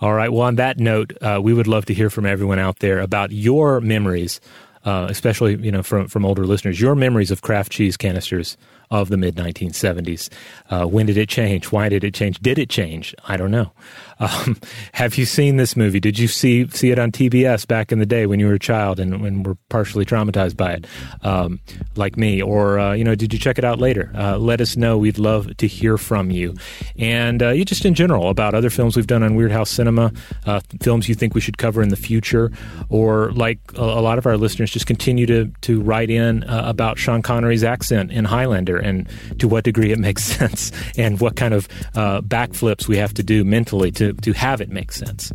All 0.00 0.14
right. 0.14 0.32
Well, 0.32 0.42
on 0.42 0.56
that 0.56 0.78
note, 0.78 1.12
uh, 1.22 1.40
we 1.42 1.54
would 1.54 1.66
love 1.66 1.86
to 1.86 1.94
hear 1.94 2.10
from 2.10 2.26
everyone 2.26 2.58
out 2.58 2.80
there 2.80 3.00
about 3.00 3.32
your 3.32 3.80
memories, 3.80 4.40
uh, 4.84 5.06
especially 5.08 5.56
you 5.56 5.70
know 5.70 5.82
from 5.82 6.08
from 6.08 6.24
older 6.24 6.44
listeners, 6.44 6.80
your 6.80 6.94
memories 6.96 7.30
of 7.30 7.42
Kraft 7.42 7.70
cheese 7.70 7.96
canisters 7.96 8.56
of 8.90 9.08
the 9.08 9.16
mid 9.16 9.36
1970s. 9.36 10.28
Uh, 10.70 10.86
when 10.86 11.06
did 11.06 11.16
it 11.16 11.28
change? 11.28 11.72
Why 11.72 11.88
did 11.88 12.04
it 12.04 12.14
change? 12.14 12.38
Did 12.40 12.58
it 12.58 12.68
change? 12.68 13.14
I 13.26 13.36
don't 13.36 13.50
know. 13.50 13.72
Um, 14.20 14.56
have 14.92 15.16
you 15.16 15.24
seen 15.24 15.56
this 15.56 15.76
movie? 15.76 16.00
Did 16.00 16.18
you 16.18 16.28
see 16.28 16.68
see 16.68 16.90
it 16.90 16.98
on 16.98 17.12
TBS 17.12 17.66
back 17.66 17.92
in 17.92 17.98
the 17.98 18.06
day 18.06 18.26
when 18.26 18.40
you 18.40 18.46
were 18.46 18.54
a 18.54 18.58
child 18.58 19.00
and, 19.00 19.22
when 19.22 19.42
were 19.42 19.56
partially 19.68 20.04
traumatized 20.04 20.56
by 20.56 20.72
it, 20.72 20.86
um, 21.22 21.60
like 21.96 22.16
me? 22.16 22.42
Or 22.42 22.78
uh, 22.78 22.92
you 22.92 23.04
know, 23.04 23.14
did 23.14 23.32
you 23.32 23.38
check 23.38 23.58
it 23.58 23.64
out 23.64 23.78
later? 23.78 24.10
Uh, 24.14 24.38
let 24.38 24.60
us 24.60 24.76
know. 24.76 24.98
We'd 24.98 25.18
love 25.18 25.56
to 25.56 25.66
hear 25.66 25.98
from 25.98 26.30
you, 26.30 26.54
and 26.96 27.42
uh, 27.42 27.50
you 27.50 27.64
just 27.64 27.84
in 27.84 27.94
general 27.94 28.30
about 28.30 28.54
other 28.54 28.70
films 28.70 28.96
we've 28.96 29.06
done 29.06 29.22
on 29.22 29.36
Weirdhouse 29.36 29.68
Cinema, 29.68 30.12
uh, 30.46 30.60
films 30.80 31.08
you 31.08 31.14
think 31.14 31.34
we 31.34 31.40
should 31.40 31.58
cover 31.58 31.82
in 31.82 31.88
the 31.88 31.96
future, 31.96 32.50
or 32.88 33.32
like 33.32 33.58
a, 33.76 33.82
a 33.82 34.02
lot 34.02 34.18
of 34.18 34.26
our 34.26 34.36
listeners, 34.36 34.70
just 34.70 34.86
continue 34.86 35.26
to 35.26 35.50
to 35.62 35.80
write 35.80 36.10
in 36.10 36.44
uh, 36.44 36.62
about 36.66 36.98
Sean 36.98 37.22
Connery's 37.22 37.64
accent 37.64 38.10
in 38.10 38.24
Highlander 38.24 38.73
and 38.76 39.08
to 39.38 39.48
what 39.48 39.64
degree 39.64 39.92
it 39.92 39.98
makes 39.98 40.24
sense 40.38 40.72
and 40.96 41.20
what 41.20 41.36
kind 41.36 41.54
of 41.54 41.68
uh, 41.94 42.20
backflips 42.20 42.88
we 42.88 42.96
have 42.96 43.14
to 43.14 43.22
do 43.22 43.44
mentally 43.44 43.90
to, 43.92 44.12
to 44.14 44.32
have 44.32 44.60
it 44.60 44.70
make 44.70 44.92
sense. 44.92 45.32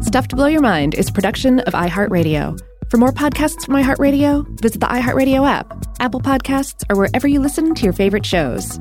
Stuff 0.02 0.28
to 0.30 0.36
Blow 0.36 0.48
Your 0.48 0.62
Mind 0.62 0.96
is 0.96 1.10
production 1.10 1.60
of 1.62 1.74
iHeartRadio. 1.74 2.60
For 2.90 2.98
more 2.98 3.12
podcasts 3.12 3.66
from 3.66 3.76
iHeartRadio, 3.76 4.62
visit 4.62 4.80
the 4.80 4.88
iHeartRadio 4.88 5.48
app, 5.48 5.86
Apple 6.00 6.22
Podcasts, 6.22 6.84
or 6.90 6.96
wherever 6.98 7.28
you 7.28 7.40
listen 7.40 7.76
to 7.76 7.84
your 7.84 7.94
favorite 7.94 8.26
shows. 8.26 8.80